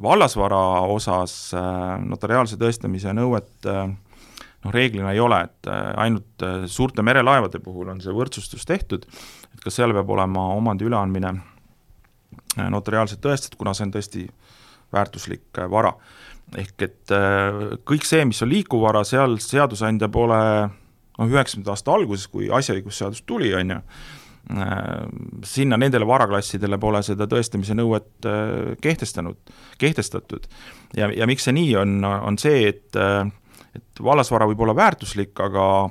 vallasvara 0.03 0.87
osas 0.87 1.55
äh, 1.55 2.05
notariaalse 2.05 2.57
tõestamise 2.57 3.15
nõuet 3.17 3.67
noh, 4.65 4.75
reeglina 4.75 5.13
ei 5.13 5.21
ole, 5.21 5.41
et 5.45 5.71
ainult 6.01 6.45
suurte 6.73 7.05
merelaevade 7.05 7.61
puhul 7.65 7.93
on 7.93 8.01
see 8.01 8.15
võrdsustus 8.15 8.65
tehtud, 8.69 9.07
et 9.53 9.65
kas 9.65 9.81
seal 9.81 9.93
peab 9.97 10.11
olema 10.11 10.49
omandi 10.57 10.89
üleandmine 10.89 11.35
notariaalselt 12.71 13.21
tõestatud, 13.25 13.59
kuna 13.61 13.75
see 13.75 13.89
on 13.89 13.93
tõesti 13.95 14.25
väärtuslik 14.95 15.61
vara. 15.71 15.93
ehk 16.57 16.83
et 16.87 17.13
kõik 17.85 18.05
see, 18.07 18.25
mis 18.25 18.43
on 18.45 18.53
liikuv 18.53 18.85
vara, 18.85 19.05
seal 19.05 19.39
seadusandja 19.43 20.09
pole 20.13 20.41
noh, 21.19 21.31
üheksakümnendate 21.31 21.75
aasta 21.75 21.95
alguses, 21.95 22.29
kui 22.31 22.51
asjaõigusseadus 22.53 23.23
tuli, 23.27 23.53
on 23.57 23.75
ju, 23.75 23.79
äh, 24.59 24.75
sinna 25.47 25.79
nendele 25.81 26.07
varaklassidele 26.09 26.79
pole 26.83 27.03
seda 27.07 27.29
tõestamise 27.31 27.77
nõuet 27.79 28.29
äh, 28.29 28.75
kehtestanud, 28.83 29.55
kehtestatud. 29.79 30.49
ja, 30.97 31.11
ja 31.15 31.29
miks 31.31 31.47
see 31.49 31.57
nii 31.57 31.75
on, 31.81 31.99
on 32.05 32.39
see, 32.41 32.69
et, 32.73 32.89
äh, 32.99 33.25
et 33.75 34.03
vallasvara 34.03 34.49
võib 34.51 34.65
olla 34.65 34.77
väärtuslik, 34.77 35.35
aga 35.41 35.91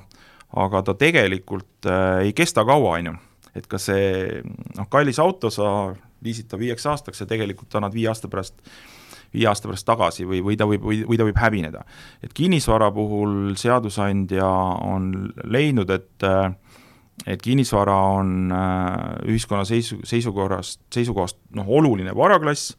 aga 0.54 0.84
ta 0.86 0.94
tegelikult 0.94 1.88
ei 2.22 2.34
kesta 2.38 2.62
kaua, 2.66 2.98
on 3.00 3.08
ju. 3.10 3.14
et 3.58 3.68
ka 3.70 3.80
see 3.82 4.42
noh, 4.78 4.90
kallis 4.90 5.20
auto, 5.22 5.50
sa 5.54 5.94
liisid 6.24 6.50
ta 6.50 6.60
viieks 6.62 6.86
aastaks 6.90 7.24
ja 7.24 7.30
tegelikult 7.30 7.74
annad 7.76 7.94
viie 7.94 8.08
aasta 8.12 8.30
pärast 8.32 8.62
viie 9.34 9.48
aasta 9.50 9.70
pärast 9.70 9.88
tagasi 9.88 10.28
või, 10.30 10.44
või 10.46 10.58
ta 10.58 10.68
võib, 10.70 10.84
või, 10.86 11.02
või 11.08 11.18
ta 11.18 11.28
võib 11.28 11.40
hävineda. 11.42 11.84
et 12.24 12.34
kinnisvara 12.38 12.92
puhul 12.94 13.56
seadusandja 13.60 14.50
on 14.86 15.34
leidnud, 15.44 15.90
et 15.90 16.30
et 17.30 17.42
kinnisvara 17.42 17.96
on 18.18 18.52
äh, 18.52 18.94
ühiskonna 19.30 19.66
seisu, 19.70 20.00
seisukorrast, 20.04 20.80
seisukohast 20.92 21.38
noh, 21.56 21.68
oluline 21.70 22.16
varaklass 22.18 22.74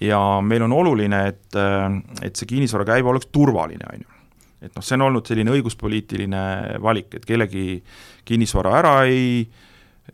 ja 0.00 0.18
meil 0.44 0.66
on 0.66 0.74
oluline, 0.76 1.22
et, 1.32 1.48
äh, 1.56 1.86
et 2.22 2.36
see 2.36 2.50
kinnisvara 2.50 2.84
käive 2.92 3.08
oleks 3.08 3.30
turvaline, 3.32 3.88
on 3.94 4.04
ju 4.04 4.21
et 4.62 4.70
noh, 4.76 4.84
see 4.84 4.96
on 4.98 5.08
olnud 5.08 5.26
selline 5.26 5.52
õiguspoliitiline 5.56 6.44
valik, 6.82 7.12
et 7.18 7.26
kellegi 7.26 7.82
kinnisvara 8.28 8.78
ära 8.78 8.96
ei 9.10 9.44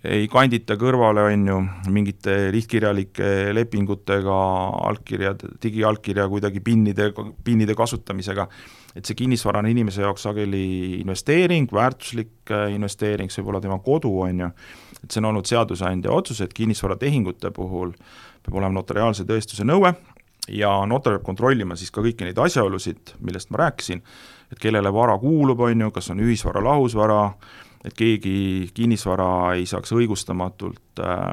ei 0.07 0.27
kandita 0.31 0.77
kõrvale, 0.79 1.25
on 1.33 1.47
ju, 1.49 1.57
mingite 1.95 2.35
lihtkirjalike 2.55 3.55
lepingutega, 3.57 4.37
allkirjad, 4.91 5.43
digiallkirja 5.63 6.29
kuidagi 6.31 6.61
PIN-ide, 6.65 7.09
PIN-ide 7.45 7.75
kasutamisega, 7.79 8.47
et 8.95 9.09
see 9.09 9.17
kinnisvara 9.19 9.63
on 9.63 9.71
inimese 9.71 10.05
jaoks 10.05 10.29
sageli 10.29 11.01
investeering, 11.01 11.71
väärtuslik 11.75 12.53
äh, 12.55 12.69
investeering, 12.77 13.33
see 13.33 13.43
võib 13.43 13.55
olla 13.55 13.65
tema 13.65 13.81
kodu, 13.85 14.13
on 14.27 14.45
ju, 14.45 14.53
et 15.01 15.09
see 15.09 15.23
on 15.23 15.33
olnud 15.33 15.49
seadusandja 15.49 16.13
otsus, 16.15 16.45
et 16.45 16.55
kinnisvaratehingute 16.55 17.51
puhul 17.57 17.97
peab 18.45 18.61
olema 18.61 18.77
notariaalse 18.79 19.27
tõestuse 19.29 19.67
nõue 19.67 19.97
ja 20.53 20.71
notar 20.89 21.17
peab 21.17 21.27
kontrollima 21.27 21.77
siis 21.81 21.91
ka 21.93 22.05
kõiki 22.05 22.29
neid 22.29 22.39
asjaolusid, 22.39 23.17
millest 23.25 23.51
ma 23.51 23.65
rääkisin, 23.65 24.05
et 24.53 24.59
kellele 24.61 24.93
vara 24.93 25.19
kuulub, 25.21 25.61
on 25.61 25.87
ju, 25.87 25.91
kas 25.95 26.11
on 26.13 26.23
ühisvara, 26.25 26.63
lahusvara, 26.65 27.23
et 27.85 27.95
keegi 27.97 28.71
kinnisvara 28.75 29.55
ei 29.59 29.67
saaks 29.69 29.93
õigustamatult 29.95 31.03
äh, 31.03 31.25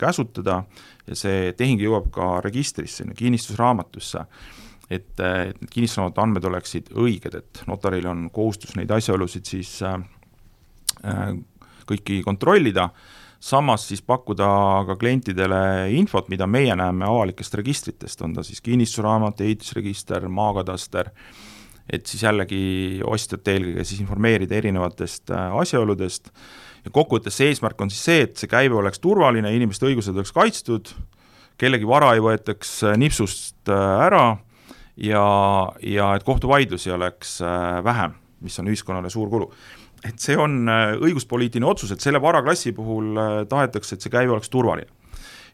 käsutada 0.00 0.62
ja 1.06 1.18
see 1.18 1.52
tehing 1.58 1.82
jõuab 1.84 2.10
ka 2.14 2.28
registrisse, 2.44 3.06
kinnistusraamatusse. 3.16 4.24
et, 4.90 5.08
et 5.20 5.60
need 5.60 5.70
kinnistusraamatu 5.70 6.20
andmed 6.20 6.44
oleksid 6.44 6.90
õiged, 6.92 7.38
et 7.38 7.62
notaril 7.68 8.06
on 8.10 8.28
kohustus 8.30 8.74
neid 8.76 8.90
asjaolusid 8.90 9.46
siis 9.46 9.76
äh, 9.82 10.00
äh, 11.04 11.36
kõiki 11.86 12.22
kontrollida, 12.24 12.88
samas 13.40 13.86
siis 13.88 14.00
pakkuda 14.02 14.48
ka 14.88 14.96
klientidele 14.96 15.90
infot, 15.92 16.28
mida 16.32 16.46
meie 16.46 16.74
näeme 16.76 17.04
avalikest 17.04 17.54
registritest, 17.60 18.22
on 18.24 18.34
ta 18.34 18.42
siis 18.42 18.64
kinnistusraamat, 18.64 19.44
ehitusregister, 19.44 20.28
maakataster 20.28 21.12
äh,, 21.12 21.53
et 21.90 22.06
siis 22.08 22.24
jällegi 22.24 23.02
ostjat 23.04 23.48
eelkõige 23.52 23.84
siis 23.84 24.00
informeerida 24.04 24.56
erinevatest 24.56 25.32
äh, 25.34 25.56
asjaoludest 25.60 26.30
ja 26.84 26.92
kokkuvõttes 26.92 27.36
see 27.38 27.50
eesmärk 27.52 27.80
on 27.84 27.92
siis 27.92 28.06
see, 28.08 28.24
et 28.24 28.40
see 28.40 28.50
käive 28.50 28.78
oleks 28.78 29.02
turvaline, 29.04 29.52
inimeste 29.56 29.88
õigused 29.88 30.16
oleks 30.16 30.32
kaitstud, 30.36 30.94
kellegi 31.60 31.88
vara 31.88 32.14
ei 32.16 32.24
võetaks 32.24 32.76
äh, 32.88 32.98
nipsust 33.00 33.72
äh, 33.72 33.84
ära 34.06 34.24
ja, 34.96 35.24
ja 35.84 36.10
et 36.16 36.24
kohtuvaidlusi 36.24 36.92
oleks 36.94 37.40
vähem, 37.84 38.14
mis 38.44 38.58
on 38.62 38.68
ühiskonnale 38.70 39.10
suur 39.10 39.28
kulu. 39.32 39.50
et 40.04 40.20
see 40.20 40.36
on 40.38 40.68
õiguspoliitiline 40.68 41.66
otsus, 41.66 41.90
et 41.92 42.00
selle 42.00 42.20
varaklassi 42.22 42.72
puhul 42.76 43.18
tahetakse, 43.50 43.96
et 43.96 44.04
see 44.04 44.12
käive 44.12 44.36
oleks 44.36 44.52
turvaline 44.52 45.03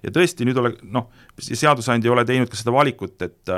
ja 0.02 0.12
tõesti, 0.14 0.46
nüüd 0.48 0.58
ole, 0.60 0.72
noh, 0.92 1.10
seadusandja 1.40 2.10
ei 2.10 2.14
ole 2.14 2.24
teinud 2.28 2.50
ka 2.50 2.58
seda 2.58 2.74
valikut, 2.74 3.16
et 3.26 3.52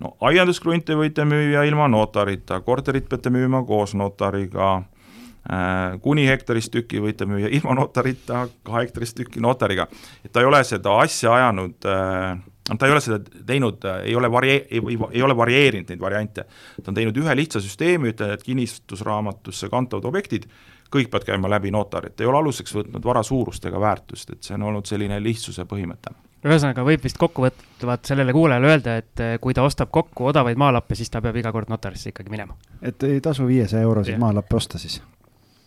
no 0.00 0.14
aianduskrunte 0.28 0.96
võite 0.98 1.26
müüa 1.28 1.64
ilma 1.68 1.88
notarita, 1.90 2.60
korterit 2.66 3.08
peate 3.10 3.32
müüma 3.34 3.62
koos 3.68 3.96
notariga 3.98 4.76
äh,, 4.78 5.98
kuni 6.04 6.28
hektarist 6.28 6.72
tüki 6.74 7.02
võite 7.02 7.28
müüa 7.30 7.50
ilma 7.58 7.76
notarita, 7.78 8.46
kahe 8.66 8.86
hektarist 8.86 9.18
tüki 9.18 9.42
notariga. 9.42 9.88
et 10.24 10.32
ta 10.32 10.44
ei 10.44 10.50
ole 10.50 10.62
seda 10.64 11.00
asja 11.02 11.34
ajanud 11.38 11.90
äh, 11.90 12.40
ta 12.78 12.86
ei 12.86 12.92
ole 12.92 13.00
seda 13.02 13.18
teinud, 13.46 13.84
ei 14.04 14.14
ole 14.16 14.30
varie-, 14.30 14.64
ei, 14.70 14.80
ei, 15.10 15.22
ole 15.22 15.36
varieerinud 15.36 15.90
neid 15.90 16.00
variante. 16.00 16.44
ta 16.82 16.92
on 16.92 16.98
teinud 16.98 17.16
ühe 17.18 17.36
lihtsa 17.36 17.62
süsteemi, 17.62 18.12
ütleb, 18.14 18.36
et 18.36 18.44
kinnistusraamatusse 18.46 19.70
kantavad 19.72 20.06
objektid 20.10 20.46
kõik 20.90 21.10
peavad 21.10 21.28
käima 21.28 21.50
läbi 21.50 21.70
notarit, 21.70 22.20
ei 22.20 22.26
ole 22.26 22.42
aluseks 22.42 22.74
võtnud 22.74 23.04
vara 23.04 23.22
suurust 23.22 23.64
ega 23.64 23.80
väärtust, 23.80 24.34
et 24.34 24.42
see 24.42 24.56
on 24.58 24.68
olnud 24.70 24.86
selline 24.90 25.20
lihtsuse 25.22 25.64
põhimõte 25.70 26.14
ühesõnaga 26.46 26.84
võib 26.86 27.02
vist 27.04 27.18
kokkuvõtvalt 27.20 28.08
sellele 28.08 28.32
kuulajale 28.32 28.70
öelda, 28.72 28.96
et 29.02 29.22
eh, 29.24 29.34
kui 29.42 29.54
ta 29.56 29.64
ostab 29.66 29.90
kokku 29.92 30.30
odavaid 30.30 30.60
maalappe, 30.60 30.96
siis 30.96 31.12
ta 31.12 31.20
peab 31.24 31.36
iga 31.36 31.52
kord 31.52 31.68
notarisse 31.72 32.12
ikkagi 32.14 32.32
minema. 32.32 32.56
et 32.82 33.02
ei 33.04 33.20
tasu 33.20 33.46
viiesaja 33.48 33.84
euroseid 33.84 34.20
maalappe 34.20 34.56
osta 34.56 34.80
siis? 34.80 35.00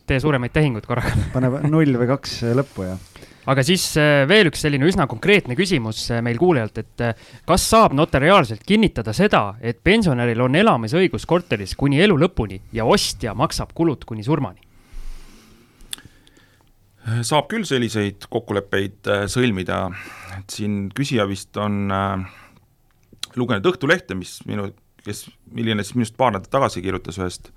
tee 0.08 0.20
suuremaid 0.20 0.54
tehinguid 0.54 0.88
korraga 0.90 1.14
pane 1.36 1.52
null 1.70 2.00
või 2.02 2.10
kaks 2.10 2.42
lõppu 2.58 2.88
ja 2.88 2.98
aga 3.54 3.66
siis 3.68 3.86
eh, 4.02 4.24
veel 4.30 4.50
üks 4.50 4.66
selline 4.66 4.90
üsna 4.90 5.06
konkreetne 5.12 5.58
küsimus 5.60 6.08
eh, 6.10 6.26
meil 6.26 6.42
kuulajalt, 6.42 6.82
et 6.82 7.08
kas 7.46 7.70
saab 7.70 7.94
notariaalselt 7.94 8.66
kinnitada 8.66 9.14
seda, 9.14 9.46
et 9.62 9.84
pensionäril 9.84 10.42
on 10.42 10.58
elamisõigus 10.58 11.30
korteris 11.30 11.78
kuni 11.78 12.02
elu 12.02 12.18
lõpuni 12.26 12.64
ja 12.74 12.90
ostja 12.90 13.38
maksab 13.38 13.78
kulud 13.78 14.10
kuni 14.10 14.26
surmani? 14.26 14.73
Saab 17.04 17.50
küll 17.52 17.66
selliseid 17.68 18.28
kokkuleppeid 18.32 19.10
äh, 19.12 19.26
sõlmida, 19.32 19.88
et 20.38 20.54
siin 20.56 20.88
küsija 20.96 21.26
vist 21.28 21.58
on 21.60 21.92
äh, 21.92 22.24
lugenud 23.40 23.68
Õhtulehte, 23.74 24.16
mis 24.16 24.38
minu, 24.48 24.70
kes, 25.04 25.26
milline 25.52 25.84
siis 25.84 25.98
minust 26.00 26.18
paar 26.20 26.34
nädalat 26.34 26.52
tagasi 26.54 26.84
kirjutas 26.86 27.20
ühest 27.20 27.52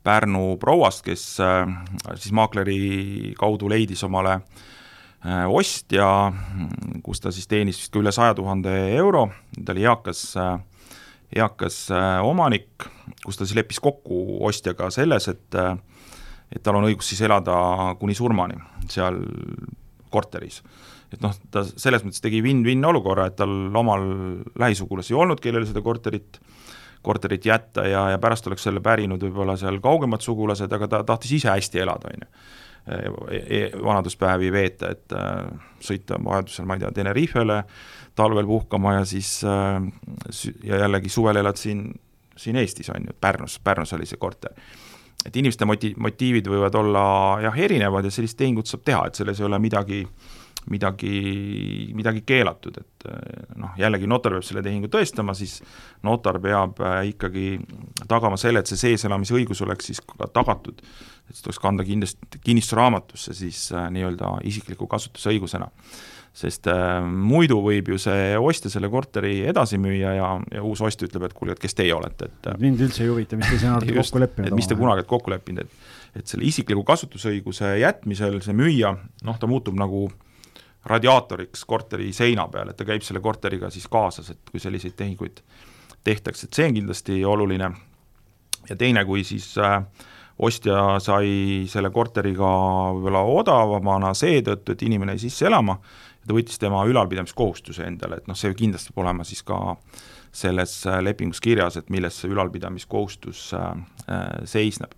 Pärnu 0.00 0.56
prouast, 0.56 1.04
kes 1.04 1.22
äh, 1.44 1.68
siis 2.16 2.32
maakleri 2.36 3.34
kaudu 3.38 3.70
leidis 3.70 4.02
omale 4.06 4.40
ostja, 5.52 6.06
kus 7.04 7.20
ta 7.20 7.28
siis 7.28 7.44
teenis 7.44 7.76
vist 7.76 7.92
ka 7.92 8.00
üle 8.00 8.08
saja 8.08 8.32
tuhande 8.32 8.72
euro, 8.96 9.26
ta 9.52 9.74
oli 9.74 9.84
eakas 9.84 10.22
eakas 11.36 11.76
omanik, 12.24 12.86
kus 13.20 13.36
ta 13.36 13.44
siis 13.44 13.58
leppis 13.58 13.82
kokku 13.84 14.38
ostjaga 14.48 14.88
selles, 14.94 15.28
et 15.28 15.58
et 16.50 16.62
tal 16.62 16.78
on 16.78 16.88
õigus 16.88 17.12
siis 17.12 17.22
elada 17.26 17.56
kuni 18.00 18.16
surmani 18.16 18.58
seal 18.90 19.20
korteris. 20.10 20.62
et 21.14 21.22
noh, 21.22 21.34
ta 21.50 21.64
selles 21.66 22.04
mõttes 22.06 22.22
tegi 22.22 22.42
win-win 22.42 22.84
olukorra, 22.86 23.28
et 23.30 23.36
tal 23.38 23.52
omal 23.76 24.06
lähisugulasi 24.58 25.14
ei 25.14 25.20
olnud, 25.22 25.42
kellele 25.42 25.66
seda 25.66 25.82
korterit, 25.82 26.40
korterit 27.02 27.46
jätta 27.46 27.86
ja, 27.88 28.08
ja 28.14 28.18
pärast 28.22 28.46
oleks 28.50 28.66
selle 28.66 28.82
pärinud 28.84 29.22
võib-olla 29.22 29.56
seal 29.58 29.80
kaugemad 29.82 30.22
sugulased, 30.22 30.72
aga 30.72 30.90
ta 30.90 31.04
tahtis 31.06 31.38
ise 31.40 31.50
hästi 31.50 31.82
elada, 31.82 32.12
on 32.12 32.26
ju 32.26 32.28
e, 33.30 33.40
e. 33.40 33.62
vanaduspäevi 33.82 34.52
veeta, 34.54 34.92
et 34.94 35.16
äh, 35.16 35.48
sõita 35.82 36.18
vajadusel, 36.22 36.68
ma 36.68 36.78
ei 36.78 36.84
tea, 36.84 36.92
Tenerifele 37.00 37.62
talvel 38.18 38.46
puhkama 38.46 38.98
ja 39.00 39.08
siis 39.08 39.40
äh, 39.46 39.82
ja 40.66 40.84
jällegi 40.84 41.10
suvel 41.10 41.42
elad 41.42 41.58
siin, 41.58 41.88
siin 42.38 42.58
Eestis, 42.58 42.90
on 42.94 43.10
ju, 43.10 43.18
Pärnus, 43.20 43.58
Pärnus 43.64 43.94
oli 43.98 44.06
see 44.06 44.18
korter 44.20 44.54
et 45.26 45.36
inimeste 45.36 45.68
moti-, 45.68 45.94
motiivid 46.00 46.48
võivad 46.50 46.76
olla 46.80 47.04
jah, 47.44 47.56
erinevad 47.66 48.06
ja 48.06 48.12
sellist 48.14 48.38
tehingut 48.40 48.70
saab 48.70 48.84
teha, 48.86 49.06
et 49.06 49.20
selles 49.20 49.40
ei 49.40 49.46
ole 49.46 49.58
midagi, 49.62 50.00
midagi, 50.72 51.14
midagi 51.96 52.22
keelatud, 52.26 52.80
et 52.80 53.08
noh, 53.60 53.74
jällegi 53.80 54.08
notar 54.10 54.36
peab 54.36 54.46
selle 54.46 54.64
tehingu 54.64 54.90
tõestama, 54.92 55.34
siis 55.36 55.58
notar 56.06 56.40
peab 56.42 56.80
ikkagi 57.10 57.46
tagama 58.08 58.40
selle, 58.40 58.62
et 58.62 58.70
see 58.70 58.80
seeselamise 58.88 59.36
õigus 59.36 59.64
oleks 59.66 59.90
siis 59.92 60.00
ka 60.04 60.28
tagatud. 60.32 60.80
et 61.28 61.36
see 61.36 61.44
tuleks 61.44 61.60
kanda 61.62 61.84
kindlasti 61.86 62.40
kinnistusraamatusse 62.44 63.34
siis 63.34 63.68
nii-öelda 63.72 64.38
isikliku 64.50 64.88
kasutuse 64.90 65.30
õigusena 65.30 65.68
sest 66.32 66.68
äh, 66.70 67.00
muidu 67.02 67.58
võib 67.64 67.88
ju 67.90 67.98
see 67.98 68.34
ostja 68.38 68.70
selle 68.70 68.88
korteri 68.92 69.40
edasi 69.50 69.80
müüa 69.82 70.12
ja, 70.14 70.28
ja 70.54 70.62
uus 70.62 70.80
ostja 70.86 71.08
ütleb, 71.08 71.26
et 71.26 71.34
kuulge, 71.34 71.56
et 71.58 71.62
kes 71.62 71.74
teie 71.74 71.94
olete, 71.94 72.30
et 72.30 72.52
mind 72.62 72.84
üldse 72.86 73.02
ei 73.02 73.10
huvita, 73.10 73.38
mis 73.40 73.50
te 73.50 73.58
siin 73.58 73.74
olete 73.74 73.96
kokku 73.98 74.22
leppinud. 74.22 74.50
et 74.52 74.58
mis 74.60 74.70
te 74.70 74.78
kunagi 74.78 75.00
olete 75.00 75.10
kokku 75.10 75.34
leppinud, 75.34 75.66
et 75.66 75.98
et 76.16 76.26
selle 76.26 76.46
isikliku 76.46 76.82
kasutusõiguse 76.86 77.76
jätmisel 77.80 78.40
see 78.42 78.56
müüja, 78.56 78.94
noh, 79.26 79.38
ta 79.38 79.46
muutub 79.50 79.76
nagu 79.78 80.08
radiaatoriks 80.90 81.64
korteri 81.68 82.10
seina 82.16 82.46
peal, 82.50 82.72
et 82.72 82.78
ta 82.78 82.86
käib 82.88 83.04
selle 83.06 83.22
korteriga 83.22 83.70
siis 83.70 83.86
kaasas, 83.90 84.32
et 84.32 84.50
kui 84.50 84.62
selliseid 84.62 84.96
tehinguid 84.98 85.42
tehtakse, 86.04 86.48
et 86.48 86.56
see 86.56 86.70
on 86.70 86.78
kindlasti 86.78 87.24
oluline. 87.24 87.70
ja 88.68 88.76
teine, 88.76 89.04
kui 89.04 89.24
siis 89.24 89.52
äh, 89.58 89.82
ostja 90.40 90.98
sai 91.04 91.66
selle 91.68 91.90
korteriga 91.92 92.48
võib-olla 92.96 93.24
odavamana 93.28 94.14
seetõttu, 94.16 94.72
et 94.72 94.84
inimene 94.86 95.16
jäi 95.16 95.26
sisse 95.26 95.48
elama, 95.50 95.76
ta 96.26 96.36
võttis 96.36 96.60
tema 96.60 96.84
ülalpidamiskohustuse 96.88 97.84
endale, 97.88 98.20
et 98.20 98.30
noh, 98.30 98.38
see 98.38 98.54
kindlasti 98.56 98.94
peab 98.94 99.04
olema 99.04 99.26
siis 99.26 99.42
ka 99.46 99.60
selles 100.32 100.86
äh, 100.86 101.00
lepingus 101.02 101.42
kirjas, 101.42 101.76
et 101.76 101.90
milles 101.90 102.20
see 102.20 102.30
ülalpidamiskohustus 102.30 103.50
äh, 103.58 103.70
äh, 104.08 104.26
seisneb. 104.48 104.94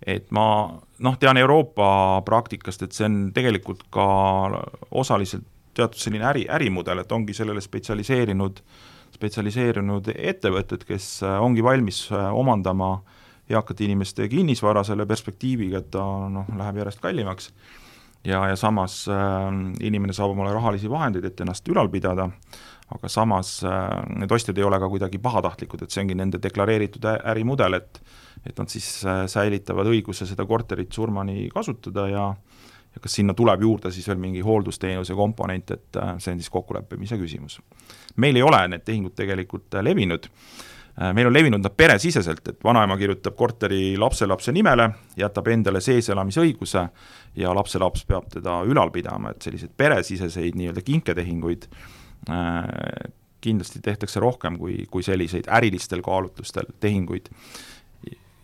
et 0.00 0.30
ma 0.32 0.44
noh, 1.04 1.16
tean 1.20 1.36
Euroopa 1.36 2.22
praktikast, 2.24 2.82
et 2.86 2.96
see 2.96 3.04
on 3.04 3.18
tegelikult 3.36 3.82
ka 3.92 4.06
osaliselt 4.96 5.44
teatud 5.76 6.00
selline 6.00 6.24
äri, 6.24 6.46
ärimudel, 6.48 7.02
et 7.02 7.12
ongi 7.12 7.34
sellele 7.36 7.60
spetsialiseerinud, 7.60 8.62
spetsialiseerunud 9.12 10.08
ettevõtted, 10.14 10.86
kes 10.88 11.18
ongi 11.28 11.62
valmis 11.62 12.06
omandama 12.10 12.94
eakate 13.50 13.84
inimeste 13.86 14.28
kinnisvara 14.30 14.84
selle 14.86 15.06
perspektiiviga, 15.10 15.82
et 15.82 15.90
ta 15.94 16.04
noh, 16.30 16.48
läheb 16.58 16.82
järjest 16.82 17.02
kallimaks 17.02 17.50
ja, 18.24 18.42
ja 18.48 18.56
samas 18.56 19.02
äh, 19.08 19.48
inimene 19.86 20.14
saab 20.16 20.34
omale 20.34 20.52
rahalisi 20.54 20.90
vahendeid, 20.90 21.30
et 21.30 21.40
ennast 21.40 21.68
ülal 21.68 21.90
pidada, 21.92 22.28
aga 22.94 23.10
samas 23.12 23.58
äh, 23.64 23.86
need 24.20 24.32
ostjad 24.32 24.58
ei 24.58 24.66
ole 24.66 24.80
ka 24.80 24.88
kuidagi 24.92 25.20
pahatahtlikud, 25.22 25.84
et 25.84 25.94
see 25.94 26.04
ongi 26.04 26.18
nende 26.18 26.42
deklareeritud 26.42 27.08
ärimudel, 27.20 27.80
et 27.80 28.02
et 28.46 28.56
nad 28.56 28.70
siis 28.72 28.86
äh, 29.04 29.26
säilitavad 29.28 29.90
õiguse 29.90 30.24
seda 30.24 30.46
korterit 30.48 30.92
surmani 30.96 31.50
kasutada 31.52 32.06
ja 32.08 32.30
ja 32.90 32.98
kas 33.02 33.12
sinna 33.14 33.34
tuleb 33.38 33.62
juurde 33.62 33.92
siis 33.94 34.08
veel 34.08 34.18
mingi 34.18 34.40
hooldusteenuse 34.42 35.14
komponent, 35.14 35.70
et 35.70 35.98
äh, 36.00 36.16
see 36.18 36.32
on 36.34 36.40
siis 36.40 36.50
kokkuleppimise 36.50 37.18
küsimus. 37.20 37.60
meil 38.16 38.36
ei 38.36 38.42
ole 38.42 38.62
need 38.68 38.84
tehingud 38.84 39.14
tegelikult 39.14 39.74
äh, 39.74 39.84
levinud 39.84 40.26
äh,, 40.26 40.69
meil 41.14 41.26
on 41.26 41.32
levinud 41.32 41.62
nad 41.62 41.74
peresiseselt, 41.76 42.48
et 42.48 42.64
vanaema 42.64 42.96
kirjutab 43.00 43.36
korteri 43.38 43.94
lapselapse 43.98 44.52
nimele, 44.52 44.90
jätab 45.16 45.48
endale 45.48 45.80
seeselamisõiguse 45.80 46.82
ja 47.40 47.54
lapselaps 47.56 48.04
peab 48.08 48.28
teda 48.32 48.60
ülal 48.68 48.92
pidama, 48.92 49.32
et 49.32 49.42
selliseid 49.42 49.72
peresiseseid 49.76 50.58
nii-öelda 50.58 50.84
kinketehinguid 50.84 51.68
äh, 52.28 53.10
kindlasti 53.40 53.80
tehtakse 53.84 54.20
rohkem 54.20 54.58
kui, 54.58 54.84
kui 54.90 55.02
selliseid 55.02 55.48
ärilistel 55.48 56.02
kaalutlustel 56.02 56.68
tehinguid. 56.80 57.30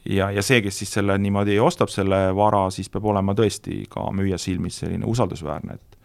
ja, 0.05 0.31
ja 0.31 0.43
see, 0.43 0.63
kes 0.63 0.79
siis 0.79 0.93
selle 0.99 1.19
niimoodi 1.19 1.59
ostab, 1.61 1.91
selle 1.93 2.31
vara, 2.37 2.71
siis 2.71 2.89
peab 2.91 3.05
olema 3.13 3.35
tõesti 3.35 3.85
ka 3.91 4.09
müüja 4.15 4.39
silmis 4.39 4.81
selline 4.85 5.07
usaldusväärne, 5.07 5.75
et 5.75 5.97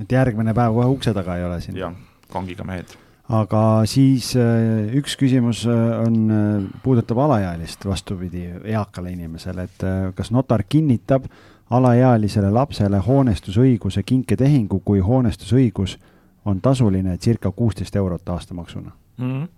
et 0.00 0.12
järgmine 0.12 0.54
päev 0.56 0.72
kohe 0.78 0.88
ukse 0.88 1.12
taga 1.14 1.36
ei 1.36 1.44
ole 1.44 1.60
siin? 1.60 1.76
jah, 1.76 1.94
kangiga 2.32 2.64
mehed 2.64 3.09
aga 3.30 3.62
siis 3.86 4.32
äh, 4.36 4.90
üks 4.98 5.14
küsimus 5.20 5.62
äh, 5.70 6.00
on, 6.02 6.72
puudutab 6.82 7.18
alaealist 7.26 7.84
vastupidi 7.86 8.48
eakale 8.64 9.12
inimesele, 9.14 9.68
et 9.68 9.86
kas 10.16 10.32
notar 10.34 10.64
kinnitab 10.68 11.28
alaealisele 11.70 12.50
lapsele 12.50 12.98
hoonestusõiguse 13.06 14.02
kinketehingu, 14.02 14.80
kui 14.84 15.00
hoonestusõigus 15.00 15.96
on 16.44 16.60
tasuline 16.60 17.16
circa 17.18 17.52
kuusteist 17.52 17.96
eurot 17.96 18.28
aastamaksuna 18.28 18.90
mm. 19.16 19.30
-hmm. 19.30 19.48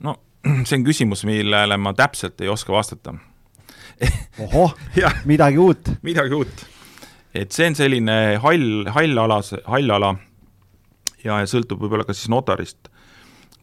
no 0.00 0.16
see 0.66 0.78
on 0.78 0.84
küsimus, 0.84 1.24
millele 1.24 1.76
ma 1.76 1.94
täpselt 1.94 2.40
ei 2.40 2.48
oska 2.48 2.72
vastata 2.72 3.14
ohoh 4.44 4.74
midagi 5.24 5.58
uut. 5.58 5.90
midagi 6.02 6.34
uut. 6.34 6.66
et 7.34 7.52
see 7.52 7.66
on 7.66 7.74
selline 7.74 8.36
hall, 8.42 8.84
hall 8.90 9.18
ala, 9.18 9.40
hall 9.64 9.90
ala 9.90 10.16
ja, 11.24 11.40
ja 11.40 11.46
sõltub 11.46 11.80
võib-olla 11.80 12.04
ka 12.04 12.14
siis 12.14 12.28
notarist, 12.28 12.88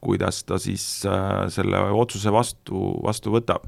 kuidas 0.04 0.43
ta 0.47 0.60
siis 0.62 0.86
äh, 1.10 1.45
selle 1.54 1.80
otsuse 1.95 2.32
vastu, 2.34 2.82
vastu 3.04 3.34
võtab. 3.34 3.68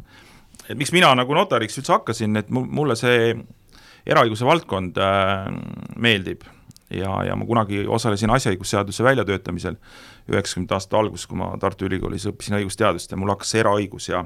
et 0.69 0.77
miks 0.77 0.91
mina 0.95 1.13
nagu 1.15 1.35
notariks 1.37 1.79
üldse 1.79 1.93
hakkasin, 1.93 2.35
et 2.41 2.51
mulle 2.51 2.97
see 2.99 3.33
eraõiguse 4.05 4.45
valdkond 4.45 4.99
äh, 5.01 5.47
meeldib 5.97 6.45
ja, 6.93 7.11
ja 7.25 7.35
ma 7.35 7.47
kunagi 7.47 7.85
osalesin 7.87 8.33
asjaõigusseaduse 8.35 9.03
väljatöötamisel 9.03 9.79
üheksakümnendate 10.31 10.77
aastate 10.77 10.99
alguses, 10.99 11.27
kui 11.29 11.39
ma 11.39 11.53
Tartu 11.61 11.89
Ülikoolis 11.89 12.27
õppisin 12.29 12.59
õigusteadust 12.59 13.11
ja 13.11 13.19
mul 13.19 13.33
hakkas 13.33 13.55
see 13.55 13.63
eraõigus 13.65 14.11
ja 14.11 14.25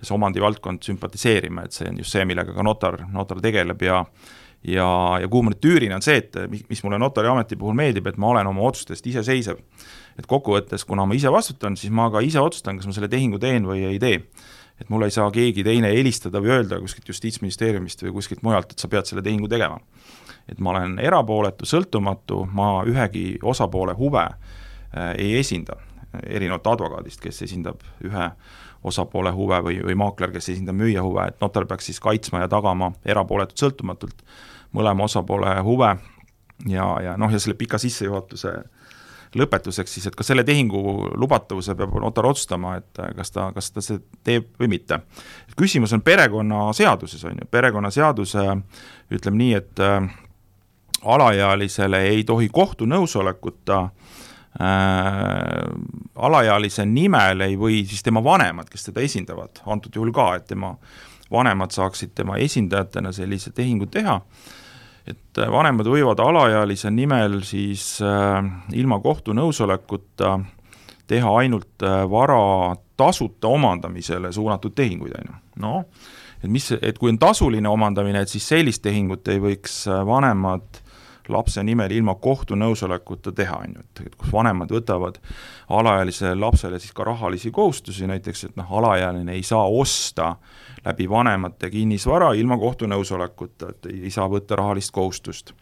ja 0.00 0.06
see 0.06 0.14
omandivaldkond 0.14 0.84
sümpatiseerima, 0.86 1.66
et 1.66 1.76
see 1.76 1.88
on 1.90 1.98
just 2.00 2.14
see, 2.14 2.22
millega 2.24 2.54
ka 2.56 2.64
notar, 2.64 3.02
notar 3.12 3.42
tegeleb 3.44 3.82
ja 3.84 4.04
ja, 4.64 4.86
ja 5.20 5.28
kuhu 5.28 5.46
ma 5.46 5.54
nüüd 5.54 5.60
tüürin, 5.64 5.92
on 5.96 6.04
see, 6.04 6.18
et 6.20 6.36
mis 6.68 6.82
mulle 6.84 6.98
notari 7.00 7.30
ameti 7.30 7.56
puhul 7.60 7.76
meeldib, 7.76 8.10
et 8.10 8.18
ma 8.20 8.28
olen 8.34 8.50
oma 8.50 8.66
otsustest 8.68 9.06
iseseisev. 9.08 9.60
Et 10.20 10.28
kokkuvõttes, 10.28 10.84
kuna 10.88 11.06
ma 11.08 11.16
ise 11.16 11.32
vastutan, 11.32 11.76
siis 11.80 11.92
ma 11.94 12.10
ka 12.12 12.22
ise 12.24 12.40
otsustan, 12.42 12.78
kas 12.78 12.88
ma 12.88 12.96
selle 12.96 13.08
tehingu 13.10 13.40
teen 13.42 13.66
või 13.68 13.86
ei 13.88 14.00
tee. 14.02 14.20
Et 14.80 14.88
mul 14.88 15.04
ei 15.04 15.12
saa 15.12 15.28
keegi 15.32 15.64
teine 15.64 15.90
helistada 15.92 16.40
või 16.40 16.54
öelda 16.54 16.78
kuskilt 16.80 17.10
Justiitsministeeriumist 17.10 18.00
või 18.06 18.14
kuskilt 18.16 18.40
mujalt, 18.46 18.72
et 18.72 18.80
sa 18.80 18.88
pead 18.88 19.08
selle 19.08 19.24
tehingu 19.24 19.48
tegema. 19.48 19.80
et 20.48 20.58
ma 20.58 20.70
olen 20.70 20.98
erapooletu, 20.98 21.66
sõltumatu, 21.68 22.40
ma 22.52 22.82
ühegi 22.88 23.38
osapoole 23.42 23.92
huve 23.94 24.24
äh, 24.24 25.12
ei 25.18 25.36
esinda, 25.38 25.76
erinevalt 26.26 26.66
advokaadist, 26.66 27.20
kes 27.20 27.42
esindab 27.42 27.84
ühe 28.02 28.30
osapoole 28.82 29.30
huve 29.30 29.60
või, 29.62 29.76
või 29.84 29.94
maakler, 29.94 30.32
kes 30.32 30.48
esindab 30.48 30.74
müüja 30.80 31.04
huve, 31.06 31.28
et 31.28 31.36
notar 31.44 31.68
peaks 31.70 31.86
siis 31.86 32.00
kaitsma 32.00 32.40
ja 32.40 32.48
tagama 32.48 32.90
erapooletult, 33.04 33.60
sõltumatult 33.60 34.24
mõlema 34.72 35.04
osapoole 35.04 35.54
huve. 35.62 35.94
Ja, 36.68 36.86
ja 37.04 37.16
noh, 37.16 37.30
ja 37.32 37.38
selle 37.38 37.54
pika 37.56 37.78
sissejuhatuse 37.78 38.50
äh, 38.56 38.79
lõpetuseks 39.38 39.94
siis, 39.94 40.06
et 40.10 40.16
kas 40.16 40.30
selle 40.32 40.44
tehingu 40.46 40.80
lubatavuse 41.18 41.74
peab 41.78 41.94
notar 42.02 42.26
otsustama, 42.30 42.76
et 42.80 43.02
kas 43.16 43.30
ta, 43.34 43.50
kas 43.54 43.70
ta 43.70 43.84
see 43.84 44.00
teeb 44.26 44.48
või 44.60 44.72
mitte. 44.74 45.00
küsimus 45.56 45.92
on 45.94 46.02
perekonnaseaduses, 46.02 47.24
on 47.24 47.38
ju, 47.38 47.46
perekonnaseadus 47.50 48.34
ütleb 49.10 49.38
nii, 49.38 49.52
et 49.54 49.82
äh, 49.84 50.08
alaealisele 51.02 52.02
ei 52.10 52.24
tohi 52.24 52.48
kohtu 52.48 52.86
nõusolekuta 52.90 53.80
äh, 53.84 53.90
alaealise 56.16 56.86
nimel 56.86 57.46
ei 57.46 57.56
või 57.58 57.84
siis 57.86 58.02
tema 58.02 58.24
vanemad, 58.24 58.68
kes 58.70 58.90
teda 58.90 59.00
esindavad, 59.06 59.62
antud 59.66 59.94
juhul 59.94 60.12
ka, 60.12 60.34
et 60.40 60.50
tema 60.50 60.74
vanemad 61.30 61.70
saaksid 61.70 62.16
tema 62.18 62.36
esindajatena 62.42 63.12
sellise 63.14 63.54
tehingu 63.54 63.86
teha 63.86 64.16
äh,, 64.18 64.56
et 65.08 65.38
äh, 65.38 65.50
vanemad 65.50 65.88
võivad 65.88 66.20
alaealise 66.22 66.90
nimel 66.92 67.40
siis 67.46 67.98
äh, 68.04 68.40
ilma 68.76 69.00
kohtu 69.00 69.34
nõusolekuta 69.36 70.38
teha 71.10 71.34
ainult 71.42 71.84
äh, 71.86 72.04
vara 72.10 72.76
tasuta 73.00 73.48
omandamisele 73.48 74.32
suunatud 74.32 74.74
tehinguid, 74.76 75.14
on 75.16 75.30
ju. 75.30 75.38
noh, 75.64 75.84
et 76.42 76.50
mis, 76.52 76.70
et 76.76 76.98
kui 76.98 77.12
on 77.12 77.18
tasuline 77.20 77.68
omandamine, 77.68 78.22
et 78.24 78.32
siis 78.32 78.46
sellist 78.52 78.82
tehingut 78.84 79.28
ei 79.28 79.40
võiks 79.40 79.82
vanemad 80.06 80.82
lapse 81.30 81.62
nimel 81.66 81.92
ilma 81.94 82.14
kohtu 82.14 82.58
nõusolekuta 82.58 83.32
teha, 83.36 83.60
on 83.64 83.76
ju, 83.76 83.84
et, 83.84 84.02
et 84.06 84.16
kus 84.18 84.32
vanemad 84.32 84.72
võtavad 84.72 85.20
alaealisele 85.68 86.34
lapsele 86.40 86.80
siis 86.82 86.92
ka 86.96 87.06
rahalisi 87.08 87.50
kohustusi, 87.54 88.08
näiteks 88.10 88.44
et 88.50 88.58
noh, 88.60 88.72
alaealine 88.80 89.32
ei 89.38 89.42
saa 89.46 89.64
osta 89.66 90.34
äh, 90.34 90.70
läbi 90.84 91.08
vanemate 91.10 91.70
kinnisvara 91.70 92.32
ilma 92.32 92.58
kohtu 92.58 92.88
nõusolekuta, 92.88 93.70
et 93.74 93.88
ei 93.92 94.10
saa 94.10 94.28
võtta 94.30 94.56
rahalist 94.56 94.92
kohustust. 94.94 95.52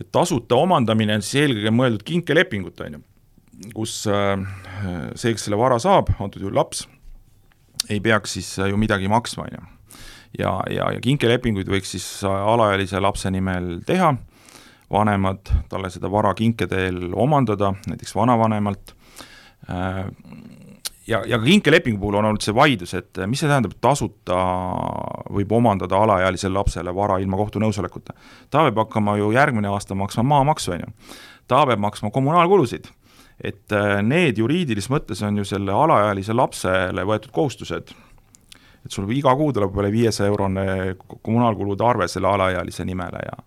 et 0.00 0.10
tasuta 0.12 0.54
omandamine 0.54 1.14
on 1.16 1.22
siis 1.24 1.42
eelkõige 1.42 1.72
mõeldud 1.72 2.02
kinkelepingut, 2.04 2.80
on 2.84 2.98
ju, 2.98 3.00
kus 3.74 4.04
äh, 4.12 4.36
see, 5.14 5.32
kes 5.32 5.48
selle 5.48 5.58
vara 5.58 5.78
saab, 5.82 6.12
antud 6.20 6.42
juhul 6.42 6.54
laps, 6.54 6.84
ei 7.88 8.00
peaks 8.00 8.36
siis 8.36 8.50
ju 8.58 8.76
midagi 8.76 9.08
maksma, 9.08 9.48
on 9.48 9.56
ju. 9.56 9.64
ja, 10.38 10.52
ja, 10.70 10.90
ja 10.92 11.00
kinkelepinguid 11.00 11.68
võiks 11.72 11.96
siis 11.96 12.06
alaealise 12.24 13.00
lapse 13.00 13.30
nimel 13.30 13.80
teha, 13.86 14.14
vanemad 14.92 15.50
talle 15.68 15.90
seda 15.90 16.10
vara 16.10 16.34
kinke 16.34 16.66
teel 16.70 17.10
omandada, 17.14 17.72
näiteks 17.86 18.14
vanavanemalt, 18.14 18.94
äh, 19.70 20.04
ja, 21.06 21.22
ja 21.26 21.38
ka 21.38 21.44
kinkelepingu 21.44 22.00
puhul 22.00 22.18
on 22.18 22.28
olnud 22.30 22.44
see 22.44 22.54
vaidlus, 22.54 22.94
et 22.98 23.20
mis 23.26 23.40
see 23.40 23.50
tähendab, 23.50 23.76
tasuta 23.82 24.38
võib 25.32 25.52
omandada 25.58 25.98
alaealisele 26.02 26.58
lapsele 26.58 26.94
vara 26.94 27.18
ilma 27.22 27.38
kohtu 27.40 27.62
nõusolekuta. 27.62 28.14
ta 28.50 28.66
peab 28.66 28.82
hakkama 28.84 29.16
ju 29.20 29.32
järgmine 29.34 29.68
aasta 29.68 29.94
maksma 29.94 30.26
maamaksu, 30.26 30.72
on 30.76 30.86
ju. 30.86 30.94
ta 31.48 31.66
peab 31.66 31.82
maksma 31.82 32.10
kommunaalkulusid. 32.10 32.90
et 33.44 33.72
äh, 33.72 34.02
need 34.02 34.38
juriidilises 34.38 34.90
mõttes 34.90 35.22
on 35.22 35.36
ju 35.36 35.44
selle 35.44 35.72
alaealise 35.72 36.32
lapsele 36.32 37.04
võetud 37.04 37.30
kohustused, 37.32 37.94
et 38.84 38.92
sul 38.92 39.10
iga 39.12 39.34
kuu 39.36 39.52
tuleb 39.52 39.76
üle 39.76 39.90
viiesaja 39.92 40.30
eurone 40.30 40.96
kommunaalkulude 41.22 41.84
arve 41.84 42.08
selle 42.08 42.28
alaealise 42.28 42.84
nimele 42.84 43.22
ja 43.26 43.42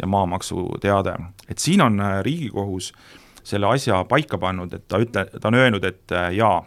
ja 0.00 0.06
maamaksuteade, 0.06 1.14
et 1.48 1.58
siin 1.58 1.82
on 1.84 2.00
äh, 2.00 2.20
Riigikohus 2.22 2.92
selle 3.44 3.68
asja 3.68 4.04
paika 4.08 4.38
pannud, 4.40 4.72
et 4.72 4.88
ta 4.88 4.98
ütle, 5.02 5.26
ta 5.40 5.48
on 5.48 5.58
öelnud, 5.58 5.84
et 5.84 6.12
äh, 6.12 6.30
jaa, 6.34 6.64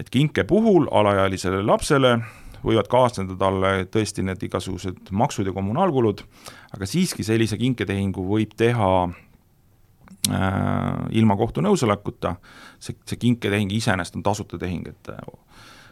et 0.00 0.10
kinke 0.10 0.44
puhul 0.48 0.88
alaealisele 0.90 1.62
lapsele 1.62 2.18
võivad 2.64 2.88
kaasneda 2.90 3.36
talle 3.38 3.72
tõesti 3.92 4.24
need 4.26 4.42
igasugused 4.42 5.12
maksud 5.14 5.46
ja 5.46 5.54
kommunaalkulud, 5.54 6.22
aga 6.74 6.88
siiski 6.88 7.26
sellise 7.26 7.58
kinketehingu 7.60 8.24
võib 8.26 8.54
teha 8.58 8.92
äh, 9.06 9.12
ilma 11.20 11.36
kohtu 11.38 11.62
nõusolekuta, 11.64 12.34
see, 12.80 12.96
see 13.06 13.20
kinketehing 13.28 13.72
iseenesest 13.76 14.18
on 14.18 14.26
tasuta 14.26 14.58
tehing, 14.58 14.88
et 14.88 15.14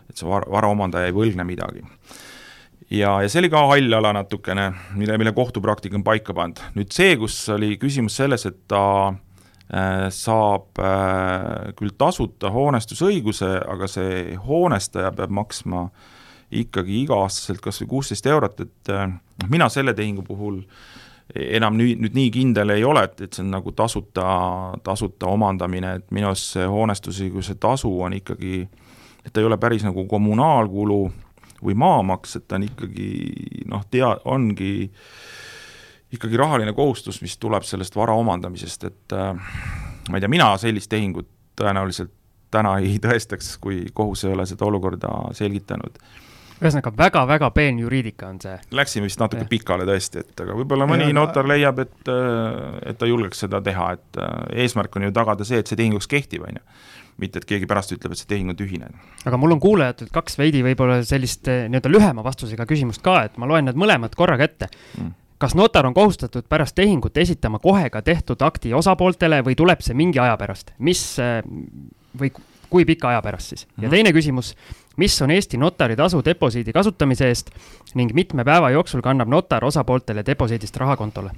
et 0.07 0.15
see 0.15 0.29
vara, 0.29 0.47
vara 0.51 0.69
omandaja 0.71 1.11
ei 1.11 1.15
võlgne 1.15 1.43
midagi. 1.47 1.83
Ja, 2.91 3.17
ja 3.23 3.29
see 3.29 3.43
oli 3.43 3.53
ka 3.53 3.67
hall 3.71 3.99
ala 3.99 4.13
natukene, 4.17 4.71
mille, 4.95 5.19
mille 5.19 5.33
kohtupraktika 5.37 5.99
on 5.99 6.05
paika 6.07 6.35
pannud. 6.35 6.63
nüüd 6.79 6.93
see, 6.95 7.17
kus 7.21 7.39
oli 7.55 7.75
küsimus 7.83 8.19
selles, 8.23 8.47
et 8.47 8.63
ta 8.71 8.83
Äh, 9.67 10.13
saab 10.15 10.79
äh, 10.79 11.73
küll 11.75 11.91
tasuta 11.99 12.53
hoonestusõiguse, 12.55 13.49
aga 13.67 13.89
see 13.91 14.37
hoonestaja 14.39 15.09
peab 15.17 15.33
maksma 15.35 15.89
ikkagi 16.55 17.01
iga-aastaselt 17.01 17.59
kas 17.65 17.83
või 17.83 17.89
kuusteist 17.97 18.29
eurot, 18.31 18.63
et 18.63 18.93
äh, 18.95 19.09
noh, 19.11 19.49
mina 19.51 19.67
selle 19.67 19.91
tehingu 19.99 20.23
puhul 20.23 20.61
enam 21.35 21.75
nüüd, 21.81 21.99
nüüd 21.99 22.15
nii 22.15 22.31
kindel 22.37 22.77
ei 22.77 22.87
ole, 22.87 23.03
et, 23.09 23.25
et 23.27 23.35
see 23.35 23.43
on 23.43 23.51
nagu 23.57 23.75
tasuta, 23.75 24.29
tasuta 24.87 25.33
omandamine, 25.35 25.97
et 25.99 26.15
minu 26.15 26.31
arust 26.31 26.55
see 26.55 26.71
hoonestusõiguse 26.71 27.59
tasu 27.59 27.91
on 28.07 28.15
ikkagi, 28.21 28.69
et 29.27 29.35
ta 29.35 29.43
ei 29.43 29.51
ole 29.51 29.59
päris 29.59 29.83
nagu 29.83 30.07
kommunaalkulu 30.07 31.01
või 31.65 31.77
maamaks, 31.79 32.37
et 32.39 32.47
ta 32.49 32.59
on 32.59 32.67
ikkagi 32.67 33.09
noh, 33.71 33.85
tea-, 33.91 34.17
ongi 34.25 34.91
ikkagi 36.17 36.39
rahaline 36.39 36.73
kohustus, 36.77 37.21
mis 37.23 37.37
tuleb 37.43 37.65
sellest 37.67 37.97
vara 37.97 38.15
omandamisest, 38.17 38.85
et 38.89 39.17
äh, 39.17 39.33
ma 40.11 40.19
ei 40.19 40.23
tea, 40.23 40.31
mina 40.33 40.53
sellist 40.61 40.91
tehingut 40.93 41.29
tõenäoliselt 41.59 42.13
täna 42.55 42.77
ei 42.83 43.01
tõestaks, 43.05 43.57
kui 43.63 43.85
kohus 43.95 44.25
ei 44.25 44.37
ole 44.37 44.47
seda 44.49 44.69
olukorda 44.69 45.13
selgitanud. 45.37 45.99
ühesõnaga 46.57 46.91
väga,, 46.93 47.03
väga-väga 47.29 47.51
peen 47.53 47.79
juriidika 47.83 48.31
on 48.33 48.39
see. 48.41 48.55
Läksime 48.71 49.11
vist 49.11 49.21
natuke 49.21 49.45
ja. 49.45 49.51
pikale 49.51 49.85
tõesti, 49.89 50.23
et 50.25 50.45
aga 50.45 50.57
võib-olla 50.57 50.87
mõni 50.89 51.11
ja, 51.11 51.17
notar 51.17 51.49
leiab, 51.49 51.83
et, 51.85 51.99
äh, 52.13 52.79
et 52.93 53.01
ta 53.01 53.09
julgeks 53.11 53.45
seda 53.45 53.61
teha, 53.65 53.91
et 53.99 54.21
äh, 54.23 54.37
eesmärk 54.65 54.97
on 54.97 55.09
ju 55.09 55.17
tagada 55.17 55.45
see, 55.45 55.61
et 55.61 55.69
see 55.69 55.79
tehinguks 55.79 56.09
kehtib, 56.11 56.47
on 56.49 56.61
ju 56.61 56.65
mitte 57.23 57.41
et 57.41 57.47
keegi 57.49 57.69
pärast 57.69 57.95
ütleb, 57.97 58.13
et 58.13 58.21
see 58.21 58.29
tehing 58.31 58.51
on 58.53 58.59
tühine. 58.59 58.91
aga 59.25 59.37
mul 59.41 59.57
on 59.57 59.61
kuulajatelt 59.61 60.13
kaks 60.15 60.39
veidi 60.39 60.65
võib-olla 60.67 61.03
sellist 61.07 61.49
nii-öelda 61.49 61.93
lühema 61.93 62.25
vastusega 62.27 62.67
küsimust 62.69 63.05
ka, 63.05 63.23
et 63.29 63.39
ma 63.41 63.49
loen 63.49 63.69
need 63.71 63.79
mõlemad 63.79 64.19
korraga 64.19 64.49
ette 64.51 64.69
mm 64.99 65.15
kas 65.39 65.55
notar 65.55 65.87
on 65.87 65.95
kohustatud 65.95 66.47
pärast 66.49 66.75
tehingut 66.75 67.17
esitama 67.17 67.59
kohe 67.59 67.91
ka 67.91 68.03
tehtud 68.03 68.41
akti 68.41 68.73
osapooltele 68.75 69.43
või 69.45 69.57
tuleb 69.57 69.83
see 69.85 69.97
mingi 69.97 70.21
aja 70.23 70.37
pärast, 70.41 70.73
mis 70.79 71.03
või 72.17 72.33
kui 72.71 72.85
pika 72.89 73.13
aja 73.13 73.23
pärast 73.23 73.53
siis? 73.53 73.67
ja 73.77 73.87
mhm. 73.87 73.91
teine 73.91 74.13
küsimus, 74.17 74.55
mis 74.97 75.23
on 75.23 75.31
Eesti 75.31 75.61
notari 75.61 75.97
tasu 75.97 76.23
deposiidi 76.25 76.73
kasutamise 76.73 77.29
eest 77.29 77.53
ning 77.95 78.15
mitme 78.15 78.45
päeva 78.45 78.71
jooksul 78.75 79.05
kannab 79.05 79.29
notar 79.29 79.65
osapooltele 79.65 80.25
deposiidist 80.27 80.77
raha 80.77 80.97
kontole? 80.97 81.31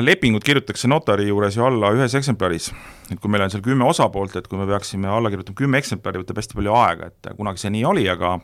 Lepingud 0.00 0.44
kirjutatakse 0.44 0.88
notari 0.88 1.26
juures 1.28 1.56
ju 1.56 1.64
alla 1.66 1.90
ühes 1.92 2.14
eksemplaris, 2.16 2.70
et 3.12 3.20
kui 3.20 3.30
meil 3.32 3.44
on 3.44 3.52
seal 3.52 3.64
kümme 3.64 3.84
osapoolt, 3.84 4.36
et 4.38 4.48
kui 4.48 4.60
me 4.60 4.66
peaksime 4.68 5.10
alla 5.10 5.30
kirjutama 5.32 5.58
kümme 5.58 5.80
eksemplari, 5.82 6.22
võtab 6.22 6.40
hästi 6.40 6.56
palju 6.56 6.76
aega, 6.78 7.10
et 7.10 7.32
kunagi 7.36 7.60
see 7.60 7.72
nii 7.74 7.84
oli, 7.90 8.06
aga 8.08 8.38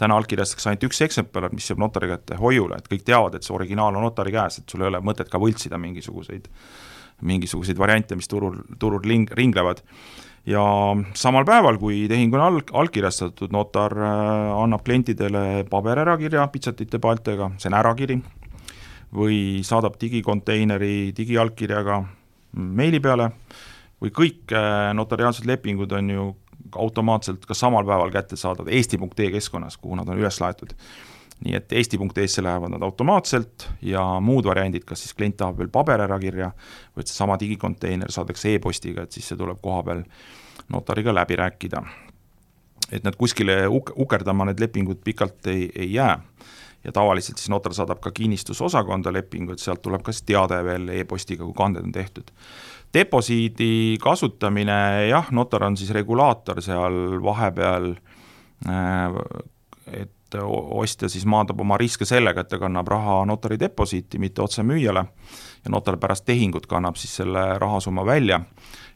täna 0.00 0.16
allkirjastatakse 0.20 0.70
ainult 0.70 0.86
üks 0.88 1.02
eksemplar, 1.04 1.50
mis 1.52 1.68
jääb 1.68 1.80
notari 1.82 2.08
kätte 2.12 2.38
hoiule, 2.40 2.78
et 2.80 2.88
kõik 2.88 3.04
teavad, 3.04 3.36
et 3.36 3.44
see 3.44 3.54
originaal 3.56 3.96
on 3.96 4.06
notari 4.06 4.32
käes, 4.32 4.60
et 4.60 4.72
sul 4.72 4.84
ei 4.84 4.90
ole 4.90 5.02
mõtet 5.04 5.28
ka 5.32 5.40
võltsida 5.42 5.80
mingisuguseid, 5.80 6.48
mingisuguseid 7.26 7.80
variante, 7.80 8.16
mis 8.16 8.28
turul, 8.28 8.62
turul 8.80 9.04
ling-, 9.04 9.32
ringlevad. 9.36 9.82
ja 10.46 10.62
samal 11.18 11.44
päeval, 11.44 11.76
kui 11.82 12.04
tehing 12.08 12.34
on 12.36 12.40
all, 12.40 12.60
allkirjastatud, 12.72 13.52
notar 13.52 13.92
äh, 13.98 14.52
annab 14.62 14.84
klientidele 14.86 15.64
paberärakirja 15.70 16.46
pitsatite 16.52 17.00
paeltega, 17.02 17.50
see 17.58 17.72
on 17.72 17.80
ärakiri, 17.80 18.20
või 19.14 19.62
saadab 19.66 19.96
digikonteineri 20.00 21.12
digiallkirjaga 21.16 22.00
meili 22.56 23.00
peale, 23.00 23.30
või 24.02 24.12
kõik 24.14 24.54
äh, 24.54 24.92
notariaalsed 24.96 25.46
lepingud 25.48 25.92
on 25.96 26.10
ju 26.10 26.26
automaatselt 26.76 27.44
ka 27.46 27.54
samal 27.54 27.86
päeval 27.86 28.10
kättesaadav 28.12 28.68
eesti.ee 28.72 29.30
keskkonnas, 29.36 29.76
kuhu 29.80 29.96
nad 29.96 30.08
on 30.08 30.18
üles 30.18 30.40
laetud. 30.40 30.74
nii 31.36 31.52
et 31.52 31.72
eesti.ee-sse 31.72 32.40
lähevad 32.42 32.72
nad 32.72 32.82
automaatselt 32.82 33.66
ja 33.84 34.00
muud 34.24 34.46
variandid, 34.48 34.86
kas 34.88 35.02
siis 35.04 35.12
klient 35.14 35.36
tahab 35.36 35.58
veel 35.58 35.68
paberärakirja 35.68 36.46
või 36.96 37.04
et 37.04 37.10
seesama 37.10 37.36
digikonteiner 37.36 38.12
saadakse 38.12 38.54
e-postiga, 38.54 39.02
et 39.04 39.12
siis 39.12 39.28
see 39.28 39.36
tuleb 39.36 39.60
koha 39.60 39.82
peal 39.84 40.00
notariga 40.72 41.12
läbi 41.14 41.36
rääkida. 41.36 41.82
et 42.92 43.04
nad 43.04 43.16
kuskile 43.16 43.66
uk-, 43.66 43.92
ukerdama, 43.96 44.44
need 44.44 44.60
lepingud 44.60 45.02
pikalt 45.04 45.46
ei, 45.46 45.70
ei 45.74 45.92
jää 45.92 46.22
ja 46.86 46.92
tavaliselt 46.94 47.40
siis 47.40 47.50
notar 47.50 47.74
saadab 47.74 48.00
ka 48.02 48.12
kinnistusosakonda 48.14 49.12
lepingu, 49.12 49.56
et 49.56 49.62
sealt 49.62 49.82
tuleb 49.82 50.04
ka 50.06 50.14
siis 50.14 50.26
teade 50.28 50.60
veel 50.64 50.88
e-postiga, 51.00 51.44
kui 51.44 51.56
kanded 51.56 51.86
on 51.88 51.94
tehtud. 51.94 52.30
Deposiidi 52.94 53.98
kasutamine, 54.02 55.08
jah, 55.10 55.32
notar 55.34 55.66
on 55.66 55.76
siis 55.76 55.90
regulaator 55.94 56.62
seal 56.64 57.18
vahepeal, 57.22 57.90
äh, 58.70 59.18
et 60.02 60.38
ostja 60.42 61.08
siis 61.10 61.26
maandab 61.26 61.60
oma 61.62 61.78
riske 61.78 62.06
sellega, 62.06 62.42
et 62.42 62.50
ta 62.50 62.58
kannab 62.58 62.88
raha 62.90 63.18
notari 63.28 63.58
deposiiti, 63.60 64.20
mitte 64.22 64.42
otse 64.42 64.62
müüjale, 64.66 65.04
ja 65.64 65.72
notar 65.72 65.98
pärast 66.02 66.26
tehingut 66.26 66.66
kannab 66.70 66.98
siis 67.00 67.18
selle 67.22 67.44
rahasumma 67.62 68.06
välja, 68.06 68.40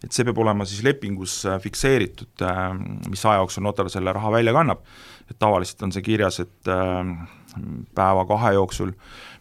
et 0.05 0.15
see 0.15 0.27
peab 0.27 0.39
olema 0.43 0.67
siis 0.69 0.85
lepingus 0.87 1.43
fikseeritud, 1.63 2.47
äh, 2.47 2.63
mis 3.11 3.27
aja 3.27 3.43
jooksul 3.43 3.67
notar 3.67 3.91
selle 3.91 4.15
raha 4.15 4.31
välja 4.39 4.55
kannab, 4.55 4.87
et 5.27 5.39
tavaliselt 5.39 5.83
on 5.89 5.95
see 5.95 6.07
kirjas, 6.07 6.41
et 6.47 6.71
äh, 6.71 7.15
päeva-kahe 7.95 8.55
jooksul 8.55 8.93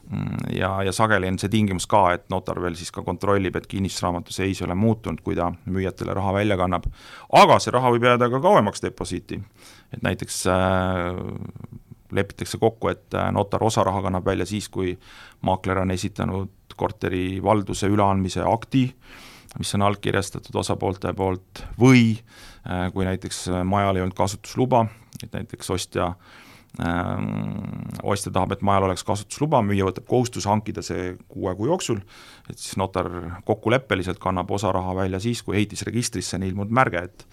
Mm, 0.10 0.58
ja, 0.58 0.84
ja 0.84 0.92
sageli 0.92 1.28
on 1.30 1.36
see 1.38 1.52
tingimus 1.54 1.86
ka, 1.90 2.00
et 2.18 2.24
notar 2.34 2.58
veel 2.62 2.74
siis 2.78 2.90
ka 2.90 3.04
kontrollib, 3.06 3.60
et 3.60 3.68
kinnistusraamatu 3.70 4.34
seis 4.34 4.58
ei 4.58 4.66
ole 4.66 4.74
muutunud, 4.74 5.22
kui 5.22 5.36
ta 5.38 5.52
müüjatele 5.70 6.16
raha 6.18 6.34
välja 6.34 6.58
kannab. 6.58 6.88
aga 7.38 7.60
see 7.62 7.74
raha 7.76 7.92
võib 7.94 8.08
jääda 8.08 8.30
ka 8.34 8.40
kauemaks 8.42 8.82
deposiiti, 8.82 9.38
et 9.94 10.02
näiteks 10.02 10.40
äh, 10.50 11.20
lepitakse 12.10 12.58
kokku, 12.58 12.90
et 12.90 13.14
äh, 13.14 13.30
notar 13.36 13.64
osa 13.64 13.86
raha 13.86 14.02
kannab 14.08 14.26
välja 14.26 14.50
siis, 14.50 14.70
kui 14.74 14.96
maakler 15.46 15.84
on 15.86 15.94
esitanud 15.94 16.74
korteri 16.76 17.38
valduse 17.44 17.86
üleandmise 17.94 18.42
akti, 18.42 18.88
mis 19.62 19.78
on 19.78 19.86
allkirjastatud 19.86 20.58
osapoolte 20.58 21.14
poolt, 21.14 21.68
või 21.78 22.16
äh, 22.66 22.90
kui 22.98 23.06
näiteks 23.06 23.46
majal 23.62 24.02
ei 24.02 24.08
olnud 24.08 24.18
kasutusluba, 24.18 24.88
et 25.22 25.38
näiteks 25.38 25.70
ostja 25.70 26.16
äh, 26.16 26.49
ostja 26.78 28.32
tahab, 28.32 28.54
et 28.54 28.62
majal 28.64 28.86
oleks 28.88 29.04
kasutusluba, 29.04 29.62
müüja 29.66 29.88
võtab 29.88 30.06
kohustuse 30.08 30.50
hankida 30.50 30.84
see 30.86 31.16
kuue 31.28 31.56
kuu 31.58 31.66
jooksul, 31.72 32.02
et 32.50 32.58
siis 32.62 32.78
notar 32.80 33.10
kokkuleppeliselt 33.46 34.22
kannab 34.22 34.52
osa 34.52 34.72
raha 34.72 34.94
välja 35.02 35.20
siis, 35.20 35.42
kui 35.44 35.58
ehitisregistrisse 35.58 36.38
on 36.38 36.46
ilmunud 36.48 36.76
märge, 36.76 37.08
et 37.10 37.26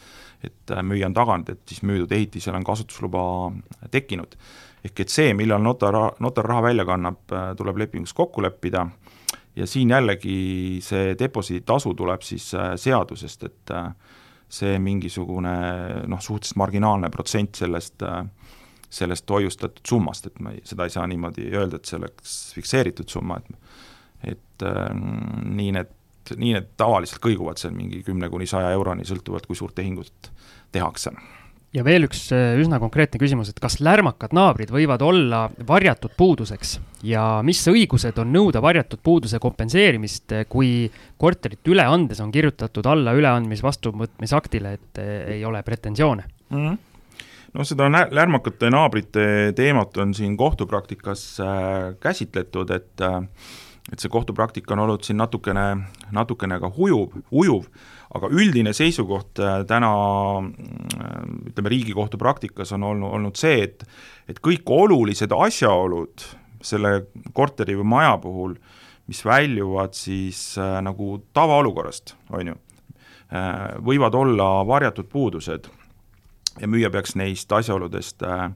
et 0.45 0.71
äh, 0.71 0.83
müüja 0.85 1.09
on 1.09 1.15
taganud, 1.17 1.49
et 1.49 1.63
siis 1.69 1.81
müüdud 1.83 2.13
ehitisel 2.13 2.55
on 2.55 2.65
kasutusluba 2.65 3.23
tekkinud. 3.91 4.37
ehk 4.85 5.01
et 5.01 5.11
see, 5.11 5.33
millal 5.35 5.63
notar, 5.65 5.97
notar 6.21 6.45
raha 6.47 6.63
välja 6.69 6.85
kannab, 6.85 7.23
äh, 7.33 7.55
tuleb 7.57 7.77
lepingus 7.81 8.13
kokku 8.15 8.43
leppida 8.43 8.87
ja 9.57 9.67
siin 9.67 9.91
jällegi 9.91 10.79
see 10.85 11.15
deposiiditasu 11.19 11.95
tuleb 11.95 12.23
siis 12.23 12.53
äh, 12.55 12.75
seadusest, 12.77 13.43
et 13.43 13.73
see 14.49 14.79
mingisugune 14.79 15.55
noh, 16.07 16.21
suhteliselt 16.23 16.61
marginaalne 16.61 17.11
protsent 17.11 17.59
sellest 17.59 18.03
äh, 18.07 18.23
sellest 18.91 19.31
hoiustatud 19.31 19.83
summast, 19.89 20.27
et 20.27 20.41
ma 20.41 20.55
ei, 20.55 20.63
seda 20.65 20.87
ei 20.87 20.95
saa 20.95 21.07
niimoodi 21.11 21.49
öelda, 21.53 21.81
et 21.81 21.89
see 21.89 21.99
oleks 22.01 22.37
fikseeritud 22.57 23.13
summa, 23.13 23.41
et 23.43 23.57
et 24.27 24.65
äh, 24.65 24.93
nii 24.97 25.73
need, 25.77 25.91
nii 26.35 26.55
need 26.57 26.71
tavaliselt 26.81 27.21
kõiguvad 27.23 27.61
seal 27.61 27.75
mingi 27.77 28.01
kümne 28.03 28.31
kuni 28.33 28.49
saja 28.49 28.73
euroni, 28.75 29.05
sõltuvalt 29.07 29.47
kui 29.47 29.59
suurt 29.59 29.77
tehingut 29.77 30.31
tehakse. 30.73 31.13
Ja 31.77 31.83
veel 31.85 32.07
üks 32.07 32.23
äh, 32.33 32.55
üsna 32.61 32.79
konkreetne 32.81 33.19
küsimus, 33.21 33.51
et 33.51 33.59
kas 33.61 33.77
lärmakad 33.85 34.33
naabrid 34.37 34.71
võivad 34.73 35.03
olla 35.05 35.43
varjatud 35.69 36.15
puuduseks? 36.17 36.79
Ja 37.05 37.43
mis 37.45 37.61
õigused 37.69 38.17
on 38.23 38.33
nõuda 38.33 38.63
varjatud 38.65 39.03
puuduse 39.05 39.41
kompenseerimist, 39.43 40.33
äh, 40.33 40.47
kui 40.49 40.87
korterit 41.21 41.69
üle 41.69 41.85
andes 41.85 42.23
on 42.25 42.33
kirjutatud 42.33 42.87
alla 42.89 43.13
üleandmis 43.19 43.65
vastuvõtmisaktile, 43.67 44.77
et 44.79 45.03
äh, 45.03 45.17
ei 45.37 45.45
ole 45.45 45.63
pretensioone? 45.67 46.29
Mm? 46.51 46.69
-hmm 46.69 46.85
no 47.57 47.65
seda 47.65 47.89
lärmakate 47.91 48.71
naabrite 48.73 49.27
teemat 49.57 49.97
on 50.03 50.15
siin 50.15 50.37
kohtupraktikas 50.37 51.29
käsitletud, 52.01 52.71
et 52.71 53.07
et 53.93 54.03
see 54.03 54.11
kohtupraktika 54.11 54.75
on 54.75 54.83
olnud 54.83 55.05
siin 55.07 55.21
natukene, 55.21 55.67
natukene 56.15 56.59
ka 56.59 56.71
hujuv, 56.75 57.13
ujuv, 57.31 57.69
aga 58.19 58.31
üldine 58.35 58.73
seisukoht 58.75 59.39
äh, 59.39 59.61
täna 59.69 59.91
ütleme, 61.47 61.71
Riigikohtu 61.71 62.19
praktikas 62.19 62.75
on 62.75 62.87
olnud, 62.87 63.13
olnud 63.15 63.39
see, 63.39 63.63
et 63.69 63.87
et 64.27 64.43
kõik 64.43 64.67
olulised 64.75 65.31
asjaolud 65.31 66.27
selle 66.67 66.93
korteri 67.37 67.77
või 67.79 67.87
maja 67.93 68.17
puhul, 68.19 68.57
mis 69.07 69.23
väljuvad 69.23 69.95
siis 69.95 70.57
äh, 70.59 70.81
nagu 70.83 71.21
tavaolukorrast, 71.37 72.17
on 72.35 72.51
ju 72.51 72.59
äh,, 72.59 73.79
võivad 73.87 74.19
olla 74.19 74.51
varjatud 74.67 75.07
puudused 75.13 75.71
ja 76.61 76.69
müüja 76.69 76.91
peaks 76.91 77.17
neist 77.19 77.53
asjaoludest 77.53 78.23
äh, 78.23 78.51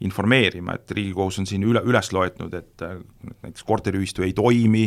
informeerima, 0.00 0.76
et 0.78 0.90
Riigikohus 0.94 1.40
on 1.42 1.46
siin 1.48 1.64
üle, 1.66 1.80
üles 1.86 2.12
loetnud, 2.14 2.52
et 2.54 2.84
näiteks 3.42 3.64
korteriühistu 3.66 4.22
ei 4.22 4.32
toimi, 4.36 4.84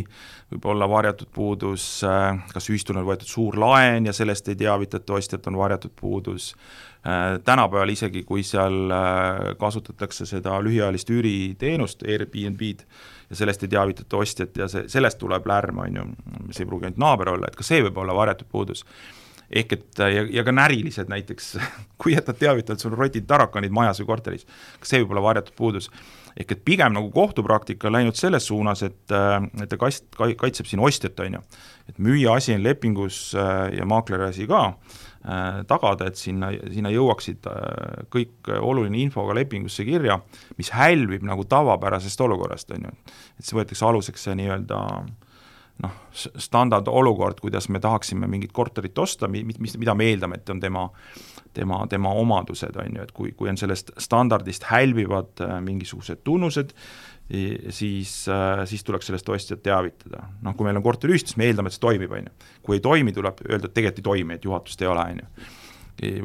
võib 0.54 0.68
olla 0.72 0.88
varjatud 0.88 1.28
puudus, 1.36 1.88
kas 2.54 2.70
ühistul 2.72 3.02
on 3.02 3.08
võetud 3.10 3.28
suur 3.28 3.58
laen 3.60 4.08
ja 4.08 4.16
sellest 4.16 4.48
ei 4.48 4.60
teavitata 4.62 5.18
ostjat, 5.20 5.50
on 5.52 5.60
varjatud 5.60 5.92
puudus, 6.00 6.54
tänapäeval 7.04 7.92
isegi, 7.92 8.24
kui 8.24 8.46
seal 8.48 8.94
kasutatakse 9.60 10.28
seda 10.30 10.56
lühiajalist 10.64 11.12
üüriteenust, 11.12 12.08
Airbnb-d, 12.08 12.88
ja 13.32 13.42
sellest 13.42 13.68
ei 13.68 13.74
teavitata 13.76 14.22
ostjat 14.22 14.64
ja 14.64 14.72
see, 14.72 14.88
sellest 14.92 15.20
tuleb 15.20 15.48
lärm, 15.52 15.84
on 15.84 16.00
ju, 16.00 16.08
see 16.56 16.64
ei 16.64 16.72
pruugi 16.72 16.88
ainult 16.88 17.04
naaber 17.04 17.36
olla, 17.36 17.52
et 17.52 17.60
ka 17.60 17.68
see 17.68 17.84
võib 17.84 18.00
olla 18.00 18.16
varjatud 18.16 18.48
puudus 18.52 18.88
ehk 19.52 19.76
et 19.76 20.02
ja, 20.14 20.24
ja 20.40 20.44
ka 20.48 20.54
närilised 20.56 21.12
näiteks, 21.12 21.54
kui 22.02 22.16
jätad 22.16 22.40
teavitada, 22.40 22.78
et 22.78 22.84
sul 22.84 22.96
on 22.96 23.04
rotid 23.04 23.28
tarakanid 23.30 23.74
majas 23.76 24.02
või 24.02 24.12
korteris, 24.14 24.48
kas 24.80 24.94
see 24.94 25.04
võib 25.04 25.16
olla 25.16 25.30
varjatud 25.32 25.58
puudus? 25.58 25.92
ehk 26.40 26.54
et 26.56 26.62
pigem 26.64 26.94
nagu 26.96 27.10
kohtupraktika 27.12 27.90
on 27.90 27.98
läinud 27.98 28.16
selles 28.16 28.46
suunas, 28.48 28.86
et, 28.88 29.12
et 29.12 29.68
ta 29.68 29.78
kast-, 29.80 30.08
kaitseb 30.16 30.70
siin 30.70 30.80
ostjat, 30.80 31.20
on 31.20 31.36
ju. 31.36 31.42
et 31.92 31.98
müüja 32.00 32.38
asi 32.40 32.54
on 32.56 32.64
lepingus 32.64 33.18
äh, 33.36 33.66
ja 33.76 33.88
maakleri 33.90 34.30
asi 34.30 34.48
ka, 34.48 34.62
äh, 35.26 35.60
tagada, 35.68 36.08
et 36.08 36.16
sinna, 36.16 36.54
sinna 36.72 36.94
jõuaksid 36.94 37.50
äh, 37.52 38.06
kõik 38.16 38.48
oluline 38.62 39.02
info 39.04 39.26
ka 39.28 39.36
lepingusse 39.36 39.84
kirja, 39.88 40.22
mis 40.56 40.72
hälvib 40.72 41.28
nagu 41.28 41.44
tavapärasest 41.52 42.24
olukorrast, 42.24 42.72
on 42.78 42.88
ju. 42.88 42.96
et 43.36 43.50
see 43.50 43.60
võetakse 43.60 43.90
aluseks 43.90 44.30
see 44.30 44.40
nii-öelda 44.40 44.80
äh, 45.02 45.12
noh, 45.82 45.98
standardolukord, 46.14 47.40
kuidas 47.42 47.70
me 47.70 47.80
tahaksime 47.82 48.28
mingit 48.30 48.52
korterit 48.54 48.98
osta, 48.98 49.30
mis, 49.32 49.78
mida 49.78 49.96
me 49.98 50.12
eeldame, 50.12 50.42
et 50.42 50.50
on 50.54 50.60
tema 50.62 50.88
tema, 51.54 51.88
tema 51.90 52.12
omadused, 52.16 52.76
on 52.80 52.98
ju, 52.98 53.06
et 53.06 53.14
kui, 53.16 53.32
kui 53.38 53.50
on 53.52 53.58
sellest 53.60 53.92
standardist 54.02 54.68
hälvivad 54.70 55.42
äh, 55.44 55.58
mingisugused 55.64 56.24
tunnused, 56.28 56.76
siis, 57.72 58.14
äh, 58.32 58.64
siis 58.68 58.84
tuleks 58.84 59.08
sellest 59.08 59.30
ostjat 59.30 59.64
teavitada. 59.64 60.26
noh, 60.44 60.56
kui 60.56 60.68
meil 60.68 60.80
on 60.80 60.86
korteriühistus, 60.86 61.38
me 61.40 61.48
eeldame, 61.48 61.72
et 61.72 61.78
see 61.78 61.84
toimib, 61.84 62.12
on 62.12 62.28
ju. 62.28 62.52
kui 62.68 62.78
ei 62.78 62.84
toimi, 62.84 63.16
tuleb 63.16 63.44
öelda, 63.48 63.68
et 63.68 63.76
tegelikult 63.76 64.02
ei 64.02 64.08
toimi, 64.10 64.38
et 64.38 64.48
juhatust 64.48 64.82
ei 64.82 64.92
ole, 64.92 65.06
on 65.16 65.22
ju. 65.24 65.50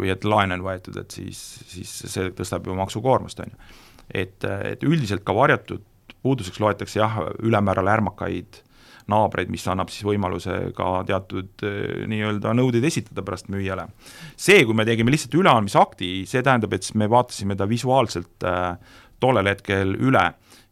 või 0.00 0.12
et 0.14 0.24
laen 0.24 0.54
on 0.56 0.64
võetud, 0.66 0.98
et 1.02 1.18
siis, 1.18 1.42
siis 1.68 1.96
see 2.12 2.30
tõstab 2.34 2.66
ju 2.66 2.78
maksukoormust, 2.78 3.42
on 3.44 3.52
ju. 3.52 3.74
et, 4.22 4.46
et 4.72 4.86
üldiselt 4.86 5.26
ka 5.26 5.34
varjatud 5.36 5.84
puuduseks 6.22 6.58
loetakse 6.62 6.98
jah, 6.98 7.18
ülemääral 7.42 7.86
ärmakaid 7.98 8.62
naabreid, 9.10 9.50
mis 9.52 9.66
annab 9.70 9.90
siis 9.92 10.06
võimaluse 10.06 10.56
ka 10.76 11.00
teatud 11.06 11.64
eh, 11.66 12.06
nii-öelda 12.10 12.54
nõudeid 12.58 12.86
esitada 12.88 13.22
pärast 13.26 13.50
müüjale. 13.52 13.86
see, 14.34 14.64
kui 14.66 14.74
me 14.74 14.86
tegime 14.88 15.14
lihtsalt 15.14 15.36
üleandmisakti, 15.38 16.10
see 16.26 16.42
tähendab, 16.42 16.74
et 16.74 16.88
me 16.94 17.08
vaatasime 17.10 17.56
ta 17.56 17.68
visuaalselt 17.70 18.46
äh, 18.46 18.74
tollel 19.22 19.52
hetkel 19.52 19.94
üle 19.94 20.24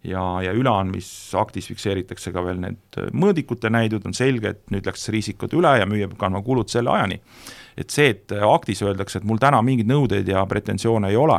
ja, 0.04 0.24
ja 0.44 0.52
üleandmisaktis 0.52 1.70
fikseeritakse 1.70 2.32
ka 2.34 2.42
veel 2.44 2.58
need 2.64 2.98
mõõdikute 3.14 3.70
näidud, 3.72 4.04
on 4.08 4.16
selge, 4.16 4.54
et 4.56 4.74
nüüd 4.74 4.86
läks 4.88 5.08
riisikud 5.14 5.54
üle 5.56 5.76
ja 5.78 5.86
müüja 5.88 6.10
peab 6.10 6.18
kandma 6.26 6.42
kulud 6.44 6.72
selle 6.72 6.92
ajani. 6.92 7.20
et 7.76 7.90
see, 7.90 8.10
et 8.16 8.34
aktis 8.34 8.82
öeldakse, 8.82 9.18
et 9.18 9.28
mul 9.28 9.38
täna 9.42 9.62
mingeid 9.62 9.88
nõudeid 9.90 10.28
ja 10.28 10.44
pretensioone 10.46 11.10
ei 11.10 11.16
ole, 11.18 11.38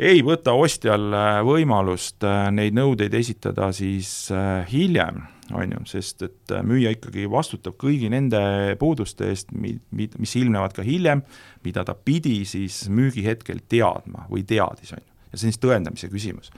ei 0.00 0.24
võta 0.24 0.52
ostjal 0.56 1.12
võimalust 1.44 2.24
neid 2.56 2.76
nõudeid 2.76 3.14
esitada 3.14 3.68
siis 3.76 4.30
hiljem 4.72 5.20
on 5.56 5.74
ju, 5.74 5.82
sest 5.90 6.24
et 6.26 6.54
äh, 6.54 6.64
müüja 6.66 6.92
ikkagi 6.94 7.26
vastutab 7.30 7.76
kõigi 7.80 8.10
nende 8.12 8.40
puuduste 8.80 9.30
eest, 9.30 9.52
mi-, 9.52 9.78
mi-, 9.96 10.10
mis 10.20 10.36
ilmnevad 10.40 10.74
ka 10.76 10.84
hiljem, 10.86 11.24
mida 11.64 11.84
ta 11.86 11.94
pidi 11.94 12.40
siis 12.48 12.84
müügihetkel 12.92 13.64
teadma 13.70 14.26
või 14.30 14.44
teadis, 14.48 14.94
on 14.96 15.02
ju. 15.02 15.10
ja 15.32 15.34
see 15.34 15.50
on 15.50 15.56
siis 15.56 15.62
tõendamise 15.62 16.12
küsimus. 16.12 16.52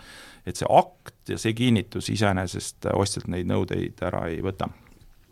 et 0.46 0.58
see 0.58 0.68
akt 0.68 1.30
ja 1.30 1.38
see 1.38 1.54
kinnitus 1.54 2.10
iseenesest 2.10 2.90
ostjalt 2.92 3.28
neid 3.30 3.46
nõudeid 3.46 4.00
ära 4.02 4.26
ei 4.30 4.40
võta 4.42 4.70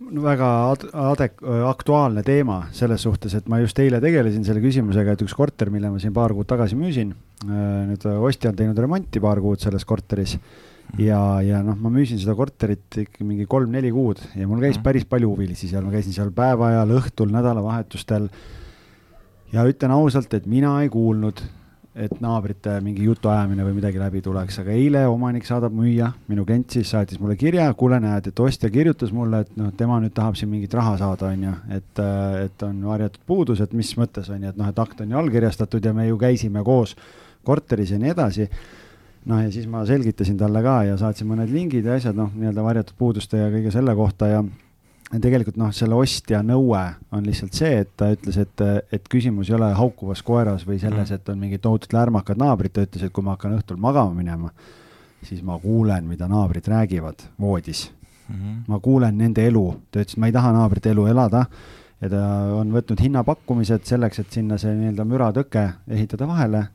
no 0.01 0.25
väga 0.25 0.49
ad-, 0.71 0.89
adek-, 1.13 1.45
aktuaalne 1.69 2.23
teema 2.27 2.63
selles 2.77 3.03
suhtes, 3.05 3.35
et 3.37 3.49
ma 3.51 3.61
just 3.61 3.79
eile 3.83 4.01
tegelesin 4.01 4.47
selle 4.47 4.63
küsimusega, 4.65 5.15
et 5.15 5.27
üks 5.27 5.37
korter, 5.37 5.71
mille 5.73 5.91
ma 5.93 6.01
siin 6.01 6.15
paar 6.17 6.35
kuud 6.37 6.49
tagasi 6.49 6.79
müüsin, 6.79 7.13
äh, 7.45 7.63
nüüd 7.91 8.07
ostja 8.17 8.53
on 8.53 8.59
teinud 8.61 8.79
remonti 8.81 9.23
paar 9.23 9.43
kuud 9.45 9.61
selles 9.63 9.85
korteris 9.89 10.39
ja, 10.99 11.21
ja 11.45 11.61
noh, 11.65 11.77
ma 11.79 11.93
müüsin 11.93 12.19
seda 12.21 12.35
korterit 12.39 13.01
ikka 13.05 13.27
mingi 13.27 13.47
kolm-neli 13.51 13.93
kuud 13.95 14.23
ja 14.35 14.49
mul 14.49 14.63
käis 14.63 14.77
mhm. 14.79 14.85
päris 14.87 15.07
palju 15.09 15.35
huvilisi 15.35 15.71
seal, 15.71 15.87
ma 15.87 15.95
käisin 15.95 16.17
seal 16.17 16.33
päeva 16.35 16.71
ajal, 16.73 16.97
õhtul, 16.99 17.31
nädalavahetustel. 17.35 18.29
ja 19.53 19.65
ütlen 19.67 19.95
ausalt, 19.95 20.35
et 20.35 20.47
mina 20.47 20.77
ei 20.83 20.89
kuulnud, 20.89 21.43
et 22.01 22.21
naabrite 22.23 22.77
mingi 22.85 23.03
jutuajamine 23.03 23.65
või 23.67 23.75
midagi 23.81 23.99
läbi 23.99 24.21
tuleks, 24.23 24.61
aga 24.63 24.71
eile 24.73 25.03
omanik 25.11 25.47
saadab 25.47 25.75
müüja, 25.75 26.13
minu 26.31 26.45
klient 26.47 26.71
siis 26.71 26.93
saatis 26.95 27.19
mulle 27.21 27.35
kirja, 27.37 27.67
kuule, 27.75 27.99
näed, 28.01 28.31
et 28.31 28.41
ostja 28.41 28.71
kirjutas 28.71 29.11
mulle, 29.13 29.43
et 29.43 29.57
noh, 29.59 29.73
tema 29.77 29.99
nüüd 30.01 30.15
tahab 30.15 30.39
siin 30.39 30.53
mingit 30.53 30.75
raha 30.79 30.95
saada, 31.01 31.33
on 31.35 31.49
ju, 31.49 31.55
et, 31.77 32.05
et 32.45 32.63
on 32.67 32.85
varjatud 32.93 33.27
puudus, 33.27 33.63
et 33.65 33.75
mis 33.75 33.91
mõttes 33.99 34.31
on 34.31 34.39
ju, 34.39 34.53
et 34.55 34.61
noh, 34.61 34.71
et 34.71 34.85
akt 34.87 35.03
on 35.03 35.11
ju 35.11 35.19
allkirjastatud 35.19 35.91
ja 35.91 35.95
me 35.97 36.07
ju 36.07 36.21
käisime 36.21 36.63
koos 36.65 36.95
korteris 37.45 37.91
ja 37.91 37.99
nii 37.99 38.15
edasi 38.15 38.47
noh, 39.29 39.43
ja 39.45 39.53
siis 39.53 39.69
ma 39.69 39.85
selgitasin 39.89 40.39
talle 40.41 40.63
ka 40.65 40.81
ja 40.89 40.97
saatsin 41.01 41.29
mõned 41.29 41.53
lingid 41.53 41.87
ja 41.87 41.99
asjad, 41.99 42.17
noh, 42.17 42.33
nii-öelda 42.35 42.65
varjatud 42.65 42.97
puuduste 42.99 43.41
ja 43.41 43.51
kõige 43.53 43.73
selle 43.75 43.95
kohta 43.99 44.31
ja 44.31 44.43
tegelikult 45.19 45.59
noh, 45.59 45.73
selle 45.75 45.97
ostja 45.99 46.41
nõue 46.47 46.83
on 47.17 47.25
lihtsalt 47.27 47.57
see, 47.57 47.81
et 47.83 47.91
ta 47.99 48.13
ütles, 48.15 48.39
et, 48.41 48.65
et 48.95 49.09
küsimus 49.11 49.51
ei 49.51 49.57
ole 49.59 49.73
haukuvas 49.75 50.23
koeras 50.27 50.67
või 50.69 50.79
selles, 50.83 51.11
mm. 51.11 51.19
et 51.19 51.33
on 51.33 51.41
mingid 51.41 51.65
tohutult 51.65 51.97
lärmakad 51.97 52.39
naabrid, 52.41 52.75
ta 52.77 52.85
ütles, 52.87 53.07
et 53.07 53.15
kui 53.15 53.27
ma 53.27 53.35
hakkan 53.35 53.57
õhtul 53.59 53.81
magama 53.83 54.15
minema, 54.15 54.53
siis 55.27 55.43
ma 55.47 55.59
kuulen, 55.61 56.07
mida 56.09 56.31
naabrid 56.31 56.69
räägivad 56.71 57.27
voodis 57.41 57.91
mm. 58.29 58.35
-hmm. 58.37 58.57
ma 58.69 58.81
kuulen 58.81 59.19
nende 59.19 59.47
elu, 59.47 59.67
ta 59.91 60.05
ütles, 60.05 60.15
et 60.15 60.23
ma 60.23 60.31
ei 60.31 60.37
taha 60.39 60.53
naabrite 60.55 60.95
elu 60.95 61.07
elada 61.11 61.45
ja 62.01 62.09
ta 62.09 62.23
on 62.57 62.71
võtnud 62.73 63.03
hinnapakkumised 63.03 63.85
selleks, 63.85 64.23
et 64.23 64.33
sinna 64.33 64.59
see 64.59 64.73
nii-öelda 64.75 65.05
müratõke 65.05 65.67
ehitada 65.89 66.29
vahele 66.29 66.67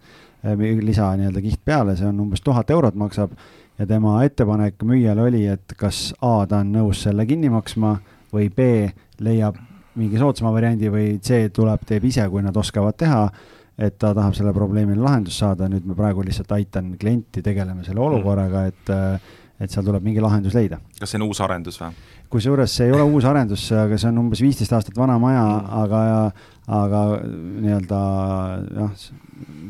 lisa 0.85 1.11
nii-öelda 1.17 1.41
kiht 1.41 1.61
peale, 1.65 1.95
see 1.97 2.07
on 2.07 2.19
umbes 2.25 2.43
tuhat 2.45 2.69
eurot 2.69 2.95
maksab 2.95 3.31
ja 3.79 3.87
tema 3.87 4.23
ettepanek 4.23 4.83
müüjale 4.83 5.25
oli, 5.25 5.45
et 5.47 5.73
kas 5.77 6.13
A 6.21 6.45
ta 6.47 6.61
on 6.63 6.73
nõus 6.75 7.03
selle 7.07 7.25
kinni 7.25 7.49
maksma 7.49 7.95
või 8.33 8.49
B 8.53 8.87
leiab 9.25 9.57
mingi 9.95 10.19
soodsama 10.19 10.51
variandi 10.53 10.91
või 10.91 11.19
C 11.23 11.47
tuleb, 11.55 11.85
teeb 11.87 12.03
ise, 12.05 12.27
kui 12.29 12.43
nad 12.43 12.55
oskavad 12.57 12.97
teha, 12.99 13.23
et 13.79 13.97
ta 13.99 14.11
tahab 14.15 14.35
selle 14.35 14.53
probleemile 14.55 15.01
lahendust 15.01 15.39
saada, 15.39 15.69
nüüd 15.71 15.87
ma 15.87 15.95
praegu 15.95 16.23
lihtsalt 16.23 16.51
aitan 16.55 16.93
klienti, 16.99 17.43
tegeleme 17.43 17.83
selle 17.87 18.03
olukorraga, 18.03 18.67
et 18.71 18.93
et 19.55 19.71
seal 19.71 19.85
tuleb 19.87 20.03
mingi 20.03 20.19
lahendus 20.19 20.55
leida. 20.55 20.81
kas 20.99 21.13
see 21.13 21.19
on 21.21 21.29
uus 21.29 21.39
arendus 21.39 21.77
või? 21.79 21.93
kusjuures 22.31 22.73
see 22.75 22.89
ei 22.89 22.95
ole 22.95 23.05
uus 23.07 23.23
arendus, 23.29 23.69
aga 23.71 23.97
see 24.01 24.09
on 24.11 24.17
umbes 24.25 24.41
viisteist 24.43 24.73
aastat 24.75 24.97
vana 24.99 25.15
maja 25.21 25.45
mm., 25.45 25.69
aga, 25.83 26.01
aga 26.71 27.01
nii-öelda 27.25 27.99
noh, 28.73 28.93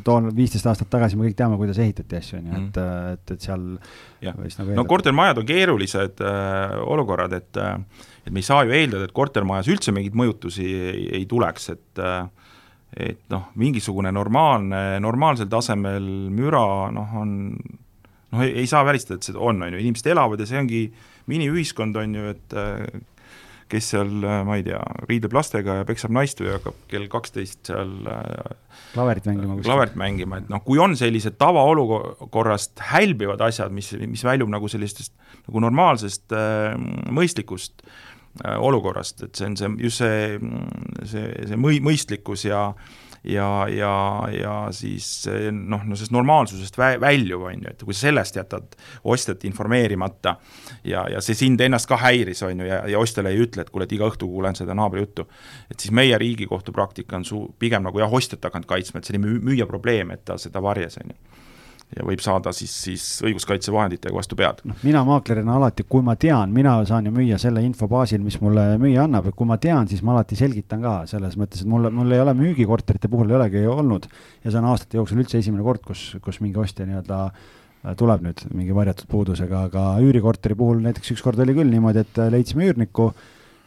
toon 0.05 0.30
viisteist 0.35 0.67
aastat 0.69 0.89
tagasi 0.93 1.17
me 1.19 1.27
kõik 1.27 1.38
teame, 1.39 1.57
kuidas 1.59 1.80
ehitati 1.81 2.19
asju, 2.19 2.39
on 2.39 2.49
ju, 2.49 2.59
et, 2.59 2.80
mm. 2.80 3.15
et, 3.17 3.34
et 3.35 3.47
seal 3.47 3.65
võis 4.39 4.59
nagu 4.59 4.77
no 4.77 4.85
kortermajad 4.88 5.41
on 5.41 5.49
keerulised 5.49 6.23
äh, 6.23 6.76
olukorrad, 6.85 7.35
et 7.35 7.61
et 8.26 8.34
me 8.34 8.41
ei 8.41 8.47
saa 8.47 8.63
ju 8.65 8.73
eeldada, 8.73 9.05
et 9.05 9.15
kortermajas 9.15 9.69
üldse 9.69 9.93
mingeid 9.93 10.15
mõjutusi 10.17 10.65
ei, 10.65 11.07
ei 11.19 11.26
tuleks, 11.30 11.69
et 11.76 12.03
äh, 12.03 12.23
et 12.95 13.26
noh, 13.34 13.49
mingisugune 13.59 14.11
normaalne, 14.15 15.01
normaalsel 15.03 15.49
tasemel 15.51 16.05
müra 16.31 16.63
noh, 16.95 17.17
on 17.19 17.34
noh, 17.59 18.45
ei 18.45 18.67
saa 18.72 18.85
välistada, 18.88 19.19
et 19.19 19.27
seda 19.27 19.41
on, 19.43 19.59
on 19.65 19.76
ju, 19.76 19.81
inimesed 19.84 20.07
elavad 20.13 20.39
ja 20.39 20.47
see 20.47 20.61
ongi 20.61 20.85
miniühiskond, 21.31 21.97
on 21.99 22.15
ju, 22.15 22.31
et 22.31 22.55
äh, 22.55 23.03
kes 23.72 23.92
seal, 23.96 24.12
ma 24.46 24.60
ei 24.60 24.64
tea, 24.66 24.80
riidleb 25.10 25.34
lastega 25.36 25.80
ja 25.80 25.86
peksab 25.88 26.14
naist 26.14 26.42
või 26.42 26.54
hakkab 26.54 26.78
kell 26.92 27.08
kaksteist 27.12 27.72
seal 27.72 27.94
klaverit 28.94 29.28
mängima. 29.30 29.58
klaverit 29.64 29.96
mängima, 30.00 30.40
et 30.42 30.50
noh, 30.52 30.62
kui 30.66 30.80
on 30.82 30.96
sellised 31.00 31.38
tavaolukorrast 31.42 32.84
hälbivad 32.92 33.42
asjad, 33.46 33.74
mis, 33.76 33.92
mis 34.06 34.24
väljub 34.26 34.52
nagu 34.52 34.70
sellistest 34.72 35.16
nagu 35.48 35.64
normaalsest 35.66 36.36
äh, 36.36 36.76
mõistlikust 37.14 37.86
äh, 37.86 38.58
olukorrast, 38.58 39.26
et 39.28 39.40
see 39.40 39.50
on 39.50 39.58
see, 39.60 39.72
just 39.86 40.02
see, 40.02 40.40
see, 41.12 41.26
see 41.52 41.60
mõi-, 41.60 41.82
mõistlikkus 41.84 42.48
ja 42.48 42.68
ja, 43.26 43.68
ja, 43.72 43.93
ja 44.34 44.53
siis 44.76 45.07
noh, 45.52 45.84
no 45.85 45.95
sellest 45.95 46.14
normaalsusest 46.14 46.77
vä-, 46.77 46.97
väljuv, 47.02 47.45
on 47.49 47.64
ju, 47.65 47.73
et 47.73 47.85
kui 47.88 47.95
sa 47.95 48.07
sellest 48.10 48.39
jätad 48.39 48.77
ostjat 49.03 49.45
informeerimata 49.49 50.35
ja, 50.84 51.06
ja 51.11 51.22
see 51.26 51.38
sind 51.38 51.61
ennast 51.61 51.89
ka 51.89 51.99
häiris, 52.02 52.43
on 52.45 52.61
ju, 52.61 52.69
ja, 52.69 52.84
ja 52.91 53.02
ostjale 53.02 53.34
ei 53.34 53.41
ütle, 53.45 53.65
et 53.65 53.72
kuule, 53.73 53.89
et 53.89 53.95
iga 53.97 54.10
õhtu 54.10 54.30
kuulen 54.30 54.57
seda 54.57 54.77
naabri 54.77 55.06
juttu, 55.06 55.27
et 55.72 55.80
siis 55.80 55.93
meie 55.95 56.18
Riigikohtu 56.22 56.76
praktika 56.76 57.19
on 57.19 57.26
su-, 57.27 57.47
pigem 57.60 57.85
nagu 57.85 58.02
jah, 58.02 58.14
ostjat 58.14 58.45
hakanud 58.45 58.69
kaitsma, 58.69 59.02
et 59.02 59.10
see 59.10 59.18
oli 59.18 59.38
müüja 59.52 59.69
probleem, 59.69 60.14
et 60.15 60.26
ta 60.27 60.39
seda 60.41 60.64
varjas, 60.64 60.99
on 61.02 61.15
ju 61.15 61.43
ja 61.94 62.06
võib 62.06 62.22
saada 62.24 62.52
siis, 62.56 62.72
siis 62.86 63.03
õiguskaitsevahenditega 63.26 64.16
vastu 64.16 64.38
pead. 64.40 64.62
noh, 64.68 64.78
mina 64.84 65.03
maaklerina 65.07 65.56
alati, 65.60 65.86
kui 65.90 66.03
ma 66.06 66.16
tean, 66.20 66.53
mina 66.56 66.78
saan 66.88 67.07
ju 67.07 67.14
müüa 67.16 67.38
selle 67.41 67.64
info 67.66 67.88
baasil, 67.91 68.24
mis 68.26 68.40
mulle 68.41 68.66
müüja 68.82 69.06
annab, 69.06 69.30
et 69.30 69.38
kui 69.38 69.48
ma 69.49 69.60
tean, 69.62 69.88
siis 69.91 70.02
ma 70.06 70.16
alati 70.16 70.38
selgitan 70.40 70.82
ka 70.86 70.95
selles 71.10 71.38
mõttes, 71.40 71.62
et 71.64 71.70
mulle, 71.70 71.91
mul 71.94 72.16
ei 72.16 72.24
ole 72.24 72.34
müügikorterite 72.38 73.12
puhul 73.12 73.32
ei 73.32 73.40
olegi 73.40 73.66
olnud 73.70 74.10
ja 74.10 74.49
see 74.49 74.60
on 74.62 74.72
aastate 74.72 74.99
jooksul 74.99 75.22
üldse 75.24 75.40
esimene 75.41 75.66
kord, 75.66 75.86
kus, 75.86 76.07
kus 76.26 76.41
mingi 76.44 76.60
ostja 76.62 76.88
nii-öelda 76.90 77.22
äh, 77.30 77.94
tuleb 77.99 78.26
nüüd 78.26 78.44
mingi 78.57 78.76
varjatud 78.76 79.10
puudusega, 79.12 79.68
aga 79.70 79.88
üürikorteri 80.03 80.57
puhul 80.57 80.82
näiteks 80.86 81.16
ükskord 81.16 81.40
oli 81.45 81.56
küll 81.57 81.72
niimoodi, 81.72 82.06
et 82.06 82.22
äh, 82.22 82.34
leidsime 82.34 82.68
üürniku 82.72 83.12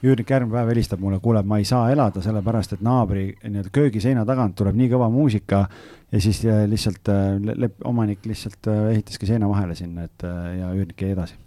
üürnik 0.05 0.31
järgmine 0.31 0.55
päev 0.55 0.70
helistab 0.73 1.01
mulle, 1.03 1.19
kuule, 1.23 1.43
ma 1.43 1.59
ei 1.59 1.66
saa 1.66 1.89
elada, 1.91 2.23
sellepärast 2.23 2.77
et 2.77 2.85
naabri 2.87 3.27
nii-öelda 3.43 3.73
köögiseina 3.75 4.25
tagant 4.29 4.55
tuleb 4.59 4.79
nii 4.79 4.93
kõva 4.93 5.09
muusika 5.11 5.65
ja 6.12 6.23
siis 6.23 6.45
äh, 6.47 6.65
lihtsalt 6.70 7.11
äh, 7.12 7.69
omanik 7.89 8.27
lihtsalt 8.29 8.70
äh, 8.70 8.93
ehitaski 8.95 9.29
seina 9.29 9.51
vahele 9.51 9.75
sinna, 9.79 10.07
et 10.09 10.27
ja 10.59 10.73
üürnik 10.73 11.03
jäi 11.03 11.12
edasi. 11.16 11.39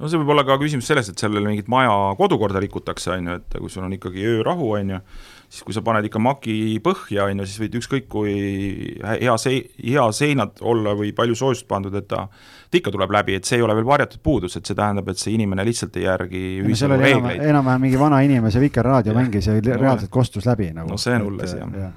No 0.00 0.08
see 0.08 0.20
võib 0.20 0.32
olla 0.32 0.46
ka 0.48 0.56
küsimus 0.60 0.88
sellest, 0.88 1.12
et 1.12 1.20
sellele 1.20 1.50
mingit 1.50 1.68
maja 1.68 1.92
kodukorda 2.16 2.60
rikutakse, 2.64 3.12
on 3.16 3.28
ju, 3.28 3.40
et 3.40 3.58
kui 3.60 3.72
sul 3.72 3.84
on 3.84 3.96
ikkagi 3.96 4.24
öörahu, 4.30 4.70
on 4.78 4.94
ju, 4.94 5.00
siis 5.50 5.66
kui 5.66 5.74
sa 5.74 5.82
paned 5.82 6.06
ikka 6.06 6.22
maki 6.22 6.54
põhja, 6.84 7.26
on 7.26 7.42
ju, 7.42 7.48
siis 7.50 7.62
võid 7.64 7.76
ükskõik 7.80 8.08
kui 8.12 8.34
hea 9.02 9.36
sei-, 9.42 9.64
hea 9.82 10.06
seinad 10.14 10.62
olla 10.62 10.94
või 10.98 11.10
palju 11.16 11.38
soojust 11.38 11.66
pandud, 11.70 11.96
et 11.98 12.06
ta 12.10 12.28
ta 12.70 12.78
ikka 12.78 12.92
tuleb 12.94 13.10
läbi, 13.10 13.34
et 13.34 13.48
see 13.48 13.58
ei 13.58 13.64
ole 13.66 13.74
veel 13.74 13.86
varjatud 13.88 14.22
puudus, 14.22 14.54
et 14.56 14.66
see 14.68 14.78
tähendab, 14.78 15.08
et 15.10 15.18
see 15.18 15.34
inimene 15.34 15.64
lihtsalt 15.66 15.96
ei 15.98 16.06
järgi 16.06 16.42
ühiskonna 16.62 16.98
no, 17.00 17.02
reegleid. 17.02 17.42
enam-vähem 17.50 17.86
mingi 17.86 17.98
vana 17.98 18.20
inimese 18.26 18.62
Vikerraadio 18.62 19.14
mängis 19.16 19.50
ja 19.50 19.56
reaalselt 19.58 20.12
kostus 20.14 20.46
läbi 20.46 20.70
nagu. 20.76 20.90
no 20.90 21.00
see 21.00 21.16
on 21.18 21.26
hull 21.26 21.42
asi, 21.42 21.58
jah. 21.58 21.90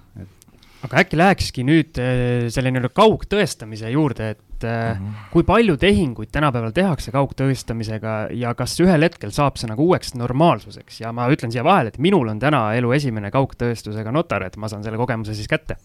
Aga 0.83 1.03
äkki 1.03 1.19
lähekski 1.19 1.65
nüüd 1.67 1.99
äh, 2.01 2.47
selle 2.53 2.71
nii-öelda 2.73 2.91
kaugtõestamise 2.95 3.91
juurde, 3.93 4.33
et 4.35 4.65
mm 4.67 4.99
-hmm. 4.99 5.27
kui 5.31 5.43
palju 5.47 5.77
tehinguid 5.79 6.31
tänapäeval 6.31 6.71
tehakse 6.75 7.11
kaugtõestamisega 7.11 8.15
ja 8.31 8.53
kas 8.55 8.75
ühel 8.79 9.03
hetkel 9.07 9.31
saab 9.31 9.57
see 9.59 9.69
nagu 9.71 9.85
uueks 9.87 10.15
normaalsuseks 10.15 11.01
ja 11.01 11.11
ma 11.11 11.27
ütlen 11.31 11.51
siia 11.51 11.63
vahele, 11.63 11.93
et 11.93 11.99
minul 11.99 12.27
on 12.27 12.39
täna 12.39 12.73
elu 12.75 12.91
esimene 12.91 13.31
kaugtõestusega 13.31 14.11
notar, 14.11 14.43
et 14.43 14.57
ma 14.57 14.67
saan 14.67 14.83
selle 14.83 14.97
kogemuse 14.97 15.35
siis 15.35 15.47
kätte. 15.47 15.75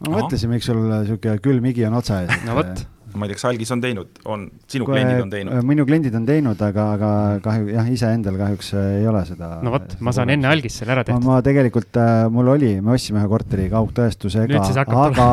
ma 0.00 0.16
mõtlesin, 0.16 0.48
miks 0.48 0.66
sul 0.66 0.80
niisugune 0.80 1.38
külm 1.38 1.64
higi 1.64 1.86
on 1.86 1.94
otsa 1.94 2.22
ees. 2.22 2.44
no 2.44 2.54
vot 2.56 2.86
ma 3.14 3.26
ei 3.26 3.32
tea, 3.32 3.38
kas 3.38 3.46
Algis 3.50 3.72
on 3.74 3.82
teinud, 3.82 4.20
on, 4.30 4.46
sinu 4.70 4.86
Kui, 4.88 4.94
kliendid 4.96 5.22
on 5.24 5.32
teinud? 5.32 5.66
minu 5.70 5.86
kliendid 5.88 6.16
on 6.18 6.26
teinud, 6.28 6.62
aga, 6.66 6.86
aga 6.96 7.10
kahju, 7.44 7.68
jah, 7.74 7.90
iseendal 7.92 8.38
kahjuks 8.40 8.72
ei 8.78 9.06
ole 9.10 9.22
seda. 9.28 9.50
no 9.66 9.74
vot, 9.74 9.96
ma 10.04 10.14
saan 10.16 10.32
enne 10.34 10.50
Algis 10.50 10.80
selle 10.80 10.94
ära 10.96 11.04
tehtud. 11.06 11.26
ma 11.26 11.40
tegelikult, 11.46 12.00
äh, 12.00 12.24
mul 12.32 12.52
oli, 12.54 12.72
me 12.84 12.94
ostsime 12.96 13.22
ühe 13.22 13.30
korteri 13.30 13.68
kaugtõestusega, 13.72 14.64
aga 15.04 15.28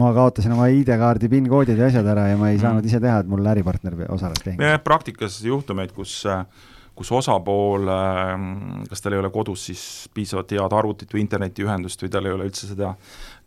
ma 0.00 0.12
kaotasin 0.16 0.56
oma 0.56 0.68
ID-kaardi 0.72 1.30
PIN-koodid 1.32 1.80
ja 1.80 1.88
asjad 1.90 2.12
ära 2.14 2.28
ja 2.32 2.40
ma 2.40 2.52
ei 2.52 2.58
mm. 2.58 2.66
saanud 2.66 2.90
ise 2.90 3.02
teha, 3.02 3.22
et 3.24 3.32
mul 3.32 3.52
äripartner 3.54 3.98
osales 4.08 4.44
tehingus. 4.44 4.68
jah, 4.68 4.82
praktikas 4.84 5.40
juhtumeid, 5.46 5.94
kus 5.96 6.22
kus 6.92 7.08
osapool, 7.16 7.88
kas 8.90 9.00
tal 9.00 9.16
ei 9.16 9.20
ole 9.22 9.30
kodus 9.32 9.64
siis 9.70 9.82
piisavalt 10.14 10.52
head 10.52 10.74
arvutit 10.76 11.14
või 11.14 11.22
internetiühendust 11.24 12.04
või 12.04 12.12
tal 12.12 12.28
ei 12.28 12.34
ole 12.36 12.48
üldse 12.50 12.68
seda 12.68 12.92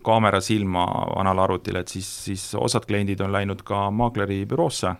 kaamera 0.05 0.41
silma 0.43 0.85
vanale 1.15 1.41
arvutile, 1.41 1.81
et 1.81 1.91
siis, 1.91 2.07
siis 2.27 2.47
osad 2.59 2.85
kliendid 2.85 3.21
on 3.25 3.33
läinud 3.33 3.63
ka 3.65 3.89
maakleri 3.91 4.43
büroosse, 4.49 4.93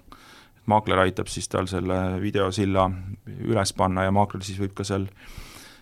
maakler 0.72 1.06
aitab 1.06 1.30
siis 1.30 1.48
tal 1.52 1.70
selle 1.70 2.00
videosilla 2.22 2.90
üles 3.46 3.74
panna 3.78 4.08
ja 4.08 4.14
maakler 4.16 4.44
siis 4.46 4.60
võib 4.62 4.74
ka 4.78 4.88
seal 4.88 5.10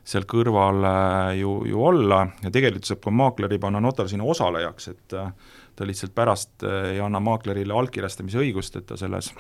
seal 0.04 0.26
kõrval 0.28 0.84
äh, 0.84 1.38
ju, 1.40 1.54
ju 1.68 1.80
olla. 1.88 2.26
Ja 2.44 2.52
tegelikult 2.52 2.88
saab 2.88 3.02
ka 3.06 3.14
maakleri 3.16 3.60
panna 3.62 3.80
notar 3.84 4.10
sinna 4.12 4.28
osalejaks, 4.28 4.90
et 4.92 5.16
äh, 5.16 5.32
ta 5.78 5.88
lihtsalt 5.88 6.14
pärast 6.16 6.66
äh, 6.68 6.94
ei 6.94 7.02
anna 7.04 7.22
maaklerile 7.24 7.76
allkirjastamise 7.78 8.42
õigust, 8.44 8.76
et 8.80 8.88
ta 8.90 9.00
selles 9.00 9.32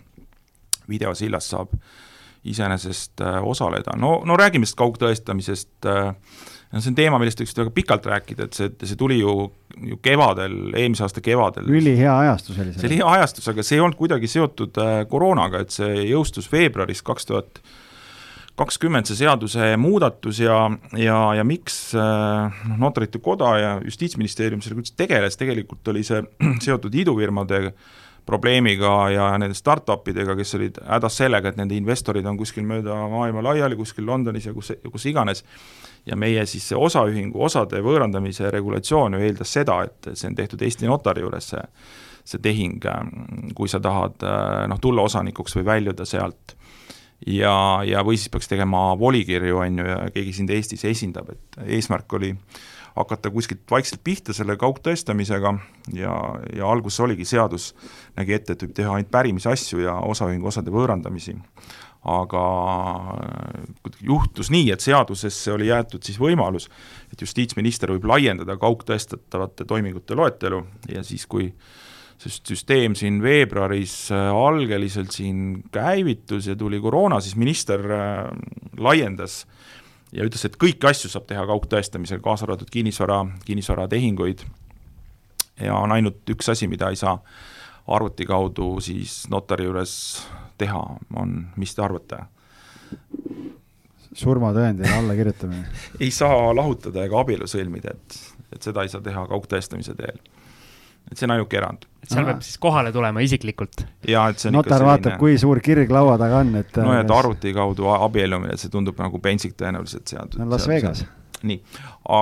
videosillas 0.90 1.50
saab 1.52 1.76
iseenesest 2.44 3.22
osaleda, 3.48 3.94
no, 3.96 4.18
no 4.28 4.36
räägime 4.36 4.68
siis 4.68 4.76
kaugtõestamisest 4.80 5.88
äh, 5.88 6.10
no 6.74 6.82
see 6.82 6.92
on 6.92 6.98
teema, 6.98 7.20
millest 7.22 7.42
võiks 7.44 7.56
väga 7.58 7.74
pikalt 7.76 8.08
rääkida, 8.10 8.48
et 8.50 8.58
see, 8.58 8.72
see 8.82 8.98
tuli 9.00 9.20
ju, 9.20 9.36
ju 9.92 10.00
kevadel, 10.04 10.58
eelmise 10.74 11.06
aasta 11.06 11.22
kevadel. 11.24 11.70
ülihea 11.70 12.18
ajastus 12.26 12.58
oli 12.58 12.74
see. 12.74 12.82
see 12.82 12.90
oli 12.90 13.00
hea 13.02 13.14
ajastus, 13.20 13.48
aga 13.52 13.66
see 13.66 13.78
ei 13.78 13.86
olnud 13.86 14.00
kuidagi 14.00 14.30
seotud 14.32 14.82
äh, 14.82 15.00
koroonaga, 15.10 15.64
et 15.64 15.74
see 15.76 16.08
jõustus 16.10 16.50
veebruaris 16.52 17.04
kaks 17.06 17.30
tuhat 17.30 17.64
kakskümmend, 18.60 19.10
see 19.10 19.18
seaduse 19.24 19.72
muudatus 19.82 20.44
ja, 20.44 20.58
ja, 21.00 21.18
ja 21.40 21.46
miks 21.48 21.78
äh, 21.98 22.64
noh, 22.70 22.80
Notarite 22.86 23.22
Koda 23.24 23.56
ja 23.58 23.74
Justiitsministeerium 23.86 24.62
sellega 24.62 24.84
üldse 24.84 24.98
tegeles, 24.98 25.38
tegelikult 25.40 25.94
oli 25.94 26.06
see 26.06 26.22
seotud 26.66 26.94
idufirmade 27.04 27.68
probleemiga 28.26 28.92
ja 29.12 29.30
nende 29.38 29.58
startup 29.58 30.08
idega, 30.08 30.36
kes 30.40 30.56
olid 30.56 30.78
hädas 30.88 31.18
sellega, 31.20 31.52
et 31.52 31.58
nende 31.60 31.76
investorid 31.76 32.26
on 32.30 32.38
kuskil 32.40 32.64
mööda 32.66 32.96
maailma 33.12 33.44
laiali, 33.44 33.76
kuskil 33.76 34.08
Londonis 34.08 34.48
ja 34.48 34.54
kus, 34.56 34.72
kus 34.94 35.10
iganes, 35.12 35.44
ja 36.06 36.18
meie 36.20 36.46
siis 36.50 36.66
see 36.68 36.80
osaühingu 36.80 37.44
osade 37.46 37.82
võõrandamise 37.84 38.52
regulatsioon 38.52 39.18
ju 39.18 39.28
eeldas 39.28 39.54
seda, 39.56 39.82
et 39.88 40.14
see 40.14 40.30
on 40.30 40.36
tehtud 40.36 40.62
Eesti 40.62 40.90
notari 40.90 41.24
juures, 41.24 41.54
see 41.54 41.64
see 42.24 42.42
tehing, 42.44 42.84
kui 43.56 43.70
sa 43.72 43.82
tahad 43.84 44.24
noh, 44.72 44.82
tulla 44.82 45.06
osanikuks 45.08 45.58
või 45.60 45.66
väljuda 45.68 46.06
sealt. 46.08 46.56
ja, 47.28 47.56
ja 47.88 48.04
või 48.04 48.18
siis 48.20 48.32
peaks 48.32 48.50
tegema 48.52 48.94
volikirju, 49.00 49.58
on 49.64 49.80
ju, 49.80 49.88
ja 49.88 49.98
keegi 50.12 50.34
sind 50.40 50.52
Eestis 50.52 50.84
esindab, 50.88 51.30
et 51.32 51.60
eesmärk 51.78 52.14
oli 52.14 52.34
hakata 52.96 53.32
kuskilt 53.34 53.64
vaikselt 53.72 54.04
pihta 54.04 54.34
selle 54.34 54.56
kaugtõestamisega 54.60 55.54
ja, 55.98 56.14
ja 56.56 56.68
alguses 56.70 57.00
oligi 57.00 57.26
seadus, 57.26 57.72
nägi 58.18 58.36
ette, 58.36 58.54
et 58.54 58.66
võib 58.66 58.76
teha 58.78 58.98
ainult 58.98 59.12
pärimisasju 59.12 59.82
ja 59.82 59.96
osaühingu 60.08 60.52
osade 60.52 60.72
võõrandamisi 60.72 61.34
aga 62.04 62.44
juhtus 64.04 64.50
nii, 64.52 64.72
et 64.74 64.84
seadusesse 64.84 65.54
oli 65.54 65.70
jäetud 65.70 66.04
siis 66.04 66.20
võimalus, 66.20 66.68
et 67.14 67.22
justiitsminister 67.24 67.94
võib 67.96 68.08
laiendada 68.12 68.58
kaugtõestatavate 68.60 69.68
toimingute 69.70 70.18
loetelu 70.20 70.60
ja 70.92 71.04
siis, 71.08 71.26
kui 71.32 71.48
see 72.20 72.34
süsteem 72.54 72.96
siin 72.96 73.22
veebruaris 73.24 73.96
äh, 74.14 74.30
algeliselt 74.36 75.16
siin 75.16 75.64
käivitus 75.74 76.48
ja 76.48 76.56
tuli 76.60 76.80
koroona, 76.84 77.20
siis 77.24 77.38
minister 77.40 77.84
äh, 77.92 78.28
laiendas 78.78 79.44
ja 80.14 80.28
ütles, 80.28 80.46
et 80.46 80.60
kõiki 80.60 80.88
asju 80.92 81.12
saab 81.12 81.26
teha 81.30 81.46
kaugtõestamisel, 81.50 82.22
kaasa 82.24 82.46
arvatud 82.48 82.70
kinnisvara, 82.72 83.24
kinnisvaratehinguid, 83.48 84.46
ja 85.64 85.80
on 85.80 85.96
ainult 85.96 86.30
üks 86.36 86.52
asi, 86.54 86.70
mida 86.70 86.92
ei 86.94 87.00
saa 87.00 87.18
arvuti 87.88 88.28
kaudu 88.28 88.78
siis 88.84 89.24
notari 89.32 89.68
juures 89.68 89.96
teha, 90.58 90.84
on, 91.20 91.36
mis 91.58 91.76
te 91.76 91.84
arvate? 91.86 92.24
surmatõendile 94.14 94.94
alla 94.98 95.16
kirjutamine 95.18 95.66
ei 96.04 96.12
saa 96.14 96.54
lahutada 96.56 97.06
ega 97.08 97.20
abielu 97.24 97.48
sõlmida, 97.50 97.96
et, 97.96 98.18
et 98.54 98.70
seda 98.70 98.86
ei 98.86 98.92
saa 98.92 99.02
teha 99.02 99.26
kaugtõestamise 99.30 99.96
teel. 99.98 100.20
et 101.10 101.18
see 101.18 101.28
on 101.28 101.36
ainuke 101.36 101.58
erand. 101.58 101.88
et 102.04 102.14
seal 102.14 102.28
peab 102.28 102.44
siis 102.46 102.60
kohale 102.62 102.94
tulema 102.96 103.24
isiklikult? 103.26 103.86
jaa, 104.08 104.28
et 104.30 104.42
see 104.42 104.52
on 104.52 104.60
notar 104.60 104.78
selline... 104.78 104.92
vaatab, 104.92 105.18
kui 105.22 105.38
suur 105.42 105.62
kirg 105.66 105.92
laua 105.94 106.20
taga 106.22 106.44
on, 106.44 106.54
et 106.62 106.80
no 106.82 106.94
et 107.00 107.18
arvuti 107.18 107.56
kaudu 107.58 107.90
abiellumine, 107.96 108.58
see 108.62 108.74
tundub 108.74 109.02
nagu 109.02 109.22
pentsik 109.24 109.58
tõenäoliselt 109.60 110.14
seal. 110.14 110.32
on 110.40 110.54
Las 110.54 110.70
Vegas. 110.70 111.06
nii, 111.44 111.60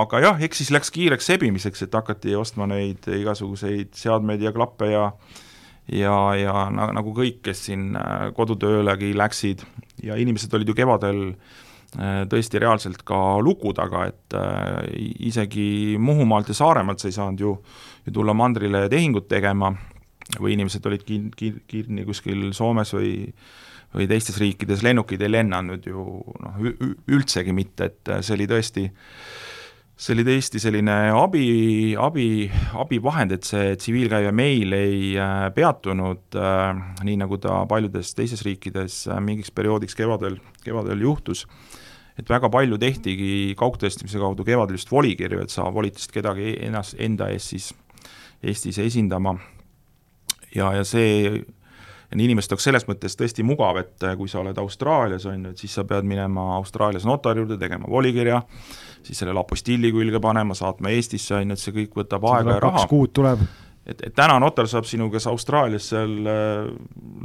aga 0.00 0.24
jah, 0.26 0.44
eks 0.48 0.64
siis 0.64 0.72
läks 0.74 0.92
kiireks 0.94 1.28
sebimiseks, 1.34 1.86
et 1.86 2.00
hakati 2.00 2.36
ostma 2.38 2.66
neid 2.70 3.08
igasuguseid 3.20 3.92
seadmeid 4.00 4.42
ja 4.42 4.54
klappe 4.56 4.90
ja 4.94 5.10
ja, 5.90 6.14
ja 6.38 6.66
nagu 6.70 7.14
kõik, 7.16 7.40
kes 7.46 7.66
siin 7.68 7.92
äh, 7.98 8.30
kodutöölegi 8.36 9.12
läksid 9.18 9.64
ja 10.04 10.16
inimesed 10.20 10.52
olid 10.54 10.70
ju 10.70 10.76
kevadel 10.78 11.22
äh, 11.32 12.22
tõesti 12.30 12.60
reaalselt 12.62 13.02
ka 13.08 13.40
luku 13.42 13.74
taga, 13.76 14.06
et 14.12 14.36
äh, 14.38 14.92
isegi 15.28 15.96
Muhumaalt 15.98 16.52
ja 16.52 16.58
Saaremaalt 16.58 17.02
sa 17.02 17.10
ei 17.10 17.16
saanud 17.18 17.42
ju, 17.42 17.56
ju 18.06 18.14
tulla 18.14 18.36
mandrile 18.36 18.86
tehingut 18.92 19.28
tegema 19.30 19.72
või 20.38 20.54
inimesed 20.56 20.86
olid 20.88 21.04
kin-, 21.06 21.32
kin-, 21.36 21.60
kinni 21.68 22.06
kuskil 22.08 22.50
Soomes 22.56 22.94
või 22.96 23.12
või 23.92 24.06
teistes 24.08 24.38
riikides 24.40 24.80
lennukid 24.80 25.20
ei 25.20 25.28
lennanud 25.28 25.84
ju 25.84 26.02
noh, 26.40 26.60
üldsegi 27.12 27.52
mitte, 27.52 27.90
et 27.90 28.12
see 28.24 28.38
oli 28.38 28.46
tõesti 28.48 28.86
see 30.02 30.16
oli 30.16 30.24
tõesti 30.26 30.58
selline 30.58 30.94
abi, 31.14 31.44
abi, 32.00 32.48
abivahend, 32.80 33.36
et 33.36 33.46
see 33.46 33.76
tsiviilkäive 33.78 34.32
meil 34.34 34.74
ei 34.74 35.12
äh, 35.14 35.46
peatunud 35.54 36.38
äh,, 36.38 36.80
nii 37.06 37.20
nagu 37.20 37.38
ta 37.42 37.60
paljudes 37.70 38.10
teistes 38.18 38.42
riikides 38.46 39.04
äh, 39.06 39.20
mingiks 39.22 39.54
perioodiks 39.54 39.94
kevadel, 39.98 40.40
kevadel 40.64 41.06
juhtus. 41.06 41.46
et 42.18 42.28
väga 42.28 42.50
palju 42.52 42.76
tehtigi 42.76 43.54
kaugtestimise 43.56 44.18
kaudu 44.20 44.44
kevadel 44.44 44.76
just 44.76 44.90
volikirju, 44.92 45.40
et 45.40 45.54
sa 45.54 45.70
volitasid 45.72 46.12
kedagi 46.12 46.58
ennast, 46.66 46.98
enda 46.98 47.30
eest 47.32 47.54
siis 47.54 47.72
Eestis 48.42 48.78
esindama. 48.82 49.36
ja, 50.54 50.72
ja 50.74 50.82
see 50.84 51.44
inimeste 52.20 52.52
jaoks 52.52 52.68
selles 52.68 52.86
mõttes 52.88 53.16
tõesti 53.18 53.44
mugav, 53.46 53.80
et 53.80 54.06
äh, 54.06 54.16
kui 54.18 54.28
sa 54.28 54.42
oled 54.42 54.58
Austraalias, 54.58 55.26
on 55.30 55.48
ju, 55.48 55.54
et 55.54 55.64
siis 55.64 55.74
sa 55.78 55.86
pead 55.88 56.06
minema 56.08 56.52
Austraalias 56.58 57.06
notari 57.08 57.42
juurde, 57.42 57.58
tegema 57.60 57.88
volikirja, 57.90 58.42
siis 59.02 59.22
sellele 59.22 59.40
apostilli 59.40 59.92
külge 59.94 60.20
panema, 60.20 60.54
saatma 60.58 60.92
Eestisse, 60.92 61.34
on 61.38 61.52
ju, 61.52 61.58
et 61.58 61.64
see 61.64 61.76
kõik 61.80 62.00
võtab 62.02 62.26
see 62.26 62.38
aega 62.38 62.56
ja 62.58 62.64
raha. 62.66 62.82
kaks 62.82 62.90
kuud 62.92 63.14
tuleb 63.16 63.46
et, 63.86 64.02
et 64.06 64.14
täna 64.14 64.38
notar 64.42 64.68
saab 64.70 64.86
sinuga 64.88 65.20
Austraalias 65.30 65.88
seal 65.92 66.12
äh, 66.30 66.68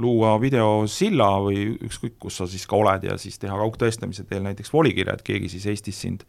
luua 0.02 0.36
videosilla 0.42 1.30
või 1.44 1.68
ükskõik, 1.76 2.18
kus 2.22 2.40
sa 2.42 2.48
siis 2.50 2.66
ka 2.70 2.78
oled 2.80 3.06
ja 3.08 3.18
siis 3.22 3.38
teha 3.42 3.58
kaugtõestamise 3.58 4.26
teel 4.30 4.46
näiteks 4.48 4.74
volikirja, 4.74 5.18
et 5.18 5.26
keegi 5.26 5.52
siis 5.54 5.68
Eestis 5.74 6.02
sind 6.02 6.26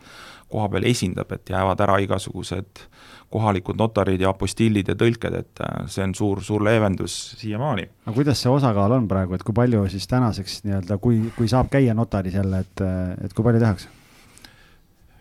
kohapeal 0.49 0.89
esindab, 0.89 1.33
et 1.33 1.53
jäävad 1.53 1.81
ära 1.85 1.99
igasugused 2.05 2.85
kohalikud 3.29 3.77
notarid 3.77 4.23
ja 4.25 4.33
apostillid 4.33 4.89
ja 4.89 4.97
tõlked, 4.97 5.37
et 5.43 5.65
äh, 5.65 5.85
see 5.93 6.05
on 6.05 6.17
suur, 6.17 6.43
suur 6.45 6.65
leevendus 6.65 7.19
siiamaani. 7.41 7.89
aga 8.07 8.17
kuidas 8.17 8.43
see 8.45 8.53
osakaal 8.53 8.97
on 9.01 9.09
praegu, 9.09 9.37
et 9.37 9.45
kui 9.45 9.57
palju 9.57 9.87
siis 9.93 10.09
tänaseks 10.09 10.63
nii-öelda, 10.69 11.01
kui, 11.03 11.23
kui 11.37 11.49
saab 11.49 11.73
käia 11.73 11.97
notaris 11.97 12.37
jälle, 12.41 12.65
et, 12.65 12.85
et 13.25 13.37
kui 13.37 13.45
palju 13.45 13.65
tehakse? 13.65 13.98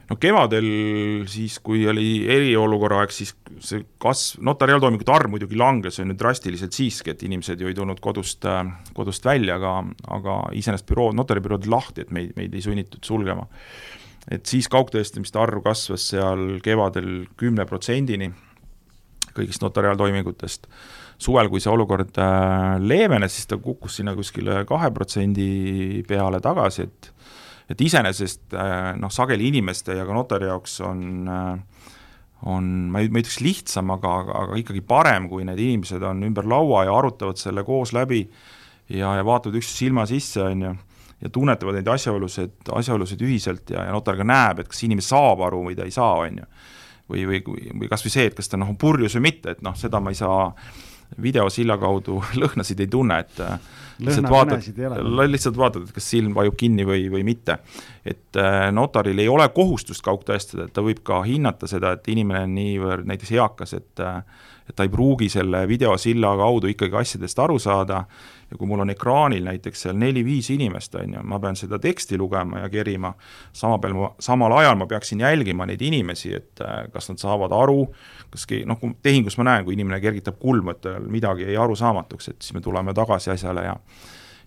No 0.08 0.18
kevadel 0.22 0.68
siis, 1.30 1.58
kui 1.64 1.84
oli 1.90 2.24
eriolukorra 2.32 3.02
aeg, 3.04 3.14
siis 3.16 3.34
see 3.64 3.84
kasv, 4.02 4.42
notariaaltoimingute 4.48 5.14
arv 5.14 5.32
muidugi 5.34 5.60
langes, 5.60 6.00
on 6.04 6.14
ju 6.14 6.18
drastiliselt 6.20 6.76
siiski, 6.78 7.14
et 7.14 7.24
inimesed 7.28 7.62
ju 7.62 7.70
ei 7.70 7.78
tulnud 7.78 8.02
kodust, 8.04 8.48
kodust 8.98 9.28
välja, 9.28 9.58
aga, 9.60 9.76
aga 10.20 10.40
iseenesest 10.58 10.88
büroo, 10.90 11.12
notaribürood 11.18 11.68
lahti, 11.72 12.06
et 12.06 12.14
meid, 12.16 12.34
meid 12.40 12.56
ei 12.56 12.64
sunnitud 12.64 13.04
sulgema. 13.04 13.48
et 14.32 14.46
siis 14.46 14.68
kaugtõestamiste 14.68 15.40
arv 15.40 15.62
kasvas 15.64 16.10
seal 16.12 16.60
kevadel 16.64 17.28
kümne 17.40 17.66
protsendini 17.66 18.28
kõigist 19.38 19.64
notariaaltoimingutest. 19.64 20.68
suvel, 21.18 21.50
kui 21.50 21.62
see 21.62 21.72
olukord 21.74 22.18
äh, 22.22 22.78
leevenes, 22.78 23.34
siis 23.34 23.48
ta 23.50 23.58
kukkus 23.58 23.96
sinna 23.98 24.14
kuskile 24.16 24.62
kahe 24.70 24.92
protsendi 24.94 26.04
peale 26.08 26.40
tagasi, 26.44 26.86
et 26.86 27.10
et 27.70 27.82
iseenesest 27.82 28.56
äh, 28.56 28.94
noh, 29.00 29.12
sageli 29.12 29.50
inimeste 29.52 29.98
ja 29.98 30.06
ka 30.08 30.16
notari 30.16 30.48
jaoks 30.48 30.80
on 30.88 31.04
äh, 31.28 31.84
on, 32.46 32.64
ma 32.92 33.02
ei, 33.02 33.10
ma 33.10 33.18
ei 33.18 33.26
ütleks 33.26 33.40
lihtsam, 33.42 33.92
aga, 33.96 34.14
aga 34.44 34.58
ikkagi 34.62 34.84
parem, 34.86 35.26
kui 35.32 35.46
need 35.48 35.60
inimesed 35.62 36.04
on 36.06 36.22
ümber 36.28 36.46
laua 36.50 36.84
ja 36.86 36.94
arutavad 36.94 37.40
selle 37.42 37.64
koos 37.66 37.96
läbi 37.98 38.22
ja, 38.94 39.16
ja 39.18 39.26
vaatavad 39.26 39.58
üksteise 39.58 39.86
silma 39.86 40.06
sisse, 40.10 40.44
on 40.46 40.66
ju, 40.68 40.74
ja 41.24 41.32
tunnetavad 41.34 41.80
neid 41.80 41.90
asjaolusid, 41.90 42.60
asjaolusid 42.78 43.24
ühiselt 43.26 43.74
ja, 43.74 43.88
ja 43.88 43.96
notar 43.96 44.20
ka 44.20 44.28
näeb, 44.28 44.62
et 44.62 44.70
kas 44.70 44.84
inimene 44.86 45.06
saab 45.06 45.42
aru 45.48 45.64
või 45.66 45.78
ta 45.78 45.88
ei 45.88 45.96
saa, 45.96 46.14
on 46.28 46.44
ju. 46.44 46.52
või, 47.10 47.26
või, 47.32 47.42
või 47.82 47.90
kas 47.90 48.06
või 48.06 48.14
see, 48.14 48.28
et 48.30 48.38
kas 48.38 48.52
ta 48.52 48.60
noh, 48.60 48.70
on 48.70 48.78
purjus 48.78 49.18
või 49.18 49.30
mitte, 49.32 49.56
et 49.56 49.66
noh, 49.66 49.76
seda 49.80 50.02
ma 50.04 50.14
ei 50.14 50.20
saa 50.20 50.52
videosilla 51.22 51.78
kaudu 51.82 52.22
lõhnasid 52.42 52.82
ei 52.84 52.90
tunne, 52.92 53.20
et 53.24 53.40
äh, 53.44 53.60
lihtsalt 54.04 54.30
vaatad, 54.30 54.68
lihtsalt 55.28 55.58
vaatad, 55.58 55.88
et 55.88 55.96
kas 55.96 56.10
silm 56.12 56.36
vajub 56.38 56.58
kinni 56.60 56.86
või, 56.88 57.08
või 57.14 57.24
mitte. 57.28 57.60
et 58.06 58.40
äh, 58.40 58.68
notaril 58.72 59.20
ei 59.20 59.30
ole 59.32 59.48
kohustust 59.56 60.06
kaugtõestada, 60.06 60.68
et 60.68 60.76
ta 60.76 60.84
võib 60.86 61.02
ka 61.08 61.24
hinnata 61.26 61.70
seda, 61.70 61.96
et 61.98 62.12
inimene 62.14 62.46
on 62.46 62.54
niivõrd 62.58 63.10
näiteks 63.10 63.34
eakas, 63.40 63.74
et 63.80 64.04
äh, 64.04 64.22
et 64.68 64.76
ta 64.76 64.84
ei 64.84 64.92
pruugi 64.92 65.30
selle 65.32 65.62
videosilla 65.68 66.34
kaudu 66.36 66.68
ikkagi 66.72 66.98
asjadest 67.00 67.40
aru 67.40 67.56
saada 67.60 68.02
ja 68.52 68.58
kui 68.58 68.68
mul 68.68 68.80
on 68.80 68.90
ekraanil 68.90 69.44
näiteks 69.44 69.82
seal 69.86 69.98
neli-viis 70.00 70.50
inimest, 70.56 70.96
on 70.96 71.18
ju, 71.18 71.24
ma 71.28 71.40
pean 71.44 71.56
seda 71.60 71.80
teksti 71.84 72.18
lugema 72.18 72.62
ja 72.64 72.70
kerima, 72.72 73.14
sama 73.54 73.80
peal 73.84 73.96
ma, 73.98 74.12
samal 74.24 74.56
ajal 74.60 74.78
ma 74.80 74.88
peaksin 74.88 75.24
jälgima 75.24 75.68
neid 75.68 75.82
inimesi, 75.82 76.34
et 76.36 76.64
äh, 76.64 76.86
kas 76.94 77.10
nad 77.12 77.20
saavad 77.22 77.56
aru, 77.56 77.82
kas 78.32 78.48
keegi, 78.48 78.68
noh, 78.70 78.80
tehingus 79.04 79.38
ma 79.38 79.50
näen, 79.50 79.66
kui 79.68 79.76
inimene 79.76 80.00
kergitab 80.04 80.40
kulmu, 80.40 80.76
et 80.76 80.82
tal 80.86 81.10
midagi 81.12 81.48
jäi 81.50 81.58
arusaamatuks, 81.60 82.32
et 82.32 82.42
siis 82.42 82.56
me 82.56 82.64
tuleme 82.64 82.96
tagasi 82.96 83.34
asjale 83.36 83.68
ja 83.68 83.76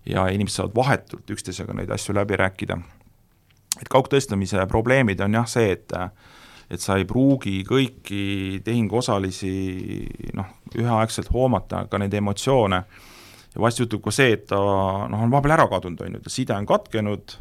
ja 0.05 0.23
inimesed 0.33 0.57
saavad 0.57 0.75
vahetult 0.75 1.29
üksteisega 1.29 1.75
neid 1.77 1.91
asju 1.93 2.15
läbi 2.17 2.33
rääkida. 2.41 2.77
et 3.81 3.89
kaugtõestamise 3.89 4.65
probleemid 4.67 5.19
on 5.21 5.33
jah 5.33 5.47
see, 5.47 5.71
et 5.71 5.93
et 6.71 6.79
sa 6.79 6.95
ei 6.97 7.05
pruugi 7.05 7.63
kõiki 7.67 8.61
tehinguosalisi 8.63 9.51
noh, 10.33 10.45
üheaegselt 10.75 11.31
hoomata, 11.33 11.85
ka 11.91 11.99
neid 11.99 12.13
emotsioone, 12.13 12.83
ja 13.51 13.61
vahest 13.61 13.81
juhtub 13.83 14.03
ka 14.05 14.13
see, 14.15 14.35
et 14.37 14.47
ta 14.49 14.59
noh, 15.11 15.25
on 15.25 15.31
vahepeal 15.33 15.57
ära 15.57 15.67
kadunud, 15.71 16.01
on 16.05 16.17
ju, 16.17 16.23
ta 16.23 16.33
side 16.33 16.55
on 16.55 16.67
katkenud, 16.69 17.37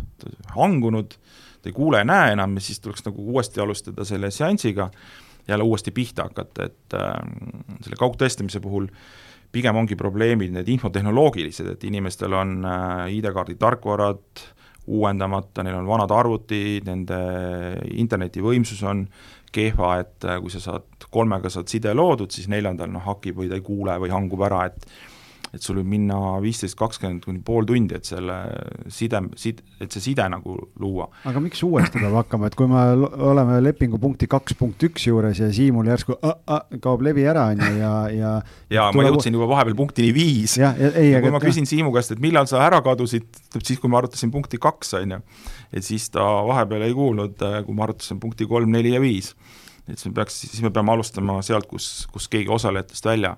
hangunud, 0.56 1.16
ta 1.60 1.70
ei 1.70 1.76
kuule, 1.76 2.02
ei 2.02 2.08
näe 2.08 2.34
enam 2.34 2.56
ja 2.58 2.64
siis 2.64 2.82
tuleks 2.82 3.06
nagu 3.06 3.26
uuesti 3.34 3.62
alustada 3.62 4.06
selle 4.08 4.32
seansiga, 4.34 4.90
jälle 5.48 5.66
uuesti 5.66 5.94
pihta 5.94 6.28
hakata, 6.28 6.70
et 6.70 6.96
äh, 6.98 7.18
selle 7.84 7.98
kaugtõestamise 8.00 8.62
puhul 8.62 8.88
pigem 9.50 9.76
ongi 9.76 9.98
probleemid 9.98 10.54
need 10.54 10.68
infotehnoloogilised, 10.70 11.74
et 11.74 11.84
inimestel 11.86 12.34
on 12.38 12.58
äh, 12.66 13.04
ID-kaardi 13.18 13.58
tarkvarad, 13.60 14.46
uuendamata, 14.90 15.62
neil 15.62 15.76
on 15.78 15.86
vanad 15.86 16.10
arvutid, 16.14 16.86
nende 16.88 17.18
internetivõimsus 18.00 18.82
on 18.88 19.04
kehva, 19.54 19.96
et 20.02 20.26
äh, 20.26 20.38
kui 20.42 20.52
sa 20.52 20.62
saad, 20.62 21.06
kolmega 21.10 21.50
saad 21.52 21.70
side 21.70 21.94
loodud, 21.94 22.30
siis 22.34 22.50
neljandal 22.50 22.90
noh, 22.90 23.04
hakib 23.06 23.38
või 23.42 23.50
ta 23.50 23.58
ei 23.58 23.66
kuule 23.66 23.96
või 24.02 24.12
hangub 24.14 24.42
ära, 24.46 24.64
et 24.70 24.86
et 25.50 25.64
sul 25.64 25.80
võib 25.80 25.88
minna 25.90 26.16
viisteist, 26.42 26.76
kakskümmend 26.78 27.24
kuni 27.26 27.40
pool 27.44 27.66
tundi, 27.66 27.96
et 27.98 28.06
selle 28.06 28.36
side, 28.92 29.18
sid-, 29.40 29.62
et 29.82 29.90
see 29.90 30.04
side 30.04 30.26
nagu 30.30 30.54
luua. 30.80 31.08
aga 31.26 31.42
miks 31.42 31.62
uuesti 31.66 31.98
peab 31.98 32.14
hakkama, 32.20 32.50
et 32.50 32.56
kui 32.58 32.70
me 32.70 32.84
oleme 33.30 33.58
lepingu 33.64 33.98
punkti 34.02 34.28
kaks 34.30 34.54
punkt 34.58 34.82
üks 34.86 35.08
juures 35.08 35.40
ja 35.42 35.50
Siimul 35.54 35.90
järsku 35.90 36.14
a, 36.22 36.36
a, 36.46 36.60
kaob 36.82 37.02
levi 37.06 37.26
ära, 37.26 37.48
on 37.54 37.64
ju, 37.64 37.70
ja, 37.80 37.94
ja 38.14 38.34
ja 38.70 38.86
ma 38.94 39.06
jõudsin 39.08 39.34
juba 39.34 39.48
vahepeal 39.50 39.78
punktini 39.78 40.12
viis. 40.14 40.54
ja, 40.60 40.70
ja, 40.78 40.92
ei, 40.94 41.14
aga 41.16 41.26
kui 41.26 41.34
ma 41.34 41.42
küsin 41.42 41.66
Siimu 41.68 41.90
käest, 41.94 42.14
et 42.14 42.22
millal 42.22 42.46
sa 42.50 42.62
ära 42.66 42.78
kadusid, 42.86 43.26
siis 43.58 43.82
kui 43.82 43.90
ma 43.90 43.98
arutasin 44.00 44.30
punkti 44.34 44.60
kaks, 44.62 44.94
on 45.00 45.16
ju, 45.16 45.22
et 45.74 45.86
siis 45.86 46.06
ta 46.14 46.26
vahepeal 46.46 46.86
ei 46.86 46.94
kuulnud, 46.96 47.42
kui 47.66 47.76
ma 47.76 47.88
arutasin 47.88 48.22
punkti 48.22 48.46
kolm, 48.50 48.70
neli 48.70 48.94
ja 48.94 49.02
viis. 49.02 49.34
et 49.88 49.98
siis 49.98 50.12
me 50.12 50.14
peaks, 50.20 50.44
siis 50.46 50.62
me 50.62 50.70
peame 50.70 50.94
alustama 50.94 51.40
sealt, 51.42 51.66
kus, 51.66 52.06
kus 52.12 52.30
keegi 52.30 52.52
osalejatest 52.54 53.10
välja 53.10 53.34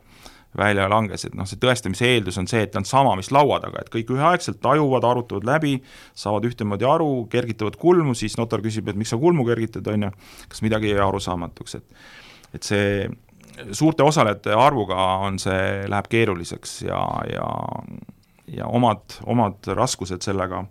välja 0.58 0.88
langes, 0.90 1.24
et 1.24 1.34
noh, 1.38 1.48
see 1.48 1.60
tõestamise 1.60 2.06
eeldus 2.08 2.38
on 2.40 2.48
see, 2.50 2.64
et 2.66 2.72
ta 2.74 2.80
on 2.82 2.88
sama, 2.88 3.14
mis 3.16 3.32
laua 3.32 3.58
taga, 3.62 3.82
et 3.82 3.92
kõik 3.92 4.12
üheaegselt 4.12 4.60
tajuvad, 4.64 5.06
arutavad 5.08 5.46
läbi, 5.48 5.78
saavad 6.18 6.48
ühtemoodi 6.50 6.88
aru, 6.88 7.10
kergitavad 7.32 7.78
kulmu, 7.80 8.14
siis 8.18 8.36
notar 8.40 8.64
küsib, 8.64 8.90
et 8.92 8.98
miks 9.00 9.14
sa 9.14 9.20
kulmu 9.20 9.46
kergitad, 9.48 9.88
on 9.92 10.08
ju, 10.08 10.14
kas 10.52 10.64
midagi 10.64 10.92
jäi 10.92 11.04
arusaamatuks, 11.04 11.80
et 11.80 12.02
et 12.52 12.66
see 12.68 13.06
suurte 13.72 14.04
osalejate 14.04 14.52
arvuga 14.52 14.96
on 15.24 15.38
see, 15.40 15.86
läheb 15.88 16.08
keeruliseks 16.12 16.82
ja, 16.84 17.00
ja 17.32 17.46
ja 18.52 18.66
omad, 18.68 19.16
omad 19.30 19.64
raskused 19.76 20.20
sellega, 20.24 20.62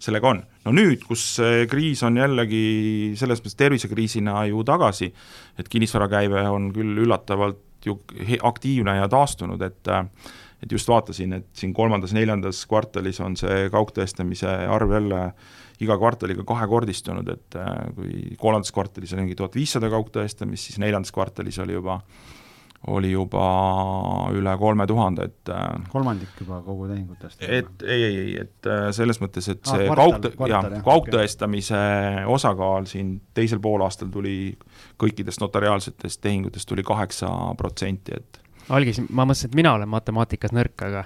sellega 0.00 0.30
on. 0.32 0.40
no 0.64 0.72
nüüd, 0.74 1.04
kus 1.06 1.36
kriis 1.70 2.02
on 2.06 2.18
jällegi 2.18 3.14
selles 3.20 3.42
mõttes 3.42 3.58
tervisekriisina 3.60 4.42
ju 4.50 4.64
tagasi, 4.66 5.12
et 5.60 5.68
kinnisvarakäive 5.70 6.42
on 6.50 6.72
küll 6.74 7.04
üllatavalt 7.04 7.62
aktiivne 8.42 8.96
ja 8.96 9.08
taastunud, 9.08 9.62
et 9.62 9.96
et 10.58 10.72
just 10.74 10.88
vaatasin, 10.90 11.32
et 11.36 11.46
siin 11.54 11.70
kolmandas-neljandas 11.70 12.64
kvartalis 12.66 13.20
on 13.22 13.36
see 13.38 13.68
kaugtõestamise 13.70 14.50
arv 14.66 14.90
jälle 14.96 15.20
iga 15.78 15.94
kvartaliga 16.00 16.42
kahekordistunud, 16.42 17.28
et 17.30 17.58
kui 17.94 18.34
kolmandas 18.40 18.74
kvartalis 18.74 19.12
oli 19.14 19.22
mingi 19.28 19.38
tuhat 19.38 19.54
viissada 19.54 19.86
kaugtõestamist, 19.92 20.66
siis 20.66 20.80
neljandas 20.82 21.14
kvartalis 21.14 21.60
oli 21.62 21.78
juba 21.78 22.00
oli 22.86 23.10
juba 23.10 23.44
üle 24.32 24.52
kolme 24.58 24.86
tuhande, 24.86 25.26
et 25.26 25.50
kolmandik 25.90 26.38
juba 26.40 26.60
kogu 26.62 26.86
tehingutest? 26.88 27.42
et 27.42 27.82
ei, 27.82 28.04
ei, 28.06 28.18
ei, 28.22 28.34
et 28.44 28.68
selles 28.94 29.18
mõttes, 29.20 29.48
et 29.50 29.60
see 29.66 29.88
ah, 29.88 29.96
kaugtõ-, 29.98 30.32
jah, 30.48 30.68
kaugtõestamise 30.86 31.78
okay. 31.78 32.28
osakaal 32.38 32.86
siin 32.90 33.16
teisel 33.34 33.60
poolaastal 33.64 34.12
tuli 34.14 34.54
kõikidest 35.02 35.42
notariaalsetest 35.42 36.22
tehingutest 36.22 36.70
tuli 36.70 36.86
kaheksa 36.86 37.32
protsenti, 37.58 38.14
et 38.14 38.40
algis, 38.74 39.00
ma 39.08 39.26
mõtlesin, 39.28 39.50
et 39.50 39.58
mina 39.58 39.74
olen 39.78 39.90
matemaatikas 39.90 40.54
nõrk, 40.56 40.84
aga 40.86 41.04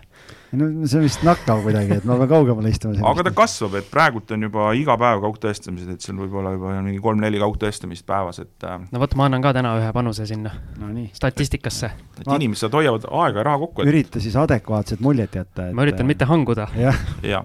no 0.59 0.69
see 0.85 0.99
on 1.01 1.07
vist 1.07 1.25
nakkav 1.27 1.63
kuidagi, 1.65 1.99
et 2.01 2.07
ma 2.09 2.17
pean 2.21 2.31
kaugemale 2.31 2.73
istuma. 2.73 2.99
aga 3.11 3.27
ta 3.29 3.33
kasvab, 3.37 3.77
et 3.81 3.89
praegult 3.93 4.35
on 4.37 4.47
juba 4.49 4.69
iga 4.79 4.97
päev 5.01 5.23
kaugtõestamised, 5.25 5.95
et 5.95 6.05
seal 6.05 6.19
võib-olla 6.21 6.55
juba 6.57 6.77
mingi 6.85 7.03
kolm-neli 7.03 7.41
kaugtõestamist 7.43 8.07
päevas, 8.09 8.43
et 8.45 8.69
äh, 8.69 8.79
no 8.93 9.03
vot, 9.03 9.17
ma 9.19 9.29
annan 9.31 9.45
ka 9.45 9.55
täna 9.57 9.75
ühe 9.81 9.93
panuse 9.97 10.27
sinna 10.29 10.55
no, 10.81 10.93
statistikasse. 11.17 11.93
et 12.21 12.27
ma... 12.27 12.39
inimesed 12.41 12.75
hoiavad 12.79 13.09
aega 13.11 13.43
ja 13.43 13.49
raha 13.51 13.63
kokku 13.67 13.85
et.... 13.85 13.93
ürita 13.93 14.23
siis 14.23 14.37
adekvaatset 14.41 15.05
muljet 15.05 15.41
jätta 15.41 15.71
et.... 15.71 15.77
ma 15.77 15.87
üritan 15.87 16.09
mitte 16.09 16.29
hanguda. 16.29 16.69
jah 16.77 16.99
ja 17.23 17.33
ja, 17.33 17.45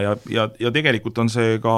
ja, 0.00 0.16
ja, 0.28 0.48
ja 0.60 0.70
tegelikult 0.72 1.18
on 1.18 1.30
see 1.32 1.58
ka 1.62 1.74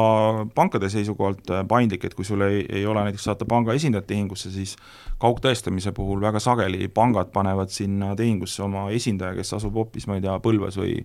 pankade 0.54 0.88
seisukohalt 0.90 1.50
äh, 1.54 1.62
paindlik, 1.68 2.04
et 2.04 2.14
kui 2.18 2.26
sul 2.26 2.42
ei, 2.46 2.64
ei 2.68 2.86
ole 2.86 3.04
näiteks 3.06 3.28
saata 3.28 3.46
panga 3.48 3.76
esindajat 3.76 4.08
tehingusse, 4.10 4.50
siis 4.50 4.74
kaugtõestamise 5.22 5.92
puhul 5.96 6.20
väga 6.20 6.42
sageli 6.42 6.88
pangad 6.92 7.30
panevad 7.34 7.70
sinna 7.72 8.14
tehingusse 8.18 8.64
oma 8.66 8.88
esindaja, 8.94 9.36
kes 9.38 9.54
asub 9.60 9.78
hoopis, 9.78 10.08
ma 10.10 10.18
ei 10.18 10.24
tea, 10.24 10.38
Põlvas 10.42 10.78
või 10.80 10.98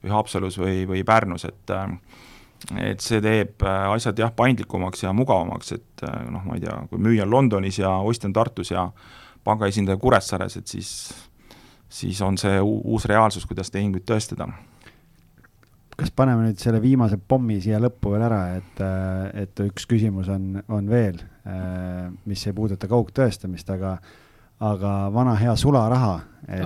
või 0.00 0.12
Haapsalus 0.14 0.56
või, 0.56 0.84
või 0.88 1.02
Pärnus, 1.04 1.44
et 1.44 1.74
äh, 1.74 1.88
et 2.90 3.00
see 3.00 3.22
teeb 3.24 3.64
äh, 3.64 3.88
asjad 3.90 4.18
jah, 4.20 4.30
paindlikumaks 4.36 5.02
ja 5.02 5.14
mugavamaks, 5.16 5.74
et 5.76 6.06
noh, 6.30 6.44
ma 6.46 6.56
ei 6.56 6.62
tea, 6.62 6.76
kui 6.92 7.00
müüja 7.00 7.26
on 7.26 7.34
Londonis 7.34 7.80
ja 7.80 7.96
ostja 8.04 8.28
on 8.28 8.36
Tartus 8.36 8.70
ja 8.70 8.86
panga 9.44 9.68
esindaja 9.68 9.98
Kuressaares, 9.98 10.60
et 10.60 10.68
siis 10.68 10.90
siis 11.90 12.20
on 12.22 12.36
see 12.38 12.60
uus 12.62 13.04
reaalsus, 13.10 13.48
kuidas 13.50 13.72
tehinguid 13.74 14.04
tõestada 14.06 14.46
kas 16.00 16.12
paneme 16.16 16.48
nüüd 16.48 16.60
selle 16.60 16.80
viimase 16.82 17.18
pommi 17.28 17.58
siia 17.62 17.80
lõppu 17.82 18.14
veel 18.14 18.24
ära, 18.24 18.40
et, 18.60 18.82
äh, 18.84 19.42
et 19.44 19.62
üks 19.66 19.86
küsimus 19.90 20.30
on, 20.32 20.54
on 20.72 20.88
veel, 20.90 21.18
äh, 21.44 22.08
mis 22.28 22.44
ei 22.46 22.56
puuduta 22.56 22.88
kaugtõestamist, 22.90 23.68
aga, 23.74 23.96
aga 24.70 24.94
vana 25.14 25.36
hea 25.40 25.56
sularaha. 25.60 26.14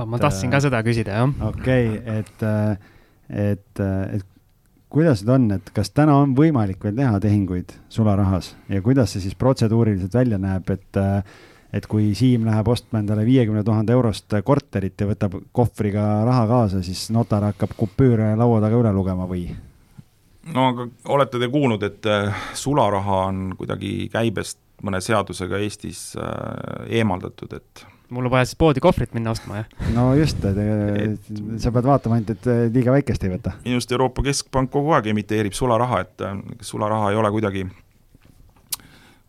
ma 0.07 0.21
tahtsin 0.23 0.53
ka 0.53 0.61
äh, 0.61 0.67
seda 0.69 0.83
küsida, 0.87 1.19
jah. 1.23 1.35
okei 1.51 1.91
okay,, 1.99 2.21
et, 2.21 2.47
et, 3.29 3.83
et 4.19 4.29
kuidas 4.95 5.25
nüüd 5.25 5.35
on, 5.35 5.49
et 5.59 5.73
kas 5.75 5.91
täna 5.91 6.21
on 6.23 6.37
võimalik 6.39 6.85
veel 6.85 6.95
teha 7.01 7.19
tehinguid 7.23 7.75
sularahas 7.91 8.55
ja 8.71 8.83
kuidas 8.85 9.15
see 9.15 9.25
siis 9.27 9.35
protseduuriliselt 9.39 10.15
välja 10.15 10.39
näeb, 10.39 10.71
et 10.71 11.03
et 11.75 11.87
kui 11.91 12.13
Siim 12.15 12.47
läheb 12.47 12.69
ostma 12.71 13.01
endale 13.03 13.25
viiekümne 13.27 13.65
tuhande 13.67 13.95
eurost 13.95 14.35
korterit 14.47 15.01
ja 15.01 15.09
võtab 15.11 15.37
kohvriga 15.53 16.25
raha 16.27 16.47
kaasa, 16.51 16.83
siis 16.87 17.09
notar 17.15 17.49
hakkab 17.51 17.75
kupüüre 17.79 18.35
laua 18.39 18.61
taga 18.63 18.79
üle 18.83 18.93
lugema 18.95 19.27
või? 19.31 19.49
no 20.55 20.69
aga 20.71 20.87
olete 21.17 21.41
te 21.41 21.49
kuulnud, 21.51 21.83
et 21.87 22.07
äh, 22.11 22.45
sularaha 22.59 23.25
on 23.31 23.49
kuidagi 23.59 24.11
käibest 24.13 24.61
mõne 24.85 25.01
seadusega 25.03 25.59
Eestis 25.65 26.13
äh, 26.21 26.95
eemaldatud, 27.01 27.57
et 27.57 27.87
mul 28.15 28.29
on 28.29 28.35
vaja 28.35 28.47
siis 28.47 28.59
poodi 28.61 28.83
kohvrit 28.85 29.15
minna 29.17 29.33
ostma, 29.33 29.63
jah? 29.63 29.87
no 29.97 30.11
just, 30.19 30.45
et 30.45 31.33
sa 31.63 31.73
pead 31.75 31.89
vaatama 31.89 32.21
ainult, 32.21 32.35
et 32.37 32.51
äh, 32.53 32.67
liiga 32.75 32.95
väikest 32.95 33.25
ei 33.25 33.33
võta. 33.35 33.57
minu 33.65 33.81
arust 33.81 33.97
Euroopa 33.97 34.27
Keskpank 34.27 34.71
kogu 34.75 34.95
aeg 34.95 35.09
emiteerib 35.15 35.57
sularaha, 35.57 36.05
et 36.05 36.29
sularaha 36.63 37.11
ei 37.15 37.19
ole 37.23 37.33
kuidagi 37.35 37.65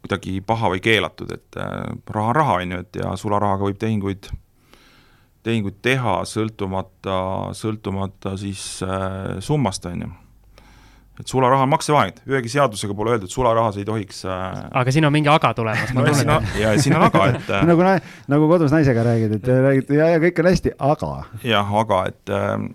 kuidagi 0.06 0.40
paha 0.46 0.72
või 0.74 0.82
keelatud, 0.84 1.32
et 1.36 1.60
äh, 1.62 1.72
raha 2.14 2.32
on 2.32 2.36
raha, 2.40 2.60
on 2.62 2.76
ju, 2.76 2.82
et 2.86 3.00
ja 3.02 3.14
sularahaga 3.20 3.68
võib 3.68 3.80
tehinguid, 3.82 4.30
tehinguid 5.46 5.82
teha 5.86 6.20
sõltumata, 6.30 7.18
sõltumata 7.58 8.36
siis 8.42 8.62
äh, 8.86 9.42
summast, 9.44 9.90
on 9.90 10.06
ju. 10.08 10.14
Et 11.16 11.32
sularaha 11.32 11.64
on 11.64 11.72
maksevahend, 11.72 12.18
ühegi 12.28 12.50
seadusega 12.52 12.92
pole 12.92 13.14
öeldud, 13.14 13.32
sularahas 13.32 13.78
ei 13.80 13.86
tohiks 13.88 14.18
äh... 14.28 14.42
aga 14.76 14.92
siin 14.92 15.08
on 15.08 15.14
mingi 15.16 15.30
aga 15.32 15.54
tulemas 15.56 15.94
no, 15.96 16.04
siin 16.12 16.32
on, 16.34 16.48
ja 16.60 16.74
siin 16.76 16.98
on 16.98 17.06
aga, 17.08 17.30
et 17.32 17.54
äh... 17.56 17.64
nagu, 17.72 17.86
nagu 18.34 18.50
kodus 18.52 18.76
naisega 18.76 19.06
räägid, 19.08 19.38
et 19.38 19.48
räägid 19.48 19.94
ja, 19.96 20.10
ja 20.12 20.20
kõik 20.26 20.42
on 20.44 20.50
hästi, 20.52 20.74
aga. 20.90 21.12
jah, 21.48 21.72
aga 21.84 22.02
et 22.12 22.34
äh, 22.36 22.66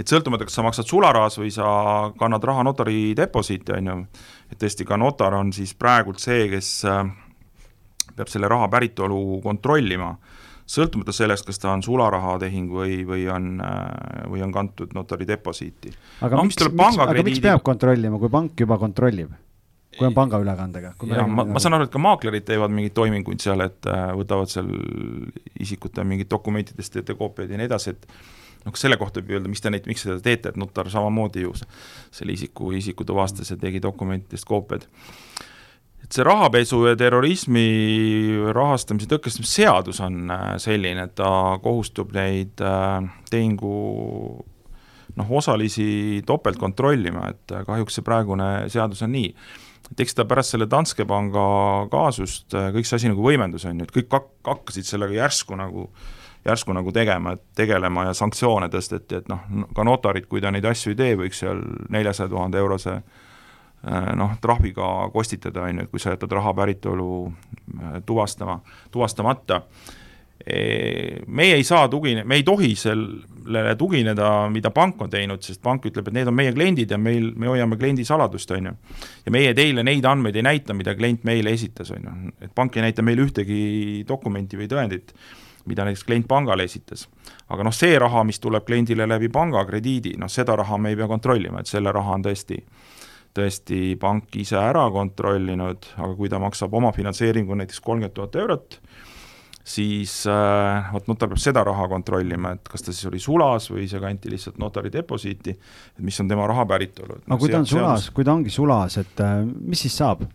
et 0.00 0.08
sõltumata, 0.08 0.46
kas 0.46 0.56
sa 0.56 0.64
maksad 0.64 0.88
sularahas 0.88 1.36
või 1.40 1.50
sa 1.54 1.70
kannad 2.20 2.44
raha 2.46 2.64
notari 2.64 3.10
deposiiti, 3.18 3.74
on 3.76 3.90
ju, 3.90 3.96
et 4.50 4.58
tõesti 4.58 4.86
ka 4.86 4.98
notar 5.00 5.36
on 5.38 5.52
siis 5.54 5.72
praegult 5.78 6.22
see, 6.22 6.48
kes 6.52 6.70
äh, 6.88 7.02
peab 8.16 8.30
selle 8.32 8.50
raha 8.50 8.68
päritolu 8.72 9.40
kontrollima, 9.44 10.14
sõltumata 10.70 11.14
sellest, 11.14 11.46
kas 11.48 11.58
ta 11.62 11.72
on 11.74 11.82
sularahatehing 11.82 12.70
või, 12.74 13.00
või 13.06 13.26
on, 13.32 13.52
äh, 13.64 14.24
või 14.30 14.42
on 14.46 14.54
kantud 14.54 14.94
notari 14.94 15.28
deposiiti. 15.28 15.92
aga 16.20 16.36
no, 16.38 16.48
miks, 16.48 16.58
miks, 16.70 16.98
aga 16.98 17.22
miks 17.26 17.44
peab 17.44 17.62
kontrollima, 17.66 18.18
kui 18.22 18.32
pank 18.32 18.66
juba 18.66 18.78
kontrollib? 18.80 19.38
kui 19.98 20.06
on 20.06 20.14
pangaülekandega. 20.14 20.92
jah, 21.10 21.26
ma, 21.26 21.44
ma 21.44 21.60
saan 21.62 21.74
aru, 21.76 21.88
et 21.88 21.92
ka 21.92 22.00
maaklerid 22.02 22.44
teevad 22.46 22.70
mingeid 22.74 22.94
toiminguid 22.94 23.42
seal, 23.42 23.64
et 23.64 23.88
äh, 23.90 24.12
võtavad 24.16 24.52
seal 24.52 24.70
isikute 25.60 26.04
mingid 26.06 26.30
dokumentidest 26.30 27.00
ette 27.02 27.16
koopiaid 27.18 27.50
ja 27.50 27.58
nii 27.58 27.66
edasi, 27.66 27.96
et 27.96 28.06
noh, 28.66 28.76
selle 28.78 28.98
kohta 29.00 29.22
võib 29.22 29.38
öelda, 29.38 29.50
mis 29.50 29.62
te 29.62 29.72
neid, 29.72 29.88
miks 29.88 30.04
seda 30.06 30.20
teete, 30.22 30.52
et 30.52 30.60
notar 30.60 30.90
samamoodi 30.92 31.44
ju 31.46 31.54
selle 31.56 32.34
isiku, 32.34 32.72
isiku 32.76 33.06
tuvastas 33.08 33.52
ja 33.52 33.58
tegi 33.60 33.82
dokumentidest 33.82 34.48
koopiad. 34.48 34.86
et 36.00 36.12
see 36.16 36.24
rahapesu 36.24 36.82
ja 36.88 36.94
terrorismi 36.98 37.64
rahastamise 38.56 39.08
tõkestamise 39.10 39.60
seadus 39.62 40.00
on 40.04 40.30
äh, 40.32 40.54
selline, 40.58 41.08
et 41.08 41.14
ta 41.14 41.58
kohustub 41.62 42.12
neid 42.16 42.60
äh, 42.64 43.08
tehingu 43.30 43.74
noh, 45.16 45.34
osalisi 45.40 46.22
topelt 46.26 46.58
kontrollima, 46.58 47.28
et 47.30 47.56
äh, 47.56 47.66
kahjuks 47.68 48.00
see 48.00 48.06
praegune 48.06 48.52
seadus 48.72 49.04
on 49.06 49.12
nii 49.16 49.34
et 49.90 50.00
eks 50.04 50.14
ta 50.14 50.24
pärast 50.28 50.54
selle 50.54 50.68
Danske 50.70 51.02
panga 51.08 51.42
kaasust 51.90 52.54
kõik 52.54 52.86
see 52.86 53.00
asi 53.00 53.10
nagu 53.10 53.24
võimendus, 53.24 53.64
on 53.66 53.80
ju, 53.80 53.88
et 53.88 53.94
kõik 53.94 54.12
hak-, 54.14 54.34
hakkasid 54.46 54.86
sellega 54.86 55.16
järsku 55.16 55.56
nagu 55.58 55.88
äh, 55.88 56.19
järsku 56.44 56.72
nagu 56.72 56.92
tegema, 56.92 57.36
tegelema 57.56 58.06
ja 58.08 58.14
sanktsioone 58.16 58.70
tõsteti, 58.72 59.20
et 59.20 59.28
noh, 59.28 59.44
ka 59.76 59.84
notarid, 59.84 60.26
kui 60.30 60.40
ta 60.40 60.52
neid 60.52 60.64
asju 60.68 60.94
ei 60.94 60.98
tee, 60.98 61.16
võiks 61.20 61.42
seal 61.44 61.60
neljasaja 61.92 62.30
tuhande 62.32 62.60
eurose 62.60 62.96
äh, 62.96 64.12
noh, 64.16 64.36
trahviga 64.40 65.10
kostitada, 65.12 65.66
on 65.68 65.82
ju, 65.82 65.86
et 65.86 65.92
kui 65.92 66.02
sa 66.02 66.14
jätad 66.14 66.32
raha 66.40 66.54
päritolu 66.56 67.10
äh, 67.28 67.98
tuvastama, 68.06 68.60
tuvastamata. 68.90 69.62
E, 70.40 71.20
meie 71.28 71.58
ei 71.58 71.64
saa 71.68 71.84
tugine-, 71.92 72.22
me 72.24 72.38
ei 72.38 72.42
tohi 72.42 72.70
sellele 72.72 73.74
tugineda, 73.76 74.48
mida 74.48 74.70
pank 74.72 75.02
on 75.04 75.10
teinud, 75.12 75.44
sest 75.44 75.60
pank 75.60 75.84
ütleb, 75.90 76.08
et 76.08 76.16
need 76.16 76.30
on 76.32 76.34
meie 76.38 76.54
kliendid 76.56 76.94
ja 76.94 76.96
meil, 76.96 77.26
me 77.36 77.50
hoiame 77.50 77.76
kliendi 77.76 78.06
saladust, 78.08 78.48
on 78.56 78.70
ju. 78.70 78.72
ja 79.26 79.34
meie 79.36 79.52
teile 79.58 79.84
neid 79.84 80.08
andmeid 80.08 80.40
ei 80.40 80.46
näita, 80.48 80.72
mida 80.72 80.96
klient 80.96 81.28
meile 81.28 81.52
esitas, 81.52 81.92
on 81.92 82.08
ju, 82.08 82.32
et 82.40 82.56
pank 82.56 82.80
ei 82.80 82.86
näita 82.88 83.04
meile 83.04 83.28
ühtegi 83.28 83.60
dokumenti 84.08 84.56
või 84.56 84.72
tõendit 84.72 85.12
mida 85.70 85.86
näiteks 85.86 86.04
klient 86.08 86.28
pangale 86.28 86.66
esitas. 86.66 87.06
aga 87.48 87.66
noh, 87.66 87.74
see 87.74 87.98
raha, 87.98 88.24
mis 88.26 88.42
tuleb 88.42 88.66
kliendile 88.66 89.06
läbi 89.08 89.30
panga 89.32 89.64
krediidi, 89.66 90.16
noh 90.18 90.30
seda 90.30 90.56
raha 90.58 90.78
me 90.78 90.92
ei 90.92 90.98
pea 90.98 91.08
kontrollima, 91.10 91.60
et 91.60 91.70
selle 91.70 91.92
raha 91.94 92.18
on 92.18 92.26
tõesti 92.26 92.58
tõesti 93.36 93.94
pank 94.00 94.34
ise 94.40 94.58
ära 94.58 94.88
kontrollinud, 94.90 95.92
aga 95.96 96.10
kui 96.18 96.30
ta 96.30 96.40
maksab 96.42 96.74
oma 96.74 96.90
finantseeringu 96.94 97.54
näiteks 97.60 97.78
kolmkümmend 97.84 98.16
tuhat 98.16 98.38
eurot, 98.42 98.80
siis 99.70 100.24
äh, 100.30 100.90
vot 100.94 101.06
notar 101.10 101.30
peab 101.30 101.42
seda 101.42 101.62
raha 101.66 101.86
kontrollima, 101.90 102.56
et 102.56 102.70
kas 102.70 102.82
ta 102.82 102.94
siis 102.94 103.06
oli 103.10 103.20
sulas 103.22 103.68
või 103.70 103.86
see 103.90 104.02
kanti 104.02 104.32
lihtsalt 104.32 104.58
notari 104.58 104.90
deposiiti, 104.92 105.54
et 105.54 106.02
mis 106.04 106.18
on 106.22 106.30
tema 106.30 106.48
raha 106.50 106.66
päritolu. 106.70 107.20
aga 107.20 107.34
no, 107.34 107.38
kui 107.38 107.52
ta 107.52 107.62
on 107.62 107.70
sulas 107.70 108.10
kui 108.16 108.26
ta 108.26 108.34
ongi 108.34 108.52
sulas, 108.54 108.98
et 109.02 109.24
äh, 109.24 109.40
mis 109.44 109.86
siis 109.86 109.98
saab? 110.02 110.26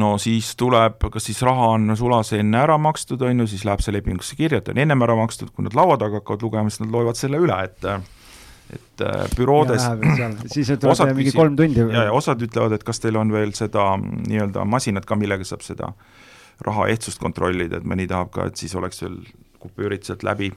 No 0.00 0.14
siis 0.18 0.54
tuleb, 0.58 0.98
kas 1.12 1.28
siis 1.28 1.40
raha 1.46 1.70
on 1.76 1.94
sulas 1.98 2.32
enne 2.36 2.58
ära 2.58 2.76
makstud, 2.80 3.22
on 3.22 3.44
ju, 3.44 3.48
siis 3.50 3.64
läheb 3.68 3.84
see 3.84 3.94
lepingusse 3.94 4.36
kirja, 4.38 4.60
et 4.62 4.68
on 4.72 4.80
ennem 4.82 5.06
ära 5.06 5.16
makstud, 5.18 5.52
kui 5.54 5.66
nad 5.66 5.76
laua 5.78 5.96
taga 6.00 6.20
hakkavad 6.20 6.44
lugema, 6.46 6.72
siis 6.72 6.84
nad 6.84 6.94
loevad 6.94 7.20
selle 7.20 7.40
üle, 7.42 7.62
et 7.68 7.90
et 8.74 9.02
äh, 9.04 9.24
büroodes 9.36 9.84
siis 10.50 10.70
tuleb 10.80 11.10
mingi 11.14 11.34
kolm 11.36 11.56
tundi. 11.56 11.82
ja, 11.92 12.06
ja 12.08 12.12
osad 12.16 12.40
ütlevad, 12.42 12.72
et 12.74 12.84
kas 12.86 13.02
teil 13.02 13.18
on 13.20 13.30
veel 13.30 13.52
seda 13.54 13.92
nii-öelda 14.00 14.64
masinat 14.66 15.04
ka, 15.06 15.18
millega 15.20 15.44
saab 15.46 15.62
seda 15.66 15.92
raha 16.64 16.88
ehtsust 16.90 17.20
kontrollida, 17.20 17.78
et 17.78 17.86
mõni 17.86 18.08
tahab 18.10 18.32
ka, 18.34 18.48
et 18.48 18.58
siis 18.58 18.74
oleks 18.78 19.02
veel 19.04 19.20
kupüürid 19.62 20.06
sealt 20.06 20.24
läbi 20.26 20.50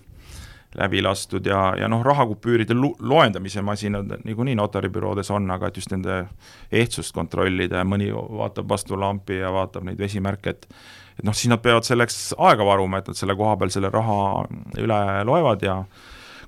läbi 0.75 1.01
lastud 1.01 1.45
ja, 1.47 1.73
ja 1.79 1.87
noh, 1.87 2.03
rahakupüüride 2.05 2.75
loendamise 2.77 3.61
masinad 3.65 4.11
niikuinii 4.27 4.55
notaribüroodes 4.59 5.31
on, 5.31 5.47
aga 5.51 5.69
et 5.69 5.79
just 5.79 5.93
nende 5.93 6.25
ehtsust 6.71 7.15
kontrollida 7.15 7.81
ja 7.81 7.87
mõni 7.87 8.11
vaatab 8.11 8.67
vastu 8.69 8.99
lampi 8.99 9.39
ja 9.39 9.51
vaatab 9.53 9.87
neid 9.87 9.99
vesimärke, 9.99 10.55
et 10.55 10.69
et 11.17 11.25
noh, 11.25 11.33
siis 11.33 11.49
nad 11.49 11.61
peavad 11.63 11.85
selleks 11.87 12.35
aega 12.37 12.65
varuma, 12.65 12.99
et 12.99 13.07
nad 13.09 13.17
selle 13.17 13.33
koha 13.37 13.55
peal 13.57 13.71
selle 13.73 13.89
raha 13.89 14.45
üle 14.77 14.99
loevad 15.25 15.63
ja 15.65 15.79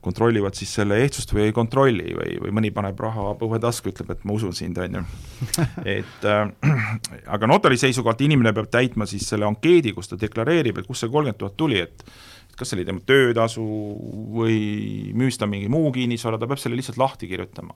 kontrollivad 0.02 0.56
siis 0.56 0.72
selle 0.78 1.00
ehtsust 1.04 1.34
või 1.34 1.48
ei 1.48 1.56
kontrolli 1.56 2.14
või, 2.16 2.38
või 2.44 2.54
mõni 2.56 2.72
paneb 2.72 3.00
raha 3.04 3.34
põuetasku, 3.40 3.92
ütleb, 3.92 4.14
et 4.14 4.22
ma 4.24 4.36
usun 4.38 4.54
sind, 4.56 4.78
on 4.80 5.00
ju. 5.00 5.04
et 5.98 6.28
äh, 6.30 6.74
aga 7.28 7.50
notari 7.50 7.80
seisukohalt 7.82 8.22
inimene 8.24 8.54
peab 8.56 8.70
täitma 8.72 9.10
siis 9.10 9.28
selle 9.28 9.48
ankeedi, 9.50 9.94
kus 9.98 10.12
ta 10.12 10.20
deklareerib, 10.22 10.80
et 10.80 10.88
kust 10.88 11.04
see 11.04 11.12
kolmkümmend 11.12 11.42
tuhat 11.42 11.58
tuli, 11.60 11.82
et 11.84 12.06
kas 12.58 12.72
see 12.72 12.80
oli 12.80 12.88
tema 12.88 13.04
töötasu 13.08 13.64
või 14.36 14.58
müüs 15.18 15.40
ta 15.40 15.48
mingi 15.50 15.70
muu 15.72 15.92
kinnisvara, 15.96 16.40
ta 16.40 16.50
peab 16.50 16.62
selle 16.62 16.80
lihtsalt 16.80 17.00
lahti 17.00 17.30
kirjutama. 17.30 17.76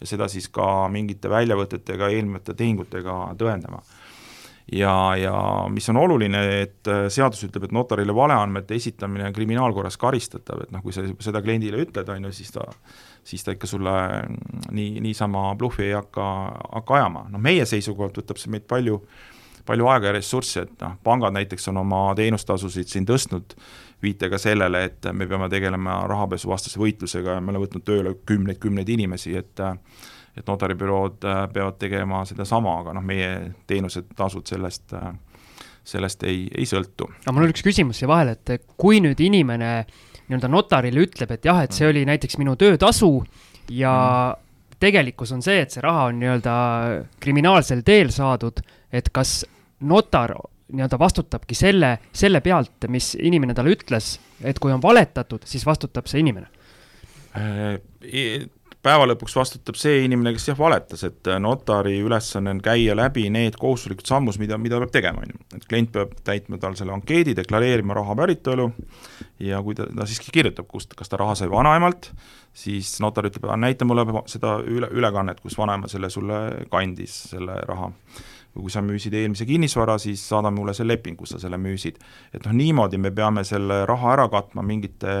ja 0.00 0.06
seda 0.06 0.28
siis 0.28 0.48
ka 0.48 0.88
mingite 0.90 1.30
väljavõtetega, 1.30 2.08
eelmiste 2.10 2.54
tehingutega 2.54 3.34
tõendama. 3.38 3.82
ja, 4.72 4.94
ja 5.16 5.36
mis 5.68 5.88
on 5.88 5.96
oluline, 5.96 6.42
et 6.62 6.88
äh, 6.88 7.06
seadus 7.08 7.44
ütleb, 7.44 7.64
et 7.64 7.72
notarile 7.72 8.14
valeandmete 8.14 8.74
esitamine 8.74 9.26
on 9.26 9.32
kriminaalkorras 9.32 9.96
karistatav, 9.96 10.62
et 10.62 10.70
noh, 10.72 10.82
kui 10.82 10.92
sa 10.92 11.04
seda 11.20 11.42
kliendile 11.42 11.82
ütled, 11.82 12.08
on 12.08 12.30
ju, 12.30 12.32
siis 12.32 12.52
ta 12.52 12.68
siis 13.24 13.44
ta 13.44 13.54
ikka 13.54 13.66
sulle 13.66 13.92
nii, 14.70 15.00
niisama 15.00 15.54
bluffi 15.58 15.84
ei 15.84 15.92
hakka, 15.92 16.24
hakka 16.72 16.94
ajama, 16.94 17.26
noh 17.30 17.42
meie 17.42 17.66
seisukohalt 17.68 18.18
võtab 18.18 18.40
see 18.40 18.50
meid 18.50 18.66
palju, 18.70 18.98
palju 19.68 19.88
aega 19.92 20.10
ja 20.10 20.16
ressurssi, 20.16 20.64
et 20.64 20.74
noh, 20.82 20.96
pangad 21.04 21.34
näiteks 21.36 21.70
on 21.70 21.82
oma 21.84 22.04
teenustasusid 22.18 22.90
siin 22.90 23.06
tõstnud 23.08 23.54
viitega 24.02 24.38
sellele, 24.38 24.84
et 24.88 25.06
me 25.12 25.26
peame 25.30 25.48
tegelema 25.52 26.00
rahapesuvastase 26.10 26.80
võitlusega 26.80 27.36
ja 27.36 27.42
me 27.42 27.52
oleme 27.52 27.66
võtnud 27.66 27.84
tööle 27.86 28.16
kümneid-kümneid 28.26 28.90
inimesi, 28.96 29.36
et 29.38 29.62
et 30.32 30.46
notaribürood 30.48 31.26
äh, 31.28 31.42
peavad 31.52 31.76
tegema 31.80 32.22
sedasama, 32.24 32.78
aga 32.80 32.94
noh, 32.96 33.04
meie 33.04 33.28
teenused, 33.68 34.14
tasud 34.16 34.48
sellest, 34.48 34.94
äh, 34.96 35.10
sellest 35.84 36.24
ei, 36.28 36.46
ei 36.56 36.64
sõltu. 36.68 37.10
aga 37.20 37.34
mul 37.36 37.48
on 37.48 37.52
üks 37.52 37.64
küsimus 37.64 38.00
siia 38.00 38.08
vahele, 38.08 38.38
et 38.38 38.64
kui 38.80 39.02
nüüd 39.04 39.20
inimene 39.20 39.74
nii-öelda 40.28 40.48
notarile 40.48 41.04
ütleb, 41.04 41.34
et 41.36 41.44
jah, 41.44 41.60
et 41.64 41.76
see 41.76 41.88
oli 41.88 42.06
näiteks 42.08 42.38
minu 42.40 42.56
töötasu 42.56 43.10
ja 43.76 43.92
mm. 44.32 44.78
tegelikkus 44.80 45.34
on 45.36 45.44
see, 45.44 45.60
et 45.66 45.74
see 45.74 45.84
raha 45.84 46.08
on 46.08 46.20
nii-öelda 46.22 46.54
kriminaalsel 47.20 47.84
teel 47.84 48.14
saadud, 48.14 48.62
et 48.92 49.12
kas 49.12 49.42
notar 49.84 50.32
nii-öelda 50.72 50.98
vastutabki 50.98 51.56
selle, 51.58 51.96
selle 52.12 52.40
pealt, 52.44 52.88
mis 52.92 53.12
inimene 53.20 53.54
talle 53.54 53.76
ütles, 53.76 54.16
et 54.42 54.58
kui 54.58 54.72
on 54.72 54.82
valetatud, 54.82 55.46
siis 55.48 55.66
vastutab 55.68 56.10
see 56.10 56.24
inimene 56.24 56.48
äh, 57.36 57.78
päeva 58.82 59.06
lõpuks 59.06 59.34
vastutab 59.38 59.78
see 59.78 60.02
inimene, 60.06 60.32
kes 60.34 60.48
jah, 60.50 60.58
valetas, 60.58 61.04
et 61.06 61.30
notari 61.42 61.94
ülesanne 62.02 62.50
on 62.56 62.60
käia 62.62 62.96
läbi 62.98 63.28
need 63.32 63.56
kohustuslikud 63.60 64.08
sammus, 64.08 64.38
mida, 64.42 64.58
mida 64.58 64.80
peab 64.82 64.94
tegema, 64.94 65.22
on 65.22 65.32
ju. 65.32 65.42
et 65.58 65.66
klient 65.70 65.92
peab 65.94 66.16
täitma 66.26 66.58
tal 66.62 66.74
selle 66.78 66.94
ankeedi, 66.96 67.36
deklareerima 67.38 67.96
raha 67.98 68.16
päritolu 68.18 68.68
ja 69.42 69.62
kui 69.62 69.78
ta, 69.78 69.86
ta 69.86 70.06
siiski 70.08 70.34
kirjutab, 70.34 70.66
kust, 70.70 70.96
kas 70.98 71.12
ta 71.12 71.20
raha 71.22 71.36
sai 71.38 71.50
vanaemalt, 71.52 72.10
siis 72.64 72.96
notar 73.04 73.30
ütleb, 73.30 73.46
näita 73.62 73.86
mulle 73.88 74.06
seda 74.30 74.58
üle, 74.66 74.90
ülekannet, 74.90 75.40
kus 75.44 75.56
vanaema 75.58 75.90
selle 75.92 76.10
sulle 76.12 76.42
kandis, 76.72 77.22
selle 77.32 77.60
raha 77.68 77.92
või 78.52 78.66
kui 78.66 78.74
sa 78.74 78.82
müüsid 78.84 79.14
eelmise 79.16 79.46
kinnisvara, 79.48 79.96
siis 80.02 80.22
saada 80.28 80.50
mulle 80.52 80.74
see 80.76 80.86
leping, 80.86 81.16
kus 81.18 81.34
sa 81.34 81.40
selle 81.42 81.58
müüsid. 81.60 81.96
et 82.32 82.44
noh, 82.44 82.52
niimoodi 82.52 82.98
me 82.98 83.10
peame 83.10 83.44
selle 83.44 83.84
raha 83.88 84.12
ära 84.16 84.28
katma 84.32 84.62
mingite 84.66 85.16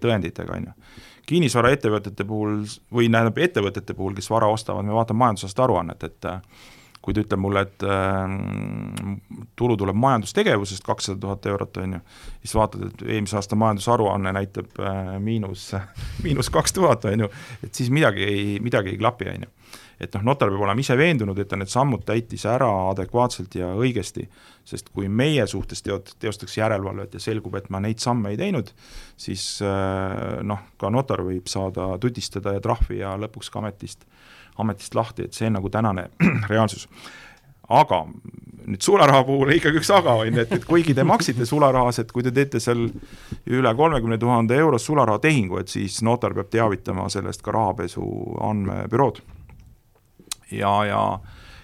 tõenditega, 0.00 0.56
on 0.56 0.70
ju 0.70 1.04
kinnisvaraettevõtete 1.26 2.24
puhul 2.26 2.62
või 2.94 3.10
tähendab, 3.10 3.38
ettevõtete 3.42 3.94
puhul, 3.98 4.14
kes 4.16 4.30
vara 4.30 4.48
ostavad, 4.52 4.86
me 4.86 4.94
vaatame 4.94 5.24
majandusaasta 5.24 5.64
aruannet, 5.64 6.04
et 6.06 6.28
äh, 6.30 6.60
kui 7.02 7.14
ta 7.14 7.22
ütleb 7.22 7.42
mulle, 7.42 7.64
et 7.66 7.86
äh, 7.86 9.40
tulu 9.58 9.76
tuleb 9.78 9.98
majandustegevusest 10.02 10.86
kakssada 10.86 11.18
tuhat 11.22 11.48
eurot, 11.50 11.80
on 11.82 11.98
ju, 11.98 12.02
siis 12.44 12.54
vaatad, 12.58 12.86
et 12.88 13.04
eelmise 13.08 13.40
aasta 13.40 13.58
majandusaruanne 13.58 14.34
näitab 14.38 14.78
äh, 14.82 15.16
miinus, 15.22 15.72
miinus 16.24 16.50
kaks 16.54 16.78
tuhat, 16.78 17.08
on 17.10 17.26
ju, 17.26 17.32
et 17.66 17.74
siis 17.74 17.90
midagi 17.94 18.26
ei, 18.26 18.46
midagi 18.62 18.94
ei 18.94 19.02
klapi, 19.02 19.30
on 19.34 19.48
ju 19.48 19.54
et 20.00 20.12
noh, 20.16 20.24
notar 20.28 20.50
peab 20.52 20.64
olema 20.66 20.82
ise 20.82 20.96
veendunud, 20.98 21.38
et 21.40 21.48
ta 21.48 21.56
need 21.56 21.72
sammud 21.72 22.04
täitis 22.06 22.44
ära 22.48 22.68
adekvaatselt 22.90 23.56
ja 23.56 23.72
õigesti, 23.80 24.26
sest 24.66 24.90
kui 24.92 25.08
meie 25.08 25.46
suhtes 25.48 25.84
teot-, 25.84 26.16
teostaks 26.20 26.58
järelevalvet 26.58 27.16
ja 27.16 27.22
selgub, 27.22 27.56
et 27.56 27.70
ma 27.72 27.80
neid 27.80 28.02
samme 28.02 28.34
ei 28.34 28.40
teinud, 28.40 28.72
siis 29.20 29.46
äh, 29.64 30.40
noh, 30.44 30.66
ka 30.80 30.92
notar 30.92 31.24
võib 31.24 31.48
saada 31.48 31.94
tutistada 32.02 32.56
ja 32.56 32.64
trahvi 32.64 33.00
ja 33.00 33.14
lõpuks 33.20 33.52
ka 33.52 33.62
ametist, 33.62 34.04
ametist 34.60 34.96
lahti, 34.98 35.28
et 35.28 35.36
see 35.36 35.48
on 35.48 35.56
nagu 35.60 35.72
tänane 35.72 36.10
reaalsus. 36.52 36.90
Aga 37.72 38.04
nüüd 38.66 38.82
sularaha 38.84 39.24
puhul 39.26 39.50
ikkagi 39.56 39.80
üks 39.80 39.88
aga 39.94 40.12
on 40.20 40.28
ju, 40.28 40.42
et, 40.44 40.52
et 40.54 40.66
kuigi 40.68 40.94
te 40.94 41.02
maksite 41.06 41.46
sularahas, 41.48 42.02
et 42.02 42.12
kui 42.12 42.22
te 42.22 42.30
teete 42.34 42.60
seal 42.62 42.84
üle 43.48 43.72
kolmekümne 43.78 44.20
tuhande 44.22 44.58
eurost 44.60 44.90
sularahatehingu, 44.90 45.62
et 45.62 45.72
siis 45.72 45.98
notar 46.06 46.36
peab 46.36 46.52
teavitama 46.52 47.08
sellest 47.10 47.42
ka 47.46 47.54
rahapesu 47.56 48.04
andmebürood 48.44 49.22
ja, 50.52 50.72
ja, 50.86 51.02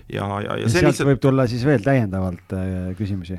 ja, 0.09 0.27
ja, 0.43 0.59
ja 0.63 0.69
sealt 0.69 0.91
lihtsalt... 0.91 1.09
võib 1.13 1.23
tulla 1.23 1.47
siis 1.51 1.65
veel 1.67 1.85
täiendavalt 1.85 2.55
äh, 2.57 2.93
küsimusi? 2.99 3.39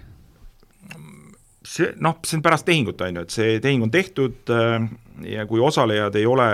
see 1.63 1.93
noh, 2.03 2.17
see 2.27 2.37
on 2.37 2.43
pärast 2.43 2.67
tehingut, 2.67 3.01
on 3.01 3.21
ju, 3.21 3.25
et 3.25 3.33
see 3.33 3.59
tehing 3.63 3.85
on 3.85 3.91
tehtud 3.91 4.51
äh, 4.51 4.87
ja 5.29 5.45
kui 5.49 5.61
osalejad 5.63 6.15
ei 6.19 6.25
ole 6.27 6.47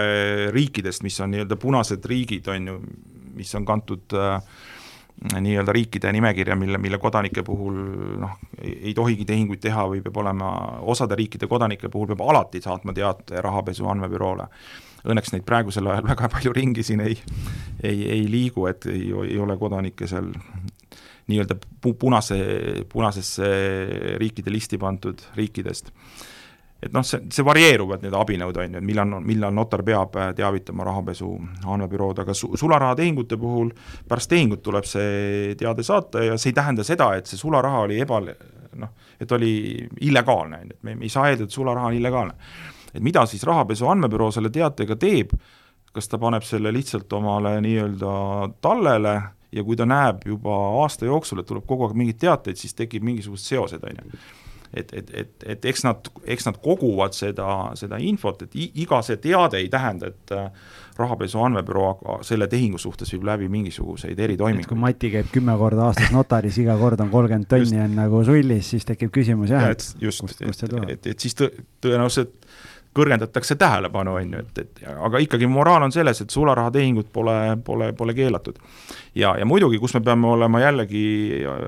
riikidest, 0.54 1.04
mis 1.06 1.18
on 1.24 1.34
nii-öelda 1.34 1.58
punased 1.60 2.06
riigid, 2.06 2.48
on 2.52 2.68
ju, 2.74 2.82
mis 3.40 3.54
on 3.58 3.66
kantud 3.66 4.18
äh, 4.18 4.38
nii-öelda 5.20 5.74
riikide 5.76 6.12
nimekirja, 6.16 6.56
mille, 6.56 6.78
mille 6.80 6.98
kodanike 6.98 7.44
puhul 7.44 7.80
noh, 8.22 8.38
ei 8.64 8.94
tohigi 8.96 9.26
tehinguid 9.28 9.60
teha 9.64 9.84
või 9.92 10.04
peab 10.06 10.18
olema, 10.22 10.52
osade 10.88 11.18
riikide 11.20 11.50
kodanike 11.52 11.90
puhul 11.92 12.14
peab 12.14 12.24
alati 12.24 12.62
saatma 12.64 12.96
teate 12.96 13.42
rahapesu 13.44 13.90
andmebüroole 13.92 14.48
õnneks 15.08 15.34
neid 15.34 15.46
praegusel 15.48 15.88
ajal 15.92 16.08
väga 16.14 16.30
palju 16.32 16.54
ringi 16.56 16.84
siin 16.86 17.04
ei, 17.06 17.18
ei, 17.84 18.04
ei 18.18 18.26
liigu, 18.32 18.68
et 18.72 18.88
ei, 18.92 19.10
ei 19.34 19.40
ole 19.40 19.58
kodanikke 19.60 20.08
seal 20.10 20.32
nii-öelda 21.30 21.60
pu-, 21.60 21.96
punase, 22.00 22.40
punasesse 22.90 23.50
riikide 24.22 24.52
listi 24.54 24.80
pandud 24.82 25.22
riikidest. 25.38 25.92
Et 26.80 26.94
noh, 26.96 27.04
see, 27.04 27.26
see 27.34 27.44
varieeruvad 27.46 28.04
need 28.06 28.16
abinõud, 28.16 28.56
on 28.56 28.78
ju, 28.78 28.80
et 28.80 28.86
millal, 28.86 29.18
millal 29.26 29.56
notar 29.56 29.84
peab 29.88 30.16
teavitama 30.38 30.88
rahapesu 30.88 31.34
andmebürood, 31.66 32.22
aga 32.24 32.36
su-, 32.38 32.54
sularahatehingute 32.60 33.38
puhul 33.40 33.74
pärast 34.08 34.32
tehingut 34.32 34.64
tuleb 34.64 34.88
see 34.88 35.56
teade 35.60 35.84
saata 35.84 36.24
ja 36.24 36.38
see 36.40 36.54
ei 36.54 36.60
tähenda 36.62 36.86
seda, 36.88 37.12
et 37.20 37.28
see 37.28 37.40
sularaha 37.40 37.84
oli 37.88 38.00
ebal-, 38.04 38.32
noh, 38.80 38.94
et 39.20 39.32
oli 39.36 39.54
illegaalne, 40.08 40.62
on 40.64 40.72
ju, 40.72 40.80
et 40.80 40.84
me, 40.88 40.96
me 41.02 41.08
ei 41.08 41.14
saa 41.14 41.28
eeldada, 41.30 41.50
et 41.50 41.58
sularaha 41.60 41.92
on 41.92 42.00
illegaalne. 42.00 42.54
Et 42.94 43.04
mida 43.06 43.26
siis 43.30 43.44
rahapesu 43.46 43.90
andmebüroo 43.92 44.32
selle 44.34 44.50
teatega 44.54 44.96
teeb, 45.00 45.36
kas 45.94 46.08
ta 46.08 46.18
paneb 46.22 46.46
selle 46.46 46.72
lihtsalt 46.74 47.12
omale 47.18 47.58
nii-öelda 47.66 48.14
tallele 48.62 49.16
ja 49.52 49.64
kui 49.66 49.78
ta 49.78 49.86
näeb 49.90 50.24
juba 50.30 50.56
aasta 50.84 51.10
jooksul, 51.10 51.42
et 51.42 51.50
tuleb 51.50 51.66
kogu 51.68 51.88
aeg 51.88 51.98
mingeid 51.98 52.20
teateid, 52.22 52.60
siis 52.60 52.78
tekib 52.78 53.04
mingisugused 53.06 53.46
seosed, 53.46 53.84
on 53.84 53.98
ju 53.98 54.20
et, 54.74 54.94
et, 54.94 55.10
et, 55.14 55.32
et 55.56 55.66
eks 55.72 55.84
nad, 55.86 56.10
eks 56.30 56.46
nad 56.46 56.60
koguvad 56.62 57.16
seda, 57.18 57.50
seda 57.80 57.98
infot, 58.02 58.44
et 58.46 58.58
iga 58.60 59.02
see 59.06 59.18
teade 59.22 59.62
ei 59.62 59.70
tähenda, 59.72 60.12
et 60.14 60.34
äh, 60.36 60.50
rahapesu 61.00 61.42
andmebüroo 61.44 62.20
selle 62.28 62.48
tehingu 62.52 62.78
suhtes 62.82 63.12
viib 63.14 63.26
läbi 63.30 63.50
mingisuguseid 63.52 64.20
eritoiminguid. 64.20 64.70
kui 64.70 64.80
Mati 64.80 65.12
käib 65.14 65.32
kümme 65.34 65.56
korda 65.58 65.88
aastas 65.90 66.12
notaris, 66.14 66.60
iga 66.62 66.76
kord 66.80 67.02
on 67.04 67.12
kolmkümmend 67.14 67.50
tonni 67.50 67.82
on 67.84 67.96
nagu 67.98 68.24
sullis, 68.28 68.74
siis 68.76 68.88
tekib 68.88 69.14
küsimus 69.16 69.54
jah 69.56 69.70
ja,, 69.70 69.76
et 69.78 69.86
just, 70.04 70.26
kust, 70.26 70.44
kust 70.44 70.66
see 70.66 70.72
tuleb. 70.72 70.92
et, 70.96 71.14
et 71.14 71.28
siis 71.28 71.38
tõ, 71.40 71.50
tõenäoliselt 71.86 72.49
kõrgendatakse 72.98 73.56
tähelepanu, 73.56 74.16
on 74.18 74.34
ju, 74.34 74.40
et, 74.40 74.62
et 74.64 74.82
aga 74.90 75.22
ikkagi 75.22 75.48
moraal 75.48 75.86
on 75.86 75.94
selles, 75.94 76.22
et 76.24 76.34
sularahatehingud 76.34 77.12
pole, 77.14 77.36
pole, 77.66 77.92
pole 77.94 78.14
keelatud. 78.18 78.58
ja, 79.16 79.36
ja 79.38 79.46
muidugi, 79.46 79.80
kus 79.80 79.94
me 79.94 80.02
peame 80.02 80.28
olema 80.28 80.62
jällegi 80.64 81.04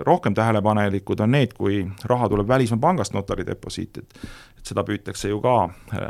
rohkem 0.08 0.34
tähelepanelikud, 0.34 1.20
on 1.20 1.32
need, 1.38 1.54
kui 1.58 1.84
raha 2.10 2.30
tuleb 2.30 2.48
välismaa 2.48 2.82
pangast 2.90 3.14
notari 3.14 3.46
deposiit, 3.46 3.98
et 3.98 4.26
et 4.62 4.70
seda 4.70 4.84
püütakse 4.86 5.30
ju 5.30 5.40
ka 5.42 5.56
äh, 5.66 6.02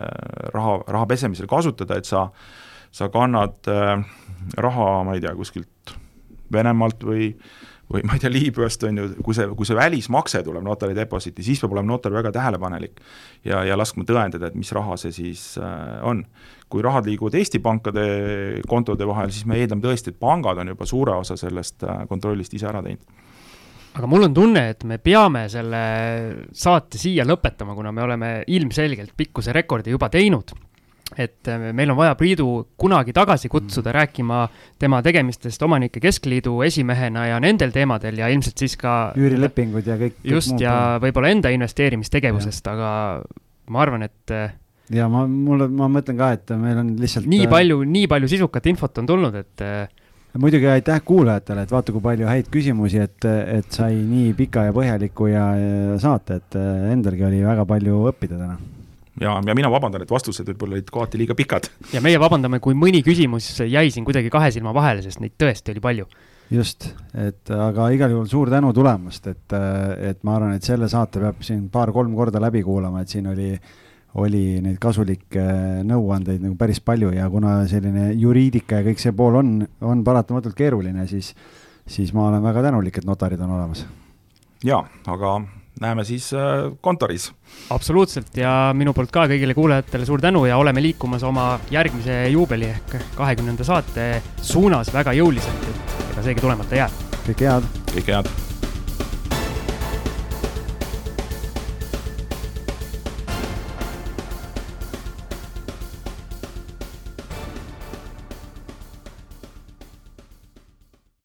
raha, 0.52 0.82
raha 0.88 1.08
pesemisel 1.08 1.48
kasutada, 1.48 1.96
et 1.98 2.06
sa, 2.06 2.26
sa 2.92 3.08
kannad 3.10 3.70
äh, 3.72 4.04
raha, 4.58 4.88
ma 5.08 5.16
ei 5.16 5.24
tea, 5.24 5.36
kuskilt 5.36 5.96
Venemaalt 6.52 7.06
või 7.08 7.30
äh, 7.30 7.71
või 7.94 8.06
ma 8.08 8.16
ei 8.18 8.24
tea, 8.24 8.32
Liibüast 8.34 8.84
on 8.88 9.02
ju, 9.02 9.08
kui 9.26 9.36
see, 9.38 9.48
kui 9.58 9.68
see 9.68 9.78
välismakse 9.78 10.42
tuleb 10.46 10.64
notari 10.66 10.96
deposiiti, 10.98 11.46
siis 11.46 11.62
peab 11.62 11.76
olema 11.76 11.94
notar 11.94 12.14
väga 12.16 12.32
tähelepanelik 12.36 13.02
ja, 13.48 13.64
ja 13.68 13.78
laskma 13.80 14.06
tõendada, 14.08 14.52
et 14.52 14.58
mis 14.60 14.72
raha 14.76 14.98
see 15.02 15.16
siis 15.16 15.46
äh, 15.62 16.00
on. 16.08 16.26
kui 16.72 16.80
rahad 16.82 17.04
liiguvad 17.04 17.36
Eesti 17.36 17.60
pankade 17.60 18.04
kontode 18.68 19.08
vahel, 19.08 19.32
siis 19.36 19.46
me 19.46 19.58
eeldame 19.60 19.84
tõesti, 19.84 20.14
et 20.14 20.20
pangad 20.20 20.62
on 20.64 20.72
juba 20.72 20.88
suure 20.88 21.18
osa 21.20 21.36
sellest 21.40 21.84
äh, 21.84 22.06
kontrollist 22.08 22.54
ise 22.56 22.70
ära 22.72 22.84
teinud 22.86 23.20
aga 23.92 24.08
mul 24.08 24.24
on 24.30 24.34
tunne, 24.34 24.70
et 24.72 24.84
me 24.88 24.98
peame 25.04 25.48
selle 25.52 25.82
saate 26.56 27.00
siia 27.02 27.26
lõpetama, 27.28 27.76
kuna 27.76 27.92
me 27.92 28.06
oleme 28.06 28.30
ilmselgelt 28.48 29.12
pikkuse 29.18 29.52
rekordi 29.56 29.92
juba 29.92 30.08
teinud 30.10 30.56
et 31.18 31.48
äh, 31.48 31.72
meil 31.76 31.92
on 31.92 31.98
vaja 32.00 32.16
Priidu 32.16 32.48
kunagi 32.80 33.14
tagasi 33.16 33.50
kutsuda 33.52 33.90
mm. 33.90 33.96
rääkima 33.98 34.40
tema 34.80 35.02
tegemistest 35.04 35.64
Omanike 35.64 36.00
Keskliidu 36.00 36.62
esimehena 36.64 37.26
ja 37.28 37.40
nendel 37.44 37.74
teemadel 37.76 38.22
ja 38.22 38.30
ilmselt 38.32 38.62
siis 38.64 38.78
ka 38.80 39.12
üürilepingud 39.20 39.88
ja 39.88 39.98
kõik, 40.00 40.20
just, 40.24 40.56
ja 40.62 40.98
võib-olla 41.04 41.34
enda 41.36 41.52
investeerimistegevusest, 41.52 42.72
aga 42.72 42.92
ma 43.72 43.84
arvan, 43.84 44.08
et 44.08 44.36
äh, 44.36 44.56
ja 44.96 45.10
ma, 45.12 45.26
mulle, 45.28 45.68
ma 45.68 45.92
mõtlen 45.92 46.20
ka, 46.20 46.32
et 46.38 46.56
meil 46.60 46.80
on 46.84 46.96
lihtsalt 47.02 47.28
nii 47.32 47.46
äh, 47.48 47.52
palju, 47.52 47.84
nii 47.84 48.08
palju 48.12 48.32
sisukat 48.32 48.72
infot 48.72 49.04
on 49.04 49.12
tulnud, 49.12 49.36
et 49.44 49.68
muidugi 50.40 50.70
aitäh 50.72 51.02
kuulajatele, 51.04 51.68
et 51.68 51.72
vaata, 51.76 51.92
kui 51.92 52.04
palju 52.04 52.28
häid 52.32 52.52
küsimusi, 52.52 53.04
et, 53.04 53.28
et 53.60 53.74
sai 53.76 54.00
nii 54.00 54.32
pika 54.38 54.70
ja 54.70 54.76
põhjaliku 54.76 55.28
ja, 55.28 55.48
ja 55.60 55.98
saate, 56.00 56.40
et 56.40 56.62
endalgi 56.96 57.28
oli 57.28 57.44
väga 57.44 57.68
palju 57.68 58.06
õppida 58.14 58.40
täna 58.40 58.62
ja, 59.22 59.38
ja 59.46 59.56
mina 59.58 59.72
vabandan, 59.72 60.04
et 60.06 60.12
vastused 60.12 60.48
võib-olla 60.52 60.80
olid 60.80 60.90
kohati 60.94 61.22
liiga 61.22 61.38
pikad. 61.38 61.70
ja 61.94 62.02
meie 62.04 62.20
vabandame, 62.22 62.60
kui 62.64 62.78
mõni 62.78 63.04
küsimus 63.06 63.54
jäi 63.62 63.90
siin 63.94 64.08
kuidagi 64.08 64.32
kahe 64.34 64.52
silma 64.54 64.74
vahele, 64.76 65.04
sest 65.06 65.22
neid 65.24 65.38
tõesti 65.40 65.76
oli 65.76 65.84
palju 65.84 66.10
just, 66.52 66.90
et 67.16 67.52
aga 67.56 67.88
igal 67.96 68.12
juhul 68.12 68.28
suur 68.30 68.52
tänu 68.52 68.74
tulemast, 68.76 69.30
et, 69.32 69.56
et 70.12 70.20
ma 70.28 70.36
arvan, 70.38 70.58
et 70.58 70.68
selle 70.68 70.90
saate 70.92 71.22
peab 71.24 71.40
siin 71.46 71.68
paar-kolm 71.72 72.16
korda 72.18 72.42
läbi 72.44 72.64
kuulama, 72.66 73.04
et 73.04 73.14
siin 73.14 73.30
oli, 73.32 73.54
oli 74.22 74.44
neid 74.64 74.80
kasulikke 74.82 75.46
nõuandeid 75.88 76.44
nagu 76.44 76.58
päris 76.60 76.82
palju 76.84 77.14
ja 77.16 77.30
kuna 77.32 77.62
selline 77.72 78.12
juriidika 78.20 78.82
ja 78.82 78.90
kõik 78.90 79.04
see 79.04 79.16
pool 79.16 79.40
on, 79.40 79.56
on 79.88 80.04
paratamatult 80.08 80.58
keeruline, 80.58 81.08
siis, 81.08 81.32
siis 81.88 82.12
ma 82.18 82.28
olen 82.28 82.44
väga 82.44 82.68
tänulik, 82.68 83.00
et 83.00 83.08
notarid 83.08 83.42
on 83.48 83.56
olemas. 83.60 83.86
jaa, 84.68 84.84
aga 85.08 85.40
näeme 85.82 86.06
siis 86.08 86.30
äh, 86.34 86.70
kontoris. 86.82 87.32
absoluutselt 87.70 88.38
ja 88.38 88.72
minu 88.78 88.94
poolt 88.94 89.12
ka 89.12 89.26
kõigile 89.32 89.56
kuulajatele 89.58 90.06
suur 90.06 90.22
tänu 90.22 90.46
ja 90.50 90.60
oleme 90.62 90.84
liikumas 90.84 91.26
oma 91.28 91.56
järgmise 91.72 92.24
juubeli 92.34 92.70
ehk 92.70 92.96
kahekümnenda 93.18 93.68
saate 93.68 94.14
suunas 94.42 94.94
väga 94.94 95.16
jõuliselt, 95.18 95.68
et 95.74 96.00
ega 96.14 96.30
seegi 96.30 96.48
tulemata 96.48 96.78
ei 96.78 96.86
jää. 96.86 96.90
kõike 97.28 97.52
head! 97.52 97.70
kõike 97.96 98.18
head! 98.18 98.51